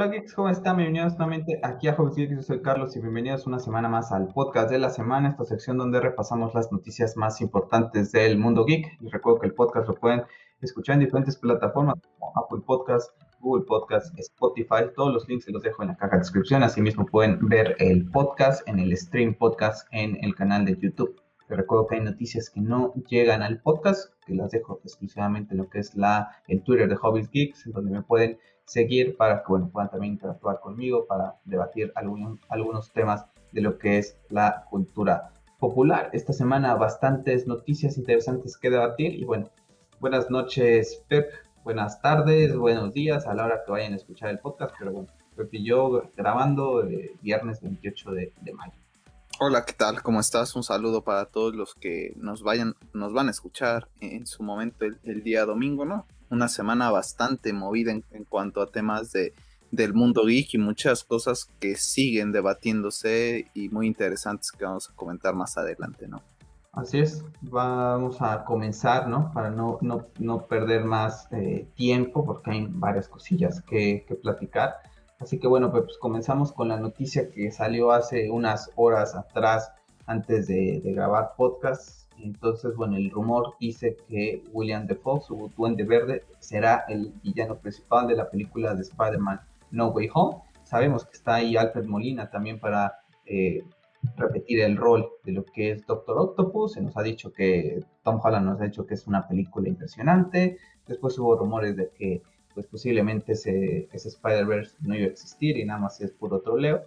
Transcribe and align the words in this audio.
Hola 0.00 0.12
Geeks, 0.12 0.32
¿cómo 0.32 0.48
están? 0.48 0.76
Bienvenidos 0.76 1.18
nuevamente 1.18 1.58
aquí 1.64 1.88
a 1.88 1.94
Hobbies 1.94 2.14
Geeks, 2.14 2.36
yo 2.36 2.42
soy 2.42 2.62
Carlos 2.62 2.94
y 2.94 3.00
bienvenidos 3.00 3.48
una 3.48 3.58
semana 3.58 3.88
más 3.88 4.12
al 4.12 4.28
podcast 4.28 4.70
de 4.70 4.78
la 4.78 4.90
semana, 4.90 5.30
esta 5.30 5.44
sección 5.44 5.76
donde 5.76 6.00
repasamos 6.00 6.54
las 6.54 6.70
noticias 6.70 7.16
más 7.16 7.40
importantes 7.40 8.12
del 8.12 8.38
mundo 8.38 8.64
geek. 8.64 8.96
Les 9.00 9.10
recuerdo 9.10 9.40
que 9.40 9.48
el 9.48 9.54
podcast 9.54 9.88
lo 9.88 9.96
pueden 9.96 10.22
escuchar 10.60 10.94
en 10.94 11.00
diferentes 11.00 11.36
plataformas 11.36 11.96
como 12.16 12.32
Apple 12.36 12.62
Podcast, 12.64 13.10
Google 13.40 13.64
Podcast, 13.66 14.16
Spotify, 14.20 14.84
todos 14.94 15.12
los 15.12 15.28
links 15.28 15.46
se 15.46 15.50
los 15.50 15.64
dejo 15.64 15.82
en 15.82 15.88
la 15.88 15.96
caja 15.96 16.12
de 16.12 16.18
descripción, 16.18 16.62
asimismo 16.62 17.04
pueden 17.04 17.48
ver 17.48 17.74
el 17.80 18.08
podcast 18.08 18.62
en 18.68 18.78
el 18.78 18.96
stream 18.96 19.34
podcast 19.34 19.88
en 19.90 20.16
el 20.22 20.32
canal 20.36 20.64
de 20.64 20.78
YouTube. 20.80 21.20
Les 21.48 21.58
recuerdo 21.58 21.86
que 21.86 21.96
hay 21.96 22.02
noticias 22.02 22.50
que 22.50 22.60
no 22.60 22.92
llegan 23.08 23.42
al 23.42 23.60
podcast, 23.60 24.12
que 24.26 24.34
las 24.34 24.50
dejo 24.50 24.80
exclusivamente 24.84 25.54
en 25.54 25.58
lo 25.58 25.68
que 25.70 25.78
es 25.78 25.94
la, 25.94 26.36
el 26.46 26.62
Twitter 26.62 26.88
de 26.88 26.96
Hobbies 26.96 27.30
Geeks, 27.30 27.66
en 27.66 27.72
donde 27.72 27.90
me 27.90 28.02
pueden 28.02 28.38
seguir 28.66 29.16
para 29.16 29.38
que 29.42 29.48
bueno, 29.48 29.70
puedan 29.72 29.90
también 29.90 30.14
interactuar 30.14 30.60
conmigo, 30.60 31.06
para 31.06 31.36
debatir 31.44 31.92
algunos 31.94 32.92
temas 32.92 33.24
de 33.52 33.62
lo 33.62 33.78
que 33.78 33.98
es 33.98 34.18
la 34.28 34.66
cultura 34.68 35.30
popular. 35.58 36.10
Esta 36.12 36.32
semana 36.32 36.74
bastantes 36.74 37.46
noticias 37.46 37.96
interesantes 37.96 38.56
que 38.56 38.70
debatir 38.70 39.14
y 39.14 39.24
bueno, 39.24 39.50
buenas 40.00 40.30
noches 40.30 41.02
Pep, 41.08 41.30
buenas 41.64 42.00
tardes, 42.00 42.56
buenos 42.56 42.92
días 42.92 43.26
a 43.26 43.34
la 43.34 43.46
hora 43.46 43.62
que 43.64 43.72
vayan 43.72 43.94
a 43.94 43.96
escuchar 43.96 44.30
el 44.30 44.38
podcast, 44.38 44.74
pero 44.78 44.92
bueno, 44.92 45.08
Pep 45.34 45.52
y 45.52 45.64
yo 45.64 46.10
grabando 46.16 46.82
el 46.82 47.12
viernes 47.22 47.60
28 47.62 48.10
de, 48.12 48.32
mayo. 48.52 48.78
Hola, 49.40 49.64
¿qué 49.64 49.72
tal? 49.72 50.02
¿Cómo 50.02 50.20
estás? 50.20 50.56
Un 50.56 50.62
saludo 50.62 51.02
para 51.02 51.26
todos 51.26 51.54
los 51.54 51.74
que 51.74 52.12
nos 52.16 52.42
vayan, 52.42 52.74
nos 52.92 53.12
van 53.12 53.28
a 53.28 53.30
escuchar 53.30 53.88
en 54.00 54.26
su 54.26 54.42
momento 54.42 54.84
el 54.84 55.22
día 55.22 55.44
domingo, 55.44 55.84
¿no? 55.84 56.06
una 56.30 56.48
semana 56.48 56.90
bastante 56.90 57.52
movida 57.52 57.92
en, 57.92 58.24
cuanto 58.28 58.60
a 58.60 58.70
temas 58.70 59.12
de, 59.12 59.34
del 59.70 59.94
mundo 59.94 60.24
geek 60.24 60.54
y 60.54 60.58
muchas 60.58 61.04
cosas 61.04 61.50
que 61.60 61.76
siguen 61.76 62.32
debatiéndose 62.32 63.46
y 63.54 63.68
muy 63.68 63.86
interesantes 63.86 64.52
que 64.52 64.64
vamos 64.64 64.90
a 64.90 64.94
comentar 64.94 65.34
más 65.34 65.56
adelante, 65.56 66.08
¿no? 66.08 66.22
Así 66.72 67.00
es, 67.00 67.24
vamos 67.40 68.20
a 68.20 68.44
comenzar, 68.44 69.08
¿no? 69.08 69.32
Para 69.32 69.50
no, 69.50 69.78
no, 69.80 70.06
no 70.18 70.46
perder 70.46 70.84
más 70.84 71.26
eh, 71.32 71.66
tiempo, 71.74 72.24
porque 72.24 72.52
hay 72.52 72.66
varias 72.70 73.08
cosillas 73.08 73.62
que, 73.62 74.04
que 74.06 74.14
platicar. 74.14 74.76
Así 75.20 75.38
que 75.38 75.46
bueno, 75.46 75.70
pues 75.70 75.98
comenzamos 75.98 76.52
con 76.52 76.68
la 76.68 76.78
noticia 76.78 77.28
que 77.30 77.50
salió 77.50 77.90
hace 77.92 78.30
unas 78.30 78.70
horas 78.76 79.14
atrás, 79.14 79.72
antes 80.06 80.46
de, 80.46 80.80
de 80.82 80.92
grabar 80.92 81.32
podcast, 81.36 82.08
entonces, 82.22 82.74
bueno, 82.76 82.96
el 82.96 83.10
rumor 83.10 83.54
dice 83.60 83.96
que 84.08 84.42
William 84.52 84.86
Defoe, 84.86 85.20
su 85.20 85.50
Duende 85.56 85.84
Verde, 85.84 86.24
será 86.40 86.84
el 86.88 87.12
villano 87.22 87.56
principal 87.58 88.08
de 88.08 88.16
la 88.16 88.28
película 88.28 88.74
de 88.74 88.82
Spider-Man 88.82 89.40
No 89.70 89.88
Way 89.88 90.08
Home. 90.14 90.38
Sabemos 90.64 91.04
que 91.04 91.12
está 91.12 91.36
ahí 91.36 91.56
Alfred 91.56 91.86
Molina 91.86 92.30
también 92.30 92.58
para 92.58 92.98
eh, 93.24 93.62
repetir 94.16 94.60
el 94.60 94.76
rol 94.76 95.08
de 95.24 95.32
lo 95.32 95.44
que 95.44 95.72
es 95.72 95.86
Doctor 95.86 96.18
Octopus. 96.18 96.72
Se 96.72 96.80
nos 96.82 96.96
ha 96.96 97.02
dicho 97.02 97.32
que 97.32 97.82
Tom 98.02 98.20
Holland 98.22 98.46
nos 98.46 98.60
ha 98.60 98.64
dicho 98.64 98.86
que 98.86 98.94
es 98.94 99.06
una 99.06 99.26
película 99.28 99.68
impresionante. 99.68 100.58
Después 100.86 101.18
hubo 101.18 101.36
rumores 101.36 101.76
de 101.76 101.90
que 101.90 102.22
pues 102.58 102.66
posiblemente 102.66 103.34
ese, 103.34 103.88
Spider-Verse 103.92 104.78
no 104.80 104.96
iba 104.96 105.04
a 105.04 105.10
existir 105.10 105.56
y 105.58 105.64
nada 105.64 105.78
más 105.78 106.00
es 106.00 106.10
puro 106.10 106.40
troleo. 106.40 106.82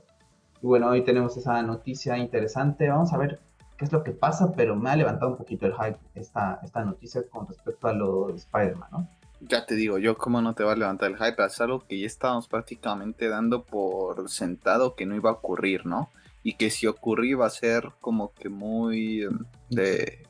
Y 0.62 0.68
bueno, 0.68 0.90
hoy 0.90 1.02
tenemos 1.06 1.38
esa 1.38 1.64
noticia 1.64 2.18
interesante. 2.18 2.90
Vamos 2.90 3.14
a 3.14 3.18
ver 3.18 3.40
qué 3.78 3.86
es 3.86 3.94
lo 3.94 4.04
que 4.04 4.12
pasa, 4.12 4.52
pero 4.54 4.76
me 4.76 4.90
ha 4.90 4.98
levantado 4.98 5.32
un 5.32 5.38
poquito 5.38 5.68
el 5.68 5.74
hype 5.74 5.98
esta, 6.14 6.60
esta 6.62 6.84
noticia 6.84 7.24
con 7.30 7.48
respecto 7.48 7.88
a 7.88 7.94
lo 7.94 8.28
de 8.28 8.34
Spider-Man, 8.34 8.90
¿no? 8.92 9.08
Ya 9.40 9.66
te 9.66 9.76
digo, 9.76 9.98
yo 9.98 10.18
cómo 10.18 10.42
no 10.42 10.54
te 10.56 10.66
va 10.66 10.74
a 10.74 10.76
levantar 10.76 11.10
el 11.10 11.16
hype, 11.16 11.42
es 11.46 11.62
algo 11.62 11.88
que 11.88 12.02
ya 12.02 12.06
estábamos 12.06 12.50
prácticamente 12.50 13.30
dando 13.30 13.64
por 13.64 14.30
sentado 14.30 14.96
que 14.96 15.06
no 15.06 15.16
iba 15.16 15.30
a 15.30 15.34
ocurrir, 15.36 15.86
¿no? 15.86 16.10
Y 16.44 16.56
que 16.56 16.70
si 16.70 16.86
ocurría 16.86 17.32
iba 17.32 17.46
a 17.46 17.50
ser 17.50 17.92
como 18.02 18.34
que 18.34 18.50
muy 18.50 19.22
em, 19.22 19.46
de 19.70 20.28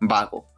vago. 0.00 0.49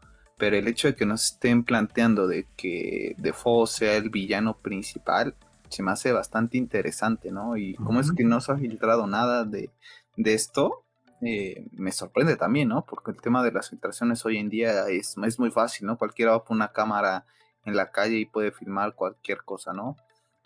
Pero 0.42 0.56
el 0.56 0.66
hecho 0.66 0.88
de 0.88 0.96
que 0.96 1.06
nos 1.06 1.34
estén 1.34 1.62
planteando 1.62 2.26
de 2.26 2.48
que 2.56 3.14
Defoe 3.16 3.68
sea 3.68 3.94
el 3.94 4.10
villano 4.10 4.58
principal, 4.58 5.36
se 5.68 5.84
me 5.84 5.92
hace 5.92 6.10
bastante 6.10 6.58
interesante, 6.58 7.30
¿no? 7.30 7.56
Y 7.56 7.76
cómo 7.76 8.00
es 8.00 8.10
que 8.10 8.24
no 8.24 8.40
se 8.40 8.50
ha 8.50 8.56
filtrado 8.56 9.06
nada 9.06 9.44
de, 9.44 9.70
de 10.16 10.34
esto, 10.34 10.82
eh, 11.20 11.64
me 11.70 11.92
sorprende 11.92 12.34
también, 12.34 12.70
¿no? 12.70 12.84
Porque 12.84 13.12
el 13.12 13.20
tema 13.20 13.44
de 13.44 13.52
las 13.52 13.70
filtraciones 13.70 14.26
hoy 14.26 14.38
en 14.38 14.48
día 14.48 14.88
es, 14.88 15.14
es 15.24 15.38
muy 15.38 15.52
fácil, 15.52 15.86
¿no? 15.86 15.96
Cualquiera 15.96 16.32
va 16.32 16.38
a 16.38 16.42
poner 16.42 16.56
una 16.56 16.72
cámara 16.72 17.24
en 17.64 17.76
la 17.76 17.92
calle 17.92 18.16
y 18.16 18.24
puede 18.24 18.50
filmar 18.50 18.96
cualquier 18.96 19.44
cosa, 19.44 19.72
¿no? 19.72 19.96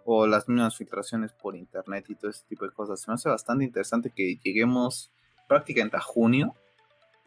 O 0.04 0.26
las 0.26 0.46
mismas 0.46 0.76
filtraciones 0.76 1.32
por 1.32 1.56
internet 1.56 2.04
y 2.10 2.16
todo 2.16 2.30
ese 2.30 2.44
tipo 2.46 2.66
de 2.66 2.70
cosas. 2.72 3.00
Se 3.00 3.10
me 3.10 3.14
hace 3.14 3.30
bastante 3.30 3.64
interesante 3.64 4.12
que 4.14 4.36
lleguemos 4.44 5.10
prácticamente 5.48 5.96
a 5.96 6.02
junio 6.02 6.54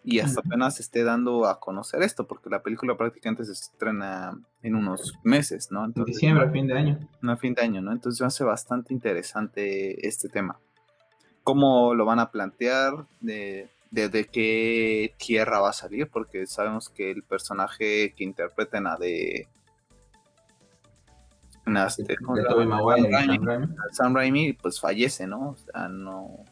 y 0.03 0.19
hasta 0.19 0.39
apenas 0.39 0.75
se 0.75 0.81
esté 0.81 1.03
dando 1.03 1.45
a 1.45 1.59
conocer 1.59 2.01
esto, 2.01 2.25
porque 2.25 2.49
la 2.49 2.63
película 2.63 2.97
prácticamente 2.97 3.45
se 3.45 3.51
estrena 3.51 4.39
en 4.63 4.75
unos 4.75 5.13
meses, 5.23 5.69
¿no? 5.71 5.85
en 5.85 5.93
diciembre, 6.05 6.45
a 6.45 6.51
fin 6.51 6.67
de 6.67 6.77
año. 6.77 7.09
A 7.21 7.37
fin 7.37 7.53
de 7.53 7.61
año, 7.61 7.81
¿no? 7.81 7.91
Entonces 7.91 8.21
hace 8.21 8.43
bastante 8.43 8.93
interesante 8.93 10.07
este 10.07 10.29
tema 10.29 10.59
cómo 11.49 11.95
lo 11.95 12.05
van 12.05 12.19
a 12.19 12.29
plantear, 12.29 13.07
de, 13.21 13.69
de, 13.89 14.29
qué 14.31 15.15
tierra 15.17 15.61
va 15.61 15.69
a 15.69 15.73
salir, 15.73 16.07
porque 16.07 16.45
sabemos 16.45 16.89
que 16.89 17.09
el 17.09 17.23
personaje 17.23 18.13
que 18.15 18.23
interpreten 18.23 18.85
a 18.85 18.97
de... 18.97 19.47
Este, 21.87 22.15
Sam, 23.91 24.15
Raimi, 24.15 24.53
pues 24.53 24.79
fallece, 24.79 25.25
¿no? 25.25 25.49
O 25.49 25.55
sea, 25.55 25.87
no, 25.87 26.45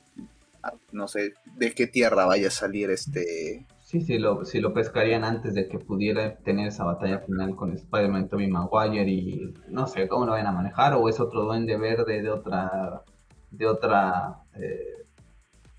no 0.92 1.08
sé 1.08 1.34
de 1.56 1.74
qué 1.74 1.88
tierra 1.88 2.26
vaya 2.26 2.48
a 2.48 2.52
salir 2.52 2.90
este... 2.90 3.66
Sí, 3.84 4.02
sí 4.02 4.20
lo, 4.20 4.44
si 4.44 4.60
lo 4.60 4.74
pescarían 4.74 5.24
antes 5.24 5.54
de 5.54 5.70
que 5.70 5.80
pudiera 5.80 6.38
tener 6.40 6.68
esa 6.68 6.84
batalla 6.84 7.20
final 7.20 7.56
con 7.56 7.72
Spider-Man, 7.72 8.28
Tobey 8.28 8.48
Maguire 8.48 9.10
y 9.10 9.54
no 9.70 9.88
sé 9.88 10.10
cómo 10.10 10.26
lo 10.26 10.34
van 10.34 10.46
a 10.46 10.52
manejar, 10.52 10.94
o 10.94 11.08
es 11.08 11.22
otro 11.22 11.44
duende 11.44 11.78
verde 11.78 12.22
de 12.22 12.30
otra 12.30 13.04
de 13.50 13.66
otra 13.66 14.44
eh, 14.56 15.08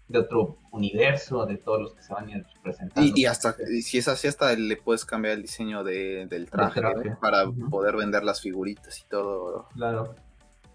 de 0.09 0.19
otro 0.19 0.57
universo, 0.73 1.45
de 1.45 1.59
todos 1.59 1.83
los 1.83 1.95
que 1.95 2.03
se 2.03 2.15
van 2.15 2.29
a 2.29 2.39
ir 2.39 2.47
presentando. 2.63 3.13
Y, 3.15 3.27
hasta, 3.27 3.55
si 3.83 3.99
es 3.99 4.09
así, 4.09 4.27
hasta 4.27 4.55
le 4.55 4.77
puedes 4.77 5.05
cambiar 5.05 5.35
el 5.35 5.43
diseño 5.43 5.85
del 5.85 6.49
traje, 6.51 6.81
para 7.21 7.45
poder 7.71 7.97
vender 7.97 8.25
las 8.25 8.41
figuritas 8.41 8.99
y 9.01 9.09
todo. 9.09 9.69
Claro. 9.75 10.15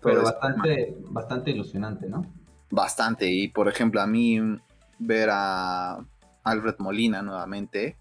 Pero 0.01 0.21
bastante, 0.21 0.95
bastante 1.09 1.51
ilusionante, 1.51 2.07
¿no? 2.07 2.21
Bastante. 2.73 3.27
Y 3.29 3.49
por 3.49 3.67
ejemplo, 3.67 4.01
a 4.01 4.07
mí 4.07 4.39
ver 4.97 5.29
a 5.31 6.03
Alfred 6.43 6.75
Molina 6.79 7.21
nuevamente, 7.21 7.97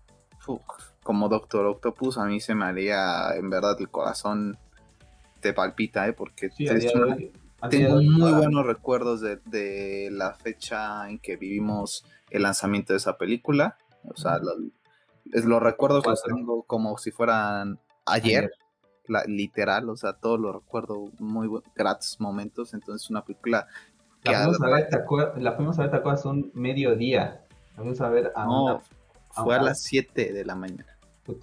como 1.03 1.29
Doctor 1.29 1.67
Octopus, 1.67 2.17
a 2.17 2.25
mí 2.25 2.41
se 2.41 2.55
me 2.55 2.65
haría 2.65 3.37
en 3.37 3.51
verdad 3.51 3.77
el 3.79 3.91
corazón 3.91 4.57
te 5.41 5.53
palpita, 5.53 6.09
¿eh? 6.09 6.15
Porque 6.15 6.49
tengo 7.69 8.01
muy 8.01 8.33
buenos 8.33 8.65
recuerdos 8.65 9.21
de, 9.21 10.09
la 10.11 10.33
fecha 10.33 11.07
en 11.11 11.19
que 11.19 11.37
vivimos 11.37 12.07
el 12.31 12.45
lanzamiento 12.45 12.95
de 12.95 12.97
esa 12.97 13.19
película. 13.19 13.77
O 14.05 14.17
sea, 14.17 14.39
lo, 14.39 14.53
los 15.27 15.63
recuerdos 15.63 16.07
los 16.07 16.23
tengo 16.23 16.63
como 16.63 16.97
si 16.97 17.11
fueran 17.11 17.79
ayer, 18.07 18.53
literal. 19.27 19.91
O 19.91 19.97
sea, 19.97 20.15
todo 20.15 20.39
lo 20.39 20.53
recuerdo 20.53 21.11
muy 21.19 21.49
gratos 21.75 22.17
momentos. 22.21 22.73
Entonces, 22.73 23.11
una 23.11 23.23
película 23.23 23.67
que. 23.92 23.92
La 24.25 24.45
fuimos, 24.45 24.63
a 24.63 24.69
ver, 24.69 24.89
¿te 24.89 25.41
la 25.41 25.53
fuimos 25.53 25.79
a 25.79 25.83
ver, 25.83 25.91
¿te 25.91 25.97
acuerdas? 25.97 26.25
Un 26.25 26.51
mediodía. 26.55 27.45
La 27.73 27.77
fuimos 27.77 28.01
a 28.01 28.09
ver 28.09 28.33
a 28.37 28.45
no, 28.45 28.83
Fue 29.31 29.57
a, 29.57 29.63
las 29.63 29.83
7 29.83 30.33
de 30.33 30.45
la 30.45 30.55
mañana. 30.55 30.99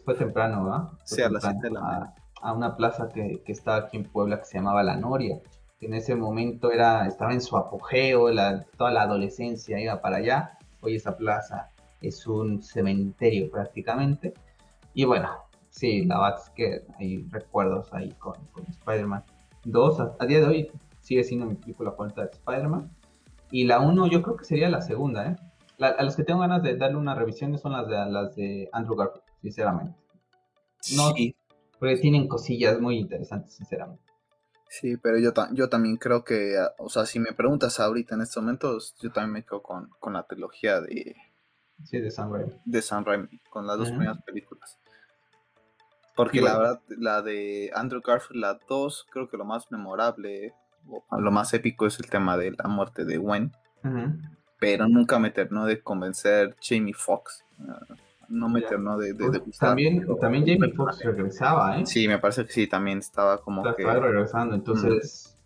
Fue, 0.05 0.15
temprano, 0.15 0.65
¿verdad? 0.65 0.89
Sí, 1.03 1.21
a 1.21 1.29
las 1.29 1.43
7 1.43 1.57
de 1.61 1.71
la 1.71 1.81
mañana. 1.81 2.13
A, 2.41 2.53
una 2.53 2.75
plaza 2.77 3.09
que, 3.09 3.41
que 3.45 3.51
estaba 3.51 3.77
aquí 3.77 3.97
en 3.97 4.03
Puebla 4.03 4.39
que 4.39 4.45
se 4.45 4.57
llamaba 4.57 4.81
La 4.81 4.95
Noria 4.95 5.41
en 5.81 5.93
ese 5.93 6.15
momento 6.15 6.71
era, 6.71 7.07
estaba 7.07 7.33
en 7.33 7.41
su 7.41 7.57
apogeo, 7.57 8.27
toda 8.77 8.91
la 8.91 9.03
adolescencia 9.03 9.79
iba 9.79 10.01
para 10.01 10.17
allá. 10.17 10.57
Hoy 10.81 10.95
esa 10.95 11.15
plaza 11.15 11.69
es 12.01 12.27
un 12.27 12.61
cementerio 12.61 13.49
prácticamente. 13.49 14.33
Y 14.93 15.05
bueno, 15.05 15.29
sí, 15.69 16.05
la 16.05 16.19
verdad 16.19 16.39
es 16.43 16.49
que 16.51 16.81
hay 16.97 17.25
recuerdos 17.29 17.93
ahí 17.93 18.11
con, 18.19 18.35
Spider-Man 18.67 19.23
2. 19.63 19.99
A, 20.19 20.25
día 20.25 20.39
de 20.39 20.47
hoy 20.47 20.71
sigue 21.09 21.23
siendo 21.23 21.47
mi 21.47 21.55
película 21.55 21.89
favorita 21.89 22.21
de 22.21 22.29
Spider-Man. 22.29 22.95
Y 23.49 23.63
la 23.63 23.79
1 23.79 24.07
yo 24.11 24.21
creo 24.21 24.37
que 24.37 24.45
sería 24.45 24.69
la 24.69 24.81
segunda, 24.81 25.25
¿eh? 25.25 25.35
a 25.79 26.03
las 26.03 26.15
que 26.15 26.23
tengo 26.23 26.41
ganas 26.41 26.61
de 26.61 26.77
darle 26.77 26.97
una 26.97 27.15
revisión 27.15 27.57
son 27.57 27.71
las 27.71 27.87
de, 27.87 27.95
las 28.11 28.35
de 28.35 28.69
Andrew 28.71 28.95
Garfield, 28.95 29.23
sinceramente. 29.41 29.97
No, 30.95 31.13
sí. 31.15 31.35
Porque 31.79 31.97
tienen 31.97 32.27
cosillas 32.27 32.79
muy 32.79 32.99
interesantes, 32.99 33.55
sinceramente. 33.55 34.03
Sí, 34.69 34.97
pero 34.97 35.17
yo, 35.17 35.31
yo 35.53 35.67
también 35.67 35.97
creo 35.97 36.23
que, 36.23 36.53
o 36.77 36.89
sea, 36.89 37.07
si 37.07 37.17
me 37.19 37.31
preguntas 37.31 37.79
ahorita 37.79 38.13
en 38.13 38.21
estos 38.21 38.43
momentos, 38.43 38.95
yo 39.01 39.11
también 39.11 39.33
me 39.33 39.43
quedo 39.43 39.63
con, 39.63 39.89
la 40.13 40.27
trilogía 40.27 40.79
de... 40.79 41.15
Sí, 41.85 41.99
de 41.99 42.11
Sam 42.11 42.33
Raimi. 42.33 42.53
De 42.65 42.81
Sam 42.83 43.03
Raimi, 43.03 43.39
con 43.49 43.65
las 43.65 43.79
dos 43.79 43.89
primeras 43.89 44.21
películas. 44.21 44.77
Porque 46.15 46.39
la 46.41 46.55
verdad, 46.55 46.81
la 46.89 47.23
de 47.23 47.71
Andrew 47.73 48.01
Garfield, 48.05 48.41
la 48.41 48.59
2, 48.67 49.07
creo 49.09 49.27
que 49.27 49.37
lo 49.37 49.45
más 49.45 49.71
memorable 49.71 50.53
lo 51.17 51.31
más 51.31 51.53
épico 51.53 51.85
es 51.85 51.99
el 51.99 52.09
tema 52.09 52.37
de 52.37 52.51
la 52.51 52.67
muerte 52.67 53.05
de 53.05 53.17
Gwen. 53.17 53.51
Pero 54.59 54.87
nunca 54.87 55.19
me 55.19 55.31
terminó 55.31 55.65
de 55.65 55.81
convencer 55.81 56.55
Jamie 56.61 56.93
Foxx. 56.93 57.45
no 58.27 58.49
me 58.49 58.61
terminó 58.61 58.97
de, 58.97 59.13
de, 59.13 59.39
pues, 59.39 59.57
También, 59.57 60.05
también 60.19 60.45
Jamie 60.45 60.73
Foxx 60.73 61.03
regresaba, 61.03 61.79
¿eh? 61.79 61.85
Sí, 61.85 62.07
me 62.07 62.19
parece 62.19 62.45
que 62.45 62.51
sí, 62.51 62.67
también 62.67 62.99
estaba 62.99 63.39
como 63.39 63.63
que... 63.63 63.81
Estaba 63.81 63.99
regresando, 63.99 64.55
entonces 64.55 65.37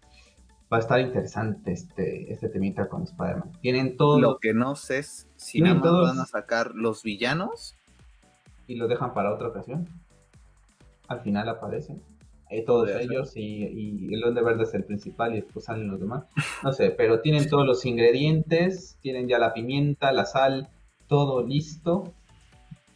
va 0.74 0.78
a 0.78 0.80
estar 0.80 1.00
interesante 1.00 1.72
este, 1.72 2.32
este 2.34 2.50
temita 2.50 2.90
con 2.90 3.04
Spider-Man. 3.04 3.52
Tienen 3.62 3.96
todo... 3.96 4.20
Lo 4.20 4.40
que 4.40 4.56
no 4.56 4.76
sé 4.76 5.00
es 5.00 5.28
si 5.36 5.62
nada 5.62 5.76
más 5.76 5.92
van 5.92 6.20
a 6.20 6.26
sacar 6.26 6.72
los 6.74 7.04
villanos. 7.04 7.76
Y 8.66 8.76
lo 8.76 8.88
dejan 8.88 9.14
para 9.14 9.32
otra 9.32 9.50
ocasión. 9.50 9.88
Al 11.08 11.22
final 11.22 11.48
aparecen. 11.50 12.02
Eh, 12.54 12.64
todos 12.64 12.88
ellos 12.92 13.36
y, 13.36 13.64
y, 13.66 14.14
el 14.14 14.22
Duende 14.22 14.44
Verde 14.44 14.64
es 14.64 14.74
el 14.76 14.84
principal 14.84 15.34
y 15.34 15.42
después 15.42 15.66
salen 15.66 15.88
los 15.88 16.00
demás. 16.00 16.26
No 16.62 16.72
sé, 16.72 16.92
pero 16.92 17.20
tienen 17.20 17.50
todos 17.50 17.66
los 17.66 17.84
ingredientes, 17.84 19.00
tienen 19.02 19.28
ya 19.28 19.40
la 19.40 19.56
pimienta, 19.56 20.12
la 20.12 20.26
sal, 20.26 20.70
todo 21.08 21.42
listo 21.42 22.14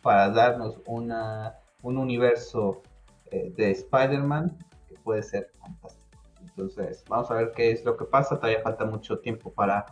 para 0.04 0.30
darnos 0.30 0.80
una, 0.86 1.56
un 1.82 1.98
universo 1.98 2.84
eh, 3.32 3.52
de 3.58 3.72
Spider-Man 3.72 4.56
que 4.88 4.96
puede 5.04 5.24
ser 5.24 5.50
fantástico. 5.60 6.06
Entonces, 6.40 7.04
vamos 7.10 7.32
a 7.32 7.34
ver 7.34 7.52
qué 7.56 7.72
es 7.72 7.84
lo 7.84 7.98
que 7.98 8.06
pasa. 8.06 8.36
Todavía 8.36 8.62
falta 8.62 8.86
mucho 8.86 9.18
tiempo 9.18 9.52
para, 9.52 9.86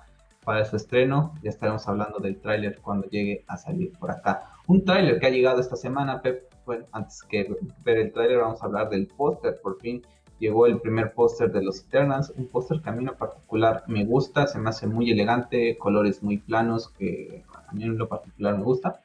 para 0.44 0.63
su 0.65 0.75
estreno. 0.75 1.33
Ya 1.41 1.50
estaremos 1.50 1.88
hablando 1.88 2.19
del 2.19 2.39
tráiler 2.39 2.79
cuando 2.81 3.07
llegue 3.09 3.44
a 3.47 3.57
salir 3.57 3.91
por 3.97 4.12
acá. 4.12 4.51
Un 4.67 4.85
tráiler 4.85 5.19
que 5.19 5.25
ha 5.25 5.31
llegado 5.31 5.59
esta 5.59 5.75
semana, 5.75 6.21
Pep. 6.21 6.54
Bueno, 6.65 6.85
antes 6.91 7.23
que 7.23 7.56
ver 7.83 7.97
el 7.97 8.12
tráiler, 8.12 8.39
vamos 8.39 8.62
a 8.62 8.65
hablar 8.65 8.89
del 8.89 9.07
póster. 9.07 9.59
Por 9.62 9.79
fin 9.79 10.01
llegó 10.39 10.65
el 10.65 10.79
primer 10.79 11.13
póster 11.13 11.51
de 11.51 11.63
los 11.63 11.81
Eternals. 11.81 12.33
Un 12.35 12.47
póster 12.47 12.81
que 12.81 12.89
a 12.89 12.94
mí 12.94 13.03
en 13.03 13.15
particular 13.15 13.83
me 13.88 14.06
gusta. 14.06 14.47
Se 14.47 14.59
me 14.59 14.69
hace 14.69 14.88
muy 14.88 15.12
elegante. 15.12 15.77
Colores 15.77 16.23
muy 16.23 16.38
planos 16.38 16.89
que 16.89 17.44
a 17.67 17.71
mí 17.73 17.83
en 17.83 17.97
lo 17.97 18.09
particular 18.09 18.57
me 18.57 18.63
gusta. 18.63 19.01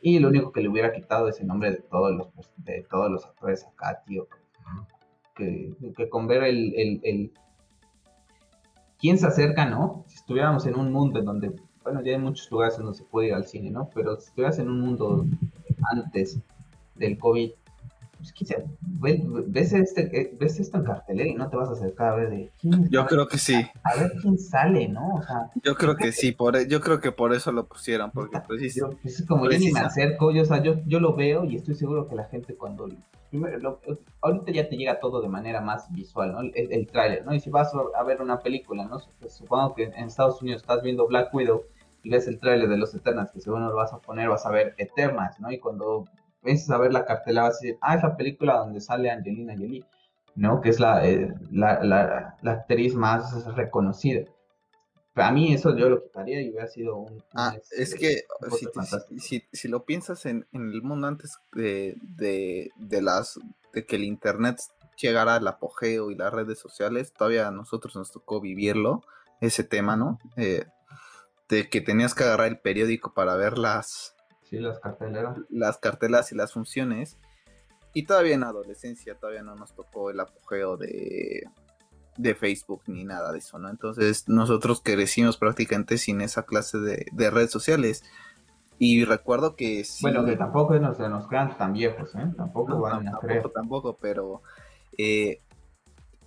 Y 0.00 0.18
lo 0.18 0.28
único 0.28 0.52
que 0.52 0.60
le 0.60 0.68
hubiera 0.68 0.92
quitado 0.92 1.28
es 1.28 1.40
el 1.40 1.46
nombre 1.46 1.70
de 1.70 1.78
todos 1.78 2.14
los, 2.14 2.28
de 2.58 2.86
todos 2.88 3.10
los 3.10 3.24
actores 3.24 3.64
acá, 3.64 4.02
tío 4.06 4.28
que, 5.36 6.08
con 6.10 6.26
ver 6.26 6.44
el, 6.44 7.00
el, 7.04 7.32
quién 8.98 9.18
se 9.18 9.26
acerca, 9.26 9.66
¿no? 9.66 10.04
Si 10.08 10.16
estuviéramos 10.16 10.66
en 10.66 10.76
un 10.76 10.92
mundo 10.92 11.20
en 11.20 11.26
donde, 11.26 11.52
bueno, 11.84 12.02
ya 12.02 12.12
hay 12.12 12.18
muchos 12.18 12.50
lugares 12.50 12.78
donde 12.78 12.94
se 12.94 13.04
puede 13.04 13.28
ir 13.28 13.34
al 13.34 13.46
cine, 13.46 13.70
¿no? 13.70 13.90
Pero 13.94 14.16
si 14.16 14.28
estuvieras 14.28 14.58
en 14.58 14.70
un 14.70 14.80
mundo 14.80 15.26
antes 15.92 16.40
del 16.98 17.18
COVID, 17.18 17.50
pues, 19.00 19.22
ves, 19.46 19.72
este, 19.72 20.20
eh, 20.20 20.36
ves 20.38 20.58
esto 20.58 20.78
en 20.78 20.84
cartelera 20.84 21.28
y 21.28 21.34
no 21.34 21.48
te 21.48 21.56
vas 21.56 21.68
a 21.68 21.72
acercar 21.72 22.12
a 22.12 22.16
ver 22.16 22.30
de 22.30 22.50
quién 22.58 22.88
Yo 22.88 23.06
creo 23.06 23.28
que 23.28 23.38
sí. 23.38 23.54
A 23.84 23.94
ver 23.96 24.12
quién 24.20 24.38
sale, 24.38 24.88
¿no? 24.88 25.20
yo 25.62 25.74
creo 25.74 25.96
que 25.96 26.12
sí, 26.12 26.32
por, 26.32 26.56
e, 26.56 26.66
yo 26.66 26.80
creo 26.80 27.00
que 27.00 27.12
por 27.12 27.34
eso 27.34 27.52
lo 27.52 27.66
pusieron, 27.66 28.10
porque 28.10 28.40
precisamente. 28.46 29.00
Pues, 29.02 29.24
como 29.26 29.50
yo 29.50 29.58
ni 29.58 29.70
me 29.70 29.80
acerco, 29.80 30.32
yo, 30.32 30.42
o 30.42 30.44
sea, 30.44 30.62
yo, 30.62 30.80
yo 30.86 30.98
lo 31.00 31.14
veo 31.14 31.44
y 31.44 31.56
estoy 31.56 31.74
seguro 31.74 32.08
que 32.08 32.14
la 32.14 32.24
gente 32.24 32.54
cuando 32.54 32.88
primero, 33.30 33.80
ahorita 34.22 34.52
ya 34.52 34.68
te 34.68 34.76
llega 34.76 34.98
todo 34.98 35.20
de 35.20 35.28
manera 35.28 35.60
más 35.60 35.92
visual, 35.92 36.32
¿no? 36.32 36.40
El, 36.40 36.52
el 36.54 36.86
tráiler, 36.86 37.24
¿no? 37.24 37.34
Y 37.34 37.40
si 37.40 37.50
vas 37.50 37.72
a 37.74 38.02
ver 38.02 38.22
una 38.22 38.40
película, 38.40 38.86
¿no? 38.86 39.00
Pues, 39.20 39.34
supongo 39.34 39.74
que 39.74 39.84
en 39.84 40.04
Estados 40.04 40.40
Unidos 40.40 40.62
estás 40.62 40.82
viendo 40.82 41.06
Black 41.06 41.34
Widow 41.34 41.64
y 42.02 42.10
ves 42.10 42.26
el 42.28 42.38
tráiler 42.38 42.68
de 42.68 42.78
los 42.78 42.94
Eternals, 42.94 43.30
que 43.30 43.40
según 43.40 43.66
lo 43.66 43.74
vas 43.74 43.92
a 43.92 43.98
poner, 43.98 44.28
vas 44.28 44.46
a 44.46 44.50
ver 44.50 44.74
Eternals, 44.78 45.38
¿no? 45.38 45.52
Y 45.52 45.58
cuando 45.58 46.06
ves 46.46 46.70
a 46.70 46.78
ver 46.78 46.92
la 46.92 47.04
cartela 47.04 47.42
vas 47.42 47.56
a 47.56 47.58
decir, 47.60 47.78
ah, 47.82 47.96
es 47.96 48.02
la 48.02 48.16
película 48.16 48.58
donde 48.58 48.80
sale 48.80 49.10
Angelina 49.10 49.54
Jolie, 49.54 49.84
¿no? 50.36 50.60
Que 50.60 50.70
es 50.70 50.80
la, 50.80 51.06
eh, 51.06 51.34
la, 51.50 51.82
la, 51.82 52.36
la 52.40 52.52
actriz 52.52 52.94
más 52.94 53.44
reconocida. 53.54 54.24
Para 55.12 55.32
mí 55.32 55.54
eso 55.54 55.74
yo 55.74 55.88
lo 55.88 56.02
quitaría 56.02 56.42
y 56.42 56.50
hubiera 56.50 56.66
sido 56.66 56.96
un... 56.96 57.24
ah, 57.34 57.56
es 57.70 57.94
que 57.94 58.24
si, 58.58 59.18
si, 59.18 59.44
si, 59.50 59.68
lo 59.68 59.86
piensas 59.86 60.26
en, 60.26 60.46
en, 60.52 60.70
el 60.70 60.82
mundo 60.82 61.06
antes 61.06 61.38
de, 61.52 61.96
de, 62.02 62.70
de, 62.76 63.00
las 63.00 63.40
de 63.72 63.86
que 63.86 63.96
el 63.96 64.04
internet 64.04 64.58
llegara 65.00 65.36
al 65.36 65.48
apogeo 65.48 66.10
y 66.10 66.16
las 66.16 66.34
redes 66.34 66.58
sociales, 66.58 67.14
todavía 67.14 67.48
a 67.48 67.50
nosotros 67.50 67.96
nos 67.96 68.12
tocó 68.12 68.42
vivirlo, 68.42 69.02
ese 69.40 69.64
tema, 69.64 69.96
¿no? 69.96 70.18
Eh, 70.36 70.66
de 71.48 71.70
que 71.70 71.80
tenías 71.80 72.14
que 72.14 72.24
agarrar 72.24 72.48
el 72.48 72.58
periódico 72.58 73.14
para 73.14 73.36
ver 73.36 73.56
las... 73.56 74.15
Sí, 74.48 74.58
las 74.58 74.78
carteleras. 74.78 75.38
Las 75.50 75.78
cartelas 75.78 76.32
y 76.32 76.36
las 76.36 76.52
funciones. 76.52 77.18
Y 77.92 78.04
todavía 78.04 78.34
en 78.34 78.44
adolescencia 78.44 79.14
todavía 79.14 79.42
no 79.42 79.54
nos 79.56 79.74
tocó 79.74 80.10
el 80.10 80.20
apogeo 80.20 80.76
de 80.76 81.44
de 82.16 82.34
Facebook 82.34 82.82
ni 82.86 83.04
nada 83.04 83.32
de 83.32 83.38
eso, 83.38 83.58
¿no? 83.58 83.68
Entonces 83.68 84.28
nosotros 84.28 84.80
crecimos 84.82 85.36
prácticamente 85.36 85.98
sin 85.98 86.20
esa 86.20 86.44
clase 86.44 86.78
de, 86.78 87.30
redes 87.30 87.50
sociales. 87.50 88.04
Y 88.78 89.04
recuerdo 89.04 89.56
que 89.56 89.84
sí. 89.84 90.02
Bueno, 90.02 90.24
que 90.24 90.36
tampoco 90.36 90.74
nos, 90.78 90.98
nos 90.98 91.28
quedan 91.28 91.56
tan 91.56 91.72
viejos, 91.72 92.14
¿eh? 92.14 92.30
Tampoco 92.36 92.78
van 92.80 93.08
a 93.08 93.12
tampoco, 93.12 93.50
tampoco, 93.50 93.96
pero 93.98 94.42
eh, 94.98 95.40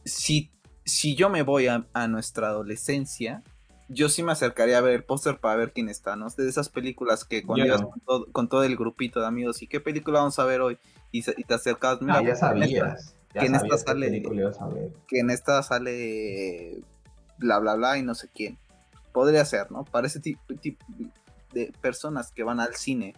si, 0.03 0.51
si 0.83 1.15
yo 1.15 1.29
me 1.29 1.43
voy 1.43 1.67
a, 1.67 2.07
nuestra 2.07 2.47
adolescencia, 2.47 3.43
yo 3.89 4.07
sí 4.07 4.21
me 4.23 4.31
acercaría 4.31 4.77
a 4.77 4.81
ver 4.81 4.93
el 4.93 5.03
póster 5.03 5.39
para 5.39 5.55
ver 5.55 5.73
quién 5.73 5.89
está, 5.89 6.15
¿no? 6.15 6.29
De 6.29 6.47
esas 6.47 6.69
películas 6.69 7.25
que 7.25 7.43
cuando 7.43 7.65
ibas 7.65 7.81
con, 8.31 8.47
todo, 8.47 8.63
el 8.63 8.77
grupito 8.77 9.19
de 9.19 9.25
amigos, 9.25 9.61
¿y 9.61 9.67
qué 9.67 9.79
película 9.79 10.19
vamos 10.19 10.37
a 10.37 10.45
ver 10.45 10.61
hoy? 10.61 10.77
Y, 11.11 11.23
te 11.23 11.53
acercas, 11.53 11.99
mira, 12.01 12.19
ah, 12.19 12.23
ya 12.23 12.35
sabías 12.35 13.15
que 13.33 13.45
en 13.45 13.55
esta 13.55 13.77
sale 13.77 14.23
que 15.07 15.19
en 15.19 15.29
esta 15.29 15.61
sale 15.63 16.83
bla 17.37 17.59
bla 17.59 17.75
bla 17.75 17.97
y 17.97 18.03
no 18.03 18.13
sé 18.13 18.29
quién. 18.33 18.57
Podría 19.11 19.43
ser 19.43 19.71
no 19.71 19.83
para 19.85 20.07
ese 20.07 20.19
tipo, 20.19 20.41
de 21.53 21.73
personas 21.81 22.31
que 22.31 22.43
van 22.43 22.59
al 22.59 22.75
cine 22.75 23.15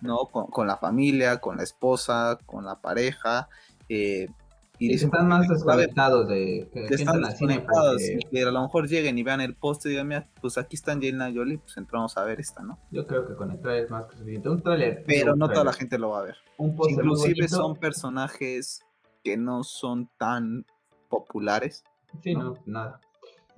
no 0.00 0.26
con, 0.26 0.66
la 0.66 0.76
familia 0.76 1.38
con 1.38 1.56
la 1.56 1.62
esposa 1.62 2.38
con 2.44 2.64
la 2.64 2.80
pareja 2.80 3.48
eh, 3.88 4.28
y 4.78 4.94
están 4.94 5.28
más 5.28 5.48
desconectados 5.48 6.28
de 6.28 6.68
que 6.72 6.94
están 6.94 7.22
porque... 7.22 8.18
que 8.30 8.42
a 8.42 8.50
lo 8.50 8.62
mejor 8.62 8.88
lleguen 8.88 9.18
y 9.18 9.22
vean 9.22 9.40
el 9.40 9.54
post 9.54 9.86
y 9.86 9.90
digan 9.90 10.08
mira 10.08 10.28
pues 10.40 10.58
aquí 10.58 10.76
está 10.76 10.92
Angelina 10.92 11.32
Jolie 11.34 11.58
pues 11.58 11.76
entramos 11.76 12.16
a 12.16 12.24
ver 12.24 12.40
esta 12.40 12.62
no 12.62 12.78
yo 12.90 13.06
creo 13.06 13.26
que 13.26 13.34
con 13.34 13.50
el 13.50 13.60
trailer 13.60 13.84
es 13.84 13.90
más 13.90 14.06
que 14.06 14.16
suficiente 14.16 14.48
un 14.48 14.62
trailer 14.62 15.04
pero 15.06 15.34
no 15.34 15.48
toda 15.48 15.64
la 15.64 15.72
gente 15.72 15.98
lo 15.98 16.10
va 16.10 16.20
a 16.20 16.22
ver 16.24 16.36
un 16.58 16.76
inclusive 16.88 17.48
son 17.48 17.76
personajes 17.76 18.82
que 19.26 19.36
no 19.36 19.64
son 19.64 20.08
tan 20.18 20.64
populares. 21.08 21.84
Sí, 22.22 22.34
no, 22.34 22.54
nada. 22.64 23.00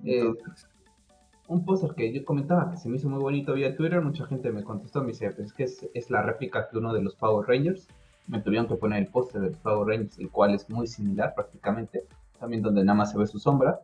Eh, 0.03 0.33
un 1.47 1.65
póster 1.65 1.93
que 1.95 2.11
yo 2.11 2.25
comentaba 2.25 2.71
que 2.71 2.77
se 2.77 2.89
me 2.89 2.97
hizo 2.97 3.07
muy 3.07 3.19
bonito 3.19 3.53
vía 3.53 3.75
Twitter, 3.75 4.01
mucha 4.01 4.25
gente 4.25 4.51
me 4.51 4.63
contestó, 4.63 5.01
me 5.01 5.09
dice, 5.09 5.29
pues 5.31 5.47
es 5.47 5.53
que 5.53 5.63
es, 5.93 6.09
la 6.09 6.23
réplica 6.23 6.67
de 6.71 6.79
uno 6.79 6.91
de 6.91 7.03
los 7.03 7.15
Power 7.15 7.47
Rangers. 7.47 7.87
Me 8.29 8.39
tuvieron 8.39 8.67
que 8.67 8.75
poner 8.75 8.99
el 8.99 9.07
póster 9.07 9.41
de 9.41 9.49
los 9.49 9.57
Power 9.57 9.87
Rangers, 9.87 10.17
el 10.19 10.29
cual 10.29 10.53
es 10.53 10.69
muy 10.69 10.87
similar 10.87 11.33
prácticamente, 11.35 12.05
también 12.39 12.61
donde 12.61 12.83
nada 12.83 12.97
más 12.97 13.11
se 13.11 13.17
ve 13.17 13.27
su 13.27 13.39
sombra. 13.39 13.81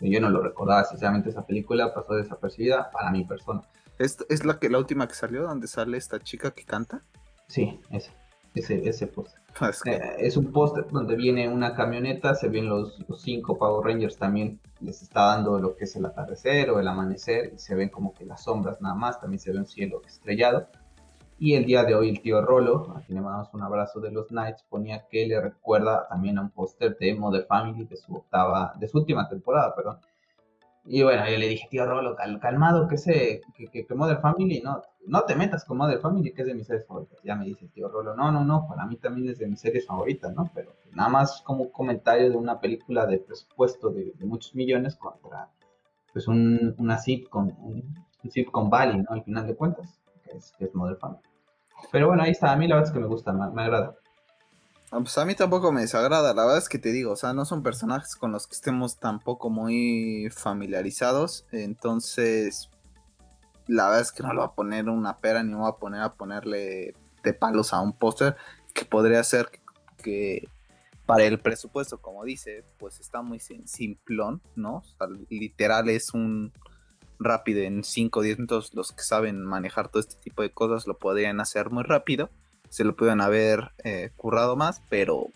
Yo 0.00 0.20
no 0.20 0.30
lo 0.30 0.40
recordaba, 0.40 0.84
sinceramente 0.84 1.30
esa 1.30 1.44
película 1.44 1.92
pasó 1.92 2.14
desapercibida 2.14 2.90
para 2.92 3.10
mi 3.10 3.24
persona. 3.24 3.62
¿Es, 3.98 4.24
¿Es, 4.28 4.44
la, 4.44 4.60
que, 4.60 4.70
la 4.70 4.78
última 4.78 5.08
que 5.08 5.14
salió, 5.14 5.42
donde 5.42 5.66
sale 5.66 5.96
esta 5.96 6.20
chica 6.20 6.52
que 6.52 6.64
canta? 6.64 7.02
Sí, 7.48 7.80
ese, 7.90 8.12
ese, 8.54 8.88
ese 8.88 9.06
póster. 9.08 9.40
Eh, 9.86 10.00
es, 10.18 10.36
un 10.36 10.52
póster 10.52 10.86
donde 10.88 11.16
viene 11.16 11.48
una 11.48 11.74
camioneta, 11.74 12.34
se 12.36 12.48
ven 12.48 12.68
los, 12.68 12.96
cinco 13.18 13.58
Power 13.58 13.84
Rangers 13.84 14.16
también, 14.16 14.60
les 14.80 15.02
está 15.02 15.34
dando 15.34 15.58
lo 15.58 15.74
que 15.74 15.84
es 15.84 15.96
el 15.96 16.06
atardecer 16.06 16.70
o 16.70 16.78
el 16.78 16.86
amanecer, 16.86 17.52
y 17.54 17.58
se 17.58 17.74
ven 17.74 17.88
como 17.88 18.14
que 18.14 18.24
las 18.24 18.44
sombras 18.44 18.80
nada 18.80 18.94
más, 18.94 19.20
también 19.20 19.40
se 19.40 19.50
ve 19.50 19.58
un 19.58 19.66
cielo 19.66 20.00
estrellado. 20.06 20.68
Y 21.38 21.54
el 21.54 21.64
día 21.64 21.84
de 21.84 21.94
hoy 21.94 22.08
el 22.08 22.20
tío 22.20 22.42
Rolo, 22.42 22.92
a 22.96 23.00
quien 23.02 23.16
le 23.16 23.22
mandamos 23.22 23.54
un 23.54 23.62
abrazo 23.62 24.00
de 24.00 24.10
los 24.10 24.28
Knights, 24.28 24.64
ponía 24.68 25.06
que 25.08 25.26
le 25.26 25.40
recuerda 25.40 26.08
también 26.08 26.38
a 26.38 26.42
un 26.42 26.50
póster 26.50 26.96
de 26.98 27.14
Mother 27.14 27.46
Family 27.46 27.84
de 27.84 27.96
su 27.96 28.14
octava, 28.14 28.74
de 28.76 28.88
su 28.88 28.98
última 28.98 29.28
temporada, 29.28 29.74
perdón, 29.74 29.98
y 30.90 31.02
bueno, 31.02 31.28
yo 31.28 31.36
le 31.36 31.48
dije, 31.48 31.68
tío 31.70 31.84
Rolo, 31.84 32.16
calmado, 32.40 32.88
que, 32.88 32.96
se, 32.96 33.42
que, 33.54 33.84
que, 33.84 33.94
Mother 33.94 34.22
Family, 34.22 34.62
no, 34.62 34.82
no 35.06 35.22
te 35.24 35.36
metas 35.36 35.66
con 35.66 35.76
Mother 35.76 36.00
Family, 36.00 36.32
que 36.32 36.40
es 36.40 36.48
de 36.48 36.54
mis 36.54 36.66
series 36.66 36.86
favoritas. 36.86 37.18
Ya 37.22 37.36
me 37.36 37.44
dice 37.44 37.68
tío 37.68 37.88
Rolo, 37.88 38.16
no, 38.16 38.32
no, 38.32 38.42
no, 38.42 38.66
para 38.66 38.86
mí 38.86 38.96
también 38.96 39.28
es 39.28 39.38
de 39.38 39.46
mis 39.48 39.60
series 39.60 39.86
favoritas, 39.86 40.34
¿no? 40.34 40.50
Pero 40.54 40.72
nada 40.92 41.10
más 41.10 41.42
como 41.42 41.64
un 41.64 41.70
comentario 41.70 42.30
de 42.30 42.36
una 42.36 42.58
película 42.58 43.04
de 43.04 43.18
presupuesto 43.18 43.90
de, 43.90 44.14
muchos 44.20 44.54
millones 44.54 44.96
contra, 44.96 45.50
pues, 46.10 46.26
un, 46.26 46.74
una 46.78 46.96
sitcom, 46.96 47.48
un, 47.60 47.94
un 48.24 48.30
sitcom 48.30 48.70
Valley, 48.70 49.02
¿no? 49.02 49.10
Al 49.10 49.22
final 49.24 49.46
de 49.46 49.56
cuentas, 49.56 50.00
que 50.24 50.38
es, 50.38 50.52
que 50.56 50.64
es 50.64 50.74
Mother 50.74 50.96
Family. 50.96 51.27
Pero 51.90 52.08
bueno, 52.08 52.22
ahí 52.22 52.32
está, 52.32 52.52
a 52.52 52.56
mí 52.56 52.66
la 52.68 52.76
verdad 52.76 52.90
es 52.90 52.94
que 52.94 53.00
me 53.00 53.06
gusta, 53.06 53.32
me 53.32 53.62
agrada. 53.62 53.96
Ah, 54.90 55.00
pues 55.00 55.18
a 55.18 55.26
mí 55.26 55.34
tampoco 55.34 55.70
me 55.70 55.82
desagrada, 55.82 56.32
la 56.32 56.44
verdad 56.44 56.58
es 56.58 56.68
que 56.70 56.78
te 56.78 56.92
digo, 56.92 57.12
o 57.12 57.16
sea, 57.16 57.34
no 57.34 57.44
son 57.44 57.62
personajes 57.62 58.16
con 58.16 58.32
los 58.32 58.46
que 58.46 58.54
estemos 58.54 58.98
tampoco 58.98 59.50
muy 59.50 60.30
familiarizados, 60.30 61.46
entonces 61.52 62.70
la 63.66 63.84
verdad 63.84 64.00
es 64.00 64.12
que 64.12 64.22
no 64.22 64.32
lo 64.32 64.40
voy 64.40 64.48
a 64.48 64.54
poner 64.54 64.88
una 64.88 65.18
pera 65.18 65.42
ni 65.42 65.52
voy 65.52 65.68
a 65.68 65.72
poner 65.72 66.00
a 66.00 66.14
ponerle 66.14 66.94
de 67.22 67.34
palos 67.34 67.74
a 67.74 67.82
un 67.82 67.92
póster 67.92 68.36
que 68.72 68.86
podría 68.86 69.22
ser 69.24 69.50
que, 70.02 70.48
para 71.04 71.24
el 71.24 71.38
presupuesto, 71.38 72.00
como 72.00 72.24
dice, 72.24 72.64
pues 72.78 72.98
está 72.98 73.20
muy 73.20 73.40
simplón, 73.40 74.40
¿no? 74.56 74.82
literal 75.28 75.90
es 75.90 76.14
un 76.14 76.50
rápido 77.18 77.62
en 77.62 77.84
5 77.84 78.20
o 78.20 78.22
10 78.22 78.38
minutos. 78.38 78.74
Los 78.74 78.92
que 78.92 79.02
saben 79.02 79.42
manejar 79.42 79.88
todo 79.88 80.00
este 80.00 80.16
tipo 80.16 80.42
de 80.42 80.50
cosas 80.50 80.86
lo 80.86 80.98
podrían 80.98 81.40
hacer 81.40 81.70
muy 81.70 81.84
rápido. 81.84 82.30
Se 82.68 82.84
lo 82.84 82.96
pueden 82.96 83.20
haber 83.20 83.72
eh, 83.84 84.10
currado 84.16 84.56
más, 84.56 84.82
pero 84.88 85.28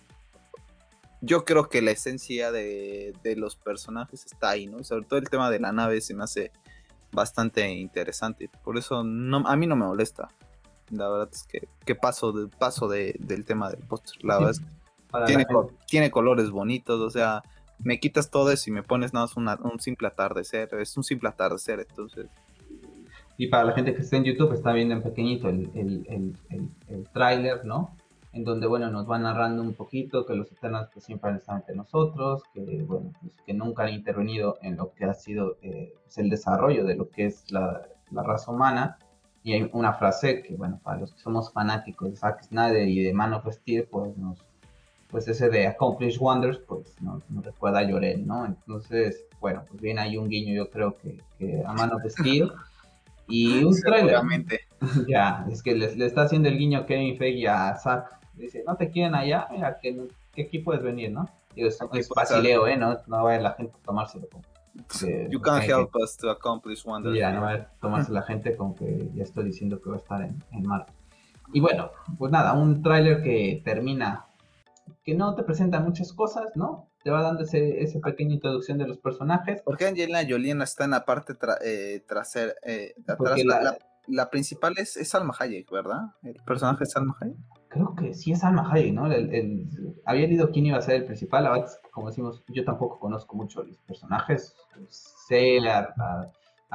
yo 1.21 1.45
creo 1.45 1.69
que 1.69 1.81
la 1.83 1.93
esencia 1.93 2.53
de, 2.53 3.15
los 3.37 3.57
personajes 3.57 4.27
está 4.27 4.51
ahí, 4.51 4.67
¿no? 4.67 4.81
Y 4.81 4.85
sobre 4.85 5.07
todo 5.07 5.19
el 5.19 5.31
tema 5.31 5.51
de 5.51 5.61
la 5.61 5.73
nave 5.73 6.01
se 6.01 6.15
me 6.15 6.25
hace 6.25 6.51
bastante 7.13 7.67
interesante. 7.71 8.51
Por 8.65 8.77
eso 8.77 9.05
no, 9.05 9.39
a 9.47 9.57
mí 9.57 9.67
no 9.67 9.77
me 9.77 9.87
molesta. 9.87 10.29
La 10.91 11.09
verdad 11.09 11.29
es 11.33 11.45
que, 11.45 11.69
que 11.87 11.95
paso, 11.95 12.33
de, 12.33 12.49
paso 12.49 12.89
del 12.89 13.45
tema 13.47 13.71
del 13.71 13.81
póster. 13.81 14.23
La 14.25 14.37
verdad 14.39 14.51
es 14.51 14.61
que 14.61 15.27
tiene, 15.27 15.47
tiene 15.87 16.11
colores 16.11 16.51
bonitos, 16.51 17.01
o 17.01 17.11
sea, 17.11 17.43
me 17.85 17.99
quitas 17.99 18.31
todo 18.31 18.51
eso 18.51 18.71
y 18.71 18.73
me 18.73 18.83
pones 18.83 19.13
nada 19.13 19.27
más 19.37 19.59
un 19.61 19.81
simple 19.81 20.09
atardecer, 20.09 20.69
es 20.81 20.97
un 20.97 21.05
simple 21.05 21.29
atardecer, 21.29 21.81
entonces. 21.81 22.27
Y 23.37 23.49
para 23.49 23.65
la 23.65 23.73
gente 23.73 23.95
que 23.95 24.03
está 24.03 24.17
en 24.17 24.25
YouTube 24.25 24.53
está 24.53 24.73
viendo 24.73 24.95
en 24.95 25.03
pequeñito 25.03 25.49
el, 25.49 25.71
el, 25.75 26.37
el, 26.89 27.09
tráiler, 27.13 27.65
¿no? 27.65 27.97
En 28.33 28.45
donde, 28.45 28.67
bueno, 28.67 28.91
nos 28.91 29.11
va 29.11 29.19
narrando 29.19 29.63
un 29.63 29.75
poquito 29.75 30.25
que 30.25 30.35
los 30.35 30.51
Eternals 30.53 30.91
pues, 30.93 31.05
siempre 31.05 31.31
han 31.31 31.37
estado 31.37 31.59
entre 31.59 31.75
nosotros, 31.75 32.43
que, 32.55 32.83
bueno, 32.87 33.13
pues, 33.21 33.33
que 33.45 33.53
nunca 33.53 33.85
han 33.85 33.91
intervenido 33.91 34.59
en 34.63 34.77
lo 34.77 34.93
que 34.95 35.05
ha 35.05 35.15
sido 35.15 35.59
eh, 35.63 35.93
pues, 36.05 36.19
el 36.19 36.31
desarrollo 36.31 36.85
de 36.85 36.95
lo 36.95 37.09
que 37.09 37.27
es 37.27 37.51
la, 37.51 37.89
la 38.11 38.23
raza 38.23 38.51
humana. 38.53 38.99
Y 39.43 39.55
hay 39.55 39.69
una 39.73 39.95
frase 39.95 40.43
que, 40.43 40.55
bueno, 40.55 40.81
para 40.83 41.01
los 41.01 41.13
que 41.13 41.21
somos 41.21 41.53
fanáticos 41.53 42.11
de 42.11 42.17
Zack 42.17 42.45
Snyder 42.45 42.87
y 42.87 43.03
de 43.03 43.13
Man 43.13 43.33
of 43.33 43.47
Steel, 43.51 43.89
pues 43.91 44.17
nos, 44.17 44.39
pues 45.13 45.29
ese 45.29 45.51
de 45.51 45.67
Accomplish 45.67 46.19
Wonders, 46.19 46.59
pues 46.67 46.97
nos, 47.03 47.23
recuerda 47.45 47.81
a 47.81 47.83
Llorel, 47.83 48.27
¿no? 48.27 48.47
Entonces, 48.47 49.27
bueno, 49.41 49.63
pues 49.69 49.81
viene 49.83 50.01
ahí 50.01 50.17
un 50.17 50.27
guiño, 50.27 50.55
yo 50.55 50.71
creo 50.71 50.97
que, 50.97 51.63
a 51.65 51.73
mano 51.75 51.99
de 52.03 52.09
Steel. 52.09 52.51
Y 53.29 53.63
un 53.65 53.79
trailer. 53.79 54.23
ya, 55.09 55.47
es 55.51 55.63
que 55.63 55.75
le, 55.75 56.07
está 56.07 56.23
haciendo 56.23 56.49
el 56.49 56.57
guiño 56.57 56.87
Kevin 56.87 57.19
Feige 57.19 57.47
a 57.47 57.77
Zack. 57.77 58.21
Dice, 58.35 58.65
no 58.67 58.75
te 58.77 58.89
quieren 58.91 59.15
allá, 59.15 59.47
mira, 59.53 59.79
que, 59.81 60.09
aquí 60.43 60.61
puedes 60.61 60.83
venir, 60.83 61.13
¿no? 61.13 61.29
Y 61.55 61.67
es, 61.67 61.79
es 61.93 62.09
basileo, 62.09 62.67
¿eh? 62.67 62.79
No, 62.79 62.97
no 63.07 63.25
vaya 63.25 63.43
la 63.43 63.53
gente 63.53 63.75
a 63.83 63.85
tomárselo 63.85 64.27
como. 64.31 64.45
you 65.29 65.39
can't 65.43 65.63
help 65.63 65.95
us 65.95 66.17
to 66.17 66.31
accomplish 66.31 66.87
wonders. 66.87 67.15
Ya, 67.15 67.31
no 67.33 67.43
va 67.43 67.53
a 67.53 67.67
tomarse 67.83 68.11
la 68.11 68.23
gente 68.23 68.57
como 68.57 68.75
que 68.75 69.11
ya 69.15 69.25
estoy 69.25 69.45
diciendo 69.45 69.79
que 69.83 69.91
va 69.91 69.97
a 69.97 69.99
estar 69.99 70.23
en, 70.23 70.43
en 70.53 70.67
Marte. 70.67 70.95
Y 71.53 71.61
bueno, 71.61 71.91
pues 72.17 72.33
nada, 72.33 72.55
un 72.55 72.83
tráiler 72.83 73.23
que 73.23 73.61
termina 73.63 74.25
que 75.05 75.15
no 75.15 75.35
te 75.35 75.43
presenta 75.43 75.81
muchas 75.81 76.13
cosas, 76.13 76.47
¿no? 76.55 76.91
Te 77.03 77.11
va 77.11 77.23
dando 77.23 77.43
ese, 77.43 77.83
esa 77.83 78.01
pequeña 78.01 78.35
introducción 78.35 78.79
de 78.79 78.87
los 78.87 78.99
personajes. 78.99 79.63
Porque 79.65 79.87
Angelina 79.87 80.21
Jolie 80.29 80.55
no 80.55 80.65
está 80.65 80.85
en 80.85 80.93
la 80.93 81.05
parte 81.05 81.35
eh, 81.65 82.05
trasera, 82.07 82.53
eh, 82.65 82.95
la, 84.09 84.31
principal 84.31 84.75
es, 84.79 84.97
es 84.97 85.09
Salma 85.09 85.35
Hayek, 85.39 85.71
¿verdad? 85.71 86.03
El 86.23 86.37
personaje 86.45 86.85
es 86.85 86.93
Salma 86.93 87.17
Hayek. 87.21 87.37
Creo 87.69 87.95
que 87.95 88.15
sí 88.15 88.33
es 88.33 88.41
Salma 88.41 88.71
Hayek, 88.71 88.93
¿no? 88.93 89.05
había 90.05 90.27
leído 90.27 90.51
quién 90.51 90.67
iba 90.67 90.79
a 90.79 90.83
ser 90.83 90.97
el 90.97 91.05
principal, 91.07 91.47
a 91.47 91.65
como 91.91 92.09
decimos, 92.09 92.45
yo 92.49 92.65
tampoco 92.65 92.99
conozco 92.99 93.37
mucho 93.37 93.63
los 93.63 93.79
personajes, 93.79 94.55
sé 94.89 95.59
a, 95.69 96.31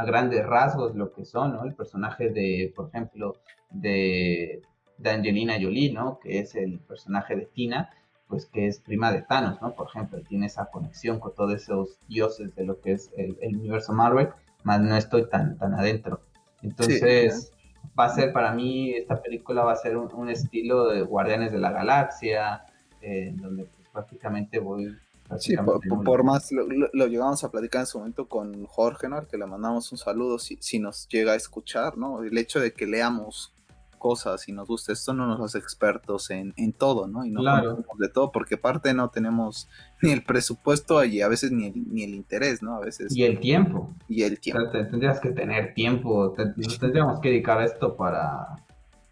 grandes 0.06 0.46
rasgos 0.46 0.96
lo 0.96 1.12
que 1.12 1.26
son, 1.26 1.54
¿no? 1.54 1.64
El 1.64 1.74
personaje 1.74 2.30
de, 2.30 2.72
por 2.76 2.90
ejemplo, 2.90 3.36
de 3.72 4.62
de 4.98 5.10
Angelina 5.10 5.56
Jolie, 5.62 5.94
¿no? 5.94 6.20
Que 6.20 6.40
es 6.40 6.56
el 6.56 6.80
personaje 6.80 7.36
de 7.36 7.46
Tina, 7.46 7.92
pues 8.28 8.46
que 8.46 8.68
es 8.68 8.80
prima 8.80 9.12
de 9.12 9.22
Thanos, 9.22 9.62
¿no? 9.62 9.74
Por 9.74 9.88
ejemplo, 9.88 10.20
tiene 10.28 10.48
esa 10.48 10.66
conexión 10.66 11.20
con 11.20 11.34
todos 11.34 11.54
esos 11.54 12.00
dioses 12.08 12.56
de 12.56 12.66
lo 12.66 12.82
que 12.82 12.94
es 12.94 13.12
el, 13.16 13.38
universo 13.56 13.94
Marvel, 13.94 14.30
más 14.64 14.82
no 14.82 14.96
estoy 14.96 15.30
tan, 15.30 15.58
tan 15.58 15.74
adentro. 15.74 16.22
Entonces, 16.62 17.54
va 17.98 18.06
a 18.06 18.10
ser 18.10 18.34
para 18.34 18.52
mí, 18.54 18.92
esta 18.92 19.22
película 19.22 19.64
va 19.64 19.74
a 19.74 19.78
ser 19.78 19.98
un, 19.98 20.30
estilo 20.30 20.88
de 20.88 21.02
Guardianes 21.02 21.52
de 21.52 21.60
la 21.60 21.72
Galaxia, 21.72 22.66
eh, 23.02 23.34
donde 23.36 23.66
pues, 23.66 23.88
prácticamente 23.90 24.60
voy... 24.60 24.96
Sí, 25.40 25.58
por, 26.06 26.24
más 26.24 26.54
lo, 26.54 26.66
lo, 26.94 27.08
llegamos 27.08 27.44
a 27.44 27.52
platicar 27.52 27.82
en 27.82 27.88
su 27.88 27.98
momento 27.98 28.30
con 28.30 28.66
Jorge, 28.66 29.10
¿no? 29.10 29.18
Al 29.18 29.28
que 29.28 29.38
le 29.38 29.46
mandamos 29.46 29.92
un 29.92 29.98
saludo 29.98 30.40
si, 30.40 30.58
si 30.62 30.80
nos 30.80 31.06
llega 31.10 31.34
a 31.34 31.36
escuchar, 31.36 31.98
¿no? 31.98 32.24
El 32.24 32.38
hecho 32.38 32.62
de 32.62 32.72
que 32.72 32.88
leamos 32.88 33.54
cosas 33.98 34.48
y 34.48 34.52
nos 34.52 34.68
gusta 34.68 34.94
esto, 34.94 35.14
no 35.14 35.28
nos 35.28 35.42
hace 35.42 35.58
expertos 35.58 36.30
en, 36.30 36.54
todo, 36.74 37.08
¿no? 37.08 37.26
Y 37.26 37.30
no 37.30 37.42
claro. 37.42 37.84
de 37.98 38.10
todo, 38.10 38.32
porque 38.32 38.56
aparte 38.56 38.94
no 38.94 39.10
tenemos 39.10 39.70
ni 40.02 40.12
el 40.12 40.24
presupuesto 40.24 41.04
y 41.04 41.22
a 41.22 41.28
veces 41.28 41.52
ni 41.52 41.68
el, 41.68 41.94
ni 41.94 42.04
el 42.04 42.14
interés, 42.14 42.62
¿no? 42.62 42.76
A 42.76 42.80
veces. 42.80 43.16
Y 43.16 43.24
el 43.24 43.40
tiempo. 43.40 43.94
Y 44.08 44.24
el 44.24 44.40
tiempo. 44.40 44.70
tendrías 44.70 45.20
que 45.20 45.32
tener 45.32 45.74
tiempo, 45.74 46.34
tendríamos 46.34 47.20
que 47.20 47.30
dedicar 47.30 47.62
esto 47.62 47.96
para, 47.96 48.64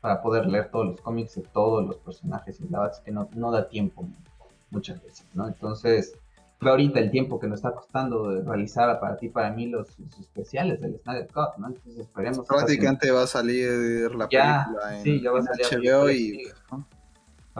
para 0.02 0.22
poder 0.22 0.46
leer 0.48 0.70
todos 0.72 0.88
los 0.88 1.02
cómics 1.02 1.36
de 1.36 1.42
todos 1.42 1.86
los 1.86 1.98
personajes, 1.98 2.60
y 2.60 2.70
la 2.70 2.80
verdad 2.80 2.98
es 2.98 3.04
que 3.04 3.12
no, 3.12 3.30
no 3.36 3.52
da 3.52 3.68
tiempo 3.68 4.08
muchas 4.72 5.02
veces, 5.04 5.26
¿no? 5.34 5.48
Entonces 5.48 6.18
ahorita 6.62 7.00
el 7.00 7.12
tiempo 7.12 7.40
que 7.40 7.48
nos 7.48 7.60
está 7.60 7.72
costando 7.72 8.42
realizar 8.42 9.00
para 9.00 9.18
ti, 9.18 9.30
para 9.30 9.52
mí, 9.52 9.68
los, 9.68 9.88
especiales 10.20 10.82
del 10.82 11.00
Snyder 11.00 11.28
Cut, 11.28 11.58
¿no? 11.58 11.68
Entonces 11.68 11.98
esperemos. 11.98 12.48
Prácticamente 12.48 13.12
va 13.12 13.24
a 13.24 13.28
salir 13.28 14.16
la 14.16 14.28
película 14.28 14.98
en, 14.98 15.04
sí, 15.04 15.22
ya 15.22 15.32
va 15.32 15.40
a 15.40 15.44
salir 15.44 15.66
HBO 15.66 16.10
y. 16.10 16.44
Pues 16.70 16.82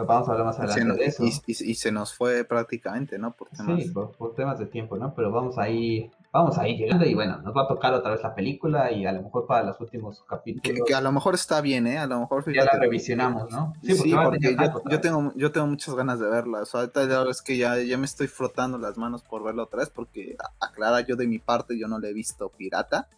vamos 0.04 0.28
a 0.28 0.32
hablar 0.32 0.46
más 0.46 0.58
adelante 0.58 0.98
de 0.98 1.06
eso. 1.06 1.24
Y, 1.24 1.74
se 1.74 1.90
nos 1.90 2.14
fue 2.14 2.44
prácticamente, 2.44 3.18
¿no? 3.18 3.32
Por 3.32 3.48
temas... 3.48 3.82
Sí, 3.82 3.90
por, 3.90 4.34
temas 4.34 4.58
de 4.58 4.66
tiempo, 4.66 4.96
¿no? 4.96 5.14
Pero 5.14 5.30
vamos 5.30 5.56
ahí 5.58 6.10
vamos 6.32 6.58
a 6.58 6.68
ir 6.68 6.76
llegando 6.76 7.06
y 7.06 7.14
bueno, 7.14 7.38
nos 7.38 7.56
va 7.56 7.62
a 7.62 7.68
tocar 7.68 7.94
otra 7.94 8.10
vez 8.10 8.22
la 8.22 8.34
película 8.34 8.92
y 8.92 9.06
a 9.06 9.12
lo 9.12 9.22
mejor 9.22 9.46
para 9.46 9.64
los 9.64 9.80
últimos 9.80 10.22
capítulos. 10.28 10.86
Que, 10.86 10.94
a 10.94 11.00
lo 11.00 11.12
mejor 11.12 11.34
está 11.34 11.60
bien, 11.60 11.86
¿eh? 11.86 11.98
A 11.98 12.06
lo 12.06 12.20
mejor 12.20 12.44
ya 12.52 12.64
la 12.64 12.78
revisionamos, 12.78 13.50
¿no? 13.50 13.72
Sí, 13.82 14.14
porque, 14.14 14.56
yo, 14.90 15.00
tengo, 15.00 15.32
yo 15.34 15.50
tengo 15.50 15.66
muchas 15.66 15.94
ganas 15.94 16.20
de 16.20 16.28
verla. 16.28 16.60
O 16.60 16.66
sea, 16.66 16.80
ahorita 16.80 17.30
es 17.30 17.42
que 17.42 17.56
ya, 17.56 17.78
ya 17.78 17.96
me 17.96 18.04
estoy 18.04 18.26
frotando 18.26 18.76
las 18.76 18.98
manos 18.98 19.22
por 19.22 19.42
verla 19.42 19.62
otra 19.62 19.80
vez 19.80 19.90
porque 19.90 20.36
aclara 20.60 21.00
yo 21.00 21.16
de 21.16 21.26
mi 21.26 21.38
parte, 21.38 21.78
yo 21.78 21.88
no 21.88 21.98
le 21.98 22.10
he 22.10 22.12
visto 22.12 22.50
pirata. 22.50 23.08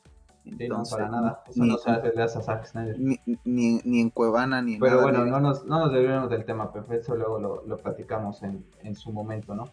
Entonces, 0.58 0.98
no, 0.98 1.04
para 1.04 1.10
nada. 1.10 1.42
Eso 1.48 1.62
ni, 1.62 1.68
no 1.68 1.78
se 1.78 1.90
hace 1.90 2.20
a 2.20 2.42
Zack 2.42 2.66
Snyder. 2.66 2.98
Ni, 2.98 3.20
ni, 3.44 4.00
en 4.00 4.10
Cuevana, 4.10 4.62
ni 4.62 4.74
en 4.74 4.80
Pero 4.80 5.02
bueno, 5.02 5.24
no 5.24 5.40
nos, 5.40 5.64
no 5.64 5.80
nos 5.80 5.92
debemos 5.92 6.30
del 6.30 6.44
tema, 6.44 6.72
pero 6.72 6.86
eso 6.92 7.16
luego 7.16 7.38
lo, 7.38 7.62
lo 7.66 7.76
platicamos 7.76 8.42
en, 8.42 8.64
en, 8.82 8.94
su 8.94 9.12
momento, 9.12 9.54
¿no? 9.54 9.64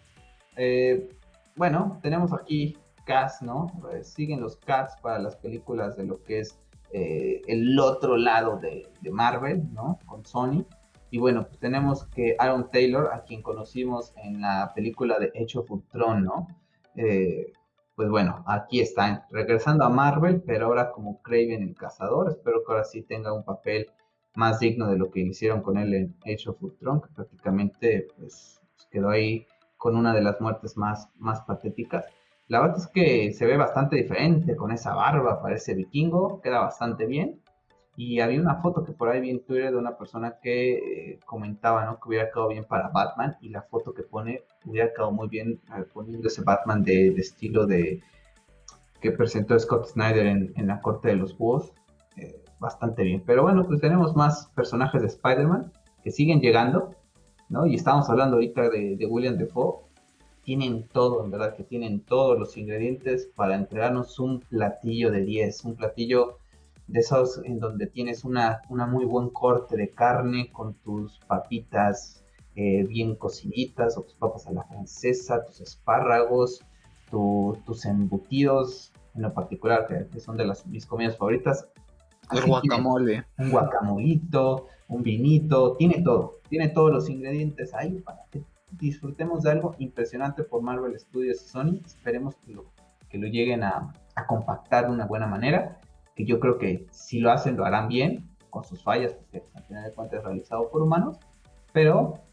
Eh, 0.55 1.09
bueno, 1.55 1.99
tenemos 2.01 2.33
aquí 2.33 2.77
cast, 3.05 3.41
¿no? 3.41 3.71
Eh, 3.93 4.03
siguen 4.03 4.41
los 4.41 4.57
casts 4.57 4.99
para 5.01 5.19
las 5.19 5.35
películas 5.35 5.95
de 5.95 6.05
lo 6.05 6.21
que 6.23 6.39
es 6.39 6.59
eh, 6.91 7.41
el 7.47 7.79
otro 7.79 8.17
lado 8.17 8.57
de, 8.57 8.89
Marvel, 9.11 9.63
¿no? 9.73 9.99
Con 10.05 10.25
Sony. 10.25 10.65
Y 11.11 11.19
bueno, 11.19 11.45
pues 11.45 11.59
tenemos 11.59 12.05
que 12.07 12.35
Aaron 12.39 12.69
Taylor, 12.71 13.11
a 13.13 13.23
quien 13.23 13.41
conocimos 13.41 14.13
en 14.17 14.41
la 14.41 14.73
película 14.75 15.19
de 15.19 15.31
Hecho 15.33 15.61
of 15.61 15.71
Ultron, 15.71 16.23
¿no? 16.23 16.47
Pues 17.95 18.09
bueno, 18.09 18.43
aquí 18.45 18.81
están, 18.81 19.23
regresando 19.31 19.85
a 19.85 19.89
Marvel, 19.89 20.41
pero 20.45 20.65
ahora 20.65 20.91
como 20.91 21.21
Craven 21.21 21.63
el 21.63 21.75
Cazador. 21.75 22.29
Espero 22.29 22.63
que 22.65 22.73
ahora 22.73 22.83
sí 22.83 23.03
tenga 23.03 23.31
un 23.33 23.45
papel 23.45 23.87
más 24.35 24.59
digno 24.59 24.87
de 24.87 24.97
lo 24.97 25.09
que 25.09 25.21
hicieron 25.21 25.61
con 25.61 25.77
él 25.77 25.93
en 25.93 26.15
Age 26.25 26.49
of 26.49 26.61
Ultron, 26.61 27.01
que 27.01 27.07
prácticamente 27.15 28.07
pues, 28.17 28.59
quedó 28.91 29.09
ahí 29.09 29.47
con 29.77 29.95
una 29.95 30.13
de 30.13 30.21
las 30.21 30.41
muertes 30.41 30.75
más, 30.75 31.09
más 31.15 31.41
patéticas. 31.41 32.05
La 32.47 32.59
verdad 32.59 32.77
es 32.79 32.87
que 32.87 33.31
se 33.31 33.45
ve 33.45 33.55
bastante 33.55 33.95
diferente 33.95 34.57
con 34.57 34.71
esa 34.71 34.93
barba, 34.93 35.41
parece 35.41 35.73
vikingo, 35.73 36.41
queda 36.41 36.59
bastante 36.59 37.05
bien. 37.05 37.41
Y 37.97 38.19
había 38.19 38.41
una 38.41 38.55
foto 38.61 38.83
que 38.83 38.91
por 38.91 39.09
ahí 39.09 39.21
vi 39.21 39.29
en 39.29 39.43
Twitter 39.45 39.71
de 39.71 39.77
una 39.77 39.97
persona 39.97 40.37
que 40.41 40.73
eh, 41.13 41.19
comentaba 41.25 41.85
¿no? 41.85 41.99
que 41.99 42.09
hubiera 42.09 42.29
quedado 42.29 42.49
bien 42.49 42.65
para 42.65 42.89
Batman 42.89 43.37
y 43.41 43.49
la 43.49 43.61
foto 43.61 43.93
que 43.93 44.03
pone 44.03 44.43
hubiera 44.65 44.91
quedado 44.91 45.11
muy 45.11 45.29
bien 45.29 45.61
eh, 45.77 45.85
poniendo 45.93 46.27
ese 46.27 46.43
Batman 46.43 46.83
de, 46.83 47.07
estilo 47.09 47.65
de 47.65 48.01
que 48.99 49.11
presentó 49.11 49.57
Scott 49.57 49.87
Snyder 49.87 50.25
en, 50.25 50.67
la 50.67 50.81
corte 50.81 51.09
de 51.09 51.15
los 51.15 51.37
búhos. 51.37 51.73
Eh, 52.17 52.41
bastante 52.59 53.03
bien. 53.03 53.23
Pero 53.25 53.43
bueno, 53.43 53.65
pues 53.65 53.79
tenemos 53.79 54.15
más 54.15 54.47
personajes 54.55 55.01
de 55.01 55.07
Spider-Man 55.07 55.71
que 56.03 56.11
siguen 56.11 56.39
llegando, 56.39 56.95
¿no? 57.49 57.65
Y 57.65 57.75
estamos 57.75 58.09
hablando 58.09 58.37
ahorita 58.37 58.69
de, 58.69 58.95
de 58.95 59.05
William 59.05 59.37
Defoe 59.37 59.85
tienen 60.45 60.87
todo, 60.93 61.25
en 61.25 61.31
verdad 61.31 61.55
que 61.55 61.63
tienen 61.63 62.01
todos 62.01 62.37
los 62.37 62.55
ingredientes 62.55 63.27
para 63.35 63.55
entregarnos 63.55 64.19
un 64.19 64.41
platillo 64.41 65.11
de 65.11 65.21
10, 65.21 65.65
un 65.65 65.75
platillo 65.75 66.37
de 66.87 66.99
esos 66.99 67.41
en 67.43 67.59
donde 67.59 67.87
tienes 67.87 68.23
una, 68.23 68.61
una 68.69 68.85
muy 68.85 69.05
buen 69.05 69.29
corte 69.29 69.75
de 69.75 69.89
carne 69.89 70.51
con 70.51 70.75
tus 70.75 71.19
papitas 71.27 72.23
eh, 72.55 72.85
bien 72.87 73.15
cocinitas 73.15 73.97
o 73.97 74.03
tus 74.03 74.13
papas 74.13 74.47
a 74.47 74.53
la 74.53 74.63
francesa, 74.63 75.43
tus 75.43 75.59
espárragos, 75.59 76.61
tus 77.09 77.85
embutidos, 77.85 78.93
en 79.13 79.23
lo 79.23 79.33
particular 79.33 79.87
que, 79.87 80.19
son 80.19 80.37
de 80.37 80.45
las 80.45 80.65
mis 80.65 80.85
comidas 80.85 81.17
favoritas. 81.17 81.67
El 82.31 82.45
guacamole. 82.45 83.25
Un 83.37 83.51
guacamolito, 83.51 84.67
un 84.87 85.03
vinito, 85.03 85.75
tiene 85.77 86.01
todo, 86.01 86.39
tiene 86.49 86.69
todos 86.69 86.91
los 86.91 87.09
ingredientes 87.09 87.73
ahí 87.73 87.99
para 87.99 88.25
que 88.31 88.43
disfrutemos 88.71 89.43
de 89.43 89.51
algo 89.51 89.75
impresionante 89.77 90.43
por 90.43 90.61
Marvel 90.61 90.97
Studios 90.99 91.41
y 91.41 91.49
Sony. 91.49 91.81
Esperemos 91.85 92.35
que 92.37 92.53
lo, 92.53 92.65
que 93.09 93.17
lo 93.17 93.27
lleguen 93.27 93.63
a, 93.63 93.93
a 94.15 94.27
compactar 94.27 94.87
de 94.87 94.93
una 94.93 95.05
buena 95.05 95.27
manera. 95.27 95.79
Que 96.15 96.25
yo 96.25 96.39
creo 96.39 96.57
que 96.57 96.87
si 96.91 97.19
lo 97.19 97.31
hacen, 97.31 97.57
lo 97.57 97.65
harán 97.65 97.87
bien, 97.89 98.29
con 98.49 98.63
sus 98.63 98.81
fallas, 98.81 99.13
porque 99.13 99.43
al 99.53 99.63
final 99.63 99.83
de 99.83 99.91
cuentas 99.93 100.19
es 100.19 100.25
realizado 100.25 100.69
por 100.69 100.81
humanos. 100.81 101.17
Pero 101.73 102.25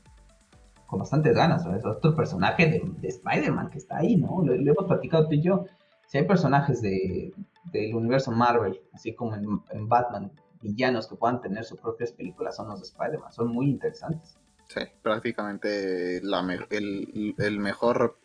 con 0.93 0.99
bastantes 0.99 1.35
ganas. 1.35 1.65
Es 1.65 1.87
otro 1.87 2.15
personaje 2.15 2.67
de, 2.67 3.09
Spider-Man 3.09 3.71
que 3.71 3.79
está 3.79 3.97
ahí, 3.97 4.17
¿no? 4.17 4.43
Lo, 4.45 4.53
hemos 4.53 4.85
platicado 4.87 5.27
tú 5.27 5.33
y 5.33 5.41
yo. 5.41 5.65
Si 6.07 6.19
hay 6.19 6.27
personajes 6.27 6.83
de, 6.83 7.33
del 7.73 7.95
universo 7.95 8.31
Marvel, 8.31 8.79
así 8.93 9.15
como 9.15 9.35
en, 9.35 9.89
Batman, 9.89 10.31
villanos 10.61 11.09
que 11.09 11.17
puedan 11.17 11.41
tener 11.41 11.65
sus 11.65 11.81
propias 11.81 12.13
películas, 12.13 12.57
son 12.57 12.69
los 12.69 12.81
de 12.81 12.89
Spider-Man. 12.89 13.33
Son 13.33 13.49
muy 13.49 13.71
interesantes. 13.71 14.37
Sí, 14.69 14.83
prácticamente 15.01 16.21
la 16.23 16.41
el, 16.69 17.35
el, 17.39 17.59
mejor 17.59 18.19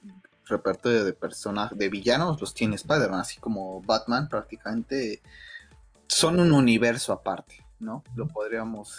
repertorio 0.46 1.06
de 1.06 1.14
personajes, 1.14 1.78
de 1.78 1.88
villanos 1.88 2.42
los 2.42 2.54
tiene 2.54 2.76
Spider-Man, 2.76 3.22
así 3.22 3.40
como 3.40 3.82
Batman 3.82 4.28
prácticamente 4.28 5.22
son 6.08 6.40
un 6.40 6.52
universo 6.54 7.14
aparte. 7.14 7.68
¿no? 7.80 8.04
Lo 8.16 8.28
podríamos 8.28 8.98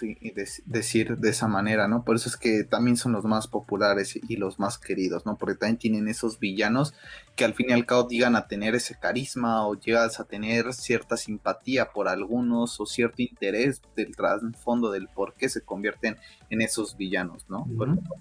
decir 0.67 1.17
de 1.17 1.31
esa 1.31 1.49
manera, 1.49 1.89
¿no? 1.89 2.05
Por 2.05 2.17
eso 2.17 2.29
es 2.29 2.37
que 2.37 2.63
también 2.63 2.97
son 2.97 3.13
los 3.13 3.25
más 3.25 3.49
populares 3.49 4.17
y 4.29 4.37
los 4.37 4.61
más 4.61 4.79
queridos, 4.79 5.27
¿no? 5.27 5.37
Porque 5.37 5.57
también 5.57 5.79
tienen 5.79 6.09
esos 6.09 6.39
villanos 6.39 6.95
que 7.35 7.45
al 7.45 7.55
fin 7.55 7.71
y 7.71 7.73
al 7.73 7.87
cabo 7.87 8.09
llegan 8.09 8.37
a 8.37 8.47
tener 8.47 8.75
ese 8.75 8.97
carisma 8.99 9.67
o 9.67 9.75
llegas 9.75 10.21
a 10.21 10.25
tener 10.25 10.73
cierta 10.73 11.17
simpatía 11.17 11.91
por 11.91 12.09
algunos 12.09 12.81
o 12.81 12.87
cierto 12.87 13.23
interés 13.23 13.83
del 13.97 14.15
trasfondo 14.15 14.91
del 14.91 15.09
por 15.09 15.35
qué 15.35 15.49
se 15.49 15.63
convierten 15.63 16.17
en 16.51 16.63
esos 16.63 16.97
villanos, 16.97 17.47
¿no? 17.49 17.67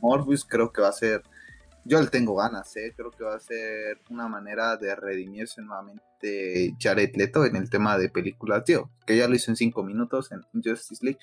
Morbius 0.02 0.44
creo 0.44 0.72
que 0.72 0.82
va 0.82 0.90
a 0.90 0.94
ser 0.94 1.22
yo 1.88 2.02
le 2.02 2.08
tengo 2.08 2.36
ganas, 2.36 2.76
¿eh? 2.76 2.94
creo 2.96 3.12
que 3.12 3.24
va 3.24 3.36
a 3.36 3.40
ser 3.40 4.00
una 4.10 4.28
manera 4.28 4.76
de 4.78 4.96
redimirse 4.96 5.62
nuevamente 5.62 6.76
Jared 6.80 7.16
Leto 7.16 7.46
en 7.46 7.56
el 7.56 7.70
tema 7.70 7.98
de 7.98 8.10
películas, 8.10 8.64
tío, 8.64 8.90
que 9.06 9.18
ya 9.18 9.28
lo 9.28 9.36
hizo 9.36 9.52
en 9.52 9.58
cinco 9.58 9.84
minutos 9.84 10.32
en 10.32 10.44
Justice 10.62 11.04
League, 11.04 11.20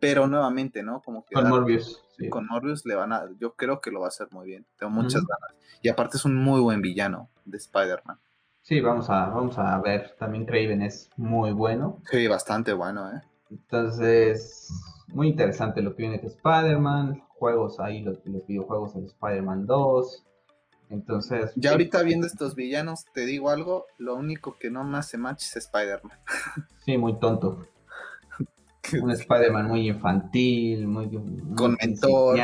pero 0.00 0.26
nuevamente, 0.26 0.82
¿no? 0.82 1.00
Como 1.02 1.24
que 1.24 1.34
con 1.34 1.48
Morbius. 1.48 2.02
Con 2.30 2.46
Morbius 2.46 2.86
le 2.86 2.94
van 2.94 3.12
a, 3.12 3.28
yo 3.38 3.54
creo 3.54 3.80
que 3.80 3.90
lo 3.90 4.00
va 4.00 4.06
a 4.06 4.08
hacer 4.08 4.28
muy 4.30 4.46
bien, 4.46 4.64
tengo 4.78 4.92
muchas 4.92 5.24
ganas. 5.26 5.56
Y 5.82 5.88
aparte 5.88 6.16
es 6.16 6.24
un 6.24 6.36
muy 6.36 6.60
buen 6.60 6.80
villano 6.80 7.30
de 7.44 7.58
Spider-Man. 7.58 8.18
Sí, 8.62 8.80
vamos 8.80 9.10
a, 9.10 9.26
vamos 9.26 9.58
a 9.58 9.78
ver, 9.80 10.14
también 10.18 10.46
Craven 10.46 10.82
es 10.82 11.10
muy 11.16 11.52
bueno. 11.52 12.00
Sí, 12.10 12.26
bastante 12.28 12.72
bueno, 12.72 13.10
¿eh? 13.10 13.20
Entonces, 13.54 14.68
muy 15.08 15.28
interesante 15.28 15.80
lo 15.80 15.94
que 15.94 16.02
viene 16.02 16.18
de 16.18 16.26
Spider-Man, 16.26 17.22
juegos 17.28 17.78
ahí, 17.78 18.02
los, 18.02 18.18
videojuegos 18.46 18.94
de 18.94 19.06
Spider-Man 19.06 19.66
2. 19.66 20.24
Entonces. 20.90 21.52
Ya 21.56 21.70
ahorita 21.70 22.02
viendo 22.02 22.26
estos 22.26 22.54
villanos, 22.54 23.04
te 23.14 23.24
digo 23.26 23.50
algo, 23.50 23.86
lo 23.98 24.16
único 24.16 24.56
que 24.58 24.70
no 24.70 24.84
me 24.84 24.98
hace 24.98 25.18
match 25.18 25.44
es 25.44 25.56
Spider-Man. 25.56 26.18
Sí, 26.84 26.98
muy 26.98 27.18
tonto. 27.18 27.66
Un 29.00 29.10
Spider-Man 29.10 29.68
muy 29.68 29.88
infantil, 29.88 30.86
muy, 30.86 31.08
con 31.56 31.78
mentor. 31.80 32.36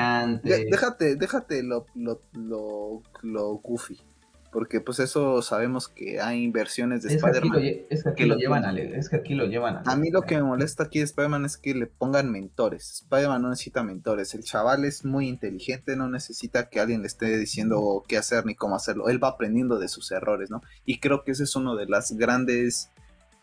déjate, 0.43 1.17
déjate 1.17 1.63
lo, 1.63 1.85
lo, 1.95 2.23
lo, 2.33 3.03
lo 3.21 3.49
goofy 3.57 4.01
porque 4.53 4.81
pues 4.81 4.99
eso 4.99 5.43
sabemos 5.43 5.89
que 5.89 6.21
hay 6.21 6.43
inversiones 6.43 7.03
de 7.03 7.15
Spider-Man. 7.15 7.63
Es 7.89 8.03
que 8.03 8.11
aquí 8.11 8.25
lo, 8.25 8.37
llevan 8.37 8.65
a, 8.65 8.77
es 8.77 9.09
que 9.09 9.17
aquí 9.17 9.35
lo 9.35 9.47
llevan 9.47 9.83
a, 9.85 9.97
mí 9.97 10.11
lo 10.11 10.23
que 10.23 10.37
me 10.37 10.43
molesta 10.43 10.85
aquí 10.85 10.99
de 10.99 11.05
Spider-Man 11.05 11.45
es 11.45 11.57
que 11.57 11.75
le 11.75 11.87
pongan 11.87 12.31
mentores. 12.31 13.03
Spider-Man 13.03 13.43
no 13.43 13.51
necesita 13.51 13.83
mentores. 13.83 14.35
El 14.35 14.43
chaval 14.43 14.85
es 14.85 15.05
muy 15.05 15.29
inteligente, 15.29 15.97
no 15.97 16.09
necesita 16.09 16.69
que 16.69 16.81
alguien 16.81 17.03
le 17.03 17.07
esté 17.07 17.39
diciendo 17.39 18.03
qué 18.09 18.17
hacer 18.17 18.45
ni 18.47 18.55
cómo 18.55 18.77
hacerlo. 18.77 19.09
Él 19.09 19.23
va 19.23 19.29
aprendiendo 19.29 19.79
de 19.79 19.89
sus 19.89 20.11
errores, 20.11 20.51
¿no? 20.51 20.63
Y 20.85 20.99
creo 20.99 21.25
que 21.25 21.33
ese 21.33 21.45
es 21.45 21.57
uno 21.57 21.77
de 21.77 21.87
las 21.87 22.13
grandes 22.13 22.91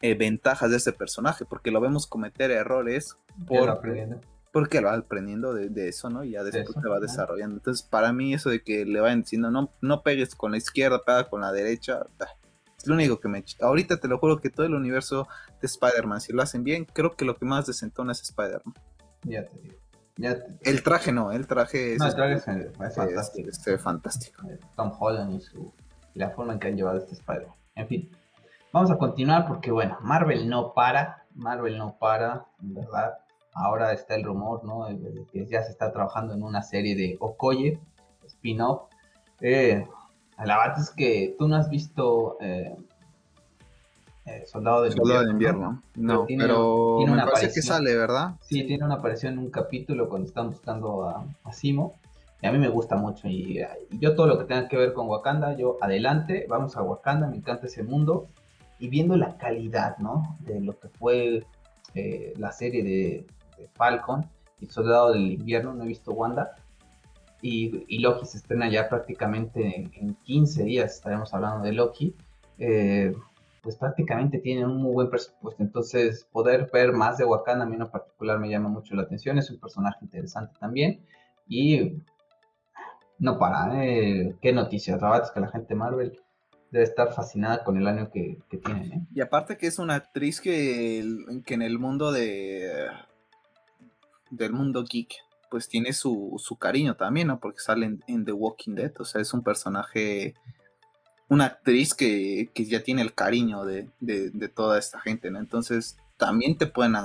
eh, 0.01 0.15
ventajas 0.15 0.69
de 0.69 0.77
este 0.77 0.91
personaje, 0.91 1.45
porque 1.45 1.71
lo 1.71 1.81
vemos 1.81 2.05
cometer 2.05 2.51
errores 2.51 3.17
por 3.47 3.69
porque 4.57 4.81
lo 4.81 4.87
va 4.87 4.95
aprendiendo 4.95 5.53
de, 5.53 5.87
eso, 5.87 6.09
¿no? 6.09 6.23
Y 6.23 6.31
ya 6.31 6.43
después 6.43 6.75
se 6.81 6.89
va 6.89 6.99
desarrollando. 6.99 7.57
Entonces, 7.57 7.85
para 7.87 8.11
mí, 8.11 8.33
eso 8.33 8.49
de 8.49 8.63
que 8.63 8.85
le 8.85 8.99
vayan 8.99 9.21
diciendo, 9.21 9.51
no, 9.51 9.69
no 9.81 10.01
pegues 10.01 10.33
con 10.33 10.49
la 10.49 10.57
izquierda, 10.57 11.03
pega 11.05 11.29
con 11.29 11.41
la 11.41 11.51
derecha, 11.51 12.07
es 12.75 12.87
lo 12.87 12.95
único 12.95 13.19
que 13.19 13.27
me. 13.27 13.45
Ahorita 13.61 13.99
te 13.99 14.07
lo 14.07 14.17
juro 14.17 14.41
que 14.41 14.49
todo 14.49 14.65
el 14.65 14.73
universo 14.73 15.27
de 15.61 15.67
Spider-Man, 15.67 16.21
si 16.21 16.33
lo 16.33 16.41
hacen 16.41 16.63
bien, 16.63 16.85
creo 16.85 17.15
que 17.15 17.23
lo 17.23 17.37
que 17.37 17.45
más 17.45 17.67
desentona 17.67 18.13
es 18.13 18.23
Spider-Man. 18.23 18.73
Ya 19.25 19.45
te 19.45 19.59
digo. 19.59 19.75
El 20.61 20.81
traje 20.81 21.11
no, 21.11 21.31
el 21.31 21.45
traje 21.45 21.93
es. 21.93 21.99
No, 21.99 22.07
el 22.07 22.15
traje 22.15 22.33
es, 22.33 22.95
fantástico. 22.95 23.49
Es, 23.51 23.81
fantástico. 23.83 24.41
Tom 24.75 24.91
Holland 24.99 25.35
y, 25.35 25.39
su, 25.39 25.71
y 26.15 26.17
la 26.17 26.31
forma 26.31 26.53
en 26.53 26.59
que 26.59 26.69
han 26.69 26.77
llevado 26.77 26.97
este 26.97 27.13
Spider-Man. 27.13 27.55
En 27.75 27.87
fin, 27.87 28.09
vamos 28.73 28.89
a 28.89 28.97
continuar 28.97 29.47
porque, 29.47 29.69
bueno, 29.69 29.99
Marvel 30.01 30.49
no 30.49 30.73
para. 30.73 31.27
Marvel 31.35 31.77
no 31.77 31.95
para, 31.99 32.47
en 32.59 32.73
verdad 32.73 33.19
ahora 33.57 33.93
está 33.93 34.15
el 34.15 34.23
rumor, 34.23 34.63
¿no? 34.63 34.87
Que 35.31 35.45
ya 35.45 35.63
se 35.63 35.71
está 35.71 35.91
trabajando 35.91 36.33
en 36.33 36.43
una 36.43 36.61
serie 36.61 36.95
de 36.95 37.17
Okoye, 37.19 37.79
spin-off. 38.25 38.83
Eh, 39.41 39.85
la 40.43 40.57
verdad 40.57 40.79
es 40.79 40.91
que 40.91 41.35
tú 41.37 41.47
no 41.47 41.55
has 41.55 41.69
visto 41.69 42.37
eh, 42.39 42.75
eh, 44.25 44.43
Soldado 44.45 44.83
de 44.83 45.31
Invierno. 45.31 45.81
No, 45.95 46.25
pero, 46.27 46.99
me 46.99 47.17
parece 47.17 47.53
que 47.53 47.61
sale, 47.61 47.95
¿verdad? 47.95 48.35
Sí, 48.41 48.63
tiene 48.63 48.85
una 48.85 48.95
aparición 48.95 49.33
en 49.33 49.39
un 49.39 49.49
capítulo 49.49 50.09
cuando 50.09 50.27
están 50.27 50.49
buscando 50.49 51.07
a, 51.07 51.25
Simo. 51.51 51.95
Y 52.41 52.45
a 52.45 52.51
mí 52.51 52.59
me 52.59 52.69
gusta 52.69 52.95
mucho. 52.95 53.27
Y, 53.27 53.59
y, 53.89 53.99
yo 53.99 54.15
todo 54.15 54.27
lo 54.27 54.37
que 54.37 54.45
tenga 54.45 54.67
que 54.67 54.77
ver 54.77 54.93
con 54.93 55.07
Wakanda, 55.07 55.55
yo 55.57 55.77
adelante, 55.81 56.45
vamos 56.47 56.77
a 56.77 56.83
Wakanda, 56.83 57.27
me 57.27 57.37
encanta 57.37 57.65
ese 57.65 57.83
mundo. 57.83 58.27
Y 58.79 58.89
viendo 58.89 59.15
la 59.15 59.37
calidad, 59.37 59.97
¿no? 59.97 60.37
De 60.41 60.61
lo 60.61 60.77
que 60.79 60.89
fue 60.89 61.43
la 62.35 62.51
serie 62.51 62.83
de, 62.83 63.25
Falcon 63.73 64.25
y 64.59 64.67
Soldado 64.67 65.11
del 65.11 65.31
Invierno, 65.33 65.73
no 65.73 65.83
he 65.83 65.87
visto 65.87 66.11
Wanda. 66.11 66.55
Y, 67.41 67.99
Loki 67.99 68.25
se 68.25 68.37
estrena 68.37 68.69
ya 68.69 68.89
prácticamente 68.89 69.89
en, 69.93 70.15
15 70.15 70.63
días, 70.63 70.95
estaremos 70.95 71.33
hablando 71.33 71.63
de 71.63 71.73
Loki. 71.73 72.15
Eh, 72.57 73.13
pues 73.61 73.75
prácticamente 73.75 74.39
tiene 74.39 74.65
un 74.65 74.81
muy 74.81 74.93
buen 74.93 75.09
presupuesto. 75.09 75.61
Entonces, 75.61 76.27
poder 76.31 76.69
ver 76.71 76.93
más 76.93 77.17
de 77.17 77.25
Wakanda 77.25 77.65
a 77.65 77.67
mí 77.67 77.75
en 77.75 77.87
particular 77.87 78.39
me 78.39 78.49
llama 78.49 78.69
mucho 78.69 78.95
la 78.95 79.03
atención. 79.03 79.37
Es 79.37 79.51
un 79.51 79.59
personaje 79.59 79.97
interesante 80.01 80.53
también. 80.59 81.05
Y 81.47 82.01
no 83.19 83.37
para, 83.37 83.83
¿eh? 83.83 84.35
qué 84.41 84.53
noticias. 84.53 84.99
Rabates 84.99 85.31
que 85.31 85.39
la 85.39 85.49
gente 85.49 85.75
Marvel 85.75 86.17
debe 86.71 86.85
estar 86.85 87.13
fascinada 87.13 87.63
con 87.63 87.77
el 87.77 87.87
año 87.87 88.09
que, 88.09 88.39
que 88.49 88.57
tienen. 88.57 88.91
¿eh? 88.91 89.07
Y 89.13 89.21
aparte 89.21 89.57
que 89.57 89.67
es 89.67 89.79
una 89.79 89.95
actriz 89.95 90.41
que, 90.41 91.03
que 91.45 91.53
en 91.53 91.61
el 91.61 91.79
mundo 91.79 92.11
de 92.11 92.87
del 94.29 94.53
mundo 94.53 94.83
geek, 94.83 95.13
pues 95.49 95.67
tiene 95.67 95.93
su, 95.93 96.35
su 96.37 96.57
cariño 96.57 96.95
también, 96.95 97.27
¿no? 97.27 97.39
Porque 97.39 97.59
sale 97.59 97.97
en, 98.07 98.25
The 98.25 98.31
Walking 98.31 98.75
Dead, 98.75 98.91
o 98.99 99.05
sea, 99.05 99.21
es 99.21 99.33
un 99.33 99.43
personaje, 99.43 100.35
una 101.29 101.45
actriz 101.45 101.93
que, 101.93 102.49
ya 102.55 102.83
tiene 102.83 103.01
el 103.01 103.13
cariño 103.13 103.65
de, 103.65 103.89
toda 104.53 104.77
esta 104.77 104.99
gente, 104.99 105.31
¿no? 105.31 105.39
Entonces, 105.39 105.97
también 106.17 106.57
te 106.57 106.67
pueden 106.67 106.95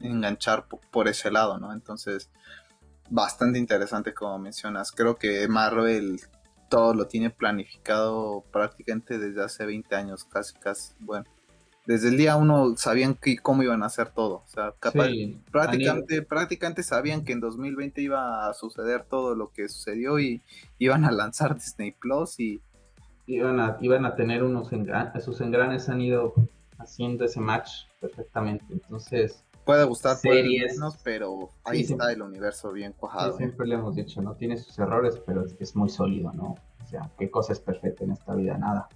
enganchar 0.00 0.66
por, 0.66 1.08
ese 1.08 1.30
lado, 1.30 1.58
¿no? 1.58 1.72
Entonces, 1.72 2.30
bastante 3.10 3.58
interesante 3.58 4.14
como 4.14 4.38
mencionas. 4.38 4.90
Creo 4.90 5.16
que 5.16 5.46
Marvel 5.48 6.20
todo 6.70 6.94
lo 6.94 7.06
tiene 7.06 7.28
planificado 7.28 8.44
prácticamente 8.50 9.18
desde 9.18 9.44
hace 9.44 9.66
20 9.66 9.94
años, 9.94 10.24
casi, 10.24 10.54
casi, 10.54 10.94
bueno, 11.00 11.26
desde 11.86 12.08
el 12.08 12.16
día 12.16 12.36
uno 12.36 12.76
sabían 12.76 13.14
que, 13.14 13.36
cómo 13.38 13.62
iban 13.62 13.82
a 13.82 13.86
hacer 13.86 14.10
todo. 14.10 14.42
O 14.44 14.48
sea, 14.48 14.72
prácticamente, 15.50 16.22
prácticamente 16.22 16.82
sabían 16.82 17.24
que 17.24 17.32
en 17.32 17.40
2020 17.40 18.00
iba 18.00 18.48
a 18.48 18.54
suceder 18.54 19.04
todo 19.04 19.34
lo 19.34 19.50
que 19.50 19.68
sucedió 19.68 20.20
y 20.20 20.42
iban 20.78 21.04
a 21.04 21.10
lanzar 21.10 21.54
Disney 21.54 21.92
Plus 21.92 22.38
y 22.38 22.62
iban 23.26 23.60
a, 23.60 23.78
iban 23.80 24.04
a 24.04 24.14
tener 24.14 24.42
unos 24.42 24.72
engranes, 24.72 25.24
sus 25.24 25.40
engranes 25.40 25.88
han 25.88 26.00
ido 26.00 26.34
haciendo 26.78 27.24
ese 27.24 27.40
match 27.40 27.70
perfectamente. 28.00 28.64
Entonces, 28.70 29.44
puede 29.64 29.84
gustar 29.84 30.16
series, 30.16 30.74
menos, 30.74 30.98
pero 31.02 31.50
ahí 31.64 31.80
está 31.82 32.12
el 32.12 32.22
universo 32.22 32.72
bien 32.72 32.92
cuajado. 32.92 33.36
siempre 33.36 33.66
le 33.66 33.74
hemos 33.74 33.96
dicho, 33.96 34.22
no 34.22 34.34
tiene 34.34 34.56
sus 34.56 34.78
errores, 34.78 35.20
pero 35.24 35.44
es, 35.44 35.56
es 35.58 35.74
muy 35.74 35.88
sólido, 35.88 36.32
¿no? 36.32 36.56
O 36.82 36.86
sea, 36.86 37.10
qué 37.18 37.30
cosa 37.30 37.52
es 37.52 37.60
perfecta 37.60 38.04
en 38.04 38.12
esta 38.12 38.34
vida, 38.34 38.56
nada. 38.58 38.88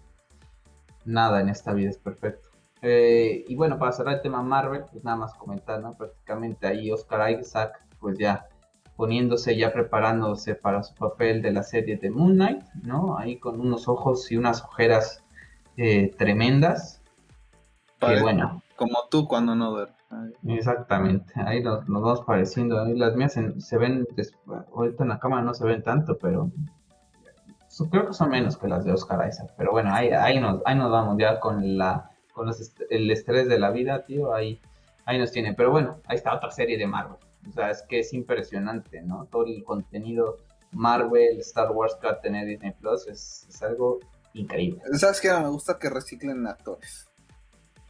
Nada 1.04 1.40
en 1.40 1.48
esta 1.48 1.72
vida 1.72 1.90
es 1.90 1.98
perfecto. 1.98 2.45
Eh, 2.88 3.44
y 3.48 3.56
bueno, 3.56 3.80
para 3.80 3.90
cerrar 3.90 4.14
el 4.14 4.22
tema 4.22 4.42
Marvel, 4.42 4.84
pues 4.92 5.02
nada 5.02 5.16
más 5.16 5.34
comentar, 5.34 5.80
¿no? 5.80 5.94
Prácticamente 5.94 6.68
ahí 6.68 6.92
Oscar 6.92 7.28
Isaac, 7.32 7.84
pues 7.98 8.16
ya 8.16 8.46
poniéndose, 8.94 9.56
ya 9.56 9.72
preparándose 9.72 10.54
para 10.54 10.84
su 10.84 10.94
papel 10.94 11.42
de 11.42 11.50
la 11.50 11.64
serie 11.64 11.96
de 11.96 12.10
Moon 12.10 12.34
Knight, 12.34 12.62
¿no? 12.84 13.18
Ahí 13.18 13.40
con 13.40 13.60
unos 13.60 13.88
ojos 13.88 14.30
y 14.30 14.36
unas 14.36 14.62
ojeras 14.62 15.24
eh, 15.76 16.14
tremendas. 16.16 17.02
que 17.98 18.20
bueno. 18.22 18.62
Como 18.76 19.08
tú 19.10 19.26
cuando 19.26 19.56
no 19.56 19.72
duermes. 19.72 19.96
Exactamente, 20.46 21.32
ahí 21.44 21.64
nos, 21.64 21.88
nos 21.88 22.02
vamos 22.02 22.20
pareciendo. 22.24 22.84
las 22.84 23.16
mías 23.16 23.36
se, 23.58 23.78
ven, 23.78 24.06
ahorita 24.72 25.02
en 25.02 25.08
la 25.08 25.18
cámara 25.18 25.42
no 25.42 25.54
se 25.54 25.64
ven 25.64 25.82
tanto, 25.82 26.16
pero 26.18 26.52
creo 27.90 28.06
que 28.06 28.12
son 28.12 28.30
menos 28.30 28.56
que 28.56 28.68
las 28.68 28.84
de 28.84 28.92
Oscar 28.92 29.26
Isaac. 29.28 29.50
Pero 29.56 29.72
bueno, 29.72 29.92
ahí, 29.92 30.10
ahí, 30.10 30.38
nos, 30.38 30.62
ahí 30.64 30.76
nos 30.76 30.92
vamos 30.92 31.16
ya 31.18 31.40
con, 31.40 31.76
la, 31.76 32.10
con 32.36 32.50
el 32.90 33.10
estrés 33.10 33.48
de 33.48 33.58
la 33.58 33.70
vida, 33.70 34.04
tío. 34.04 34.34
Ahí, 34.34 34.60
ahí 35.06 35.18
nos 35.18 35.32
tiene. 35.32 35.54
Pero 35.54 35.70
bueno, 35.70 36.00
ahí 36.06 36.16
está 36.16 36.34
otra 36.34 36.50
serie 36.50 36.76
de 36.76 36.86
Marvel. 36.86 37.16
O 37.48 37.52
sea, 37.52 37.70
es 37.70 37.82
que 37.88 38.00
es 38.00 38.12
impresionante, 38.12 39.00
¿no? 39.00 39.24
Todo 39.24 39.46
el 39.46 39.64
contenido 39.64 40.36
Marvel, 40.70 41.40
Star 41.40 41.72
Wars 41.72 41.96
que 41.98 42.08
va 42.08 42.12
a 42.12 42.20
tener 42.20 42.46
Disney 42.46 42.72
Plus 42.72 43.06
es, 43.06 43.46
es 43.48 43.62
algo 43.62 44.00
increíble. 44.34 44.82
¿Sabes 44.98 45.20
qué? 45.22 45.32
Me 45.32 45.48
gusta 45.48 45.78
que 45.78 45.88
reciclen 45.88 46.46
actores. 46.46 47.08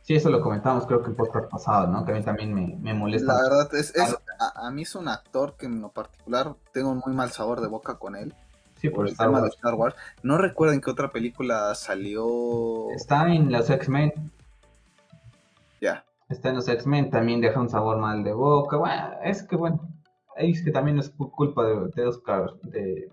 Sí, 0.02 0.14
eso 0.14 0.30
lo 0.30 0.40
comentamos 0.40 0.87
creo 0.87 1.02
que 1.02 1.09
en 1.09 1.16
podcast 1.16 1.50
pasado, 1.50 1.88
¿no? 1.88 2.04
Que 2.04 2.12
a 2.12 2.14
mí 2.14 2.22
también 2.22 2.54
me, 2.54 2.94
molesta. 2.94 3.35
La 3.35 3.42
verdad 3.42 3.74
es, 3.74 3.92
a, 4.38 4.70
mí 4.70 4.82
es 4.82 4.94
un 4.94 5.09
actor 5.09 5.56
que 5.56 5.66
en 5.66 5.80
lo 5.80 5.90
particular 5.90 6.54
tengo 6.72 6.90
un 6.90 7.02
muy 7.04 7.12
mal 7.12 7.32
sabor 7.32 7.61
de 7.61 7.66
boca 7.66 7.98
con 7.98 8.14
él. 8.14 8.32
Sí, 8.76 8.90
por, 8.90 9.09
el 9.09 9.16
tema 9.16 9.40
de 9.40 9.48
Star 9.48 9.74
Wars. 9.74 9.96
No 10.22 10.38
recuerdo 10.38 10.74
en 10.74 10.80
qué 10.80 10.90
otra 10.90 11.11
película 11.11 11.74
salió. 11.74 12.90
Está 12.94 13.32
en 13.32 13.50
los 13.50 13.68
X-Men. 13.70 14.12
Está 16.29 16.49
en 16.51 16.57
los 16.57 16.69
X-Men, 16.69 17.11
también 17.11 17.41
deja 17.41 17.61
un 17.61 17.69
sabor 17.69 17.99
mal 17.99 18.25
de 18.25 18.33
boca. 18.33 18.77
Bueno, 18.77 19.11
es 19.23 19.43
que 19.43 19.57
bueno, 19.57 19.89
es 20.37 20.65
que 20.65 20.73
también 20.73 20.99
es 20.99 21.11
culpa 21.11 21.65
de, 21.65 21.89
de 21.95 22.07
Oscar, 22.07 22.55
de, 22.62 23.12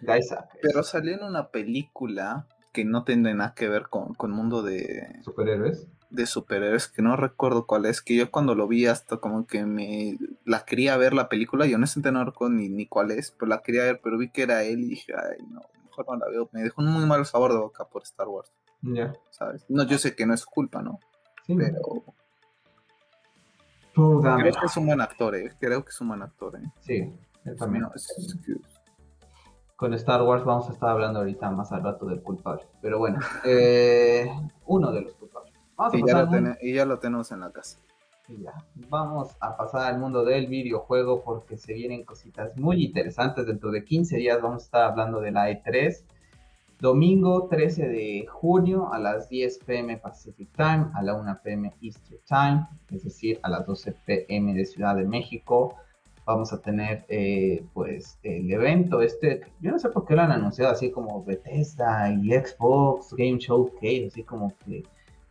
de 0.00 0.18
Isaac. 0.18 0.48
Pero 0.62 0.82
salió 0.82 1.14
en 1.14 1.24
una 1.24 1.48
película 1.48 2.46
que 2.72 2.84
no 2.84 3.04
tiene 3.04 3.34
nada 3.34 3.54
que 3.54 3.68
ver 3.68 3.88
con, 3.88 4.14
con 4.14 4.30
mundo 4.30 4.62
de... 4.62 5.20
¿Superhéroes? 5.22 5.88
de 6.10 6.26
superhéroes 6.26 6.88
que 6.88 7.02
no 7.02 7.16
recuerdo 7.16 7.66
cuál 7.66 7.86
es, 7.86 8.00
que 8.00 8.16
yo 8.16 8.30
cuando 8.30 8.54
lo 8.54 8.66
vi 8.66 8.86
hasta 8.86 9.18
como 9.18 9.46
que 9.46 9.64
me 9.64 10.16
la 10.44 10.64
quería 10.64 10.96
ver 10.96 11.12
la 11.12 11.28
película, 11.28 11.66
yo 11.66 11.78
no 11.78 12.24
recuerdo 12.24 12.54
ni, 12.54 12.68
ni 12.68 12.86
cuál 12.86 13.10
es, 13.10 13.32
pero 13.32 13.48
la 13.48 13.62
quería 13.62 13.84
ver, 13.84 14.00
pero 14.02 14.18
vi 14.18 14.30
que 14.30 14.42
era 14.42 14.64
él 14.64 14.80
y 14.80 14.88
dije, 14.90 15.12
ay 15.14 15.44
no, 15.50 15.62
mejor 15.84 16.06
no 16.08 16.16
la 16.16 16.28
veo, 16.30 16.48
me 16.52 16.62
dejó 16.62 16.82
un 16.82 16.88
muy 16.88 17.04
mal 17.04 17.24
sabor 17.26 17.52
de 17.52 17.58
boca 17.58 17.84
por 17.88 18.02
Star 18.02 18.28
Wars. 18.28 18.52
Ya. 18.82 19.12
¿Sabes? 19.30 19.64
No, 19.68 19.84
yo 19.84 19.98
sé 19.98 20.14
que 20.14 20.24
no 20.24 20.34
es 20.34 20.46
culpa, 20.46 20.82
¿no? 20.82 20.98
Sí. 21.46 21.54
Pero... 21.56 22.04
Creo 23.98 24.52
que 24.52 24.66
es 24.66 24.76
un 24.76 24.86
buen 24.86 25.00
actor, 25.00 25.34
eh. 25.34 25.52
Creo 25.58 25.84
que 25.84 25.90
es 25.90 26.00
un 26.00 26.08
buen 26.08 26.22
actor, 26.22 26.56
eh. 26.56 26.72
Sí, 26.80 27.12
también. 27.56 27.86
Con 29.76 29.94
Star 29.94 30.22
Wars 30.22 30.44
vamos 30.44 30.68
a 30.68 30.72
estar 30.72 30.90
hablando 30.90 31.20
ahorita 31.20 31.50
más 31.50 31.70
al 31.72 31.84
rato 31.84 32.06
del 32.06 32.22
culpable. 32.22 32.62
Pero 32.82 32.98
bueno, 32.98 33.18
eh, 33.44 34.28
uno 34.66 34.90
de 34.90 35.02
los 35.02 35.14
culpables 35.14 35.54
y, 35.92 36.04
ya 36.06 36.24
lo 36.24 36.56
y 36.60 36.74
ya 36.74 36.84
lo 36.84 36.98
tenemos 36.98 37.30
en 37.30 37.40
la 37.40 37.52
casa. 37.52 37.78
ya. 38.28 38.52
Vamos 38.88 39.36
a 39.40 39.56
pasar 39.56 39.92
al 39.92 40.00
mundo 40.00 40.24
del 40.24 40.48
videojuego 40.48 41.22
porque 41.22 41.56
se 41.56 41.74
vienen 41.74 42.04
cositas 42.04 42.56
muy 42.56 42.84
interesantes. 42.84 43.46
Dentro 43.46 43.70
de 43.70 43.84
15 43.84 44.16
días 44.16 44.42
vamos 44.42 44.62
a 44.62 44.66
estar 44.66 44.82
hablando 44.90 45.20
de 45.20 45.30
la 45.30 45.50
E3. 45.50 46.04
Domingo 46.80 47.48
13 47.48 47.88
de 47.88 48.26
junio 48.28 48.92
a 48.92 49.00
las 49.00 49.28
10 49.28 49.58
pm 49.64 49.96
Pacific 49.96 50.48
Time, 50.56 50.86
a 50.94 51.02
la 51.02 51.14
1 51.16 51.40
pm 51.42 51.74
Eastern 51.80 52.20
Time, 52.24 52.68
es 52.90 53.02
decir, 53.02 53.40
a 53.42 53.50
las 53.50 53.66
12 53.66 53.92
pm 54.06 54.54
de 54.54 54.64
Ciudad 54.64 54.94
de 54.94 55.04
México. 55.04 55.74
Vamos 56.24 56.52
a 56.52 56.60
tener 56.60 57.04
eh, 57.08 57.64
pues 57.74 58.20
el 58.22 58.48
evento 58.52 59.02
este, 59.02 59.40
yo 59.60 59.72
no 59.72 59.78
sé 59.80 59.88
por 59.88 60.06
qué 60.06 60.14
lo 60.14 60.22
han 60.22 60.30
anunciado 60.30 60.70
así 60.70 60.92
como 60.92 61.24
Bethesda 61.24 62.12
y 62.12 62.30
Xbox 62.30 63.12
Game 63.14 63.38
Showcase, 63.38 64.06
así 64.06 64.22
como 64.22 64.52
que 64.64 64.84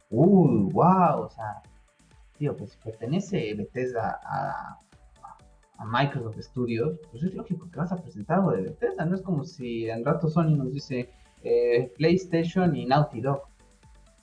uy, 0.10 0.70
wow, 0.74 1.22
o 1.22 1.30
sea, 1.30 1.62
tío, 2.38 2.58
pues 2.58 2.76
pertenece 2.84 3.54
Bethesda 3.54 4.20
a, 4.24 4.80
a, 5.78 5.86
Microsoft 5.86 6.42
Studios, 6.42 7.00
pues 7.12 7.24
es 7.24 7.36
lógico 7.36 7.70
que 7.70 7.78
vas 7.78 7.92
a 7.92 8.02
presentar 8.02 8.40
algo 8.40 8.52
de 8.52 8.64
Bethesda, 8.64 9.06
no 9.06 9.16
es 9.16 9.22
como 9.22 9.46
si 9.46 9.90
al 9.90 10.04
rato 10.04 10.28
Sony 10.28 10.56
nos 10.56 10.74
dice 10.74 11.10
eh, 11.48 11.94
PlayStation 11.98 12.76
y 12.76 12.86
Naughty 12.86 13.22
Dog. 13.22 13.44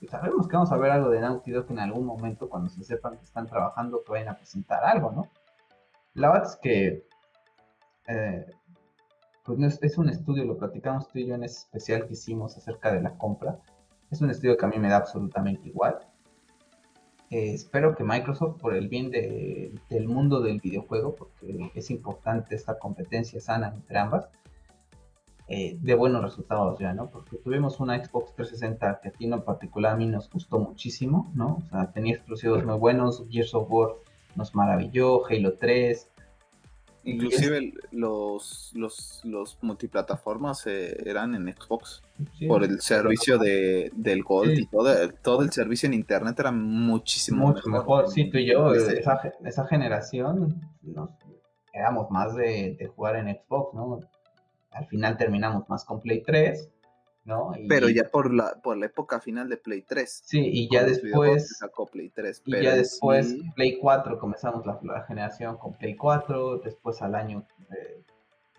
Y 0.01 0.07
sabemos 0.07 0.47
que 0.47 0.55
vamos 0.55 0.71
a 0.71 0.77
ver 0.77 0.91
algo 0.91 1.09
de 1.09 1.21
Naughty 1.21 1.51
Dog 1.51 1.65
en 1.71 1.79
algún 1.79 2.05
momento 2.05 2.49
cuando 2.49 2.69
se 2.69 2.83
sepan 2.83 3.17
que 3.17 3.23
están 3.23 3.47
trabajando, 3.47 4.03
que 4.03 4.11
vayan 4.11 4.29
a 4.29 4.37
presentar 4.37 4.83
algo, 4.83 5.11
¿no? 5.11 5.29
La 6.13 6.31
verdad 6.31 6.49
es 6.49 6.55
que 6.57 7.07
eh, 8.07 8.45
pues 9.43 9.79
es, 9.81 9.97
un 9.97 10.09
estudio, 10.09 10.43
lo 10.45 10.57
platicamos 10.57 11.07
tú 11.07 11.19
y 11.19 11.27
yo 11.27 11.35
en 11.35 11.43
ese 11.43 11.59
especial 11.59 12.07
que 12.07 12.13
hicimos 12.13 12.57
acerca 12.57 12.91
de 12.91 13.01
la 13.01 13.17
compra. 13.17 13.59
Es 14.09 14.21
un 14.21 14.29
estudio 14.29 14.57
que 14.57 14.65
a 14.65 14.69
mí 14.69 14.79
me 14.79 14.89
da 14.89 14.97
absolutamente 14.97 15.67
igual. 15.67 15.99
Eh, 17.29 17.53
espero 17.53 17.95
que 17.95 18.03
Microsoft, 18.03 18.59
por 18.59 18.75
el 18.75 18.87
bien 18.87 19.11
del 19.11 20.07
mundo 20.07 20.41
del 20.41 20.59
videojuego, 20.59 21.15
porque 21.15 21.71
es 21.75 21.91
importante 21.91 22.55
esta 22.55 22.79
competencia 22.79 23.39
sana 23.39 23.73
entre 23.75 23.97
ambas, 23.97 24.27
eh, 25.47 25.77
de 25.79 25.95
buenos 25.95 26.23
resultados 26.23 26.79
ya, 26.79 26.93
¿no? 26.93 27.09
Porque 27.09 27.37
tuvimos 27.37 27.79
una 27.79 28.03
Xbox 28.03 28.33
360 28.35 28.99
que 29.01 29.09
a 29.09 29.11
ti 29.11 29.25
en 29.25 29.41
particular 29.41 29.93
a 29.93 29.95
mí 29.95 30.07
nos 30.07 30.29
gustó 30.29 30.59
muchísimo, 30.59 31.31
¿no? 31.35 31.57
O 31.65 31.69
sea, 31.69 31.91
tenía 31.91 32.15
exclusivos 32.15 32.63
muy 32.65 32.77
buenos, 32.77 33.23
Gears 33.29 33.53
of 33.53 33.67
War 33.69 33.91
nos 34.35 34.53
maravilló, 34.53 35.25
Halo 35.25 35.53
3, 35.57 36.09
Inclusive 37.05 37.73
los, 37.91 38.71
los, 38.73 39.21
los 39.23 39.59
multiplataformas 39.61 40.65
eh, 40.65 40.97
eran 41.05 41.35
en 41.35 41.55
Xbox 41.55 42.01
por 42.47 42.63
el 42.63 42.81
servicio 42.81 43.37
de, 43.37 43.91
del 43.95 44.23
Gold 44.23 44.57
y 44.57 44.65
todo, 44.65 45.09
todo 45.21 45.43
el 45.43 45.51
servicio 45.51 45.85
en 45.85 45.93
internet 45.93 46.39
era 46.39 46.51
muchísimo 46.51 47.49
Mucho 47.49 47.69
mejor. 47.69 48.09
Sí, 48.09 48.27
tú 48.31 48.39
y 48.39 48.47
yo, 48.47 48.73
esa, 48.73 49.21
esa 49.43 49.67
generación, 49.67 50.59
nos, 50.81 51.11
éramos 51.73 52.09
más 52.09 52.35
de, 52.35 52.75
de, 52.79 52.87
jugar 52.87 53.17
en 53.17 53.35
Xbox, 53.35 53.75
¿no? 53.75 53.99
Al 54.75 54.87
final 54.87 55.17
terminamos 55.17 55.67
más 55.69 55.83
con 55.85 56.01
Play 56.01 56.21
3 56.21 56.69
pero 57.67 57.89
ya 57.89 58.03
por 58.09 58.33
la, 58.33 58.59
por 58.61 58.77
la 58.77 58.85
época 58.85 59.19
final 59.19 59.49
de 59.49 59.57
Play 59.57 59.81
3. 59.81 60.21
Sí, 60.25 60.41
y 60.41 60.69
ya 60.69 60.83
después... 60.83 61.57
Sacó 61.57 61.87
Play 61.87 62.09
3. 62.09 62.43
Y 62.45 62.61
ya 62.61 62.75
después 62.75 63.35
Play 63.55 63.79
4, 63.79 64.19
comenzamos 64.19 64.65
la, 64.65 65.03
generación 65.07 65.57
con 65.57 65.73
Play 65.73 65.95
4, 65.95 66.59
después 66.59 67.01
al 67.01 67.15
año 67.15 67.47
eh, 67.71 68.03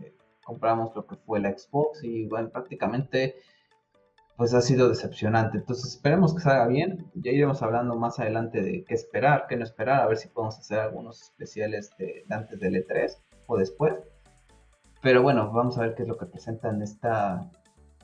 eh, 0.00 0.14
compramos 0.44 0.94
lo 0.96 1.06
que 1.06 1.16
fue 1.16 1.38
la 1.38 1.56
Xbox 1.56 2.02
y 2.02 2.26
bueno, 2.26 2.50
prácticamente 2.50 3.36
pues 4.36 4.52
ha 4.52 4.60
sido 4.60 4.88
decepcionante. 4.88 5.58
Entonces 5.58 5.94
esperemos 5.94 6.34
que 6.34 6.40
salga 6.40 6.66
bien. 6.66 7.10
Ya 7.14 7.30
iremos 7.30 7.62
hablando 7.62 7.94
más 7.94 8.18
adelante 8.18 8.60
de 8.62 8.84
qué 8.84 8.94
esperar, 8.94 9.46
qué 9.48 9.56
no 9.56 9.64
esperar, 9.64 10.02
a 10.02 10.08
ver 10.08 10.16
si 10.16 10.28
podemos 10.28 10.58
hacer 10.58 10.80
algunos 10.80 11.22
especiales 11.22 11.90
de, 11.98 12.24
antes 12.28 12.58
del 12.58 12.74
E3 12.74 13.16
o 13.46 13.56
después. 13.56 13.94
Pero 15.06 15.22
bueno, 15.22 15.52
vamos 15.52 15.78
a 15.78 15.82
ver 15.82 15.94
qué 15.94 16.02
es 16.02 16.08
lo 16.08 16.18
que 16.18 16.26
presentan 16.26 16.82
esta 16.82 17.48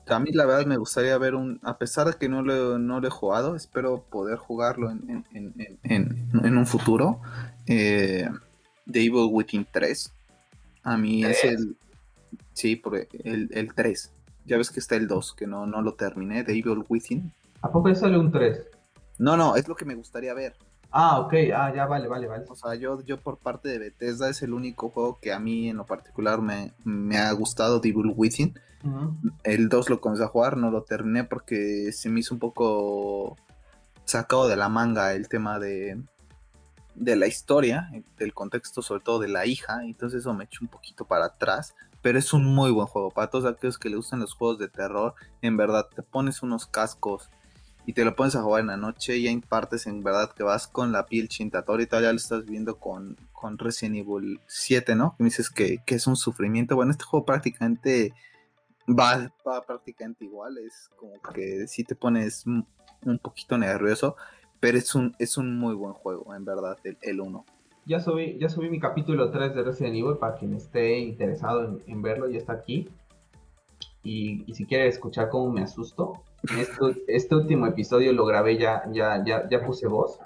a 0.07 0.19
mí 0.19 0.31
la 0.31 0.45
verdad 0.45 0.65
me 0.65 0.77
gustaría 0.77 1.17
ver 1.17 1.35
un, 1.35 1.59
a 1.63 1.77
pesar 1.77 2.07
de 2.07 2.13
que 2.13 2.29
no 2.29 2.41
lo, 2.41 2.79
no 2.79 3.01
lo 3.01 3.07
he 3.07 3.11
jugado, 3.11 3.57
espero 3.57 4.03
poder 4.09 4.37
jugarlo 4.37 4.89
en, 4.89 6.57
un 6.57 6.65
futuro. 6.65 7.19
Eh, 7.67 8.29
The 8.89 8.99
Evil 8.99 9.29
Within 9.31 9.67
3. 9.69 10.13
A 10.83 10.97
mí 10.97 11.25
es 11.25 11.43
el... 11.43 11.75
Sí, 12.53 12.81
el, 13.23 13.49
el 13.53 13.73
3. 13.73 14.11
Ya 14.45 14.57
ves 14.57 14.71
que 14.71 14.79
está 14.79 14.95
el 14.95 15.07
2, 15.07 15.33
que 15.35 15.45
no, 15.45 15.65
no 15.65 15.81
lo 15.81 15.95
terminé, 15.95 16.45
The 16.45 16.53
Evil 16.53 16.85
Within. 16.87 17.33
¿A 17.61 17.69
poco 17.69 17.93
sale 17.95 18.17
un 18.17 18.31
3? 18.31 18.61
No, 19.19 19.35
no, 19.35 19.57
es 19.57 19.67
lo 19.67 19.75
que 19.75 19.85
me 19.85 19.95
gustaría 19.95 20.33
ver. 20.33 20.55
Ah, 20.95 21.19
ok, 21.19 21.33
ah, 21.55 21.73
ya 21.73 21.87
vale, 21.87 22.07
vale, 22.07 22.27
vale. 22.27 22.45
O 22.47 22.55
sea, 22.55 22.75
yo, 22.75 23.01
yo 23.01 23.19
por 23.19 23.39
parte 23.39 23.67
de 23.67 23.79
Bethesda 23.79 24.29
es 24.29 24.43
el 24.43 24.53
único 24.53 24.89
juego 24.89 25.17
que 25.19 25.33
a 25.33 25.39
mí 25.39 25.67
en 25.69 25.77
lo 25.77 25.87
particular 25.87 26.39
me, 26.39 26.71
me 26.83 27.17
ha 27.17 27.31
gustado, 27.31 27.81
The 27.81 27.89
Evil 27.89 28.13
Within. 28.15 28.53
El 29.43 29.69
2 29.69 29.89
lo 29.89 29.99
comencé 30.01 30.23
a 30.23 30.27
jugar, 30.27 30.55
no 30.55 30.69
lo 30.69 30.83
terminé 30.83 31.23
porque 31.23 31.91
se 31.93 32.09
me 32.09 32.19
hizo 32.19 32.35
un 32.35 32.39
poco 32.39 33.37
sacado 34.05 34.47
de 34.47 34.55
la 34.55 34.69
manga 34.69 35.13
el 35.13 35.29
tema 35.29 35.57
de, 35.57 35.99
de 36.93 37.15
la 37.15 37.25
historia, 37.25 37.89
del 38.17 38.33
contexto 38.35 38.83
sobre 38.83 39.01
todo 39.01 39.19
de 39.19 39.29
la 39.29 39.45
hija, 39.47 39.83
entonces 39.83 40.19
eso 40.19 40.33
me 40.33 40.43
echó 40.43 40.59
un 40.61 40.67
poquito 40.67 41.05
para 41.05 41.25
atrás, 41.25 41.75
pero 42.01 42.19
es 42.19 42.33
un 42.33 42.45
muy 42.53 42.71
buen 42.71 42.87
juego, 42.87 43.09
para 43.09 43.29
todos 43.29 43.45
aquellos 43.45 43.79
que 43.79 43.89
le 43.89 43.95
gustan 43.95 44.19
los 44.19 44.33
juegos 44.33 44.59
de 44.59 44.67
terror, 44.67 45.15
en 45.41 45.55
verdad 45.55 45.87
te 45.95 46.03
pones 46.03 46.43
unos 46.43 46.67
cascos 46.67 47.29
y 47.85 47.93
te 47.93 48.05
lo 48.05 48.15
pones 48.15 48.35
a 48.35 48.41
jugar 48.41 48.61
en 48.61 48.67
la 48.67 48.77
noche 48.77 49.17
y 49.17 49.27
hay 49.27 49.37
partes 49.39 49.87
en 49.87 50.03
verdad 50.03 50.31
que 50.33 50.43
vas 50.43 50.67
con 50.67 50.91
la 50.91 51.05
piel 51.05 51.27
chintatoria 51.27 51.83
y 51.83 51.87
todavía 51.87 52.11
lo 52.11 52.17
estás 52.17 52.45
viendo 52.45 52.79
con, 52.79 53.17
con 53.31 53.57
Resident 53.57 53.97
Evil 53.97 54.39
7, 54.47 54.95
¿no? 54.95 55.15
Que 55.17 55.23
me 55.23 55.29
dices 55.29 55.49
que, 55.49 55.79
que 55.85 55.95
es 55.95 56.07
un 56.07 56.15
sufrimiento, 56.15 56.75
bueno, 56.75 56.91
este 56.91 57.03
juego 57.03 57.25
prácticamente 57.25 58.13
va, 58.87 59.31
prácticamente 59.65 60.25
igual, 60.25 60.57
es 60.57 60.89
como 60.95 61.13
que 61.33 61.67
si 61.67 61.83
te 61.83 61.95
pones 61.95 62.45
un 62.45 63.19
poquito 63.21 63.57
nervioso, 63.57 64.15
pero 64.63 64.77
es 64.77 64.95
un, 64.95 65.13
es 65.19 65.37
un 65.37 65.59
muy 65.59 65.75
buen 65.75 65.91
juego, 65.91 66.33
en 66.33 66.45
verdad, 66.45 66.77
el 67.01 67.19
1. 67.19 67.45
Ya 67.85 67.99
subí, 67.99 68.37
ya 68.39 68.47
subí 68.47 68.69
mi 68.69 68.79
capítulo 68.79 69.29
3 69.29 69.53
de 69.55 69.61
Resident 69.61 69.97
Evil 69.97 70.15
para 70.17 70.35
quien 70.35 70.53
esté 70.53 70.99
interesado 70.99 71.81
en, 71.85 72.01
verlo, 72.01 72.29
ya 72.29 72.37
está 72.37 72.53
aquí. 72.53 72.87
Y, 74.03 74.45
si 74.53 74.65
quiere 74.65 74.87
escuchar 74.87 75.27
cómo 75.27 75.51
me 75.51 75.63
asusto, 75.63 76.23
este, 77.07 77.35
último 77.35 77.67
episodio 77.67 78.11
lo 78.13 78.25
grabé 78.25 78.57
ya, 78.57 78.83
ya, 78.91 79.23
ya, 79.25 79.47
ya 79.49 79.65
puse 79.65 79.87
voz. 79.87 80.19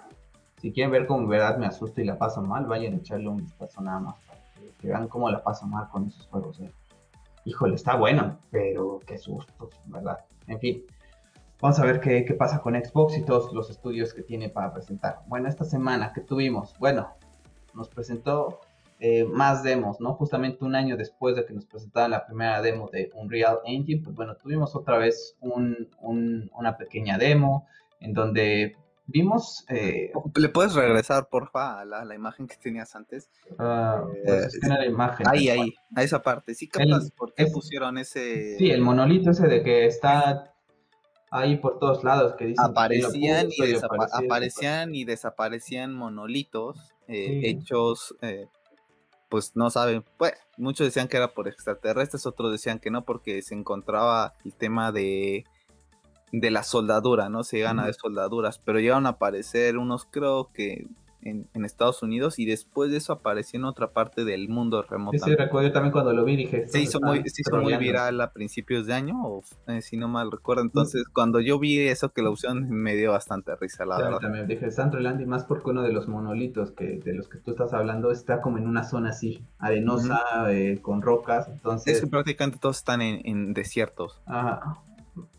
si 0.62 0.72
quieren 0.72 0.92
ver 0.92 1.06
cómo 1.06 1.22
en 1.22 1.30
verdad 1.30 1.58
me 1.58 1.68
asusto 1.68 2.02
y 2.02 2.06
la 2.06 2.18
paso 2.18 2.42
mal, 2.42 2.66
vayan 2.66 2.94
a 2.94 2.98
echarle 2.98 3.28
un 3.28 3.38
vistazo 3.38 3.82
nada 3.82 4.00
más 4.00 4.16
para 4.26 4.40
que, 4.80 4.88
vean 4.88 5.08
cómo 5.08 5.30
la 5.30 5.44
paso 5.44 5.68
mal 5.68 5.88
con 5.90 6.08
esos 6.08 6.26
juegos. 6.28 6.60
¿eh? 6.60 6.72
Híjole, 7.46 7.76
está 7.76 7.96
bueno, 7.96 8.40
pero 8.50 9.00
qué 9.06 9.18
susto, 9.18 9.70
¿verdad? 9.86 10.20
En 10.48 10.60
fin, 10.60 10.84
vamos 11.62 11.80
a 11.80 11.86
ver 11.86 12.00
qué, 12.00 12.26
qué 12.26 12.34
pasa 12.34 12.60
con 12.60 12.74
Xbox 12.74 13.18
y 13.18 13.24
todos 13.24 13.54
los 13.54 13.70
estudios 13.70 14.14
que 14.14 14.24
tiene 14.24 14.50
para 14.50 14.74
presentar. 14.74 15.20
Bueno, 15.28 15.48
esta 15.48 15.66
semana 15.66 16.12
que 16.14 16.22
tuvimos, 16.22 16.74
bueno, 16.80 17.10
nos 17.74 17.90
presentó 17.90 18.60
eh, 19.00 19.26
más 19.26 19.64
demos, 19.64 20.00
¿no? 20.00 20.14
Justamente 20.14 20.66
un 20.66 20.76
año 20.76 20.98
después 20.98 21.36
de 21.36 21.46
que 21.46 21.54
nos 21.54 21.66
presentaran 21.66 22.12
la 22.12 22.26
primera 22.26 22.62
demo 22.62 22.90
de 22.92 23.12
Unreal 23.14 23.60
Engine, 23.66 24.02
pues 24.04 24.16
bueno, 24.16 24.36
tuvimos 24.36 24.76
otra 24.76 24.98
vez 24.98 25.36
un, 25.40 25.90
una 26.02 26.78
pequeña 26.78 27.18
demo 27.18 27.68
en 28.00 28.14
donde 28.14 28.76
vimos... 29.06 29.66
Eh, 29.70 30.12
¿Le 30.36 30.50
puedes 30.50 30.74
regresar, 30.74 31.30
porfa, 31.30 31.80
a 31.80 31.86
la, 31.86 32.06
la 32.06 32.16
imagen 32.16 32.48
que 32.48 32.56
tenías 32.58 32.96
antes? 32.96 33.30
Uh, 33.52 34.08
pues 34.26 34.60
la 34.68 34.86
imagen. 34.86 35.28
Ahí, 35.28 35.50
ahí, 35.50 35.74
a 35.96 36.04
esa 36.04 36.22
parte. 36.22 36.54
Sí, 36.54 36.68
capaz, 36.68 37.12
¿por 37.16 37.34
qué 37.34 37.46
pusieron 37.48 37.98
ese...? 37.98 38.58
Sí, 38.58 38.72
el 38.72 38.82
monolito 38.82 39.32
ese 39.32 39.48
de 39.48 39.64
que 39.64 39.86
está 39.86 40.54
ahí 41.30 41.58
por 41.58 41.80
todos 41.80 42.04
lados 42.04 42.36
que 42.36 42.46
dicen 42.46 42.66
aparecían, 42.66 43.48
y, 43.52 43.76
aparecían 44.12 44.96
y 44.96 45.04
desaparecían 45.04 45.94
monolitos 45.94 46.94
eh, 47.08 47.42
hechos 47.44 48.16
eh, 48.22 48.48
pues 49.30 49.56
no 49.56 49.70
saben, 49.70 50.04
pues 50.18 50.34
muchos 50.58 50.88
decían 50.88 51.08
que 51.08 51.18
era 51.18 51.34
por 51.34 51.48
extraterrestres, 51.48 52.26
otros 52.26 52.52
decían 52.52 52.80
que 52.80 52.92
no 52.92 53.04
porque 53.06 53.42
se 53.42 53.56
encontraba 53.56 54.36
el 54.46 54.54
tema 54.54 54.92
de 54.92 55.46
de 56.32 56.52
la 56.52 56.64
soldadura, 56.64 57.30
¿no? 57.30 57.44
Se 57.44 57.60
gana 57.60 57.86
de 57.86 57.94
soldaduras, 57.94 58.60
pero 58.60 58.80
llegaron 58.80 59.06
a 59.06 59.12
aparecer 59.12 59.78
unos 59.78 60.06
creo 60.06 60.52
que 60.54 60.86
en, 61.30 61.66
Estados 61.66 62.02
Unidos 62.02 62.40
y 62.40 62.46
después 62.46 62.92
de 62.92 62.98
eso 62.98 63.12
apareció 63.12 63.60
en 63.60 63.66
otra 63.66 63.92
parte 63.92 64.24
del 64.24 64.48
mundo 64.48 64.82
remoto. 64.82 65.18
Sí, 65.18 65.36
recuerdo 65.36 65.72
también 65.72 65.92
cuando 65.92 66.14
lo 66.14 66.24
vi 66.24 66.38
dije... 66.38 66.68
Se 66.68 66.80
hizo, 66.80 67.00
muy, 67.02 67.22
se 67.26 67.42
hizo 67.42 67.58
muy 67.58 67.76
viral 67.76 68.22
a 68.22 68.32
principios 68.32 68.86
de 68.86 68.94
año, 68.94 69.16
o, 69.22 69.44
eh, 69.68 69.82
si 69.82 69.98
no 69.98 70.08
mal 70.08 70.32
recuerdo. 70.32 70.62
Entonces, 70.62 71.04
cuando 71.14 71.42
yo 71.42 71.60
vi 71.60 71.80
eso 71.80 72.14
que 72.14 72.22
la 72.22 72.30
opción 72.30 72.70
me 72.70 72.96
dio 72.96 73.12
bastante 73.12 73.56
risa, 73.56 73.86
la 73.86 73.98
verdad. 73.98 74.20
También 74.20 74.48
dije, 74.48 74.72
Sandro 74.72 75.02
y 75.02 75.26
más 75.26 75.44
porque 75.44 75.70
uno 75.72 75.84
de 75.84 75.92
los 75.92 76.08
monolitos 76.08 76.72
que 76.72 77.00
de 77.00 77.14
los 77.14 77.28
que 77.28 77.38
tú 77.40 77.52
estás 77.52 77.74
hablando 77.74 78.12
está 78.12 78.42
como 78.42 78.58
en 78.58 78.68
una 78.68 78.84
zona 78.84 79.10
así, 79.10 79.44
arenosa, 79.60 80.22
eh, 80.52 80.80
con 80.82 81.02
rocas, 81.02 81.48
entonces... 81.50 81.96
Es 81.96 82.02
que 82.02 82.08
prácticamente 82.08 82.60
todos 82.60 82.78
están 82.78 83.02
en, 83.02 83.22
en 83.26 83.54
desiertos. 83.54 84.22
Ajá, 84.26 84.78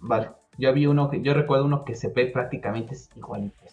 vale. 0.01 0.31
Yo 0.59 0.73
vi 0.75 0.87
uno 0.87 1.09
que, 1.09 1.23
yo 1.23 1.35
recuerdo 1.35 1.65
uno 1.65 1.85
que 1.85 1.95
se 1.95 2.09
ve 2.09 2.27
prácticamente 2.27 2.97
igualito 3.17 3.65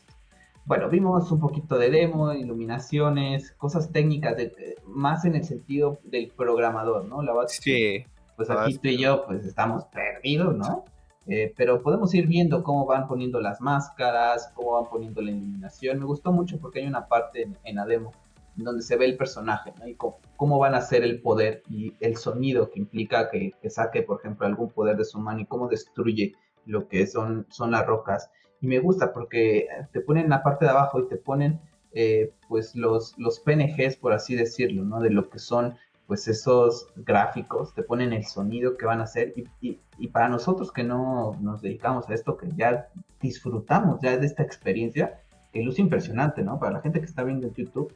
bueno, 0.66 0.90
vimos 0.90 1.32
un 1.32 1.40
poquito 1.40 1.78
de 1.78 1.92
demo, 1.92 2.34
iluminaciones, 2.34 3.52
cosas 3.52 3.92
técnicas, 3.92 4.36
de, 4.36 4.76
más 4.86 5.24
en 5.26 5.36
el 5.36 5.44
sentido 5.44 6.00
del 6.04 6.32
programador, 6.32 7.06
¿no? 7.06 7.22
La 7.22 7.34
verdad 7.34 7.50
sí. 7.50 8.06
Pues 8.36 8.50
aquí 8.50 8.78
tú 8.78 8.90
y 8.90 8.98
yo, 8.98 9.26
pues 9.26 9.46
estamos 9.46 9.86
perdidos, 9.86 10.56
¿no? 10.56 10.84
Eh, 11.28 11.54
pero 11.56 11.82
podemos 11.82 12.14
ir 12.14 12.28
viendo 12.28 12.64
cómo 12.64 12.86
van 12.86 13.08
poniendo 13.08 13.40
las 13.40 13.62
máscaras, 13.62 14.52
cómo 14.54 14.74
van 14.74 14.90
poniendo 14.90 15.22
la 15.22 15.32
iluminación. 15.32 16.00
Me 16.00 16.06
gustó 16.06 16.32
mucho 16.32 16.60
porque 16.60 16.80
hay 16.80 16.88
una 16.88 17.08
parte 17.08 17.48
en, 17.64 17.76
la 17.76 17.86
demo 17.86 18.12
donde 18.56 18.84
se 18.84 18.98
ve 18.98 19.06
el 19.06 19.18
personaje, 19.18 19.74
¿no? 19.80 19.88
Y 19.88 19.96
cómo, 19.96 20.60
van 20.60 20.76
a 20.76 20.80
hacer 20.80 21.04
el 21.04 21.22
poder 21.22 21.64
y 21.70 21.94
el 22.00 22.18
sonido 22.18 22.70
que 22.70 22.80
implica 22.80 23.30
que, 23.30 23.54
que, 23.62 23.70
saque, 23.70 24.02
por 24.02 24.20
ejemplo, 24.20 24.46
algún 24.46 24.70
poder 24.70 24.98
de 24.98 25.06
su 25.06 25.20
mano 25.20 25.40
y 25.42 25.46
cómo 25.46 25.68
destruye 25.68 26.34
lo 26.66 26.88
que 26.88 27.08
son, 27.08 27.46
son 27.50 27.72
las 27.72 27.86
rocas 27.86 28.30
y 28.62 28.68
me 28.68 28.80
gusta 28.80 29.14
porque 29.14 29.68
te 29.92 30.02
ponen 30.02 30.30
la 30.30 30.44
parte 30.44 30.66
de 30.66 30.72
abajo 30.72 31.00
y 31.00 31.08
te 31.08 31.18
ponen 31.18 31.60
eh, 31.94 32.34
pues 32.50 32.76
los, 32.76 33.18
los 33.18 33.40
PNGs, 33.40 33.98
por 33.98 34.14
así 34.14 34.36
decirlo, 34.36 34.84
¿no? 34.84 35.00
De 35.00 35.10
lo 35.10 35.30
que 35.30 35.40
son 35.40 35.76
pues 36.08 36.28
esos 36.28 36.88
gráficos, 36.98 37.74
te 37.74 37.82
ponen 37.82 38.14
el 38.14 38.26
sonido 38.26 38.78
que 38.78 38.86
van 38.86 39.00
a 39.00 39.06
hacer 39.06 39.34
y, 39.36 39.80
y, 39.98 40.08
para 40.10 40.30
nosotros 40.30 40.72
que 40.72 40.84
no 40.84 41.36
nos 41.42 41.62
dedicamos 41.62 42.08
a 42.10 42.14
esto, 42.14 42.38
que 42.38 42.50
ya 42.56 42.90
disfrutamos 43.20 44.02
ya 44.02 44.16
de 44.16 44.26
esta 44.26 44.44
experiencia, 44.44 45.22
que 45.52 45.64
luce 45.64 45.82
impresionante, 45.82 46.44
¿no? 46.44 46.60
Para 46.60 46.74
la 46.74 46.82
gente 46.82 47.00
que 47.00 47.06
está 47.08 47.24
viendo 47.24 47.48
en 47.48 47.54
YouTube, 47.54 47.92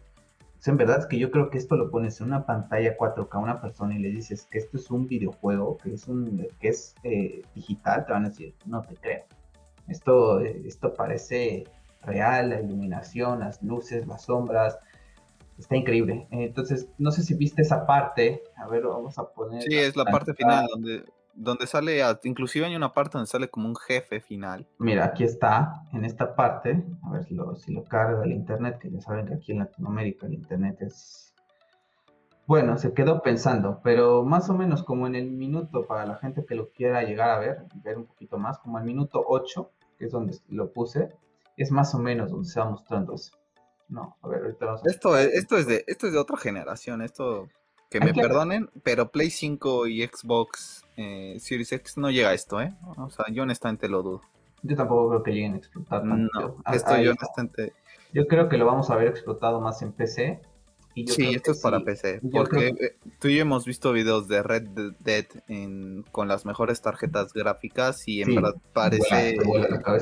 pues, 0.59 0.67
en 0.67 0.75
verdad 0.75 0.99
es 0.99 1.05
que 1.05 1.17
yo 1.17 1.31
creo 1.31 1.49
que 1.49 1.57
esto 1.57 1.77
lo 1.77 1.89
pones 1.89 2.19
en 2.19 2.27
una 2.27 2.45
pantalla 2.45 2.97
4K 2.97 3.29
a 3.31 3.39
una 3.39 3.61
persona 3.61 3.95
y 3.95 3.99
le 3.99 4.09
dices 4.09 4.45
que 4.51 4.57
esto 4.57 4.77
es 4.77 4.91
un 4.91 5.07
videojuego, 5.07 5.77
que 5.77 5.93
es 5.93 6.07
un 6.09 6.47
que 6.59 6.67
es 6.67 6.95
eh, 7.03 7.43
digital, 7.55 8.05
te 8.05 8.11
van 8.11 8.25
a 8.25 8.29
decir, 8.29 8.53
no 8.65 8.81
te 8.81 8.95
creo. 8.95 9.23
Esto, 9.89 10.39
esto 10.39 10.93
parece 10.93 11.65
real, 12.01 12.49
la 12.49 12.61
iluminación, 12.61 13.39
las 13.39 13.61
luces, 13.61 14.07
las 14.07 14.23
sombras, 14.23 14.79
está 15.59 15.75
increíble. 15.75 16.27
Entonces, 16.31 16.89
no 16.97 17.11
sé 17.11 17.23
si 17.23 17.33
viste 17.33 17.61
esa 17.61 17.85
parte. 17.85 18.43
A 18.55 18.67
ver, 18.67 18.83
vamos 18.83 19.17
a 19.19 19.29
poner. 19.29 19.61
Sí, 19.61 19.75
es 19.75 19.95
la 19.95 20.05
parte 20.05 20.33
final 20.33 20.67
donde, 20.67 21.03
donde 21.33 21.67
sale, 21.67 22.01
inclusive 22.23 22.65
hay 22.65 22.75
una 22.75 22.93
parte 22.93 23.17
donde 23.17 23.27
sale 23.27 23.49
como 23.49 23.67
un 23.67 23.75
jefe 23.75 24.21
final. 24.21 24.67
Mira, 24.77 25.05
aquí 25.05 25.23
está, 25.23 25.83
en 25.93 26.05
esta 26.05 26.35
parte. 26.35 26.83
A 27.03 27.11
ver 27.11 27.25
si 27.25 27.35
lo, 27.35 27.55
si 27.55 27.73
lo 27.73 27.83
carga 27.83 28.23
el 28.23 28.31
internet, 28.31 28.79
que 28.79 28.89
ya 28.89 29.01
saben 29.01 29.25
que 29.25 29.35
aquí 29.35 29.51
en 29.51 29.59
Latinoamérica 29.59 30.27
el 30.27 30.33
internet 30.33 30.77
es. 30.81 31.33
Bueno, 32.47 32.79
se 32.79 32.93
quedó 32.95 33.21
pensando, 33.21 33.79
pero 33.83 34.23
más 34.23 34.49
o 34.49 34.55
menos 34.55 34.81
como 34.81 35.05
en 35.05 35.13
el 35.13 35.29
minuto, 35.29 35.85
para 35.85 36.07
la 36.07 36.15
gente 36.15 36.45
que 36.45 36.55
lo 36.55 36.69
quiera 36.71 37.03
llegar 37.03 37.29
a 37.29 37.37
ver, 37.37 37.59
ver 37.83 37.99
un 37.99 38.07
poquito 38.07 38.39
más, 38.39 38.57
como 38.57 38.79
el 38.79 38.85
minuto 38.85 39.23
8, 39.27 39.69
que 39.99 40.05
es 40.05 40.11
donde 40.11 40.37
lo 40.47 40.71
puse, 40.71 41.09
es 41.57 41.71
más 41.71 41.93
o 41.93 41.99
menos 41.99 42.31
donde 42.31 42.47
se 42.47 42.59
va 42.59 42.69
mostrando 42.69 43.13
eso. 43.13 43.33
No, 43.89 44.17
a 44.21 44.27
ver, 44.27 44.43
ahorita 44.43 44.65
vamos 44.65 44.85
a... 44.85 44.89
Esto 44.89 45.17
es, 45.17 45.27
esto 45.33 45.57
es 45.57 45.67
de, 45.67 45.83
esto 45.87 46.07
es 46.07 46.13
de 46.13 46.19
otra 46.19 46.37
generación, 46.37 47.01
esto, 47.01 47.49
que 47.89 47.99
me 47.99 48.13
perdonen, 48.13 48.69
pero 48.83 49.11
Play 49.11 49.29
5 49.29 49.87
y 49.87 50.07
Xbox 50.07 50.85
eh, 50.95 51.35
Series 51.39 51.71
X 51.73 51.97
no 51.97 52.09
llega 52.09 52.29
a 52.29 52.33
esto, 52.33 52.61
¿eh? 52.61 52.73
O 52.97 53.09
sea, 53.09 53.25
yo 53.31 53.43
honestamente 53.43 53.89
lo 53.89 54.01
dudo. 54.01 54.21
Yo 54.61 54.75
tampoco 54.75 55.09
creo 55.09 55.23
que 55.23 55.31
lleguen 55.31 55.53
a 55.53 55.57
explotar 55.57 56.01
tanto. 56.01 56.39
No, 56.39 56.73
esto 56.73 56.97
yo 56.97 57.11
honestamente... 57.11 57.73
Yo 58.13 58.27
creo 58.27 58.49
que 58.49 58.57
lo 58.57 58.65
vamos 58.65 58.89
a 58.89 58.95
ver 58.95 59.07
explotado 59.07 59.59
más 59.59 59.81
en 59.81 59.91
PC 59.91 60.41
sí, 61.07 61.29
esto 61.33 61.51
es 61.51 61.59
para 61.59 61.79
PC. 61.81 62.21
Porque 62.31 62.67
eh, 62.67 62.95
tú 63.19 63.27
y 63.27 63.35
yo 63.35 63.41
hemos 63.41 63.65
visto 63.65 63.91
videos 63.91 64.27
de 64.27 64.43
Red 64.43 64.67
Dead 64.99 65.25
con 66.11 66.27
las 66.27 66.45
mejores 66.45 66.81
tarjetas 66.81 67.33
gráficas 67.33 68.07
y 68.07 68.21
en 68.21 68.35
verdad 68.35 68.55
parece. 68.73 69.37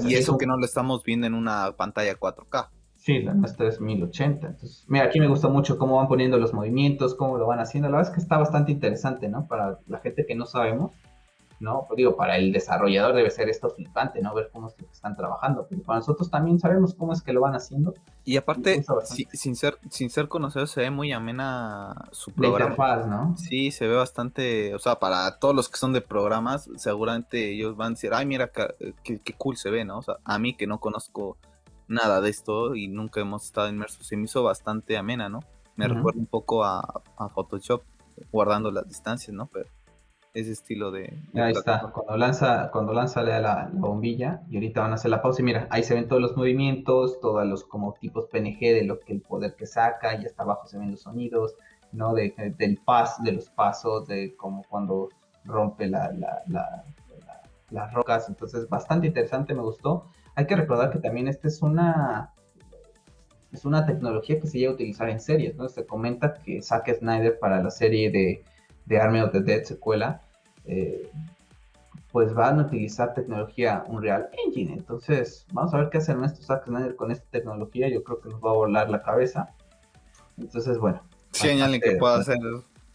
y 0.08 0.16
eso 0.16 0.38
que 0.38 0.46
no 0.46 0.58
lo 0.58 0.66
estamos 0.66 1.04
viendo 1.04 1.28
en 1.28 1.34
una 1.34 1.74
pantalla 1.78 2.18
4K. 2.18 2.70
Sí, 2.96 3.20
la 3.20 3.34
nuestra 3.34 3.70
es 3.70 3.80
1080. 3.80 4.48
Entonces, 4.48 4.84
mira, 4.90 5.06
aquí 5.06 5.20
me 5.20 5.28
gusta 5.28 5.48
mucho 5.48 5.78
cómo 5.78 5.96
van 5.96 6.10
poniendo 6.10 6.38
los 6.38 6.54
movimientos, 6.54 7.16
cómo 7.16 7.38
lo 7.38 7.48
van 7.48 7.60
haciendo. 7.60 7.88
La 7.90 7.98
verdad 7.98 8.12
es 8.12 8.16
que 8.16 8.22
está 8.22 8.38
bastante 8.38 8.72
interesante, 8.74 9.30
¿no? 9.30 9.48
Para 9.48 9.80
la 9.88 10.00
gente 10.00 10.26
que 10.26 10.36
no 10.36 10.46
sabemos. 10.46 10.92
¿No? 11.60 11.86
Pues 11.88 11.98
digo, 11.98 12.16
para 12.16 12.38
el 12.38 12.52
desarrollador 12.52 13.16
debe 13.16 13.32
ser 13.32 13.50
esto 13.50 13.70
flipante, 13.70 14.22
¿no? 14.22 14.34
Ver 14.34 14.50
cómo 14.54 14.68
es 14.68 14.76
que 14.76 14.86
están 14.86 15.16
trabajando, 15.16 15.66
pero 15.70 15.82
para 15.82 16.00
nosotros 16.00 16.30
también 16.30 16.60
sabemos 16.60 16.94
cómo 16.94 17.14
es 17.14 17.22
que 17.22 17.34
lo 17.34 17.42
van 17.42 17.56
haciendo. 17.56 17.94
Y 18.24 18.38
aparte, 18.38 18.84
sin 19.34 19.56
ser 19.56 19.80
sin 19.90 20.10
ser 20.10 20.28
conocido, 20.28 20.68
se 20.68 20.82
ve 20.82 20.92
muy 20.92 21.12
amena 21.12 21.96
su 22.12 22.32
programa. 22.32 23.06
¿no? 23.06 23.38
Sí, 23.38 23.72
se 23.72 23.88
ve 23.88 23.96
bastante, 23.96 24.76
o 24.76 24.80
sea, 24.80 25.00
para 25.00 25.40
todos 25.40 25.56
los 25.56 25.70
que 25.70 25.78
son 25.78 25.94
de 25.94 26.02
programas, 26.02 26.70
seguramente 26.76 27.52
ellos 27.52 27.76
van 27.76 27.88
a 27.88 27.90
decir, 27.92 28.14
ay, 28.14 28.26
mira, 28.26 28.52
qué, 29.04 29.36
cool 29.38 29.58
se 29.58 29.70
ve, 29.70 29.86
¿no? 29.86 30.00
O 30.00 30.02
sea, 30.02 30.18
a 30.26 30.38
mí 30.40 30.56
que 30.56 30.68
no 30.68 30.80
conozco 30.80 31.38
nada 31.88 32.22
de 32.22 32.30
esto 32.30 32.76
y 32.76 32.88
nunca 32.88 33.22
hemos 33.22 33.46
estado 33.46 33.70
inmersos, 33.70 34.06
se 34.06 34.18
me 34.18 34.26
hizo 34.26 34.44
bastante 34.44 34.98
amena, 34.98 35.30
¿no? 35.30 35.40
Me 35.76 35.88
recuerda 35.88 36.20
un 36.20 36.26
poco 36.26 36.64
a, 36.64 37.04
a 37.18 37.30
Photoshop, 37.30 37.84
guardando 38.32 38.72
las 38.72 38.88
distancias, 38.88 39.34
¿no? 39.34 39.48
Pero 39.48 39.70
ese 40.40 40.52
estilo 40.52 40.92
de... 40.92 41.20
ahí 41.34 41.52
está, 41.52 41.92
cuando 41.92 42.16
lanza, 42.16 42.70
cuando 42.72 42.94
lanza 42.94 43.24
la, 43.24 43.40
la, 43.40 43.70
bombilla 43.74 44.44
y 44.50 44.56
ahorita 44.58 44.82
van 44.82 44.92
a 44.92 44.96
hacer 44.96 45.10
la 45.10 45.22
pausa 45.22 45.42
y 45.42 45.46
mira, 45.46 45.68
ahí 45.72 45.82
se 45.82 45.96
ven 45.96 46.08
todos 46.08 46.22
los 46.22 46.38
movimientos, 46.38 47.20
todos 47.20 47.46
los 47.48 47.64
como 47.64 47.94
tipos 47.94 48.28
PNG 48.28 48.60
de 48.60 48.84
lo 48.84 49.00
que 49.00 49.14
el 49.14 49.22
poder 49.22 49.56
que 49.56 49.66
saca 49.66 50.16
y 50.16 50.26
hasta 50.26 50.44
abajo 50.44 50.68
se 50.68 50.78
ven 50.78 50.92
los 50.92 51.02
sonidos, 51.02 51.56
¿no? 51.92 52.14
De, 52.14 52.36
del 52.56 52.78
pas, 52.86 53.22
de 53.24 53.32
los 53.32 53.50
pasos, 53.50 54.08
de 54.08 54.36
como 54.36 54.64
cuando 54.70 55.10
rompe 55.44 55.88
la, 55.88 56.12
las 57.72 57.94
rocas, 57.94 58.30
entonces 58.30 58.70
bastante 58.70 59.08
interesante, 59.08 59.56
me 59.56 59.62
gustó. 59.62 60.06
Hay 60.36 60.46
que 60.46 60.56
recordar 60.56 60.92
que 60.92 61.00
también 61.00 61.28
esta 61.28 61.48
es 61.48 61.64
una 61.64 62.34
es 63.52 63.66
una 63.66 63.88
tecnología 63.88 64.40
que 64.40 64.46
se 64.46 64.60
llega 64.60 64.72
a 64.72 64.76
utilizar 64.76 65.10
en 65.10 65.20
series, 65.20 65.56
¿no? 65.56 65.68
Se 65.68 65.88
comenta 65.88 66.36
que 66.36 66.62
Zack 66.62 66.94
Snyder 67.00 67.40
para 67.40 67.64
la 67.64 67.72
serie 67.72 68.12
de, 68.12 68.44
de 68.86 69.00
Army 69.00 69.22
of 69.22 69.32
the 69.32 69.42
Dead 69.42 69.64
secuela 69.64 70.22
eh, 70.68 71.10
pues 72.12 72.34
van 72.34 72.60
a 72.60 72.64
utilizar 72.64 73.14
tecnología 73.14 73.84
Unreal 73.88 74.30
Engine. 74.46 74.74
Entonces, 74.74 75.46
vamos 75.52 75.74
a 75.74 75.78
ver 75.78 75.90
qué 75.90 75.98
hace 76.00 76.14
nuestro 76.14 76.44
Zack 76.44 76.66
Snyder 76.66 76.96
con 76.96 77.12
esta 77.12 77.30
tecnología. 77.30 77.90
Yo 77.90 78.04
creo 78.04 78.20
que 78.20 78.30
nos 78.30 78.42
va 78.42 78.52
a 78.52 78.56
volar 78.56 78.90
la 78.90 79.02
cabeza. 79.02 79.54
Entonces, 80.38 80.78
bueno. 80.78 81.02
Si 81.32 81.48
hay 81.48 81.62
alguien 81.62 81.82
que 81.82 81.98
pueda 81.98 82.18
hacer 82.18 82.38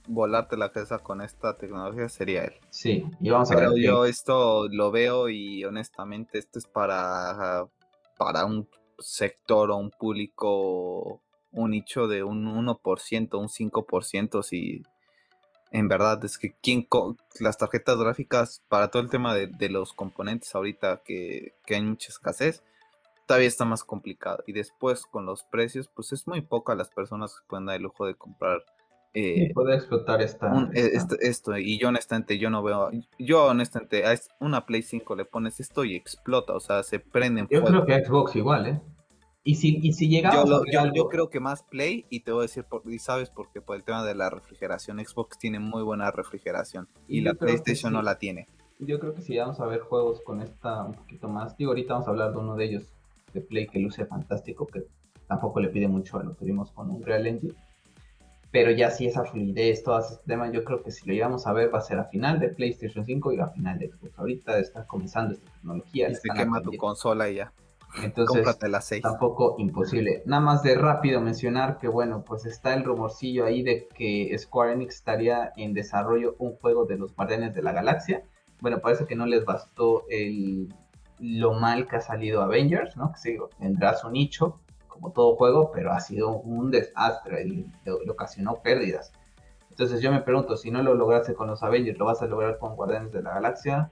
volarte 0.07 0.57
la 0.57 0.73
cabeza 0.73 0.99
con 0.99 1.21
esta 1.21 1.57
tecnología 1.57 2.09
sería 2.09 2.45
él. 2.45 2.55
Sí, 2.71 3.05
y 3.21 3.31
vamos 3.31 3.51
a 3.51 3.57
ver. 3.57 3.71
yo 3.77 4.05
esto 4.05 4.69
lo 4.69 4.91
veo 4.91 5.29
y 5.29 5.65
honestamente 5.65 6.39
esto 6.39 6.59
es 6.59 6.67
para, 6.67 7.67
para 8.17 8.45
un 8.45 8.69
sector 8.99 9.71
o 9.71 9.77
un 9.77 9.91
público, 9.91 11.23
un 11.53 11.71
nicho 11.71 12.09
de 12.09 12.23
un 12.23 12.45
1%, 12.45 13.39
un 13.39 13.49
5%, 13.49 14.43
si 14.43 14.83
en 15.73 15.89
verdad 15.89 16.25
es 16.25 16.39
que 16.39 16.53
quien 16.63 16.87
las 17.41 17.59
tarjetas 17.59 17.99
gráficas 17.99 18.63
para 18.69 18.89
todo 18.89 19.03
el 19.03 19.11
tema 19.11 19.35
de, 19.35 19.69
los 19.69 19.93
componentes 19.93 20.55
ahorita 20.55 21.03
que, 21.05 21.55
que, 21.65 21.75
hay 21.75 21.83
mucha 21.83 22.09
escasez, 22.09 22.63
todavía 23.27 23.49
está 23.49 23.65
más 23.65 23.83
complicado. 23.83 24.45
Y 24.47 24.53
después 24.53 25.07
con 25.07 25.25
los 25.27 25.43
precios, 25.45 25.89
pues 25.89 26.13
es 26.13 26.27
muy 26.27 26.43
poca 26.43 26.75
las 26.75 26.91
personas 26.91 27.35
que 27.35 27.47
pueden 27.49 27.67
dar 27.67 27.77
el 27.77 27.83
lujo 27.83 28.07
de 28.07 28.15
comprar 28.15 28.65
eh, 29.15 29.49
y 29.51 29.53
poder 29.53 29.77
explotar 29.77 30.23
esta, 30.23 30.71
e, 30.73 30.93
Esto, 31.21 31.59
y 31.59 31.79
yo 31.79 31.89
honestamente 31.89 32.39
yo 32.39 32.49
no 32.49 32.63
veo 32.63 32.91
yo 33.19 33.45
honestamente 33.45 34.07
a 34.07 34.15
una 34.41 34.65
Play 34.65 34.81
5 34.81 35.15
le 35.17 35.27
pones 35.27 35.61
esto 35.61 35.85
y 35.85 35.95
explota 35.95 36.55
o 36.55 36.61
sea 36.61 36.83
se 36.83 36.99
prende 36.99 37.47
yo 37.51 37.63
creo 37.63 37.85
que 37.85 38.03
Xbox 38.03 38.37
igual 38.37 38.67
eh 38.69 38.81
y 39.45 39.57
si, 39.57 39.79
y 39.83 39.93
si 39.93 40.09
llegamos 40.09 40.49
yo, 40.71 40.93
yo, 40.95 41.09
creo 41.09 41.29
que 41.29 41.41
más 41.41 41.63
Play 41.65 42.07
y 42.11 42.21
te 42.21 42.33
voy 42.33 42.41
a 42.41 42.43
decir 42.43 42.65
por, 42.65 42.83
y 42.87 42.99
sabes 42.99 43.31
porque 43.31 43.61
por 43.61 43.77
el 43.77 43.83
tema 43.83 44.05
de 44.05 44.15
la 44.15 44.31
refrigeración 44.31 45.05
Xbox 45.05 45.39
tiene 45.39 45.59
muy 45.59 45.83
buena 45.83 46.11
refrigeración 46.11 46.89
y, 47.09 47.23
la 47.23 47.35
PlayStation 47.35 47.93
no 47.93 48.03
la 48.03 48.19
tiene 48.19 48.47
yo 48.79 49.01
creo 49.01 49.15
que 49.15 49.23
si 49.23 49.37
vamos 49.37 49.61
a 49.61 49.67
ver 49.67 49.81
juegos 49.81 50.21
con 50.23 50.43
esta 50.43 50.85
un 50.85 50.95
poquito 50.95 51.29
más 51.29 51.57
digo 51.57 51.73
ahorita 51.73 51.95
vamos 51.95 52.09
a 52.09 52.11
hablar 52.11 52.33
de 52.33 52.39
uno 52.39 52.55
de 52.55 52.65
ellos 52.65 52.85
de 53.35 53.41
Play 53.41 53.67
que 53.67 53.81
luce 53.81 54.07
fantástico 54.07 54.67
que 54.67 54.85
tampoco 55.27 55.61
le 55.61 55.69
pide 55.69 55.89
mucho 55.89 56.19
a 56.19 56.23
lo 56.23 56.37
que 56.37 56.45
vimos 56.45 56.71
con 56.71 56.91
un 56.91 57.03
Real 57.03 57.27
Engine 57.27 57.55
pero 58.53 58.71
ya 58.71 58.91
sí 58.91 59.07
esa 59.07 59.25
fluidez, 59.25 59.83
todo 59.83 59.99
ese 59.99 60.19
tema, 60.27 60.53
yo 60.53 60.63
creo 60.63 60.83
que 60.83 60.91
si 60.91 61.09
lo 61.09 61.15
llevamos 61.15 61.47
a 61.47 61.55
ver 61.55 61.75
va 61.75 61.79
a 61.79 61.83
ser 61.83 61.99
a 61.99 62.05
final 62.05 62.39
de 62.39 62.49
PlayStation 62.51 63.03
5 63.03 63.33
y 63.33 63.41
a 63.41 63.49
final 63.49 63.79
de 63.79 63.89
Xbox. 63.89 64.19
Ahorita 64.19 64.59
está 64.59 64.87
comenzando 64.87 65.33
esta 65.33 65.51
tecnología. 65.51 66.11
Y 66.11 66.15
se 66.15 66.29
quema 66.29 66.61
tu 66.61 66.77
consola 66.77 67.31
y 67.31 67.37
ya. 67.37 67.51
Entonces, 68.03 68.47
la 68.63 68.81
6. 68.81 69.03
tampoco 69.03 69.57
imposible. 69.59 70.23
Nada 70.25 70.41
más 70.41 70.63
de 70.63 70.75
rápido 70.75 71.21
mencionar 71.21 71.79
que, 71.79 71.89
bueno, 71.89 72.25
pues 72.25 72.47
está 72.47 72.75
el 72.75 72.85
rumorcillo 72.85 73.45
ahí 73.45 73.63
de 73.63 73.89
que 73.89 74.37
Square 74.39 74.73
Enix 74.73 74.97
estaría 74.97 75.53
en 75.57 75.75
desarrollo 75.75 76.37
un 76.39 76.57
juego 76.57 76.87
de 76.87 76.97
los 76.97 77.15
Guardianes 77.15 77.55
de 77.55 77.63
la 77.63 77.73
Galaxia. 77.73 78.23
Bueno, 78.61 78.81
parece 78.81 79.07
que 79.07 79.15
no 79.15 79.27
les 79.27 79.45
bastó 79.45 80.05
el, 80.09 80.73
lo 81.19 81.53
mal 81.55 81.87
que 81.87 81.97
ha 81.97 82.01
salido 82.01 82.43
Avengers, 82.43 82.97
¿no? 82.97 83.13
Que 83.13 83.19
sí, 83.19 83.39
tendrá 83.59 83.95
su 83.95 84.11
nicho, 84.11 84.61
como 84.89 85.13
todo 85.13 85.37
juego, 85.37 85.71
pero 85.73 85.93
ha 85.93 86.01
sido 86.01 86.31
un 86.31 86.71
desastre 86.71 87.45
y 87.47 87.67
le, 87.85 88.11
ocasionó 88.11 88.63
pérdidas. 88.63 89.13
Entonces 89.71 90.01
yo 90.03 90.13
me 90.13 90.21
pregunto, 90.21 90.57
si 90.57 90.71
no 90.71 90.83
lo 90.83 90.95
lograste 90.95 91.35
con 91.35 91.49
los 91.49 91.63
Avengers, 91.63 91.99
¿lo 91.99 92.05
vas 92.05 92.23
a 92.23 92.27
lograr 92.27 92.59
con 92.59 92.77
Guardianes 92.77 93.13
de 93.13 93.23
la 93.23 93.35
Galaxia? 93.35 93.91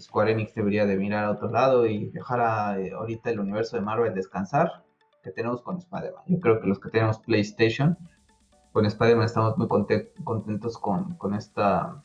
Square 0.00 0.32
Enix 0.32 0.54
debería 0.54 0.86
de 0.86 0.96
mirar 0.96 1.24
a 1.24 1.30
otro 1.30 1.50
lado 1.50 1.86
y 1.86 2.10
dejar 2.10 2.40
a, 2.40 2.78
eh, 2.78 2.92
ahorita 2.92 3.30
el 3.30 3.40
universo 3.40 3.76
de 3.76 3.82
Marvel 3.82 4.14
descansar, 4.14 4.84
que 5.22 5.30
tenemos 5.30 5.62
con 5.62 5.78
Spider-Man. 5.78 6.24
Yo 6.26 6.40
creo 6.40 6.60
que 6.60 6.66
los 6.66 6.78
que 6.78 6.90
tenemos 6.90 7.18
PlayStation, 7.18 7.96
con 8.72 8.86
Spider-Man 8.86 9.26
estamos 9.26 9.56
muy 9.56 9.68
contentos 9.68 10.78
con, 10.78 11.14
con 11.14 11.34
esta 11.34 12.02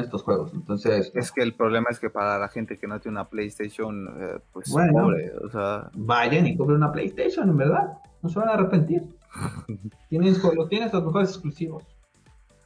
estos 0.00 0.22
juegos. 0.22 0.52
Entonces. 0.54 1.12
Es 1.14 1.32
que 1.32 1.42
el 1.42 1.54
problema 1.54 1.88
es 1.90 1.98
que 1.98 2.10
para 2.10 2.38
la 2.38 2.48
gente 2.48 2.78
que 2.78 2.86
no 2.86 3.00
tiene 3.00 3.18
una 3.18 3.28
PlayStation, 3.28 4.08
eh, 4.20 4.40
pues 4.52 4.70
pobre, 4.70 5.32
o 5.36 5.48
sea. 5.50 5.90
Vayan 5.94 6.46
y 6.46 6.56
compren 6.56 6.78
una 6.78 6.92
PlayStation, 6.92 7.48
en 7.48 7.56
verdad. 7.56 7.98
No 8.22 8.28
se 8.28 8.38
van 8.38 8.48
a 8.48 8.52
arrepentir. 8.52 9.04
tienes, 10.08 10.42
lo 10.42 10.68
tienes 10.68 10.92
los 10.92 11.04
mejores 11.04 11.30
exclusivos. 11.30 11.84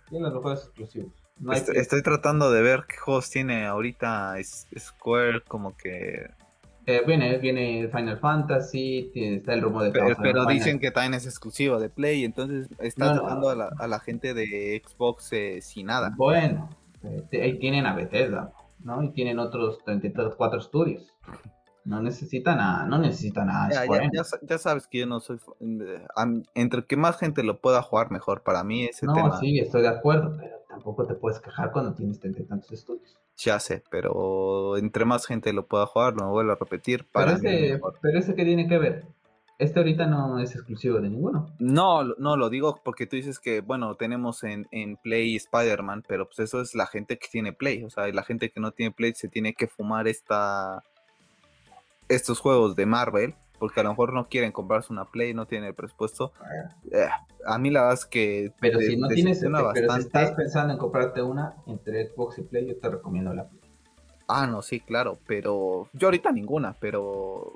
Tienes 0.08 0.32
los 0.32 0.34
mejores 0.34 0.64
exclusivos. 0.64 1.12
Estoy, 1.52 2.02
tratando 2.02 2.50
de 2.50 2.62
ver 2.62 2.84
qué 2.88 2.96
juegos 2.96 3.30
tiene 3.30 3.66
ahorita 3.66 4.36
Square, 4.78 5.42
como 5.46 5.76
que. 5.76 6.30
Eh, 6.86 7.02
viene, 7.06 7.36
viene 7.38 7.88
Final 7.88 8.18
Fantasy, 8.18 9.12
está 9.14 9.52
el 9.52 9.60
rumor 9.60 9.84
de 9.84 9.90
Pero, 9.90 10.16
pero 10.22 10.46
dicen 10.46 10.78
que 10.78 10.90
también 10.90 11.14
es 11.14 11.26
exclusivo 11.26 11.78
de 11.78 11.90
Play, 11.90 12.24
entonces 12.24 12.68
está 12.78 13.12
dejando 13.12 13.50
A, 13.50 13.86
la, 13.86 14.00
gente 14.00 14.32
de 14.32 14.82
Xbox 14.82 15.32
eh, 15.32 15.60
sin 15.60 15.88
nada. 15.88 16.14
Bueno, 16.16 16.70
este, 17.02 17.42
ahí 17.42 17.58
tienen 17.58 17.84
a 17.84 17.94
Bethesda, 17.94 18.52
¿no? 18.82 19.02
Y 19.02 19.10
tienen 19.10 19.38
otros 19.38 19.84
34 19.84 20.60
estudios. 20.60 21.12
No 21.84 22.02
necesitan 22.02 22.58
a, 22.58 22.86
no 22.86 22.98
necesitan 22.98 23.48
a 23.50 23.70
ya, 23.70 23.84
ya, 24.42 24.58
sabes 24.58 24.86
que 24.86 24.98
yo 24.98 25.06
no 25.06 25.20
soy 25.20 25.38
entre 26.54 26.84
que 26.84 26.96
más 26.96 27.18
gente 27.18 27.42
lo 27.42 27.60
pueda 27.60 27.80
jugar 27.82 28.10
mejor 28.10 28.42
para 28.42 28.62
mí 28.62 28.84
ese 28.84 29.06
no, 29.06 29.14
tema. 29.14 29.40
sí, 29.40 29.58
estoy 29.58 29.82
de 29.82 29.88
acuerdo, 29.88 30.36
pero 30.38 30.57
tampoco 30.68 31.06
te 31.06 31.14
puedes 31.14 31.40
quejar 31.40 31.72
cuando 31.72 31.94
tienes 31.94 32.20
tantos 32.20 32.70
estudios. 32.70 33.16
Ya 33.36 33.58
sé, 33.58 33.82
pero 33.90 34.76
entre 34.76 35.04
más 35.04 35.26
gente 35.26 35.52
lo 35.52 35.66
pueda 35.66 35.86
jugar, 35.86 36.14
no 36.14 36.30
vuelvo 36.30 36.52
a 36.52 36.56
repetir 36.56 37.06
para 37.10 37.38
pero 37.38 37.92
pero 38.00 38.18
ese 38.18 38.34
que 38.34 38.44
tiene 38.44 38.68
que 38.68 38.78
ver, 38.78 39.04
este 39.58 39.78
ahorita 39.78 40.06
no 40.06 40.38
es 40.38 40.54
exclusivo 40.54 41.00
de 41.00 41.08
ninguno. 41.08 41.52
No, 41.58 42.04
no, 42.04 42.36
lo 42.36 42.50
digo 42.50 42.80
porque 42.84 43.06
tú 43.06 43.16
dices 43.16 43.40
que, 43.40 43.60
bueno, 43.60 43.94
tenemos 43.96 44.44
en, 44.44 44.68
en 44.70 44.96
Play 44.96 45.34
Spider-Man, 45.36 46.04
pero 46.06 46.26
pues 46.26 46.38
eso 46.40 46.60
es 46.60 46.74
la 46.74 46.86
gente 46.86 47.18
que 47.18 47.28
tiene 47.28 47.52
Play. 47.52 47.82
O 47.82 47.90
sea, 47.90 48.06
la 48.08 48.22
gente 48.22 48.50
que 48.50 48.60
no 48.60 48.70
tiene 48.70 48.92
Play 48.92 49.14
se 49.14 49.28
tiene 49.28 49.54
que 49.54 49.66
fumar 49.66 50.06
esta 50.06 50.82
estos 52.08 52.40
juegos 52.40 52.74
de 52.74 52.86
Marvel, 52.86 53.34
porque 53.58 53.80
a 53.80 53.82
lo 53.82 53.90
mejor 53.90 54.12
no 54.12 54.28
quieren 54.28 54.52
comprarse 54.52 54.92
una 54.92 55.04
Play, 55.04 55.34
no 55.34 55.46
tienen 55.46 55.68
el 55.68 55.74
presupuesto. 55.74 56.32
Eh, 56.90 57.08
a 57.44 57.58
mí 57.58 57.70
la 57.70 57.82
verdad 57.82 57.94
es 57.94 58.06
que... 58.06 58.52
Pero 58.60 58.80
si 58.80 58.96
no 58.96 59.08
tienes, 59.08 59.40
pero 59.40 59.72
si 59.72 60.00
estás 60.00 60.32
pensando 60.32 60.72
en 60.72 60.78
comprarte 60.78 61.22
una 61.22 61.56
entre 61.66 62.08
Xbox 62.08 62.38
y 62.38 62.42
Play, 62.42 62.66
yo 62.66 62.78
te 62.78 62.88
recomiendo 62.88 63.34
la 63.34 63.48
Play. 63.48 63.60
Ah, 64.28 64.46
no, 64.46 64.62
sí, 64.62 64.80
claro, 64.80 65.18
pero 65.26 65.88
yo 65.92 66.08
ahorita 66.08 66.32
ninguna, 66.32 66.76
pero 66.78 67.54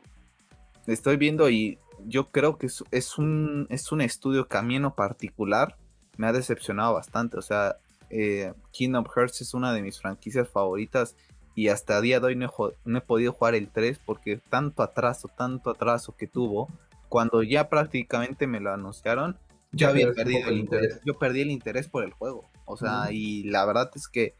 estoy 0.86 1.16
viendo 1.18 1.50
y 1.50 1.78
yo 2.06 2.30
creo 2.30 2.56
que 2.56 2.66
es, 2.66 3.18
un, 3.18 3.66
es 3.70 3.92
un 3.92 4.00
estudio 4.00 4.48
camino 4.48 4.94
particular 4.94 5.76
me 6.16 6.26
ha 6.26 6.32
decepcionado 6.32 6.94
bastante. 6.94 7.38
O 7.38 7.42
sea, 7.42 7.76
eh, 8.10 8.52
Kingdom 8.70 9.04
Hearts 9.04 9.40
es 9.40 9.54
una 9.54 9.72
de 9.72 9.82
mis 9.82 10.00
franquicias 10.00 10.48
favoritas 10.48 11.16
y 11.54 11.68
hasta 11.68 11.96
a 11.96 12.00
día 12.00 12.20
de 12.20 12.26
hoy 12.26 12.36
no 12.36 12.98
he, 12.98 13.00
podido 13.00 13.32
jugar 13.32 13.54
el 13.54 13.68
3 13.68 14.00
porque 14.04 14.38
tanto 14.48 14.82
atraso, 14.82 15.28
tanto 15.28 15.70
atraso 15.70 16.16
que 16.16 16.26
tuvo, 16.26 16.68
cuando 17.08 17.42
ya 17.42 17.68
prácticamente 17.68 18.46
me 18.46 18.60
lo 18.60 18.72
anunciaron, 18.72 19.38
yo 19.72 19.88
había 19.88 20.12
perdido 20.12 20.48
el 20.48 20.58
interés. 20.58 21.00
Yo 21.04 21.18
perdí 21.18 21.42
el 21.42 21.50
interés 21.50 21.88
por 21.88 22.04
el 22.04 22.12
juego. 22.12 22.44
O 22.64 22.76
sea, 22.76 23.10
y 23.10 23.44
la 23.44 23.64
verdad 23.64 23.90
es 23.94 24.08
que 24.08 24.34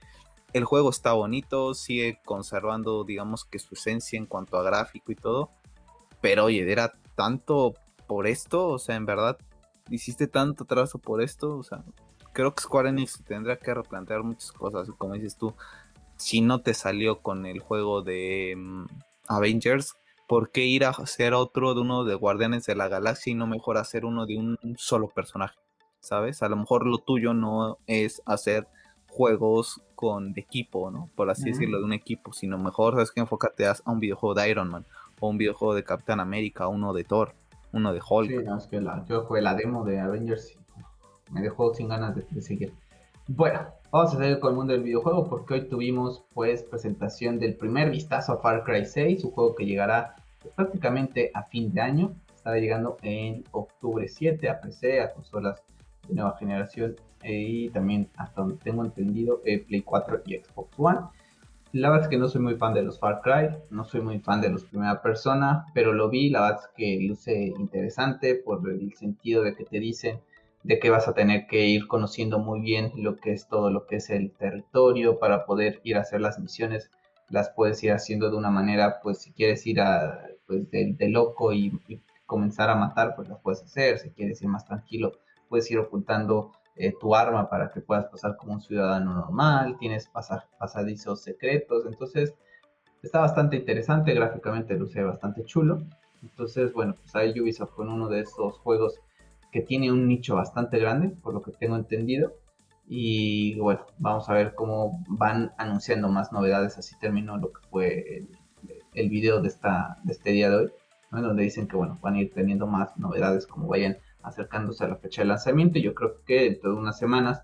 el 0.53 0.65
juego 0.65 0.91
está 0.91 1.13
bonito, 1.13 1.75
sigue 1.75 2.19
conservando, 2.25 3.05
digamos 3.05 3.45
que 3.45 3.59
su 3.59 3.75
esencia 3.75 4.19
en 4.19 4.27
cuanto 4.27 4.59
a 4.59 4.63
gráfico 4.63 5.13
y 5.13 5.17
todo. 5.17 5.51
Pero 6.21 6.45
oye, 6.45 6.71
era 6.71 6.93
tanto 7.15 7.75
por 8.07 8.27
esto, 8.27 8.69
o 8.69 8.79
sea, 8.79 8.97
en 8.97 9.07
verdad, 9.07 9.39
hiciste 9.91 10.27
tanto 10.27 10.65
trazo 10.65 10.99
por 10.99 11.23
esto, 11.23 11.57
o 11.57 11.63
sea, 11.63 11.83
creo 12.33 12.55
que 12.55 12.63
Square 12.63 12.91
Enix 12.91 13.23
tendrá 13.25 13.57
que 13.57 13.75
replantear 13.75 14.23
muchas 14.23 14.53
cosas, 14.53 14.89
como 14.99 15.15
dices 15.15 15.37
tú, 15.37 15.55
si 16.17 16.41
no 16.41 16.61
te 16.61 16.75
salió 16.75 17.21
con 17.21 17.47
el 17.47 17.61
juego 17.61 18.03
de 18.03 18.55
mm, 18.57 18.87
Avengers, 19.29 19.97
¿por 20.29 20.51
qué 20.51 20.65
ir 20.65 20.85
a 20.85 20.91
hacer 20.91 21.35
otro 21.35 21.75
de 21.75 21.81
uno 21.81 22.05
de 22.05 22.15
Guardianes 22.15 22.65
de 22.67 22.75
la 22.75 22.89
Galaxia 22.89 23.33
y 23.33 23.35
no 23.35 23.47
mejor 23.47 23.77
hacer 23.77 24.05
uno 24.05 24.27
de 24.27 24.37
un 24.37 24.59
solo 24.77 25.09
personaje? 25.09 25.59
¿Sabes? 26.01 26.43
A 26.43 26.49
lo 26.49 26.57
mejor 26.57 26.87
lo 26.87 26.99
tuyo 26.99 27.33
no 27.33 27.79
es 27.87 28.23
hacer 28.27 28.67
juegos 29.09 29.81
con 29.95 30.33
equipo, 30.37 30.91
¿no? 30.91 31.11
Por 31.15 31.31
así 31.31 31.45
decirlo, 31.45 31.79
de 31.79 31.85
un 31.85 31.93
equipo, 31.93 32.33
sino 32.33 32.59
mejor, 32.59 32.95
¿sabes 32.95 33.13
que 33.13 33.21
Enfócate 33.21 33.67
a 33.67 33.77
un 33.87 34.01
videojuego 34.01 34.35
de 34.35 34.51
Iron 34.51 34.69
Man 34.69 34.87
o 35.21 35.29
un 35.29 35.39
videojuego 35.39 35.75
de 35.75 35.85
Capitán 35.85 36.19
América, 36.19 36.67
uno 36.67 36.93
de 36.93 37.05
Thor, 37.05 37.35
uno 37.73 37.93
de 37.93 38.01
Hulk. 38.07 38.29
Sí, 38.29 38.37
no, 38.45 38.59
es 38.59 38.67
que 38.67 38.81
la, 38.81 39.05
yo 39.09 39.25
jugué 39.25 39.41
la 39.41 39.55
demo 39.55 39.85
de 39.85 40.01
Avengers 40.01 40.51
y 40.51 41.33
me 41.33 41.41
dejó 41.43 41.73
sin 41.75 41.89
ganas 41.89 42.17
de, 42.17 42.43
seguir. 42.43 42.75
Bueno, 43.29 43.61
vamos 43.93 44.15
a 44.15 44.19
seguir 44.19 44.41
con 44.41 44.53
el 44.53 44.57
mundo 44.57 44.73
del 44.73 44.83
videojuego 44.83 45.29
porque 45.29 45.53
hoy 45.53 45.69
tuvimos 45.69 46.25
pues 46.33 46.63
presentación 46.63 47.39
del 47.39 47.57
primer 47.57 47.91
vistazo 47.91 48.33
a 48.33 48.39
Far 48.39 48.65
Cry 48.65 48.87
6, 48.87 49.23
un 49.25 49.31
juego 49.33 49.55
que 49.55 49.67
llegará 49.67 50.17
prácticamente 50.57 51.31
a 51.35 51.43
fin 51.43 51.75
de 51.75 51.83
año. 51.83 52.15
Estará 52.35 52.57
llegando 52.57 52.97
en 53.03 53.45
octubre 53.51 54.09
7 54.09 54.49
a 54.49 54.63
PC, 54.63 55.03
a 55.03 55.13
consolas 55.13 55.63
de 56.09 56.15
nueva 56.15 56.35
generación 56.39 56.97
eh, 57.23 57.35
y 57.35 57.69
también 57.69 58.09
hasta 58.17 58.41
donde 58.41 58.57
tengo 58.57 58.83
entendido 58.83 59.43
eh, 59.45 59.59
Play 59.59 59.83
4 59.83 60.23
y 60.25 60.39
Xbox 60.39 60.71
One. 60.79 61.01
La 61.73 61.91
verdad 61.91 62.07
es 62.07 62.11
que 62.11 62.19
no 62.19 62.29
soy 62.29 62.41
muy 62.41 62.57
fan 62.57 62.73
de 62.73 62.83
los 62.83 62.99
Far 62.99 63.21
Cry, 63.21 63.55
no 63.71 63.85
soy 63.85 64.01
muy 64.01 64.21
fan 64.21 64.41
de 64.41 64.49
los 64.49 64.65
primera 64.65 65.03
persona, 65.03 65.67
pero 65.75 65.93
lo 65.93 66.09
vi, 66.09 66.31
la 66.31 66.41
verdad 66.41 66.61
es 66.63 66.71
que 66.75 66.99
luce 67.07 67.53
interesante 67.59 68.37
por 68.37 68.67
el 68.71 68.95
sentido 68.95 69.43
de 69.43 69.55
que 69.55 69.65
te 69.65 69.79
dicen 69.81 70.19
de 70.65 70.79
que 70.79 70.91
vas 70.91 71.09
a 71.09 71.15
tener 71.15 71.47
que 71.47 71.67
ir 71.67 71.89
conociendo 71.89 72.39
muy 72.39 72.61
bien 72.61 72.93
lo 72.97 73.17
que 73.17 73.33
es 73.33 73.49
todo 73.49 73.71
lo 73.71 73.87
que 73.87 73.97
es 73.97 74.11
el 74.11 74.33
territorio 74.33 75.19
para 75.19 75.45
poder 75.45 75.81
ir 75.85 75.97
a 75.97 76.03
hacer 76.03 76.21
las 76.21 76.39
misiones, 76.39 76.91
las 77.29 77.51
puedes 77.51 77.83
ir 77.83 77.93
haciendo 77.93 78.31
de 78.31 78.37
una 78.37 78.51
manera, 78.51 79.01
pues 79.03 79.19
si 79.19 79.33
quieres 79.33 79.67
ir 79.67 79.81
a, 79.81 80.27
pues 80.47 80.71
de, 80.71 80.97
loco 81.09 81.53
y, 81.53 81.73
comenzar 82.27 82.71
a 82.71 82.75
matar, 82.75 83.15
pues 83.15 83.29
las 83.29 83.41
puedes 83.41 83.63
hacer, 83.63 83.99
si 83.99 84.11
quieres 84.11 84.41
ir 84.41 84.49
más 84.49 84.65
tranquilo, 84.65 85.13
puedes 85.51 85.71
ir 85.71 85.79
ocultando 85.79 86.53
eh, 86.77 86.95
tu 86.99 87.15
arma 87.15 87.51
para 87.51 87.71
que 87.71 87.83
puedas 87.83 88.07
pasar 88.07 88.39
como 88.39 88.55
un 88.55 88.63
ciudadano 88.63 89.13
normal, 89.13 89.77
tienes 89.79 90.09
pasadizos 90.59 91.23
secretos, 91.23 91.85
entonces 91.85 92.35
está 93.03 93.21
bastante 93.21 93.57
interesante, 93.57 94.15
gráficamente 94.15 94.75
luce 94.75 95.03
bastante 95.03 95.45
chulo. 95.45 95.83
Entonces, 96.23 96.73
bueno, 96.73 96.95
pues 96.95 97.15
ahí 97.17 97.39
Ubisoft 97.39 97.73
con 97.75 97.91
uno 97.91 98.09
de 98.09 98.21
estos 98.21 98.59
juegos 98.59 99.01
que 99.53 99.61
tiene 99.61 99.93
un 99.93 100.09
nicho 100.09 100.35
bastante 100.35 100.79
grande, 100.79 101.11
por 101.11 101.35
lo 101.35 101.43
que 101.43 101.53
tengo 101.53 101.77
entendido. 101.77 102.33
Y 102.89 103.55
bueno, 103.61 103.87
vamos 103.99 104.29
a 104.29 104.35
ver 104.35 104.55
cómo 104.55 105.05
van 105.07 105.53
anunciando 105.59 106.09
más 106.09 106.33
novedades. 106.33 106.79
Así 106.79 106.97
terminó 106.99 107.37
lo 107.37 107.53
que 107.53 107.61
fue 107.71 108.27
el, 108.95 109.09
video 109.11 109.41
de, 109.41 109.49
esta, 109.49 109.99
de 110.05 110.13
este 110.13 110.31
día 110.31 110.51
de 110.51 110.57
hoy, 110.57 110.73
donde 111.11 111.43
dicen 111.43 111.69
que 111.69 111.77
bueno, 111.77 111.99
van 112.03 112.15
a 112.15 112.21
ir 112.23 112.33
teniendo 112.33 112.67
más 112.67 112.97
novedades 112.97 113.47
como 113.47 113.69
vayan 113.69 113.99
acercándose 114.23 114.85
a 114.85 114.89
la 114.89 114.97
fecha 114.97 115.23
de 115.23 115.29
lanzamiento. 115.29 115.79
Yo 115.79 115.95
creo 115.95 116.23
que 116.25 116.45
dentro 116.45 116.73
de 116.73 116.79
unas 116.79 116.99
semanas, 116.99 117.43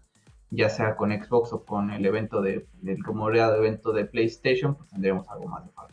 ya 0.50 0.70
sea 0.70 0.96
con 0.96 1.10
Xbox 1.12 1.52
o 1.52 1.64
con 1.64 1.90
el 1.90 2.06
evento 2.06 2.40
de, 2.40 2.66
del 2.80 3.02
rumoreado 3.04 3.56
evento 3.56 3.92
de 3.92 4.06
PlayStation, 4.06 4.76
pues 4.76 4.88
tendremos 4.88 5.28
algo 5.28 5.46
más 5.48 5.66
de 5.66 5.72
Far 5.72 5.88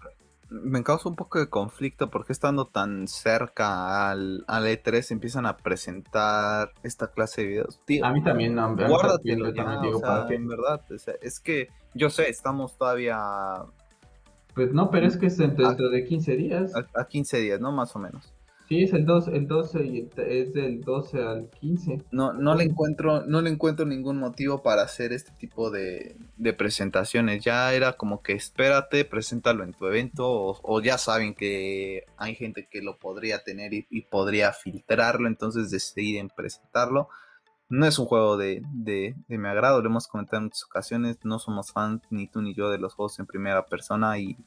me 0.50 0.84
causa 0.84 1.10
un 1.10 1.16
poco 1.16 1.40
de 1.40 1.50
conflicto 1.50 2.10
porque 2.10 2.34
estando 2.34 2.66
tan 2.68 3.08
cerca 3.08 4.10
al, 4.10 4.44
al 4.48 4.66
E3 4.66 5.12
empiezan 5.12 5.46
a 5.46 5.58
presentar 5.58 6.72
esta 6.84 7.08
clase 7.08 7.42
de 7.42 7.48
videos. 7.48 7.80
a 8.04 8.12
mí 8.12 8.24
también, 8.24 8.56
no, 8.56 8.76
guárdatelo 8.76 9.54
ya, 9.54 9.82
digo, 9.82 10.02
para 10.02 10.28
que... 10.28 10.36
en 10.36 10.48
verdad, 10.48 10.82
es 11.22 11.40
que 11.40 11.70
yo 11.94 12.10
sé, 12.10 12.30
estamos 12.30 12.78
todavía... 12.78 13.18
Pues 14.54 14.72
no, 14.72 14.90
pero 14.90 15.08
es 15.08 15.18
que 15.18 15.26
es 15.26 15.38
dentro 15.38 15.90
de 15.90 16.06
15 16.06 16.36
días. 16.38 16.74
A, 16.76 17.02
a 17.02 17.08
15 17.08 17.40
días, 17.40 17.60
¿no? 17.60 17.74
Más 17.74 17.94
o 17.96 18.00
menos. 18.00 18.35
Sí, 18.68 18.82
es 18.82 18.94
el 18.94 19.06
12, 19.06 19.36
el 19.36 19.48
12 19.48 19.86
y 19.86 20.10
es 20.18 20.54
del 20.54 20.82
12 20.82 21.22
al 21.22 21.50
15. 21.52 22.04
No, 22.12 22.34
no 22.34 22.56
le 22.56 22.64
encuentro, 22.64 23.24
no 23.24 23.42
le 23.42 23.52
encuentro 23.52 23.86
ningún 23.86 24.18
motivo 24.18 24.64
para 24.64 24.82
hacer 24.82 25.14
este 25.14 25.32
tipo 25.34 25.70
de, 25.70 26.16
presentaciones. 26.58 27.44
Ya 27.44 27.74
era 27.74 27.94
como 27.94 28.24
que 28.24 28.34
espérate, 28.34 29.06
preséntalo 29.06 29.64
en 29.64 29.74
tu 29.74 29.86
evento, 29.86 30.26
o, 30.28 30.82
ya 30.82 30.98
saben 30.98 31.36
que 31.36 32.06
hay 32.18 32.34
gente 32.34 32.68
que 32.70 32.82
lo 32.82 32.98
podría 32.98 33.44
tener 33.44 33.74
y, 33.74 34.02
podría 34.10 34.52
filtrarlo, 34.52 35.28
entonces 35.28 35.70
deciden 35.70 36.30
presentarlo. 36.36 37.10
No 37.70 37.86
es 37.86 38.00
un 38.00 38.06
juego 38.06 38.36
de, 38.38 38.64
de, 38.74 39.16
de 39.28 39.38
mi 39.38 39.48
agrado, 39.48 39.82
lo 39.82 39.90
hemos 39.90 40.08
comentado 40.08 40.38
en 40.38 40.46
muchas 40.46 40.64
ocasiones, 40.64 41.20
no 41.24 41.38
somos 41.38 41.72
fans 41.72 42.02
ni 42.10 42.28
tú 42.28 42.42
ni 42.42 42.56
yo 42.56 42.70
de 42.70 42.80
los 42.80 42.96
juegos 42.96 43.20
en 43.20 43.26
primera 43.28 43.66
persona 43.66 44.18
y 44.18 44.38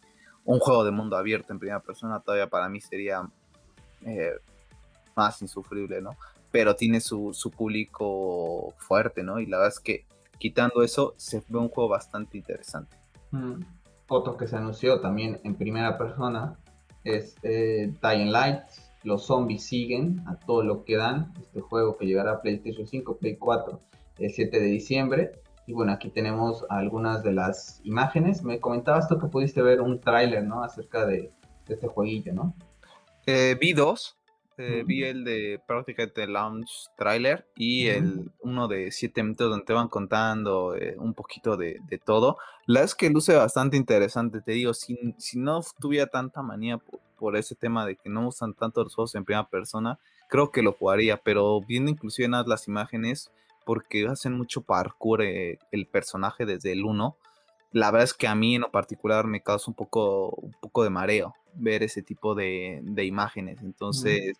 un 0.45 0.61
juego 0.61 0.85
de 0.85 0.93
mundo 0.93 1.17
abierto 1.17 1.53
en 1.53 1.59
primera 1.59 1.83
persona 1.83 2.21
todavía 2.21 2.49
para 2.49 2.69
mí 2.69 2.81
sería 2.81 3.29
eh, 4.05 4.33
más 5.17 5.43
insufrible, 5.43 6.01
¿no? 6.01 6.17
Pero 6.51 6.77
tiene 6.77 7.01
su, 7.01 7.33
público 7.57 8.75
fuerte, 8.79 9.23
¿no? 9.23 9.39
Y 9.41 9.47
la 9.47 9.59
verdad 9.59 9.75
es 9.75 9.81
que 9.81 10.07
quitando 10.39 10.83
eso, 10.83 11.15
se 11.17 11.43
ve 11.49 11.59
un 11.59 11.69
juego 11.69 11.91
bastante 11.91 12.39
interesante. 12.39 12.97
Mm. 13.33 13.63
Otro 14.09 14.37
que 14.37 14.47
se 14.47 14.57
anunció 14.57 15.01
también 15.01 15.41
en 15.45 15.55
primera 15.55 15.99
persona 15.99 16.57
es 17.05 17.37
eh, 17.43 17.93
Light. 18.03 18.63
Los 19.05 19.27
zombies 19.27 19.65
siguen 19.65 20.23
a 20.27 20.37
todo 20.37 20.63
lo 20.63 20.85
que 20.85 20.97
dan. 20.97 21.33
Este 21.41 21.61
juego 21.61 21.97
que 21.97 22.07
llegará 22.07 22.33
a 22.33 22.41
PlayStation 22.41 22.87
5, 22.87 23.19
Play 23.19 23.37
4 23.37 23.81
el 24.19 24.31
7 24.31 24.61
de 24.61 24.67
diciembre. 24.67 25.33
Y 25.67 25.75
bueno, 25.75 25.93
aquí 25.93 26.09
tenemos 26.09 26.65
algunas 26.71 27.23
de 27.23 27.33
las 27.33 27.81
imágenes. 27.85 28.43
Me 28.43 28.59
comentabas 28.61 29.09
tú 29.09 29.19
que 29.19 29.27
pudiste 29.27 29.61
ver 29.61 29.81
un 29.81 30.01
tráiler, 30.01 30.43
¿no? 30.45 30.63
Acerca 30.63 31.05
de, 31.05 31.31
de, 31.67 31.75
este 31.75 31.87
jueguillo, 31.87 32.33
¿no? 32.33 32.55
Eh, 33.31 33.59
vi 33.61 33.75
dos. 33.75 34.17
Eh, 34.57 34.85
vi 34.87 35.05
el 35.05 35.23
de 35.23 35.61
prácticamente 35.67 36.27
Launch 36.27 36.89
Trailer 36.97 37.47
y 37.55 37.89
el 37.89 38.33
uno 38.41 38.69
de 38.69 38.91
7 38.91 39.23
minutos 39.23 39.51
donde 39.51 39.67
te 39.67 39.75
van 39.75 39.89
contando 39.89 40.75
eh, 40.75 40.97
un 40.99 41.13
poquito 41.13 41.59
de, 41.59 41.79
todo. 42.07 42.39
La 42.65 42.83
es 42.83 42.95
que 42.95 43.11
luce 43.11 43.37
bastante 43.37 43.77
interesante, 43.77 44.41
te 44.41 44.53
digo, 44.53 44.73
si, 44.73 44.99
si 45.19 45.39
no 45.39 45.61
tuviera 45.79 46.07
tanta 46.07 46.41
manía 46.41 46.81
por, 47.19 47.37
ese 47.37 47.55
tema 47.55 47.85
de 47.85 47.97
que 47.97 48.09
no 48.09 48.29
usan 48.29 48.55
tanto 48.55 48.83
los 48.83 48.95
juegos 48.95 49.15
en 49.15 49.27
primera 49.27 49.47
persona, 49.47 49.99
creo 50.31 50.51
que 50.51 50.63
lo 50.63 50.73
jugaría, 50.73 51.19
pero 51.19 51.61
viendo 51.61 51.91
inclusive 51.91 52.29
las 52.29 52.67
imágenes, 52.67 53.31
porque 53.67 54.09
hacen 54.09 54.33
mucho 54.33 54.63
parkour 54.63 55.21
el 55.23 55.87
personaje 55.93 56.47
desde 56.47 56.73
el 56.73 56.83
1, 56.83 57.15
la 57.73 57.91
verdad 57.91 58.05
es 58.05 58.15
que 58.15 58.27
a 58.27 58.35
mí 58.35 58.55
en 58.55 58.63
lo 58.63 58.71
particular 58.71 59.27
me 59.27 59.43
causa 59.43 59.71
un 59.71 59.75
poco, 59.75 60.31
un 60.31 60.53
poco 60.61 60.85
de 60.85 60.91
mareo 60.91 61.35
ver 61.55 61.83
ese 61.83 62.03
tipo 62.03 62.35
de, 62.35 62.83
imágenes. 63.05 63.61
Entonces, 63.63 64.37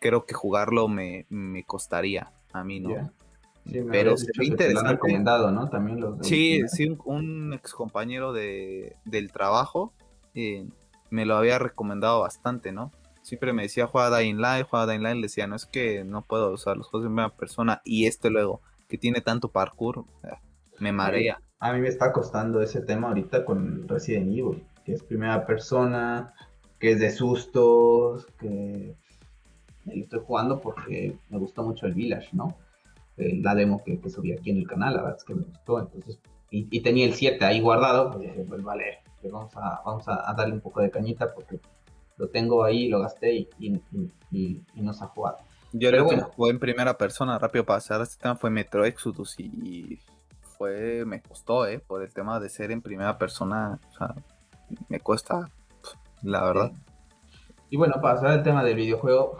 creo 0.00 0.24
que 0.26 0.34
jugarlo 0.34 0.88
me, 0.88 1.26
costaría 1.66 2.32
a 2.52 2.64
mí, 2.64 2.80
¿no? 2.80 3.10
Pero 3.90 4.16
se 4.16 4.26
ve 4.36 4.46
interesante. 4.46 4.92
recomendado, 4.92 5.52
¿no? 5.52 5.68
También 5.68 6.00
los 6.00 6.26
sí, 6.26 6.62
sí, 6.66 6.96
un, 7.04 7.52
ex 7.52 7.72
compañero 7.72 8.32
de, 8.32 8.96
del 9.04 9.30
trabajo 9.30 9.92
eh, 10.34 10.66
me 11.10 11.26
lo 11.26 11.36
había 11.36 11.58
recomendado 11.60 12.20
bastante, 12.20 12.72
¿no? 12.72 12.90
Siempre 13.22 13.52
me 13.52 13.62
decía, 13.62 13.86
juega 13.86 14.18
Dying 14.18 14.40
Light, 14.40 14.66
juega 14.68 14.86
Dying 14.86 15.02
Light, 15.02 15.16
le 15.16 15.22
decía, 15.22 15.46
no 15.46 15.54
es 15.54 15.64
que 15.64 16.02
no 16.02 16.22
puedo 16.22 16.50
usar 16.50 16.76
los 16.76 16.88
juegos 16.88 17.04
de 17.04 17.10
primera 17.10 17.28
persona 17.28 17.80
y 17.84 18.06
este 18.06 18.30
luego, 18.30 18.60
que 18.88 18.98
tiene 18.98 19.20
tanto 19.20 19.48
parkour, 19.48 20.04
me 20.80 20.90
marea. 20.90 21.40
A 21.62 21.72
mí 21.72 21.80
me 21.80 21.86
está 21.86 22.12
costando 22.12 22.60
ese 22.60 22.80
tema 22.80 23.08
ahorita 23.08 23.44
con 23.44 23.86
Resident 23.86 24.36
Evil 24.36 24.66
que 24.84 24.94
es 24.94 25.02
primera 25.04 25.46
persona, 25.46 26.34
que 26.80 26.90
es 26.90 26.98
de 26.98 27.12
sustos, 27.12 28.26
que 28.40 28.96
lo 29.84 29.92
estoy 29.92 30.20
jugando 30.26 30.60
porque 30.60 31.16
me 31.28 31.38
gustó 31.38 31.62
mucho 31.62 31.86
el 31.86 31.94
Village, 31.94 32.30
¿no? 32.32 32.56
Eh, 33.16 33.38
la 33.40 33.54
demo 33.54 33.80
que, 33.84 34.00
subí 34.10 34.32
aquí 34.32 34.50
en 34.50 34.56
el 34.56 34.66
canal, 34.66 34.94
la 34.94 35.02
verdad 35.02 35.18
es 35.18 35.24
que 35.24 35.34
me 35.34 35.44
gustó, 35.44 35.78
entonces, 35.78 36.18
y, 36.50 36.80
tenía 36.80 37.06
el 37.06 37.14
7 37.14 37.44
ahí 37.44 37.60
guardado, 37.60 38.10
pues 38.10 38.22
dije, 38.24 38.44
pues 38.46 38.62
vale, 38.64 38.98
pues 39.20 39.32
vamos, 39.32 39.56
a, 39.56 39.82
vamos 39.86 40.08
a, 40.08 40.34
darle 40.36 40.54
un 40.54 40.60
poco 40.60 40.80
de 40.80 40.90
cañita 40.90 41.32
porque 41.32 41.60
lo 42.16 42.28
tengo 42.28 42.64
ahí, 42.64 42.88
lo 42.88 43.00
gasté 43.00 43.34
y, 43.34 43.48
y, 44.32 44.62
no 44.74 44.92
se 44.92 45.04
ha 45.04 45.06
jugado. 45.06 45.38
Yo 45.72 45.90
creo 45.90 46.08
que 46.08 46.20
jugué 46.20 46.50
en 46.50 46.58
primera 46.58 46.98
persona, 46.98 47.38
rápido 47.38 47.64
para 47.64 47.78
pasar 47.78 48.02
este 48.02 48.20
tema, 48.20 48.34
fue 48.34 48.50
Metro 48.50 48.84
Exodus 48.84 49.38
y 49.38 50.00
fue, 50.62 51.04
me 51.04 51.20
costó, 51.20 51.66
¿eh? 51.66 51.80
Por 51.80 52.04
el 52.04 52.14
tema 52.14 52.38
de 52.38 52.48
ser 52.48 52.70
en 52.70 52.82
primera 52.82 53.18
persona, 53.18 53.80
o 53.88 53.92
sea, 53.98 54.14
me 54.88 55.00
cuesta, 55.00 55.50
la 56.22 56.44
verdad. 56.44 56.70
Y 57.68 57.76
bueno, 57.76 57.94
para 58.00 58.14
pasar 58.14 58.30
al 58.30 58.42
tema 58.44 58.62
del 58.62 58.76
videojuego, 58.76 59.36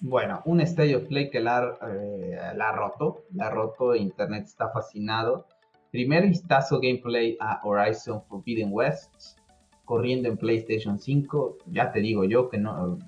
bueno, 0.00 0.42
un 0.46 0.60
State 0.62 0.96
of 0.96 1.04
Play 1.04 1.30
que 1.30 1.38
la, 1.38 1.78
eh, 1.88 2.40
la 2.56 2.70
ha 2.70 2.72
roto, 2.72 3.22
la 3.34 3.46
ha 3.46 3.50
roto, 3.50 3.94
Internet 3.94 4.46
está 4.46 4.70
fascinado. 4.70 5.46
Primer 5.92 6.26
vistazo 6.26 6.80
gameplay 6.80 7.36
a 7.38 7.60
Horizon 7.62 8.24
Forbidden 8.24 8.70
West, 8.72 9.38
corriendo 9.84 10.28
en 10.28 10.36
PlayStation 10.36 10.98
5. 10.98 11.58
Ya 11.66 11.92
te 11.92 12.00
digo 12.00 12.24
yo 12.24 12.48
que 12.48 12.58
no. 12.58 12.98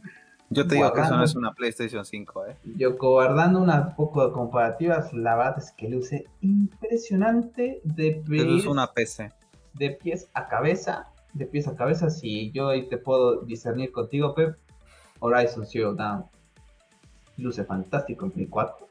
Yo 0.51 0.67
te 0.67 0.75
digo 0.75 0.93
que 0.93 1.01
eso 1.01 1.17
no 1.17 1.25
es 1.25 1.37
una 1.37 1.53
PlayStation 1.53 2.05
5, 2.05 2.47
¿eh? 2.47 2.57
Yo 2.77 2.97
guardando 2.97 3.61
un 3.61 3.71
poco 3.97 4.27
de 4.27 4.33
comparativas, 4.33 5.13
la 5.13 5.37
verdad 5.37 5.59
es 5.59 5.73
que 5.73 5.89
luce 5.89 6.25
impresionante 6.41 7.81
de 7.85 8.23
pies, 8.29 8.67
una 8.67 8.93
PC. 8.93 9.31
De 9.75 9.91
pies 9.93 10.29
a 10.35 10.49
cabeza 10.49 11.11
de 11.33 11.47
pies 11.47 11.69
a 11.69 11.77
cabeza, 11.77 12.11
si 12.11 12.51
yo 12.53 12.69
ahí 12.69 12.89
te 12.89 12.99
puedo 12.99 13.43
discernir 13.43 13.93
contigo, 13.93 14.35
Pep, 14.35 14.57
Horizon 15.21 15.67
Zero 15.67 15.95
Dawn 15.95 16.25
luce 17.37 17.65
fantástico 17.65 18.27
en 18.27 18.33
Play 18.33 18.47
4. 18.47 18.89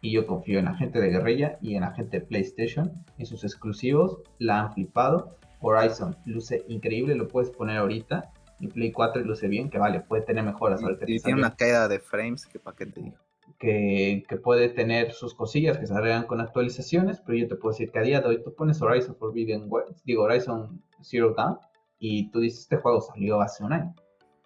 Y 0.00 0.12
yo 0.12 0.26
confío 0.26 0.58
en 0.58 0.66
la 0.66 0.74
gente 0.74 1.00
de 1.00 1.10
Guerrilla 1.10 1.58
y 1.60 1.74
en 1.74 1.82
la 1.82 1.92
gente 1.92 2.20
de 2.20 2.26
PlayStation. 2.26 2.92
En 3.18 3.26
sus 3.26 3.44
exclusivos 3.44 4.18
la 4.38 4.60
han 4.60 4.72
flipado. 4.72 5.36
Horizon 5.60 6.16
luce 6.24 6.64
increíble, 6.68 7.14
lo 7.14 7.28
puedes 7.28 7.50
poner 7.50 7.78
ahorita. 7.78 8.32
En 8.62 8.70
Play 8.70 8.92
4 8.92 9.22
luce 9.22 9.48
bien, 9.48 9.68
que 9.68 9.78
vale, 9.78 10.00
puede 10.00 10.22
tener 10.22 10.44
mejoras. 10.44 10.80
Y, 11.06 11.18
tiene 11.18 11.40
una 11.40 11.56
caída 11.56 11.88
de 11.88 11.98
frames, 11.98 12.46
que 12.46 12.60
para 12.60 12.76
qué 12.76 12.86
te 12.86 13.00
digo. 13.00 13.16
Que, 13.58 14.24
puede 14.42 14.68
tener 14.68 15.12
sus 15.12 15.34
cosillas 15.34 15.78
que 15.78 15.86
se 15.86 15.94
arreglan 15.94 16.26
con 16.26 16.40
actualizaciones, 16.40 17.20
pero 17.20 17.38
yo 17.38 17.48
te 17.48 17.56
puedo 17.56 17.72
decir 17.72 17.90
que 17.90 17.98
a 17.98 18.02
día 18.02 18.20
de 18.20 18.28
hoy 18.28 18.42
tú 18.42 18.54
pones 18.54 18.80
Horizon 18.80 19.16
Forbidden 19.16 19.66
West, 19.68 19.98
digo 20.04 20.22
Horizon 20.22 20.80
Zero 21.02 21.34
Dawn, 21.36 21.58
y 21.98 22.30
tú 22.30 22.40
dices, 22.40 22.60
este 22.60 22.76
juego 22.76 23.00
salió 23.00 23.40
hace 23.40 23.64
un 23.64 23.72
año, 23.72 23.94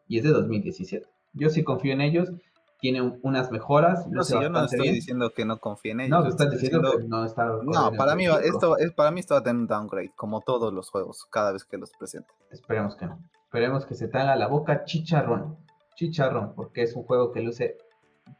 y 0.09 0.19
es 0.19 0.25
de 0.25 0.31
2017. 0.31 1.07
Yo 1.35 1.51
sí 1.51 1.62
confío 1.62 1.93
en 1.93 2.01
ellos, 2.01 2.33
tiene 2.81 3.03
unas 3.23 3.51
mejoras. 3.51 4.07
No, 4.09 4.23
yo 4.23 4.49
no 4.49 4.64
estoy 4.64 4.93
diciendo 4.93 5.31
que 5.31 5.45
no 5.45 5.59
confíe 5.59 5.93
en 5.93 6.01
ellos. 6.01 6.25
No, 6.25 6.27
estás 6.27 6.51
diciendo, 6.51 6.97
que 6.99 7.05
no 7.05 7.25
está. 7.25 7.47
No, 7.62 7.93
para 7.93 8.14
mí, 8.14 8.27
esto, 8.27 8.79
es, 8.79 8.93
para 8.93 9.11
mí 9.11 9.21
esto 9.21 9.35
va 9.35 9.41
a 9.41 9.43
tener 9.43 9.61
un 9.61 9.67
downgrade, 9.67 10.12
como 10.17 10.41
todos 10.41 10.73
los 10.73 10.91
juegos, 10.91 11.27
cada 11.31 11.53
vez 11.53 11.64
que 11.64 11.77
los 11.77 11.91
presenten. 11.99 12.35
Esperemos 12.51 12.97
que 12.97 13.07
no. 13.07 13.19
Esperemos 13.47 13.86
que 13.86 13.94
se 13.94 14.09
te 14.09 14.18
haga 14.18 14.36
la 14.36 14.49
boca 14.49 14.84
chicharrón. 14.84 15.57
Chicharrón, 15.94 16.55
porque 16.55 16.82
es 16.82 16.94
un 16.94 17.05
juego 17.05 17.32
que 17.32 17.40
luce 17.40 17.78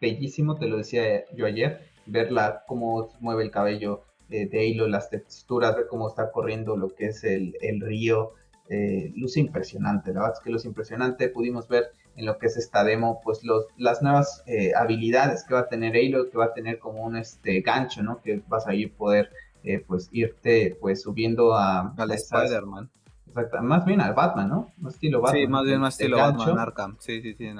bellísimo, 0.00 0.57
te 0.57 0.66
lo 0.66 0.76
decía 0.76 1.24
yo 1.34 1.46
ayer, 1.46 1.80
verla 2.07 2.64
cómo 2.66 3.09
mueve 3.20 3.44
el 3.44 3.50
cabello 3.50 4.02
de 4.28 4.50
Halo, 4.52 4.88
las 4.88 5.09
texturas, 5.11 5.76
ver 5.76 5.86
cómo 5.88 6.09
está 6.09 6.32
corriendo 6.32 6.76
lo 6.76 6.94
que 6.94 7.07
es 7.07 7.22
el, 7.22 7.54
río, 7.80 8.32
eh, 8.68 9.12
luce 9.14 9.38
impresionante, 9.38 10.12
la 10.12 10.20
verdad 10.20 10.36
es 10.38 10.44
que 10.44 10.50
luce 10.50 10.66
impresionante, 10.66 11.28
pudimos 11.28 11.68
ver 11.68 11.92
en 12.16 12.26
lo 12.26 12.38
que 12.38 12.46
es 12.46 12.57
esta 12.57 12.82
demo, 12.82 13.20
pues 13.22 13.44
los, 13.44 13.66
las 13.76 14.02
nuevas 14.02 14.42
eh, 14.46 14.72
habilidades 14.74 15.44
que 15.44 15.54
va 15.54 15.61
a 15.61 15.68
tener 15.68 15.94
Halo, 15.94 16.28
que 16.28 16.38
va 16.38 16.46
a 16.46 16.54
tener 16.54 16.78
como 16.78 17.04
un 17.04 17.16
este 17.16 17.61
gancho, 17.61 18.02
¿no? 18.02 18.20
Que 18.22 18.42
vas 18.48 18.66
a 18.66 18.74
ir 18.74 18.92
poder 18.94 19.30
eh, 19.62 19.84
pues 19.86 20.09
irte 20.12 20.76
pues 20.80 21.02
subiendo 21.02 21.54
a, 21.54 21.94
al 21.96 22.11
Spider-Man. 22.11 22.90
Exacta, 23.37 23.62
más 23.62 23.84
bien 23.84 24.01
al 24.01 24.14
Batman, 24.14 24.49
¿no? 24.49 24.72
Más 24.78 24.95
estilo 24.95 25.20
Batman. 25.20 25.41
Sí, 25.41 25.49
más 25.49 25.64
bien 25.64 25.80
más 25.80 25.95
estilo 25.95 26.16
Batman, 26.18 26.59
Arkham. 26.59 26.97
Sí, 26.99 27.22
sí, 27.22 27.34
sí, 27.34 27.51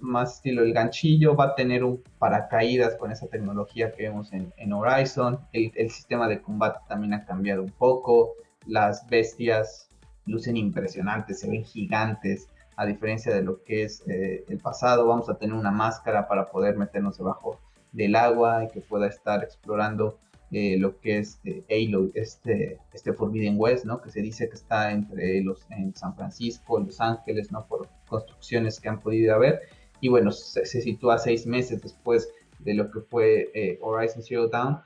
Más 0.00 0.36
estilo 0.36 0.62
el 0.62 0.72
ganchillo, 0.72 1.34
va 1.34 1.44
a 1.46 1.54
tener 1.54 1.84
un 1.84 2.02
paracaídas 2.18 2.96
con 2.96 3.10
esa 3.10 3.26
tecnología 3.28 3.92
que 3.92 4.04
vemos 4.04 4.32
en, 4.32 4.72
Horizon. 4.72 5.38
El, 5.52 5.72
el, 5.74 5.90
sistema 5.90 6.28
de 6.28 6.40
combate 6.40 6.80
también 6.88 7.14
ha 7.14 7.24
cambiado 7.24 7.62
un 7.62 7.70
poco. 7.70 8.34
Las 8.66 9.06
bestias 9.08 9.88
lucen 10.26 10.56
impresionantes, 10.56 11.40
se 11.40 11.50
ven 11.50 11.64
gigantes 11.64 12.48
a 12.76 12.86
diferencia 12.86 13.34
de 13.34 13.42
lo 13.42 13.62
que 13.62 13.84
es 13.84 14.02
eh, 14.08 14.44
el 14.48 14.58
pasado, 14.58 15.06
vamos 15.06 15.28
a 15.28 15.34
tener 15.34 15.54
una 15.54 15.70
máscara 15.70 16.26
para 16.28 16.50
poder 16.50 16.76
meternos 16.76 17.18
debajo 17.18 17.58
del 17.92 18.16
agua 18.16 18.64
y 18.64 18.68
que 18.68 18.80
pueda 18.80 19.06
estar 19.06 19.42
explorando 19.44 20.18
eh, 20.52 20.76
lo 20.78 21.00
que 21.00 21.18
es 21.18 21.40
eh, 21.44 21.64
Halo, 21.70 22.10
este, 22.14 22.78
este 22.92 23.12
Forbidden 23.12 23.56
West, 23.58 23.84
¿no? 23.84 24.00
Que 24.00 24.10
se 24.10 24.20
dice 24.20 24.48
que 24.48 24.54
está 24.54 24.92
entre 24.92 25.40
los 25.42 25.66
en 25.70 25.94
San 25.94 26.14
Francisco, 26.14 26.78
Los 26.78 27.00
Ángeles, 27.00 27.50
¿no? 27.50 27.66
Por 27.66 27.88
construcciones 28.06 28.78
que 28.80 28.88
han 28.88 29.00
podido 29.00 29.34
haber. 29.34 29.62
Y 30.00 30.08
bueno, 30.08 30.30
se, 30.30 30.66
se 30.66 30.80
sitúa 30.80 31.18
seis 31.18 31.46
meses 31.46 31.82
después 31.82 32.28
de 32.58 32.74
lo 32.74 32.90
que 32.90 33.00
fue 33.00 33.78
Horizon 33.80 34.22
Zero 34.22 34.48
Dawn. 34.48 34.80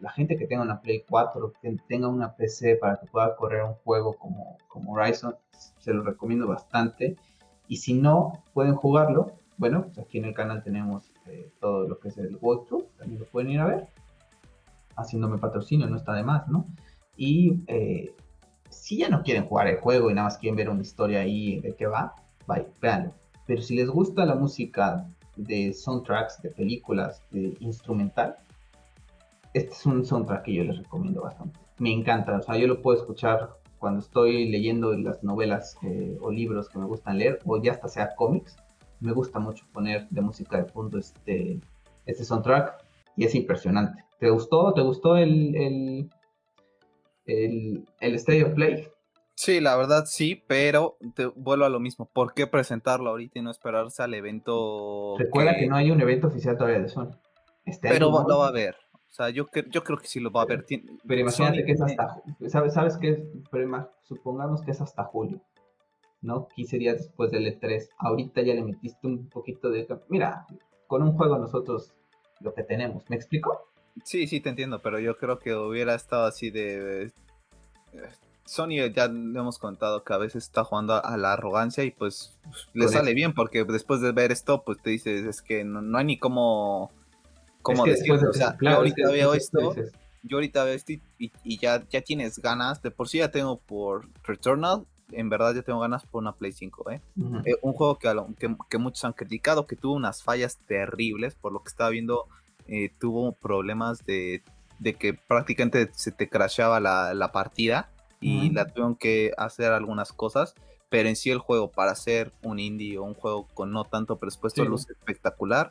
La 0.00 0.10
gente 0.10 0.36
que 0.36 0.46
tenga 0.46 0.62
una 0.62 0.80
Play 0.80 1.04
4, 1.08 1.52
que 1.60 1.76
tenga 1.88 2.08
una 2.08 2.34
PC 2.34 2.76
para 2.76 2.98
que 2.98 3.06
pueda 3.06 3.36
correr 3.36 3.62
un 3.62 3.74
juego 3.74 4.14
como, 4.14 4.58
como 4.68 4.92
Horizon, 4.92 5.36
se 5.78 5.92
lo 5.92 6.02
recomiendo 6.02 6.46
bastante. 6.46 7.16
Y 7.68 7.76
si 7.76 7.94
no 7.94 8.44
pueden 8.52 8.74
jugarlo, 8.74 9.32
bueno, 9.56 9.82
pues 9.82 9.98
aquí 9.98 10.18
en 10.18 10.24
el 10.24 10.34
canal 10.34 10.62
tenemos 10.62 11.12
eh, 11.26 11.50
todo 11.60 11.86
lo 11.86 11.98
que 11.98 12.08
es 12.08 12.18
el 12.18 12.36
walkthrough, 12.40 12.84
también 12.98 13.20
lo 13.20 13.26
pueden 13.26 13.50
ir 13.50 13.60
a 13.60 13.66
ver. 13.66 13.86
Haciéndome 15.02 15.38
patrocinio, 15.38 15.86
no 15.86 15.96
está 15.96 16.14
de 16.14 16.22
más, 16.22 16.48
¿no? 16.48 16.66
Y 17.16 17.62
eh, 17.66 18.14
si 18.70 18.98
ya 18.98 19.08
no 19.08 19.22
quieren 19.22 19.46
jugar 19.46 19.68
el 19.68 19.76
juego 19.76 20.10
y 20.10 20.14
nada 20.14 20.28
más 20.28 20.38
quieren 20.38 20.56
ver 20.56 20.70
una 20.70 20.82
historia 20.82 21.20
ahí 21.20 21.60
de 21.60 21.74
qué 21.74 21.86
va, 21.86 22.14
vaya, 22.46 22.66
véanlo. 22.80 23.12
Pero 23.46 23.62
si 23.62 23.76
les 23.76 23.88
gusta 23.88 24.24
la 24.24 24.34
música 24.34 25.06
de 25.36 25.72
soundtracks, 25.72 26.40
de 26.42 26.50
películas, 26.50 27.22
de 27.30 27.56
instrumental, 27.60 28.36
este 29.54 29.72
es 29.72 29.86
un 29.86 30.04
soundtrack 30.04 30.44
que 30.44 30.54
yo 30.54 30.64
les 30.64 30.78
recomiendo 30.78 31.22
bastante. 31.22 31.58
Me 31.78 31.92
encanta, 31.92 32.36
o 32.36 32.42
sea, 32.42 32.56
yo 32.56 32.66
lo 32.66 32.80
puedo 32.80 32.98
escuchar 32.98 33.50
cuando 33.78 34.00
estoy 34.00 34.48
leyendo 34.48 34.96
las 34.96 35.22
novelas 35.24 35.76
eh, 35.82 36.16
o 36.20 36.30
libros 36.30 36.68
que 36.68 36.78
me 36.78 36.86
gustan 36.86 37.18
leer, 37.18 37.40
o 37.44 37.60
ya 37.60 37.72
hasta 37.72 37.88
sea 37.88 38.14
cómics, 38.14 38.56
me 39.00 39.12
gusta 39.12 39.40
mucho 39.40 39.66
poner 39.72 40.08
de 40.08 40.20
música 40.20 40.56
de 40.58 40.64
fondo 40.64 40.98
este, 40.98 41.60
este 42.06 42.24
soundtrack 42.24 42.84
y 43.16 43.24
es 43.24 43.34
impresionante. 43.34 44.04
¿Te 44.22 44.30
gustó? 44.30 44.72
¿Te 44.72 44.82
gustó 44.82 45.16
el, 45.16 45.56
el, 45.56 46.10
el, 47.26 47.84
el 47.98 48.14
State 48.14 48.44
of 48.44 48.54
Play? 48.54 48.86
Sí, 49.34 49.60
la 49.60 49.76
verdad 49.76 50.04
sí, 50.06 50.44
pero 50.46 50.96
te 51.16 51.26
vuelvo 51.26 51.64
a 51.64 51.68
lo 51.68 51.80
mismo. 51.80 52.08
¿Por 52.14 52.32
qué 52.32 52.46
presentarlo 52.46 53.10
ahorita 53.10 53.40
y 53.40 53.42
no 53.42 53.50
esperarse 53.50 54.00
al 54.00 54.14
evento? 54.14 55.16
Recuerda 55.18 55.56
que, 55.56 55.66
no 55.66 55.74
hay 55.74 55.90
un 55.90 56.00
evento 56.00 56.28
oficial 56.28 56.56
todavía 56.56 56.78
de 56.78 56.88
Sony. 56.88 57.10
Este 57.64 57.88
pero 57.88 58.12
lo 58.12 58.38
va 58.38 58.46
a 58.46 58.50
haber. 58.50 58.76
O 58.94 59.12
sea, 59.12 59.28
yo, 59.30 59.48
yo 59.70 59.82
creo 59.82 59.98
que 59.98 60.06
sí 60.06 60.20
lo 60.20 60.30
va 60.30 60.42
a 60.42 60.46
ver. 60.46 60.66
Pero 60.68 61.20
imagínate 61.20 61.64
que 61.64 61.72
es 61.72 61.82
hasta. 61.82 62.22
¿Sabes, 62.46 62.74
sabes 62.74 62.98
qué? 62.98 63.28
Pero 63.50 63.90
supongamos 64.02 64.62
que 64.62 64.70
es 64.70 64.80
hasta 64.80 65.02
julio. 65.02 65.42
¿No? 66.20 66.46
15 66.54 66.78
días 66.78 66.98
después 66.98 67.32
del 67.32 67.46
E3. 67.46 67.88
Ahorita 67.98 68.40
ya 68.42 68.54
le 68.54 68.62
metiste 68.62 69.04
un 69.04 69.28
poquito 69.28 69.68
de. 69.68 69.84
Mira, 70.08 70.46
con 70.86 71.02
un 71.02 71.16
juego 71.16 71.38
nosotros 71.38 71.92
lo 72.38 72.54
que 72.54 72.62
tenemos. 72.62 73.02
¿Me 73.10 73.16
explico? 73.16 73.71
Sí, 74.04 74.26
sí, 74.26 74.40
te 74.40 74.48
entiendo. 74.48 74.80
Pero 74.80 74.98
yo 74.98 75.16
creo 75.16 75.38
que 75.38 75.54
hubiera 75.54 75.94
estado 75.94 76.24
así 76.24 76.50
de. 76.50 77.12
Sony 78.44 78.90
ya 78.92 79.06
le 79.06 79.38
hemos 79.38 79.58
contado 79.58 80.02
que 80.02 80.12
a 80.12 80.18
veces 80.18 80.44
está 80.44 80.64
jugando 80.64 81.04
a 81.04 81.16
la 81.16 81.34
arrogancia 81.34 81.84
y 81.84 81.90
pues 81.92 82.36
le 82.74 82.88
sale 82.88 83.14
bien 83.14 83.34
porque 83.34 83.64
después 83.64 84.00
de 84.00 84.10
ver 84.10 84.32
esto 84.32 84.62
pues 84.62 84.82
te 84.82 84.90
dices 84.90 85.24
es 85.24 85.40
que 85.40 85.62
no 85.62 85.96
hay 85.96 86.04
ni 86.04 86.18
cómo 86.18 86.90
¿Cómo 87.62 87.84
decirlo? 87.84 88.30
O 88.30 88.32
sea, 88.32 88.56
yo 88.60 88.70
ahorita 88.70 89.10
veo 89.10 89.34
esto, 89.34 89.74
yo 90.22 90.36
ahorita 90.36 90.64
veo 90.64 90.74
esto 90.74 90.92
y, 91.18 91.58
ya, 91.58 91.86
ya 91.88 92.00
tienes 92.02 92.38
ganas, 92.40 92.82
de 92.82 92.90
por 92.90 93.08
sí 93.08 93.18
ya 93.18 93.30
tengo 93.30 93.58
por 93.58 94.08
Returnal, 94.24 94.84
en 95.12 95.28
verdad 95.28 95.54
ya 95.54 95.62
tengo 95.62 95.80
ganas 95.80 96.04
por 96.04 96.22
una 96.22 96.32
Play 96.32 96.52
5, 96.52 96.90
¿eh? 96.90 97.00
eh 97.44 97.54
un 97.62 97.72
juego 97.72 97.98
que, 97.98 98.08
que, 98.68 98.78
muchos 98.78 99.04
han 99.04 99.12
criticado, 99.12 99.66
que 99.66 99.76
tuvo 99.76 99.94
unas 99.94 100.22
fallas 100.22 100.58
terribles, 100.66 101.34
por 101.34 101.52
lo 101.52 101.62
que 101.62 101.68
estaba 101.68 101.90
viendo, 101.90 102.26
eh, 102.68 102.90
tuvo 102.98 103.32
problemas 103.32 104.04
de, 104.06 104.42
de, 104.78 104.94
que 104.94 105.14
prácticamente 105.14 105.90
se 105.94 106.12
te 106.12 106.28
crashaba 106.28 106.80
la, 106.80 107.14
la 107.14 107.32
partida 107.32 107.90
y 108.20 108.50
la 108.50 108.66
tuvieron 108.66 108.94
que 108.94 109.32
hacer 109.36 109.72
algunas 109.72 110.12
cosas 110.12 110.54
pero 110.92 111.08
en 111.08 111.16
sí 111.16 111.30
el 111.30 111.38
juego 111.38 111.70
para 111.70 111.94
ser 111.94 112.32
un 112.42 112.58
indie 112.58 112.98
o 112.98 113.04
un 113.04 113.14
juego 113.14 113.48
con 113.54 113.72
no 113.72 113.84
tanto 113.84 114.18
presupuesto 114.18 114.62
luce 114.62 114.92
espectacular. 114.92 115.70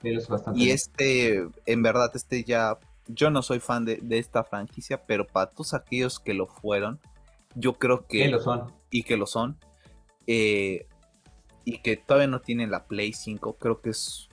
y 0.55 0.71
este, 0.71 1.47
en 1.67 1.83
verdad, 1.83 2.09
este 2.15 2.43
ya, 2.43 2.79
yo 3.05 3.29
no 3.29 3.43
soy 3.43 3.59
fan 3.59 3.85
de, 3.85 4.01
esta 4.17 4.43
franquicia, 4.43 5.05
pero 5.05 5.27
para 5.27 5.51
todos 5.51 5.75
aquellos 5.75 6.19
que 6.19 6.33
lo 6.33 6.47
fueron, 6.47 6.99
yo 7.53 7.73
creo 7.73 8.07
que... 8.07 8.27
lo 8.29 8.41
son. 8.41 8.73
Y 8.89 9.03
que 9.03 9.15
lo 9.15 9.27
son. 9.27 9.59
Eh, 10.25 10.87
y 11.65 11.83
que 11.83 11.97
todavía 11.97 12.25
no 12.25 12.41
tienen 12.41 12.71
la 12.71 12.85
Play 12.85 13.13
5, 13.13 13.57
creo 13.59 13.79
que 13.79 13.91
es 13.91 14.27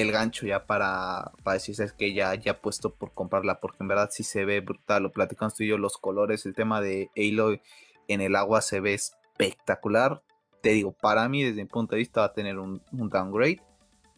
el 0.00 0.12
gancho 0.12 0.46
ya 0.46 0.66
para, 0.66 1.32
para 1.42 1.54
decirse 1.54 1.90
que 1.96 2.14
ya, 2.14 2.34
ya 2.34 2.60
puesto 2.60 2.94
por 2.94 3.12
comprarla, 3.12 3.60
porque 3.60 3.78
en 3.80 3.88
verdad 3.88 4.10
sí 4.12 4.22
se 4.22 4.44
ve 4.44 4.60
brutal, 4.60 5.02
lo 5.02 5.12
platicamos 5.12 5.54
tú 5.54 5.64
y 5.64 5.68
yo, 5.68 5.78
los 5.78 5.98
colores, 5.98 6.46
el 6.46 6.54
tema 6.54 6.80
de 6.80 7.10
Halo 7.16 7.58
en 8.06 8.20
el 8.20 8.36
agua 8.36 8.60
se 8.60 8.80
ve 8.80 8.94
espectacular. 8.94 10.22
Te 10.62 10.70
digo, 10.70 10.92
para 10.92 11.28
mí, 11.28 11.42
desde 11.42 11.62
mi 11.62 11.68
punto 11.68 11.94
de 11.94 11.98
vista, 11.98 12.20
va 12.20 12.26
a 12.26 12.32
tener 12.32 12.58
un, 12.58 12.82
downgrade. 12.90 13.60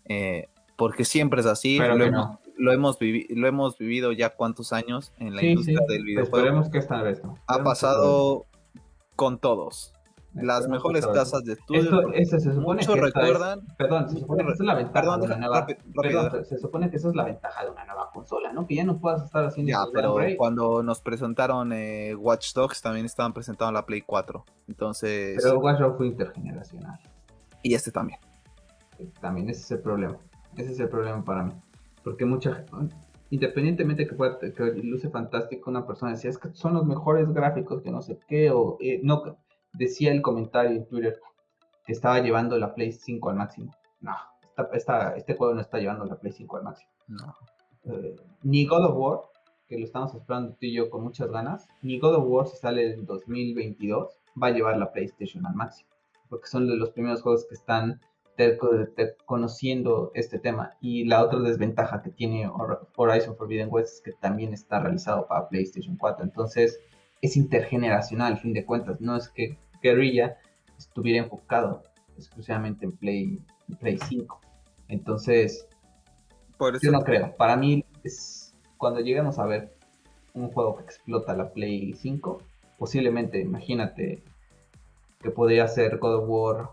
Eh, 0.06 0.48
porque 0.76 1.04
siempre 1.04 1.40
es 1.40 1.46
así. 1.46 1.76
Pero 1.78 1.96
lo, 1.96 2.04
hemos, 2.04 2.38
lo, 2.56 2.72
hemos 2.72 2.98
lo 3.00 3.46
hemos 3.46 3.76
vivido 3.76 4.12
ya 4.12 4.30
cuántos 4.30 4.72
años 4.72 5.12
en 5.18 5.36
la 5.36 5.44
industria 5.44 5.80
del 5.86 6.04
videojuego. 6.04 6.36
Esperemos 6.38 6.70
que 6.70 6.78
esta 6.78 7.02
vez 7.02 7.20
Ha 7.46 7.62
pasado 7.62 8.46
con 9.16 9.38
todos 9.38 9.92
las 10.34 10.68
mejores 10.68 11.06
tasas 11.12 11.44
de 11.44 11.54
estudio. 11.54 12.12
Esto, 12.12 12.38
se 12.38 12.52
supone 12.52 12.82
muchos 12.82 12.98
recuerdan. 12.98 13.60
perdón, 13.76 14.08
se 14.08 14.20
supone 14.20 14.44
que 14.44 14.52
esa 14.52 14.62
es 14.62 14.66
la 14.66 14.74
ventaja 14.74 15.16
de 15.18 15.26
una 15.26 15.36
nueva. 15.36 15.66
perdón, 15.94 16.44
se 16.44 16.58
supone 16.58 16.90
que 16.90 16.96
esa 16.96 17.08
es 17.08 17.14
la 17.14 17.24
ventaja 17.24 17.64
de 17.64 17.70
una 17.70 17.84
nueva 17.84 18.10
consola, 18.12 18.52
¿no? 18.52 18.66
Que 18.66 18.76
ya 18.76 18.84
no 18.84 18.98
puedas 18.98 19.24
estar 19.24 19.44
haciendo. 19.44 19.70
Ya, 19.70 19.84
pero 19.92 20.16
cuando 20.36 20.82
nos 20.82 21.00
presentaron 21.00 21.72
eh, 21.72 22.14
Watch 22.14 22.54
Dogs 22.54 22.80
también 22.80 23.06
estaban 23.06 23.32
presentando 23.32 23.72
la 23.72 23.84
Play 23.84 24.02
4. 24.02 24.44
Entonces. 24.68 25.40
Pero 25.42 25.58
Watch 25.58 25.80
Dogs 25.80 25.96
fue 25.96 26.06
intergeneracional. 26.06 26.98
Y 27.62 27.74
este 27.74 27.90
también. 27.90 28.18
También 29.20 29.48
ese 29.48 29.60
es 29.60 29.70
el 29.72 29.80
problema. 29.80 30.16
Ese 30.56 30.72
es 30.72 30.80
el 30.80 30.88
problema 30.88 31.24
para 31.24 31.44
mí. 31.44 31.52
Porque 32.02 32.24
mucha 32.24 32.64
independientemente 33.30 34.06
que, 34.06 34.14
pueda, 34.14 34.38
que 34.38 34.72
luce 34.82 35.08
fantástico, 35.08 35.70
una 35.70 35.86
persona 35.86 36.12
decía, 36.12 36.30
es 36.30 36.38
que 36.38 36.50
son 36.52 36.74
los 36.74 36.84
mejores 36.84 37.32
gráficos 37.32 37.80
que 37.80 37.90
no 37.90 38.02
sé 38.02 38.18
qué, 38.28 38.50
o 38.50 38.76
eh, 38.80 39.00
no, 39.02 39.38
decía 39.72 40.12
el 40.12 40.22
comentario 40.22 40.76
en 40.76 40.86
Twitter 40.86 41.20
que 41.84 41.92
estaba 41.92 42.20
llevando 42.20 42.58
la 42.58 42.74
Play 42.74 42.92
5 42.92 43.30
al 43.30 43.36
máximo. 43.36 43.74
No, 44.00 44.16
este 45.14 45.34
juego 45.34 45.54
no 45.54 45.60
está 45.60 45.78
llevando 45.78 46.04
la 46.04 46.16
Play 46.16 46.32
5 46.32 46.56
al 46.56 46.64
máximo. 46.64 46.90
No. 47.08 47.34
Eh, 47.84 48.16
ni 48.42 48.66
God 48.66 48.84
of 48.86 48.96
War, 48.96 49.20
que 49.68 49.78
lo 49.78 49.84
estamos 49.84 50.14
esperando 50.14 50.52
tú 50.52 50.58
y 50.66 50.74
yo 50.74 50.90
con 50.90 51.02
muchas 51.02 51.30
ganas, 51.30 51.66
ni 51.82 51.98
God 51.98 52.16
of 52.16 52.24
War 52.26 52.46
si 52.46 52.56
sale 52.56 52.92
en 52.92 53.06
2022 53.06 54.20
va 54.40 54.48
a 54.48 54.50
llevar 54.50 54.76
la 54.76 54.92
PlayStation 54.92 55.46
al 55.46 55.54
máximo. 55.54 55.90
Porque 56.28 56.46
son 56.46 56.68
de 56.68 56.76
los 56.76 56.90
primeros 56.90 57.22
juegos 57.22 57.46
que 57.46 57.54
están 57.54 58.00
conociendo 59.26 60.12
este 60.14 60.38
tema. 60.38 60.72
Y 60.80 61.04
la 61.04 61.22
otra 61.22 61.40
desventaja 61.40 62.02
que 62.02 62.10
tiene 62.10 62.50
Horizon 62.96 63.36
Forbidden 63.36 63.68
West 63.70 63.94
es 63.94 64.00
que 64.02 64.12
también 64.20 64.54
está 64.54 64.80
realizado 64.80 65.26
para 65.26 65.48
PlayStation 65.48 65.96
4. 65.96 66.24
Entonces, 66.24 66.78
es 67.20 67.36
intergeneracional, 67.36 68.34
al 68.34 68.38
fin 68.38 68.52
de 68.52 68.64
cuentas. 68.64 69.00
No 69.00 69.16
es 69.16 69.28
que 69.28 69.58
Guerrilla 69.82 70.38
estuviera 70.78 71.22
enfocado 71.22 71.82
exclusivamente 72.16 72.84
en 72.84 72.92
Play, 72.92 73.40
Play 73.78 73.98
5. 73.98 74.40
Entonces, 74.88 75.66
yo 76.82 76.90
no 76.90 77.02
creo. 77.02 77.34
Para 77.36 77.56
mí, 77.56 77.84
es 78.04 78.54
cuando 78.76 79.00
lleguemos 79.00 79.38
a 79.38 79.46
ver 79.46 79.74
un 80.34 80.50
juego 80.50 80.76
que 80.76 80.84
explota 80.84 81.36
la 81.36 81.50
Play 81.52 81.92
5, 81.92 82.42
posiblemente, 82.78 83.40
imagínate 83.40 84.22
que 85.22 85.30
podría 85.30 85.68
ser 85.68 85.98
God 85.98 86.16
of 86.16 86.24
War 86.28 86.70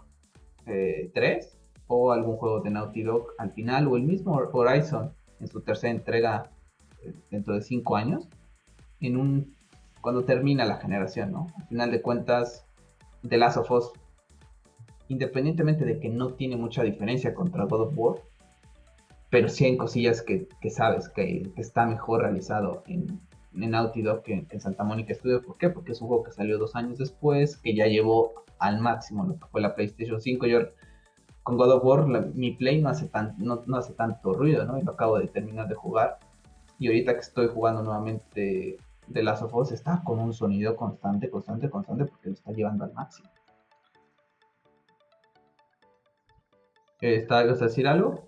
3 0.66 1.14
eh, 1.16 1.50
o 1.88 2.12
algún 2.12 2.38
juego 2.38 2.62
de 2.62 2.70
Naughty 2.70 3.04
Dog 3.04 3.28
al 3.38 3.52
final 3.52 3.88
o 3.88 3.98
el 3.98 4.04
mismo 4.04 4.36
Horizon 4.36 5.12
en 5.40 5.48
su 5.48 5.62
tercera 5.62 5.92
entrega 5.92 6.50
eh, 7.04 7.14
dentro 7.30 7.56
de 7.56 7.62
5 7.62 7.96
años 7.96 8.28
en 9.00 9.18
un 9.18 9.57
cuando 10.08 10.24
termina 10.24 10.64
la 10.64 10.78
generación, 10.78 11.34
¿no? 11.34 11.48
Al 11.58 11.68
final 11.68 11.92
de 11.92 12.02
cuentas, 12.02 12.66
The 13.28 13.36
Last 13.36 13.58
of 13.58 13.70
Us, 13.70 13.92
independientemente 15.10 15.84
de 15.84 16.00
que 16.00 16.08
no 16.08 16.30
tiene 16.36 16.56
mucha 16.56 16.82
diferencia 16.82 17.34
contra 17.34 17.66
God 17.66 17.82
of 17.82 17.94
War, 17.98 18.22
pero 19.30 19.50
sí 19.50 19.66
hay 19.66 19.76
cosillas 19.76 20.22
que, 20.22 20.48
sabes 20.70 21.10
que, 21.10 21.52
está 21.58 21.86
mejor 21.86 22.22
realizado 22.22 22.84
en, 22.88 23.20
en 23.54 23.70
Naughty 23.70 24.02
Dog 24.02 24.24
que 24.24 24.48
en 24.50 24.62
Santa 24.62 24.86
Mónica 24.86 25.14
Studio. 25.14 25.42
¿Por 25.42 25.58
qué? 25.58 25.70
Porque 25.70 25.92
es 25.92 26.00
un 26.00 26.08
juego 26.08 26.24
que 26.24 26.32
salió 26.32 26.58
dos 26.58 26.78
años 26.78 26.98
después, 27.00 27.58
que 27.58 27.76
ya 27.76 27.88
llevó 27.88 28.46
al 28.60 28.80
máximo 28.80 29.26
lo 29.26 29.38
que 29.38 29.48
fue 29.48 29.60
la 29.60 29.76
PlayStation 29.76 30.22
5. 30.22 30.46
Yo 30.46 30.60
con 31.44 31.58
God 31.58 31.72
of 31.74 31.84
War, 31.84 32.08
mi 32.34 32.52
Play 32.52 32.82
no 32.82 32.88
hace, 32.88 33.10
tan, 33.10 33.36
no, 33.40 33.62
hace 33.76 33.92
tanto 33.92 34.32
ruido, 34.32 34.64
¿no? 34.64 34.80
Y 34.80 34.84
lo 34.84 34.94
acabo 34.94 35.20
de 35.20 35.28
terminar 35.28 35.68
de 35.68 35.76
jugar. 35.76 36.18
Y 36.80 36.88
ahorita 36.88 37.14
que 37.14 37.20
estoy 37.20 37.50
jugando 37.50 37.84
nuevamente 37.84 38.78
de 39.08 39.24
Last 39.24 39.44
of 39.44 39.54
Us, 39.54 39.72
está 39.72 40.02
con 40.04 40.20
un 40.20 40.34
sonido 40.34 40.76
constante, 40.76 41.30
constante, 41.30 41.70
constante, 41.70 42.06
porque 42.06 42.30
lo 42.30 42.34
está 42.34 42.52
llevando 42.52 42.84
al 42.84 42.94
máximo. 42.94 43.30
¿Está, 47.00 47.46
¿Vas 47.46 47.62
a 47.62 47.66
decir 47.66 47.88
algo? 47.88 48.28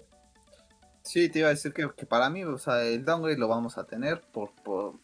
Sí, 1.09 1.27
te 1.27 1.39
iba 1.39 1.47
a 1.47 1.51
decir 1.51 1.73
que, 1.73 1.87
para 2.05 2.29
mí, 2.29 2.43
o 2.43 2.59
sea, 2.59 2.83
el 2.83 3.03
downgrade 3.03 3.39
lo 3.39 3.47
vamos 3.47 3.79
a 3.79 3.85
tener 3.85 4.21
por, 4.31 4.51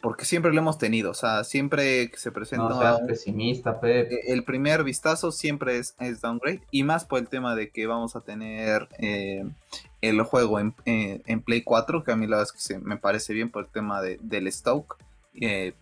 porque 0.01 0.23
siempre 0.23 0.53
lo 0.53 0.59
hemos 0.59 0.77
tenido, 0.77 1.09
o 1.09 1.15
sea, 1.15 1.43
siempre 1.43 2.11
que 2.11 2.17
se 2.17 2.31
presenta... 2.31 2.69
No 2.69 3.07
pesimista, 3.07 3.79
Pep. 3.79 4.11
E, 4.11 4.31
el 4.31 4.43
primer 4.43 4.83
vistazo 4.83 5.31
siempre 5.31 5.79
es, 5.79 5.95
es, 5.99 6.21
downgrade, 6.21 6.61
y 6.69 6.83
más 6.83 7.05
por 7.05 7.17
el 7.17 7.27
tema 7.27 7.55
de 7.55 7.71
que 7.71 7.87
vamos 7.87 8.15
a 8.15 8.21
tener 8.21 8.87
eh, 8.99 9.45
el 10.01 10.21
juego 10.21 10.59
en, 10.59 10.75
en, 10.85 11.41
Play 11.41 11.63
4, 11.63 12.03
que 12.03 12.11
a 12.11 12.15
mí 12.15 12.27
la 12.27 12.37
verdad 12.37 12.53
es 12.55 12.67
que 12.67 12.77
me 12.77 12.97
parece 12.97 13.33
bien 13.33 13.49
por 13.49 13.63
el 13.63 13.71
tema 13.71 14.03
de, 14.03 14.19
del 14.21 14.45
stock. 14.45 14.99
Eh, 15.39 15.73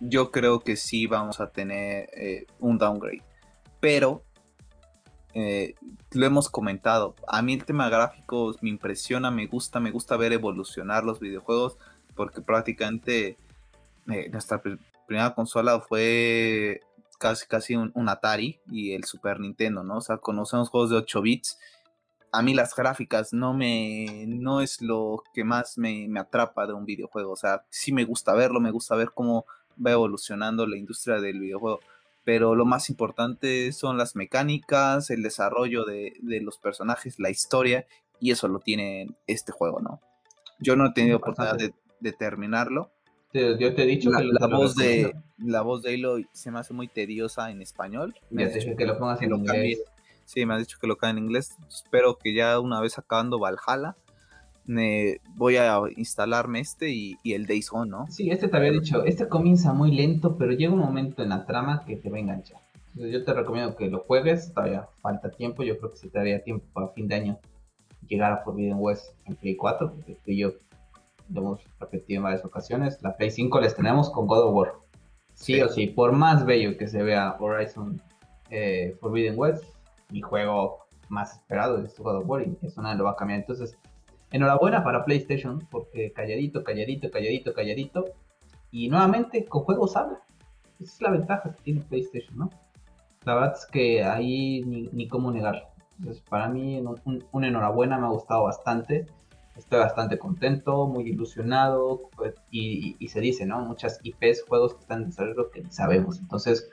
yo 0.00 0.30
creo 0.30 0.60
que 0.60 0.76
sí 0.76 1.06
vamos 1.06 1.40
a 1.40 1.50
tener 1.50 2.08
eh, 2.12 2.46
un 2.60 2.78
downgrade, 2.78 3.22
pero 3.80 4.22
eh, 5.34 5.74
lo 6.12 6.26
hemos 6.26 6.48
comentado. 6.48 7.14
A 7.26 7.42
mí 7.42 7.54
el 7.54 7.64
tema 7.64 7.88
gráficos 7.88 8.62
me 8.62 8.70
impresiona, 8.70 9.30
me 9.30 9.46
gusta, 9.46 9.80
me 9.80 9.90
gusta 9.90 10.16
ver 10.16 10.32
evolucionar 10.32 11.04
los 11.04 11.20
videojuegos 11.20 11.78
porque 12.14 12.40
prácticamente 12.40 13.36
nuestra 14.06 14.62
primera 15.06 15.34
consola 15.34 15.80
fue 15.80 16.80
casi 17.18 17.46
casi 17.46 17.76
un, 17.76 18.08
Atari 18.08 18.60
y 18.70 18.92
el 18.92 19.04
Super 19.04 19.40
Nintendo, 19.40 19.82
¿no? 19.82 19.98
O 19.98 20.00
sea, 20.00 20.18
conocemos 20.18 20.70
juegos 20.70 20.90
de 20.90 20.96
8 20.96 21.20
bits. 21.20 21.58
A 22.32 22.42
mí 22.42 22.54
las 22.54 22.74
gráficas 22.74 23.32
no 23.32 23.54
me 23.54 24.24
no 24.26 24.60
es 24.60 24.82
lo 24.82 25.22
que 25.32 25.44
más 25.44 25.78
me, 25.78 26.06
me 26.08 26.20
atrapa 26.20 26.66
de 26.66 26.74
un 26.74 26.84
videojuego. 26.84 27.32
O 27.32 27.36
sea, 27.36 27.64
sí 27.70 27.92
me 27.92 28.04
gusta 28.04 28.34
verlo, 28.34 28.60
me 28.60 28.70
gusta 28.70 28.96
ver 28.96 29.10
cómo 29.14 29.46
va 29.84 29.92
evolucionando 29.92 30.66
la 30.66 30.76
industria 30.76 31.20
del 31.20 31.40
videojuego 31.40 31.80
pero 32.28 32.54
lo 32.54 32.66
más 32.66 32.90
importante 32.90 33.72
son 33.72 33.96
las 33.96 34.14
mecánicas, 34.14 35.08
el 35.08 35.22
desarrollo 35.22 35.86
de, 35.86 36.12
los 36.42 36.58
personajes, 36.58 37.18
la 37.18 37.30
historia, 37.30 37.86
y 38.20 38.32
eso 38.32 38.48
lo 38.48 38.58
tiene 38.58 39.08
este 39.26 39.50
juego, 39.50 39.80
¿no? 39.80 40.02
Yo 40.60 40.76
no 40.76 40.88
he 40.88 40.92
tenido 40.92 41.16
oportunidad 41.16 41.56
de, 41.56 42.12
terminarlo. 42.12 42.90
yo 43.32 43.74
te 43.74 43.82
he 43.82 43.86
dicho 43.86 44.10
la, 44.10 44.18
que 44.18 44.26
la 44.26 44.46
voz 44.46 44.76
de 44.76 45.14
la 45.38 45.62
voz 45.62 45.82
de 45.82 45.94
Halo 45.94 46.18
se 46.32 46.50
me 46.50 46.58
hace 46.58 46.74
muy 46.74 46.88
tediosa 46.88 47.50
en 47.50 47.62
español. 47.62 48.14
Me 48.28 48.44
has 48.44 48.52
dicho 48.52 48.76
que 48.76 48.84
lo 48.84 48.98
pongas 48.98 49.22
en 49.22 49.34
inglés. 49.34 49.82
Sí, 50.28 50.44
me 50.44 50.52
has 50.52 50.60
dicho 50.60 50.76
que 50.78 50.86
lo 50.86 50.98
cae 50.98 51.12
en 51.12 51.16
inglés. 51.16 51.56
Espero 51.70 52.18
que 52.18 52.34
ya 52.34 52.60
una 52.60 52.82
vez 52.82 52.98
acabando 52.98 53.38
Valhalla 53.38 53.96
voy 55.36 55.56
a 55.56 55.80
instalarme 55.96 56.60
este 56.60 56.90
y, 56.90 57.16
el 57.24 57.46
Days 57.46 57.70
Gone, 57.70 57.90
¿no? 57.90 58.06
Sí, 58.10 58.30
este 58.30 58.46
te 58.46 58.56
había 58.58 58.70
dicho, 58.70 59.04
este 59.04 59.26
comienza 59.26 59.72
muy 59.72 59.90
lento, 59.90 60.36
pero 60.36 60.52
llega 60.52 60.74
un 60.74 60.80
momento 60.80 61.22
en 61.22 61.30
la 61.30 61.46
trama 61.46 61.82
que 61.86 61.96
te 61.96 62.10
va 62.10 62.18
a 62.18 62.20
enganchar. 62.20 62.60
Entonces 62.88 63.10
yo 63.10 63.24
te 63.24 63.32
recomiendo 63.32 63.74
que 63.74 63.88
lo 63.88 64.00
juegues, 64.00 64.52
todavía 64.52 64.86
falta 65.00 65.30
tiempo, 65.30 65.62
yo 65.62 65.78
creo 65.78 65.92
que 65.92 65.96
si 65.96 66.10
te 66.10 66.18
daría 66.18 66.44
tiempo 66.44 66.66
para 66.74 66.88
fin 66.88 67.08
de 67.08 67.14
año 67.14 67.38
llegar 68.06 68.30
a 68.30 68.44
Forbidden 68.44 68.76
West 68.78 69.14
en 69.24 69.34
Play 69.34 69.56
4, 69.56 69.94
porque 69.94 70.12
tú 70.12 70.30
y 70.30 70.40
yo 70.40 70.52
lo 71.32 71.40
hemos 71.40 71.60
repetido 71.80 72.18
en 72.18 72.24
varias 72.24 72.44
ocasiones, 72.44 72.98
la 73.00 73.16
Play 73.16 73.30
5 73.30 73.60
les 73.62 73.74
tenemos 73.74 74.10
con 74.10 74.26
God 74.26 74.48
of 74.48 74.54
War. 74.54 74.72
Sí, 75.32 75.58
o 75.62 75.70
sí, 75.70 75.86
por 75.86 76.12
más 76.12 76.44
bello 76.44 76.76
que 76.76 76.86
se 76.86 77.02
vea 77.02 77.34
Horizon 77.40 78.02
eh, 78.50 78.94
Forbidden 79.00 79.38
West, 79.38 79.64
mi 80.10 80.20
juego 80.20 80.86
más 81.08 81.34
esperado 81.34 81.78
es 81.78 81.98
God 81.98 82.16
of 82.16 82.28
War 82.28 82.42
y 82.42 82.58
eso 82.62 82.82
nada 82.82 82.94
lo 82.94 83.04
va 83.04 83.12
a 83.12 83.16
cambiar. 83.16 83.40
Entonces, 83.40 83.78
Enhorabuena 84.30 84.84
para 84.84 85.04
PlayStation, 85.04 85.66
porque 85.70 86.12
calladito, 86.12 86.62
calladito, 86.62 87.10
calladito, 87.10 87.54
calladito. 87.54 88.04
Y 88.70 88.88
nuevamente 88.88 89.46
con 89.46 89.62
juegos 89.62 89.96
habla. 89.96 90.20
Esa 90.78 90.92
es 90.92 91.00
la 91.00 91.10
ventaja 91.10 91.54
que 91.54 91.62
tiene 91.62 91.80
PlayStation, 91.80 92.36
¿no? 92.36 92.50
La 93.24 93.34
verdad 93.34 93.54
es 93.56 93.66
que 93.66 94.04
ahí 94.04 94.62
ni, 94.92 95.08
cómo 95.08 95.30
negarlo. 95.30 95.66
Entonces, 95.98 96.22
para 96.28 96.48
mí, 96.48 96.78
un, 97.32 97.44
enhorabuena, 97.44 97.98
me 97.98 98.06
ha 98.06 98.10
gustado 98.10 98.44
bastante. 98.44 99.06
Estoy 99.56 99.80
bastante 99.80 100.18
contento, 100.18 100.86
muy 100.86 101.08
ilusionado. 101.08 102.10
Y, 102.50 103.08
se 103.08 103.20
dice, 103.20 103.46
¿no? 103.46 103.60
Muchas 103.60 103.98
IPs, 104.02 104.44
juegos 104.46 104.74
que 104.74 104.80
están 104.80 105.02
en 105.02 105.06
desarrollo 105.06 105.50
que 105.50 105.62
ni 105.62 105.70
sabemos. 105.70 106.20
Entonces, 106.20 106.70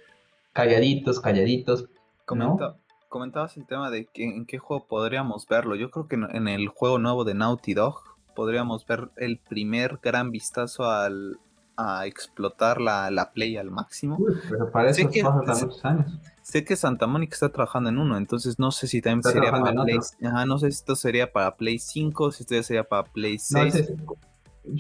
calladitos, 0.51 1.21
calladitos. 1.21 1.87
Comenta, 2.25 2.75
comentabas 3.09 3.57
el 3.57 3.65
tema 3.65 3.89
de 3.89 4.05
que, 4.05 4.23
en 4.23 4.45
qué 4.45 4.57
juego 4.57 4.85
podríamos 4.87 5.47
verlo. 5.47 5.75
Yo 5.75 5.91
creo 5.91 6.07
que 6.07 6.15
en, 6.15 6.47
el 6.47 6.67
juego 6.67 6.99
nuevo 6.99 7.23
de 7.23 7.33
Naughty 7.33 7.73
Dog 7.73 8.01
podríamos 8.35 8.85
ver 8.85 9.09
el 9.17 9.37
primer 9.37 9.99
gran 10.01 10.31
vistazo 10.31 10.89
al, 10.89 11.39
a 11.77 12.05
explotar 12.05 12.81
la, 12.81 13.09
la 13.11 13.31
Play 13.31 13.57
al 13.57 13.71
máximo. 13.71 14.17
pero 14.49 14.71
para 14.71 14.89
eso 14.89 15.01
sé 15.01 15.09
que, 15.09 15.23
muchos 15.23 15.83
años. 15.85 16.19
Sé 16.41 16.63
que 16.63 16.75
Santa 16.75 17.07
Mónica 17.07 17.33
está 17.33 17.49
trabajando 17.49 17.89
en 17.89 17.97
uno, 17.97 18.17
entonces 18.17 18.59
no 18.59 18.71
sé 18.71 18.87
si 18.87 19.01
también 19.01 19.23
sería 19.23 19.51
para 19.51 19.73
Play. 19.73 19.99
no 20.47 20.59
sé 20.59 20.71
si 20.71 20.77
esto 20.77 20.95
sería 20.95 21.31
para 21.31 21.55
Play 21.55 21.79
5, 21.79 22.31
si 22.31 22.43
esto 22.43 22.63
sería 22.63 22.83
para 22.83 23.03
Play 23.03 23.39
6. 23.39 23.93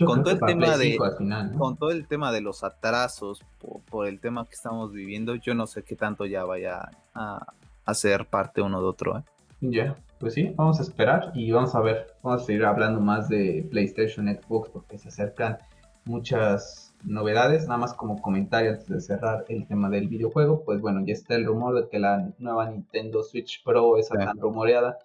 con 0.05 0.23
todo 0.23 0.33
el 0.33 0.39
tema 0.39 0.77
de 0.77 0.97
con 1.57 1.77
todo 1.77 1.91
el 1.91 2.07
tema 2.07 2.31
de 2.31 2.41
los 2.41 2.63
atrasos 2.63 3.43
por, 3.59 3.81
por, 3.81 4.07
el 4.07 4.19
tema 4.19 4.45
que 4.45 4.55
estamos 4.55 4.91
viviendo 4.91 5.35
yo 5.35 5.53
no 5.53 5.67
sé 5.67 5.83
qué 5.83 5.95
tanto 5.95 6.25
ya 6.25 6.43
vaya 6.43 6.89
a, 7.13 7.53
hacer 7.85 8.25
parte 8.25 8.61
uno 8.61 8.81
de 8.81 8.87
otro. 8.87 9.17
¿eh? 9.19 9.23
Ya, 9.61 9.95
pues 10.19 10.33
sí, 10.33 10.53
vamos 10.55 10.79
a 10.79 10.83
esperar 10.83 11.31
y 11.33 11.51
vamos 11.51 11.75
a 11.75 11.81
ver, 11.81 12.07
vamos 12.23 12.43
a 12.43 12.45
seguir 12.45 12.65
hablando 12.65 12.99
más 12.99 13.29
de 13.29 13.67
PlayStation, 13.69 14.27
Xbox, 14.27 14.69
porque 14.69 14.97
se 14.97 15.09
acercan 15.09 15.57
muchas 16.05 16.93
novedades, 17.03 17.67
nada 17.67 17.77
más 17.79 17.93
como 17.93 18.21
comentario 18.21 18.71
antes 18.71 18.87
de 18.87 19.01
cerrar 19.01 19.45
el 19.49 19.67
tema 19.67 19.89
del 19.89 20.07
videojuego, 20.07 20.63
pues 20.63 20.81
bueno, 20.81 21.03
ya 21.05 21.13
está 21.13 21.35
el 21.35 21.45
rumor 21.45 21.75
de 21.75 21.89
que 21.89 21.99
la 21.99 22.29
nueva 22.39 22.69
Nintendo 22.69 23.23
Switch 23.23 23.63
Pro, 23.63 23.97
esa 23.97 24.15
tan 24.17 24.37
rumoreada, 24.39 24.97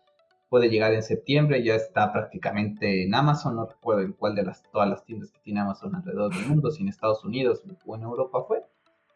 puede 0.49 0.68
llegar 0.68 0.93
en 0.93 1.03
septiembre, 1.03 1.62
ya 1.62 1.74
está 1.74 2.12
prácticamente 2.12 3.05
en 3.05 3.14
Amazon, 3.14 3.57
no 3.57 3.66
recuerdo 3.66 4.03
en 4.03 4.12
cuál 4.12 4.35
de 4.35 4.43
las 4.43 4.62
todas 4.70 4.89
las 4.89 5.05
tiendas 5.05 5.31
que 5.31 5.41
tiene 5.41 5.61
Amazon 5.61 5.95
alrededor 5.95 6.35
del 6.35 6.47
mundo, 6.47 6.70
si 6.70 6.83
en 6.83 6.89
Estados 6.89 7.24
Unidos 7.24 7.62
o 7.87 7.97
en 7.97 8.03
Europa 8.03 8.45
fue, 8.47 8.64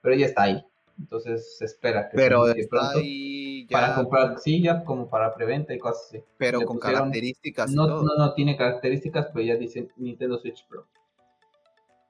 pero 0.00 0.14
ya 0.14 0.26
está 0.26 0.42
ahí. 0.42 0.64
Entonces 0.98 1.56
se 1.58 1.64
espera 1.64 2.08
que 2.08 2.16
pero 2.16 2.46
está 2.48 2.92
ahí 2.92 3.66
para 3.70 3.94
comprar, 3.94 4.38
sí, 4.38 4.62
ya 4.62 4.84
como 4.84 5.08
para 5.08 5.34
preventa 5.34 5.74
y 5.74 5.78
cosas 5.78 6.06
así. 6.08 6.22
Pero 6.38 6.62
con 6.62 6.78
características. 6.78 7.70
No, 7.72 7.86
no, 7.86 8.02
no 8.02 8.34
tiene 8.34 8.56
características, 8.56 9.28
pero 9.32 9.44
ya 9.44 9.56
dice 9.56 9.88
Nintendo 9.96 10.38
Switch 10.38 10.66
Pro. 10.68 10.86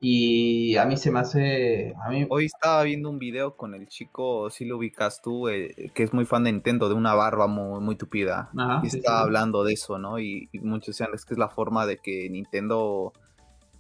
Y 0.00 0.76
a 0.76 0.84
mí 0.84 0.98
se 0.98 1.10
me 1.10 1.20
hace. 1.20 1.94
A 2.04 2.10
mí... 2.10 2.26
Hoy 2.28 2.44
estaba 2.44 2.82
viendo 2.82 3.08
un 3.08 3.18
video 3.18 3.56
con 3.56 3.74
el 3.74 3.88
chico, 3.88 4.50
si 4.50 4.66
lo 4.66 4.76
ubicas 4.76 5.22
tú, 5.22 5.48
eh, 5.48 5.90
que 5.94 6.02
es 6.02 6.12
muy 6.12 6.26
fan 6.26 6.44
de 6.44 6.52
Nintendo, 6.52 6.90
de 6.90 6.94
una 6.94 7.14
barba 7.14 7.46
muy, 7.46 7.80
muy 7.80 7.96
tupida. 7.96 8.50
y 8.82 8.88
estaba 8.88 9.20
hablando 9.20 9.64
de 9.64 9.72
eso, 9.72 9.98
¿no? 9.98 10.18
Y, 10.18 10.50
y, 10.52 10.58
muchos 10.58 10.98
decían, 10.98 11.14
es 11.14 11.24
que 11.24 11.32
es 11.32 11.38
la 11.38 11.48
forma 11.48 11.86
de 11.86 11.96
que 11.96 12.28
Nintendo 12.28 13.14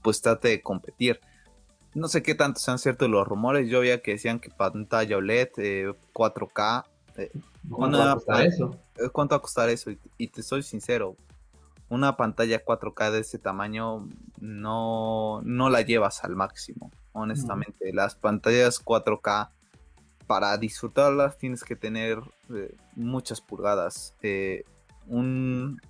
pues 0.00 0.22
trate 0.22 0.48
de 0.48 0.62
competir 0.62 1.20
no 1.94 2.08
sé 2.08 2.22
qué 2.22 2.34
tanto 2.34 2.60
sean 2.60 2.78
ciertos 2.78 3.08
los 3.08 3.26
rumores. 3.26 3.68
Yo 3.68 3.80
veía 3.80 4.02
que 4.02 4.12
decían 4.12 4.40
que 4.40 4.50
pantalla 4.50 5.16
OLED, 5.16 5.50
4K. 6.12 6.84
Eh, 7.16 7.30
eh, 7.32 7.40
¿Cuánto 7.70 7.98
va 7.98 8.12
a 8.12 8.14
costar 8.14 8.46
eso? 8.46 8.76
Eh, 8.96 9.08
¿Cuánto 9.10 9.34
va 9.34 9.38
a 9.38 9.42
costar 9.42 9.68
eso? 9.68 9.90
Y, 10.18 10.28
te 10.28 10.42
soy 10.42 10.62
sincero, 10.62 11.16
una 11.88 12.16
pantalla 12.16 12.64
4K 12.64 13.12
de 13.12 13.20
ese 13.20 13.38
tamaño 13.38 14.08
no, 14.40 15.40
no 15.44 15.70
la 15.70 15.82
llevas 15.82 16.24
al 16.24 16.34
máximo, 16.34 16.90
honestamente. 17.12 17.92
Las 17.92 18.16
pantallas 18.16 18.84
4K, 18.84 19.50
para 20.26 20.56
disfrutarlas 20.56 21.38
tienes 21.38 21.62
que 21.62 21.76
tener 21.76 22.18
muchas 22.96 23.40
pulgadas. 23.40 24.16
un, 25.06 25.80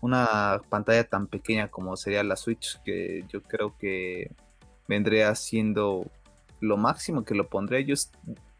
una 0.00 0.62
pantalla 0.68 1.02
tan 1.02 1.26
pequeña 1.26 1.68
como 1.68 1.96
sería 1.96 2.22
la 2.22 2.36
Switch, 2.36 2.80
que 2.84 3.24
yo 3.28 3.42
creo 3.42 3.76
que 3.76 4.30
vendría 4.90 5.32
siendo 5.36 6.04
lo 6.58 6.76
máximo 6.76 7.24
que 7.24 7.36
lo 7.36 7.48
pondría 7.48 7.80
yo 7.80 7.94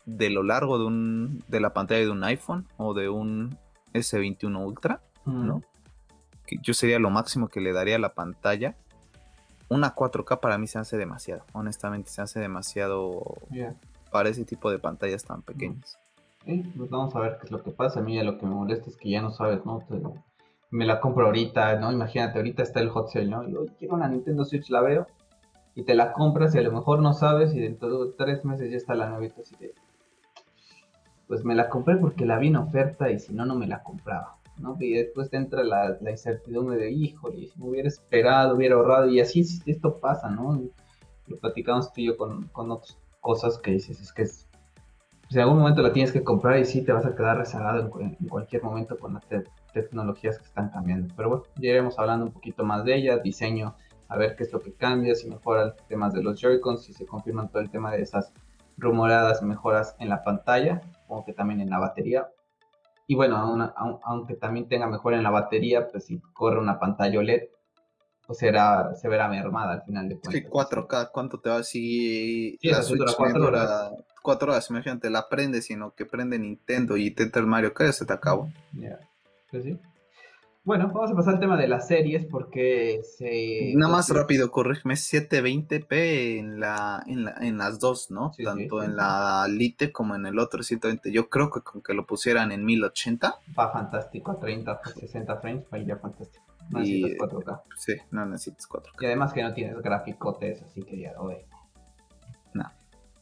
de 0.06 0.30
lo 0.30 0.44
largo 0.44 0.78
de, 0.78 0.84
un, 0.84 1.44
de 1.48 1.60
la 1.60 1.74
pantalla 1.74 2.00
de 2.00 2.10
un 2.10 2.22
iPhone 2.22 2.68
o 2.76 2.94
de 2.94 3.08
un 3.08 3.58
S21 3.92 4.64
Ultra, 4.64 5.02
¿no? 5.26 5.62
Que 6.46 6.56
yo 6.62 6.72
sería 6.72 7.00
lo 7.00 7.10
máximo 7.10 7.48
que 7.48 7.60
le 7.60 7.72
daría 7.72 7.96
a 7.96 7.98
la 7.98 8.14
pantalla. 8.14 8.76
Una 9.68 9.94
4K 9.94 10.38
para 10.38 10.56
mí 10.56 10.68
se 10.68 10.78
hace 10.78 10.96
demasiado, 10.96 11.44
honestamente 11.52 12.10
se 12.10 12.22
hace 12.22 12.38
demasiado 12.38 13.22
para 14.12 14.28
ese 14.28 14.44
tipo 14.44 14.70
de 14.70 14.78
pantallas 14.78 15.24
tan 15.24 15.42
pequeñas. 15.42 15.98
pues 16.44 16.90
vamos 16.90 17.14
a 17.16 17.20
ver 17.20 17.38
qué 17.38 17.46
es 17.46 17.50
lo 17.50 17.62
que 17.62 17.72
pasa. 17.72 17.98
A 17.98 18.02
mí 18.04 18.14
ya 18.14 18.22
lo 18.22 18.38
que 18.38 18.46
me 18.46 18.54
molesta 18.54 18.88
es 18.88 18.96
que 18.96 19.10
ya 19.10 19.20
no 19.20 19.32
sabes, 19.32 19.64
¿no? 19.66 19.82
me 20.72 20.86
la 20.86 21.00
compro 21.00 21.26
ahorita, 21.26 21.80
¿no? 21.80 21.90
Imagínate, 21.90 22.38
ahorita 22.38 22.62
está 22.62 22.78
el 22.78 22.90
hot 22.90 23.08
sale, 23.10 23.26
¿no? 23.26 23.48
Yo 23.48 23.66
quiero 23.76 23.94
una 23.94 24.08
Nintendo 24.08 24.44
Switch, 24.44 24.70
la 24.70 24.80
veo 24.80 25.08
y 25.80 25.84
te 25.84 25.94
la 25.94 26.12
compras 26.12 26.54
y 26.54 26.58
a 26.58 26.62
lo 26.62 26.72
mejor 26.72 27.00
no 27.00 27.14
sabes 27.14 27.54
y 27.54 27.60
dentro 27.60 28.04
de 28.04 28.12
tres 28.12 28.44
meses 28.44 28.70
ya 28.70 28.76
está 28.76 28.94
la 28.94 29.08
novita 29.08 29.40
así 29.40 29.56
de, 29.58 29.72
pues 31.26 31.42
me 31.42 31.54
la 31.54 31.70
compré 31.70 31.96
porque 31.96 32.26
la 32.26 32.38
vi 32.38 32.48
en 32.48 32.56
oferta 32.56 33.10
y 33.10 33.18
si 33.18 33.32
no, 33.32 33.46
no 33.46 33.54
me 33.54 33.66
la 33.66 33.82
compraba. 33.82 34.36
¿no? 34.58 34.76
Y 34.78 34.92
después 34.92 35.30
te 35.30 35.38
entra 35.38 35.64
la, 35.64 35.96
incertidumbre 36.02 36.76
de, 36.76 36.90
híjole, 36.90 37.46
si 37.46 37.58
me 37.58 37.70
hubiera 37.70 37.88
esperado, 37.88 38.56
hubiera 38.56 38.74
ahorrado, 38.74 39.08
y 39.08 39.20
así 39.20 39.42
esto 39.64 39.98
pasa, 40.00 40.28
¿no? 40.28 40.60
Lo 41.28 41.38
platicamos 41.38 41.94
tú 41.94 42.02
y 42.02 42.08
yo 42.08 42.18
con, 42.18 42.48
con 42.48 42.70
otras 42.70 42.98
cosas 43.20 43.56
que 43.56 43.70
dices, 43.70 44.02
es 44.02 44.12
que 44.12 44.22
es, 44.22 44.48
pues 45.22 45.36
en 45.36 45.40
algún 45.40 45.60
momento 45.60 45.80
la 45.80 45.94
tienes 45.94 46.12
que 46.12 46.22
comprar 46.22 46.58
y 46.58 46.66
sí 46.66 46.82
te 46.82 46.92
vas 46.92 47.06
a 47.06 47.14
quedar 47.14 47.38
rezagado 47.38 47.90
en, 48.00 48.16
cualquier 48.28 48.62
momento 48.62 48.98
con 48.98 49.14
las 49.14 49.24
tecnologías 49.72 50.38
que 50.38 50.44
están 50.44 50.68
cambiando. 50.68 51.14
Pero 51.16 51.28
bueno, 51.30 51.44
ya 51.56 51.70
iremos 51.70 51.98
hablando 51.98 52.26
un 52.26 52.32
poquito 52.32 52.64
más 52.64 52.84
de 52.84 52.96
ella, 52.96 53.16
diseño, 53.16 53.76
a 54.10 54.16
ver 54.18 54.34
qué 54.36 54.42
es 54.42 54.52
lo 54.52 54.60
que 54.60 54.74
cambia, 54.74 55.14
si 55.14 55.30
mejoran 55.30 55.72
temas 55.88 56.12
de 56.12 56.22
los 56.22 56.38
Joy-Cons, 56.40 56.82
si 56.82 56.92
se 56.92 57.06
confirman 57.06 57.48
todo 57.48 57.62
el 57.62 57.70
tema 57.70 57.92
de 57.92 58.02
esas 58.02 58.32
rumoradas 58.76 59.40
mejoras 59.42 59.94
en 60.00 60.08
la 60.08 60.24
pantalla, 60.24 60.82
como 61.06 61.24
que 61.24 61.32
también 61.32 61.60
en 61.60 61.70
la 61.70 61.78
batería. 61.78 62.28
Y 63.06 63.14
bueno, 63.14 63.72
aunque 64.02 64.34
también 64.34 64.68
tenga 64.68 64.88
mejor 64.88 65.14
en 65.14 65.22
la 65.22 65.30
batería, 65.30 65.88
pues 65.88 66.06
si 66.06 66.20
corre 66.32 66.58
una 66.58 66.80
pantalla 66.80 67.20
OLED, 67.20 67.42
pues 68.26 68.38
será, 68.38 68.94
se 68.96 69.08
verá 69.08 69.28
mermada 69.28 69.74
al 69.74 69.82
final 69.82 70.08
de 70.08 70.18
cuentas. 70.18 70.42
Sí, 70.42 70.48
4K, 70.48 71.10
¿cuánto 71.12 71.40
te 71.40 71.50
va 71.50 71.62
si 71.62 72.58
sí, 72.60 72.68
la 72.68 72.82
Switch 72.82 73.14
4 73.16 73.46
horas? 73.46 73.92
4 74.22 74.52
horas, 74.52 74.70
imagínate, 74.70 75.08
la 75.08 75.28
prende, 75.28 75.62
sino 75.62 75.94
que 75.94 76.04
prende 76.04 76.38
Nintendo 76.38 76.96
y 76.96 77.12
te 77.12 77.30
el 77.32 77.46
Mario 77.46 77.74
Kart, 77.74 77.92
se 77.92 78.06
te 78.06 78.12
acabó. 78.12 78.48
Ya, 78.72 78.98
pues 79.50 79.64
sí. 79.64 79.78
Bueno, 80.62 80.90
vamos 80.92 81.10
a 81.10 81.14
pasar 81.14 81.34
al 81.34 81.40
tema 81.40 81.56
de 81.56 81.66
las 81.66 81.88
series 81.88 82.26
porque 82.26 83.00
se... 83.02 83.72
Nada 83.76 83.90
más 83.90 84.10
rápido, 84.10 84.50
corrígeme, 84.50 84.92
720p 84.92 86.38
en, 86.38 86.60
la, 86.60 87.02
en, 87.06 87.24
la, 87.24 87.34
en 87.40 87.56
las 87.56 87.80
dos, 87.80 88.10
¿no? 88.10 88.32
Tanto 88.44 88.82
en 88.82 88.94
la 88.94 89.46
Lite 89.48 89.90
como 89.90 90.14
en 90.14 90.26
el 90.26 90.38
otro 90.38 90.62
120. 90.62 91.10
Yo 91.12 91.30
creo 91.30 91.50
que 91.50 91.62
con 91.62 91.80
que 91.80 91.94
lo 91.94 92.04
pusieran 92.06 92.52
en 92.52 92.66
1080. 92.66 93.38
Va 93.58 93.72
fantástico, 93.72 94.32
a 94.32 94.38
30, 94.38 94.80
60 95.00 95.36
frames, 95.38 95.64
va 95.72 95.78
ya 95.78 95.96
fantástico. 95.96 96.44
No 96.68 96.80
necesitas 96.80 97.18
4K. 97.18 97.62
Sí, 97.76 97.94
no 98.10 98.26
necesitas 98.26 98.68
4K. 98.68 98.92
Y 99.00 99.06
además 99.06 99.32
que 99.32 99.42
no 99.42 99.54
tienes 99.54 99.80
gráficotes, 99.80 100.62
así 100.62 100.82
que 100.82 101.00
ya 101.00 101.14
lo. 101.14 101.30
No. 102.52 102.70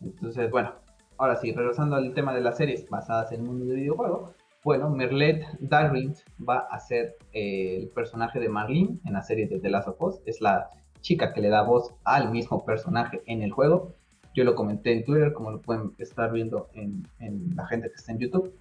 Entonces, 0.00 0.50
bueno, 0.50 0.74
ahora 1.16 1.36
sí, 1.36 1.52
regresando 1.52 1.94
al 1.94 2.12
tema 2.14 2.34
de 2.34 2.40
las 2.40 2.56
series 2.56 2.88
basadas 2.90 3.30
en 3.30 3.42
un 3.42 3.46
mundo 3.46 3.64
de 3.66 3.76
videojuego 3.76 4.34
bueno, 4.64 4.90
Merlet 4.90 5.44
Darwin 5.60 6.14
va 6.46 6.66
a 6.70 6.80
ser 6.80 7.16
eh, 7.32 7.78
el 7.80 7.88
personaje 7.90 8.40
de 8.40 8.48
Marlene 8.48 8.98
en 9.04 9.12
la 9.12 9.22
serie 9.22 9.46
de 9.46 9.60
The 9.60 9.70
Last 9.70 9.88
of 9.88 10.02
Us. 10.02 10.20
Es 10.26 10.40
la 10.40 10.70
chica 11.00 11.32
que 11.32 11.40
le 11.40 11.48
da 11.48 11.62
voz 11.62 11.94
al 12.04 12.30
mismo 12.30 12.64
personaje 12.64 13.22
en 13.26 13.42
el 13.42 13.52
juego. 13.52 13.94
Yo 14.34 14.44
lo 14.44 14.54
comenté 14.54 14.92
en 14.92 15.04
Twitter, 15.04 15.32
como 15.32 15.52
lo 15.52 15.62
pueden 15.62 15.92
estar 15.98 16.32
viendo 16.32 16.68
en, 16.74 17.06
la 17.54 17.66
gente 17.66 17.88
que 17.88 17.94
está 17.94 18.12
en 18.12 18.18
YouTube. 18.18 18.54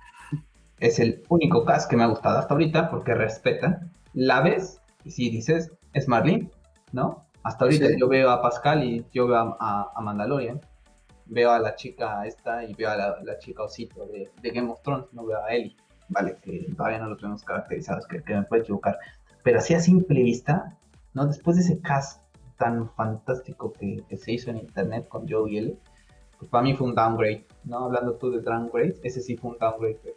Es 0.79 0.99
el 0.99 1.23
único 1.29 1.65
cast 1.65 1.89
que 1.89 1.97
me 1.97 2.03
ha 2.03 2.07
gustado 2.07 2.37
hasta 2.37 2.53
ahorita 2.53 2.89
porque 2.89 3.15
respeta. 3.15 3.81
La 4.13 4.41
ves 4.41 4.79
y 5.03 5.11
si 5.11 5.29
dices, 5.29 5.71
es 5.93 6.07
Marlene, 6.07 6.51
¿no? 6.91 7.25
Hasta 7.43 7.65
ahorita 7.65 7.87
yo 7.97 8.07
veo 8.07 8.29
a 8.29 8.41
Pascal 8.41 8.83
y 8.83 9.05
yo 9.13 9.27
veo 9.27 9.57
a, 9.59 9.93
Mandalorian. 10.01 10.61
Veo 11.25 11.51
a 11.51 11.59
la 11.59 11.75
chica 11.75 12.25
esta 12.25 12.63
y 12.63 12.73
veo 12.73 12.89
a 12.89 12.95
la, 12.95 13.37
chica 13.39 13.63
osito 13.63 14.05
de, 14.05 14.29
de 14.41 14.49
Game 14.51 14.71
of 14.71 14.81
Thrones, 14.81 15.07
no 15.11 15.25
veo 15.25 15.43
a 15.43 15.53
Ellie 15.53 15.75
vale, 16.09 16.37
que 16.41 16.71
todavía 16.75 16.99
no 16.99 17.09
lo 17.09 17.17
tenemos 17.17 17.43
caracterizados, 17.43 18.07
que, 18.07 18.21
me 18.27 18.43
puede 18.43 18.63
equivocar, 18.63 18.97
pero 19.43 19.59
así 19.59 19.73
a 19.73 19.79
simple 19.79 20.23
vista, 20.23 20.77
¿no? 21.13 21.25
Después 21.25 21.57
de 21.57 21.63
ese 21.63 21.79
cast 21.79 22.21
tan 22.57 22.89
fantástico 22.91 23.73
que, 23.73 24.03
se 24.17 24.31
hizo 24.31 24.49
en 24.49 24.57
internet 24.57 25.07
con 25.07 25.27
Joe 25.27 25.51
y 25.51 25.57
él, 25.57 25.79
pues 26.37 26.49
para 26.49 26.63
mí 26.63 26.75
fue 26.75 26.87
un 26.87 26.95
downgrade, 26.95 27.45
¿no? 27.63 27.85
Hablando 27.85 28.15
tú 28.15 28.31
de 28.31 28.41
downgrade, 28.41 28.95
ese 29.03 29.21
sí 29.21 29.37
fue 29.37 29.51
un 29.51 29.57
downgrade, 29.57 30.15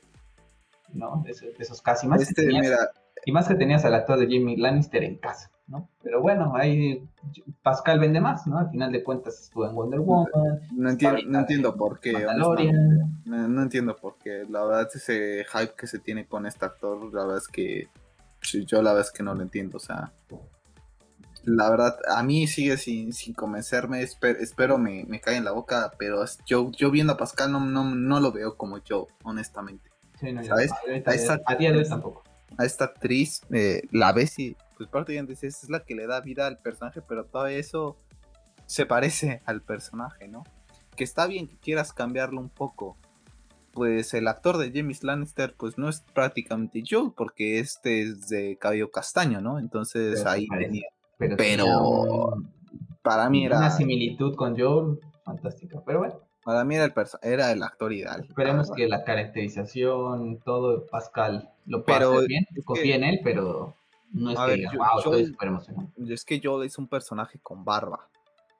¿no? 0.92 1.22
De, 1.24 1.32
esos 1.58 1.82
casi 1.82 2.06
más. 2.06 2.22
Este, 2.22 2.48
y 3.24 3.32
más 3.32 3.48
que 3.48 3.54
tenías 3.54 3.84
al 3.84 3.94
actor 3.94 4.18
de 4.18 4.24
Jamie 4.24 4.56
Lannister 4.56 5.04
en 5.04 5.16
casa. 5.18 5.50
¿No? 5.70 5.88
Pero 6.02 6.20
bueno, 6.20 6.52
ahí 6.56 7.08
Pascal 7.62 8.00
vende 8.00 8.20
más, 8.20 8.46
¿no? 8.46 8.58
Al 8.58 8.70
final 8.70 8.90
de 8.90 9.04
cuentas 9.04 9.40
estuvo 9.40 9.66
en 9.66 9.74
Wonder 9.74 10.00
Woman. 10.00 10.26
No, 10.72 10.90
entiendo, 10.90 11.18
no 11.26 11.38
entiendo 11.38 11.76
por 11.76 12.00
qué. 12.00 12.12
No, 13.24 13.62
entiendo 13.62 13.96
por 13.96 14.16
qué. 14.18 14.44
La 14.50 14.64
verdad, 14.64 14.88
ese 14.92 15.46
hype 15.50 15.74
que 15.76 15.86
se 15.86 16.00
tiene 16.00 16.26
con 16.26 16.44
este 16.44 16.64
actor, 16.64 17.02
la 17.14 17.22
verdad 17.22 17.38
es 17.38 17.48
que 17.48 17.88
yo 18.42 18.82
la 18.82 18.92
verdad 18.92 19.06
es 19.06 19.12
que 19.12 19.22
no 19.22 19.34
lo 19.34 19.42
entiendo. 19.42 19.76
O 19.76 19.80
sea, 19.80 20.12
la 21.44 21.70
verdad, 21.70 21.96
a 22.08 22.22
mí 22.24 22.48
sigue 22.48 22.76
sin, 22.76 23.12
sin 23.12 23.32
convencerme. 23.32 24.02
espero 24.02 24.76
me, 24.76 25.04
me 25.04 25.20
caiga 25.20 25.38
en 25.38 25.44
la 25.44 25.52
boca, 25.52 25.92
pero 25.98 26.24
yo, 26.46 26.72
yo 26.72 26.90
viendo 26.90 27.12
a 27.12 27.16
Pascal 27.16 27.52
no, 27.52 27.60
no, 27.60 27.84
no 27.94 28.18
lo 28.18 28.32
veo 28.32 28.56
como 28.56 28.78
yo, 28.78 29.06
honestamente. 29.22 29.88
Sí, 30.18 30.32
no, 30.32 30.42
¿Sabes? 30.42 30.72
a, 30.72 31.54
día 31.54 31.70
de 31.70 31.78
hoy 31.78 31.88
tampoco. 31.88 32.24
A 32.58 32.64
esta 32.64 32.86
actriz 32.86 33.42
eh, 33.52 33.82
la 33.92 34.12
ves 34.12 34.38
y 34.40 34.56
pues 34.80 34.88
prácticamente 34.88 35.46
es 35.46 35.68
la 35.68 35.84
que 35.84 35.94
le 35.94 36.06
da 36.06 36.22
vida 36.22 36.46
al 36.46 36.56
personaje, 36.56 37.02
pero 37.06 37.26
todo 37.26 37.48
eso 37.48 37.98
se 38.64 38.86
parece 38.86 39.42
al 39.44 39.60
personaje, 39.60 40.26
¿no? 40.26 40.42
Que 40.96 41.04
está 41.04 41.26
bien 41.26 41.48
que 41.48 41.58
quieras 41.58 41.92
cambiarlo 41.92 42.40
un 42.40 42.48
poco. 42.48 42.96
Pues 43.72 44.14
el 44.14 44.26
actor 44.26 44.56
de 44.56 44.72
James 44.72 45.04
Lannister, 45.04 45.54
pues 45.54 45.76
no 45.76 45.90
es 45.90 46.00
prácticamente 46.14 46.82
Joel, 46.88 47.12
porque 47.14 47.58
este 47.58 48.00
es 48.00 48.30
de 48.30 48.56
cabello 48.56 48.90
castaño, 48.90 49.42
¿no? 49.42 49.58
Entonces 49.58 50.24
ahí 50.24 50.48
venía. 50.50 50.88
Pero, 51.18 52.42
para 53.02 53.28
mí 53.28 53.44
era. 53.44 53.58
Una 53.58 53.70
similitud 53.70 54.34
con 54.34 54.58
Joel, 54.58 54.98
fantástica, 55.26 55.82
pero 55.84 55.98
bueno. 55.98 56.20
Para 56.42 56.64
mí 56.64 56.74
era 56.74 56.86
el, 56.86 56.94
era 57.20 57.52
el 57.52 57.62
actor 57.62 57.92
ideal. 57.92 58.24
Esperemos 58.26 58.70
que 58.70 58.88
la 58.88 59.04
caracterización, 59.04 60.40
todo, 60.42 60.86
Pascal, 60.86 61.50
lo 61.66 61.84
pueda 61.84 61.98
hacer 61.98 62.28
bien. 62.28 62.46
Confía 62.64 62.96
en 62.96 63.04
él, 63.04 63.20
pero 63.22 63.76
no 64.12 64.30
es 64.30 64.38
que 64.38 66.12
Es 66.12 66.24
que 66.24 66.40
Joel 66.42 66.66
es 66.66 66.78
un 66.78 66.88
personaje 66.88 67.38
con 67.42 67.64
barba. 67.64 68.08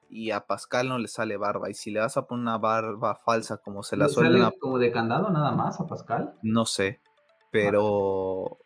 Y 0.09 0.31
a 0.31 0.45
Pascal 0.45 0.89
no 0.89 0.97
le 0.97 1.07
sale 1.07 1.37
barba. 1.37 1.69
Y 1.69 1.73
si 1.73 1.91
le 1.91 1.99
vas 1.99 2.17
a 2.17 2.25
poner 2.25 2.43
una 2.43 2.57
barba 2.57 3.15
falsa 3.15 3.57
como 3.57 3.83
se 3.83 3.95
la 3.95 4.09
suele. 4.09 4.39
sale 4.39 4.57
como 4.59 4.77
de 4.77 4.91
candado 4.91 5.29
nada 5.29 5.51
más 5.51 5.79
a 5.79 5.87
Pascal? 5.87 6.35
No 6.41 6.65
sé. 6.65 6.99
Pero. 7.51 8.57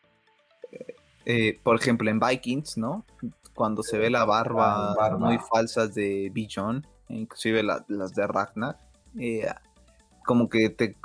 Eh, 0.72 0.96
eh, 1.26 1.60
por 1.64 1.76
ejemplo, 1.76 2.10
en 2.10 2.20
Vikings, 2.20 2.78
¿no? 2.78 3.06
Cuando 3.54 3.84
se 3.84 3.98
ve 3.98 4.10
la 4.10 4.26
barba, 4.26 4.96
muy 5.18 5.38
falsas 5.38 5.94
de 5.96 6.30
Bijon, 6.34 6.86
inclusive 7.10 7.64
las 7.64 8.14
de 8.14 8.28
Ragnar, 8.28 8.78
eh, 9.18 9.48
como 10.26 10.50
que 10.50 10.70
te, 10.70 10.96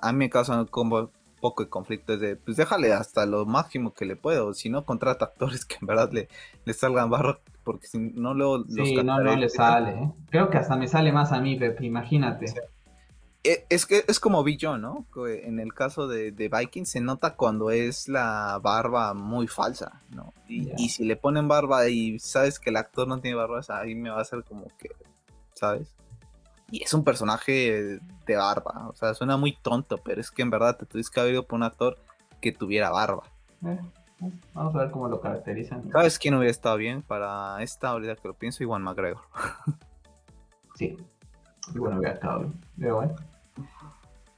a 0.00 0.12
mí 0.12 0.18
me 0.18 0.30
causan 0.30 0.66
como 0.66 1.10
poco 1.40 1.64
de 1.64 1.70
conflicto 1.70 2.14
es 2.14 2.20
de, 2.20 2.36
pues 2.36 2.56
déjale 2.56 2.92
hasta 2.92 3.26
lo 3.26 3.46
máximo 3.46 3.92
que 3.92 4.04
le 4.04 4.16
puedo, 4.16 4.54
si 4.54 4.70
no 4.70 4.84
contrata 4.84 5.24
actores 5.24 5.64
que 5.64 5.76
en 5.80 5.86
verdad 5.86 6.12
le, 6.12 6.28
le 6.64 6.74
salgan 6.74 7.10
barro, 7.10 7.40
porque 7.64 7.86
si 7.86 7.98
no 7.98 8.34
luego 8.34 8.58
los 8.58 8.88
Sí, 8.88 8.94
no, 8.94 9.20
no 9.20 9.36
le 9.36 9.48
sale, 9.48 9.90
¿eh? 9.92 10.12
creo 10.30 10.50
que 10.50 10.58
hasta 10.58 10.76
me 10.76 10.88
sale 10.88 11.12
más 11.12 11.32
a 11.32 11.40
mí, 11.40 11.56
Pepe, 11.56 11.86
imagínate. 11.86 12.46
E, 13.42 13.64
es 13.70 13.86
que 13.86 14.04
es 14.06 14.20
como 14.20 14.44
vi 14.44 14.58
yo, 14.58 14.76
¿no? 14.76 15.06
En 15.26 15.60
el 15.60 15.72
caso 15.72 16.06
de, 16.06 16.30
de 16.30 16.48
Viking 16.48 16.84
se 16.84 17.00
nota 17.00 17.36
cuando 17.36 17.70
es 17.70 18.06
la 18.06 18.58
barba 18.62 19.14
muy 19.14 19.46
falsa, 19.46 20.02
¿no? 20.10 20.34
Y, 20.46 20.70
y, 20.76 20.90
si 20.90 21.04
le 21.04 21.16
ponen 21.16 21.48
barba 21.48 21.88
y 21.88 22.18
sabes 22.18 22.58
que 22.58 22.68
el 22.68 22.76
actor 22.76 23.08
no 23.08 23.20
tiene 23.20 23.36
barba, 23.36 23.62
ahí 23.70 23.94
me 23.94 24.10
va 24.10 24.18
a 24.18 24.22
hacer 24.22 24.44
como 24.44 24.66
que, 24.78 24.90
¿sabes? 25.54 25.96
Y 26.70 26.82
es 26.82 26.94
un 26.94 27.04
personaje 27.04 27.98
de 28.26 28.36
barba. 28.36 28.88
O 28.88 28.94
sea, 28.94 29.14
suena 29.14 29.36
muy 29.36 29.56
tonto, 29.56 29.98
pero 29.98 30.20
es 30.20 30.30
que 30.30 30.42
en 30.42 30.50
verdad 30.50 30.76
te 30.76 30.86
tuviste 30.86 31.14
que 31.14 31.20
haber 31.20 31.32
ido 31.34 31.46
por 31.46 31.56
un 31.56 31.64
actor 31.64 31.98
que 32.40 32.52
tuviera 32.52 32.90
barba. 32.90 33.24
Eh, 33.64 33.78
eh, 34.22 34.32
vamos 34.54 34.74
a 34.74 34.78
ver 34.78 34.90
cómo 34.90 35.08
lo 35.08 35.20
caracterizan. 35.20 35.90
¿Sabes 35.90 36.18
quién 36.18 36.34
hubiera 36.34 36.50
estado 36.50 36.76
bien 36.76 37.02
para 37.02 37.62
esta 37.62 37.88
ahorita 37.88 38.16
que 38.16 38.28
lo 38.28 38.34
pienso? 38.34 38.62
Iwan 38.62 38.82
McGregor. 38.82 39.22
sí, 40.76 40.96
Igual 41.74 41.98
hubiera 41.98 42.14
estado 42.14 42.40
bien. 42.40 42.60
Pero 42.78 42.96
bueno. 42.96 43.14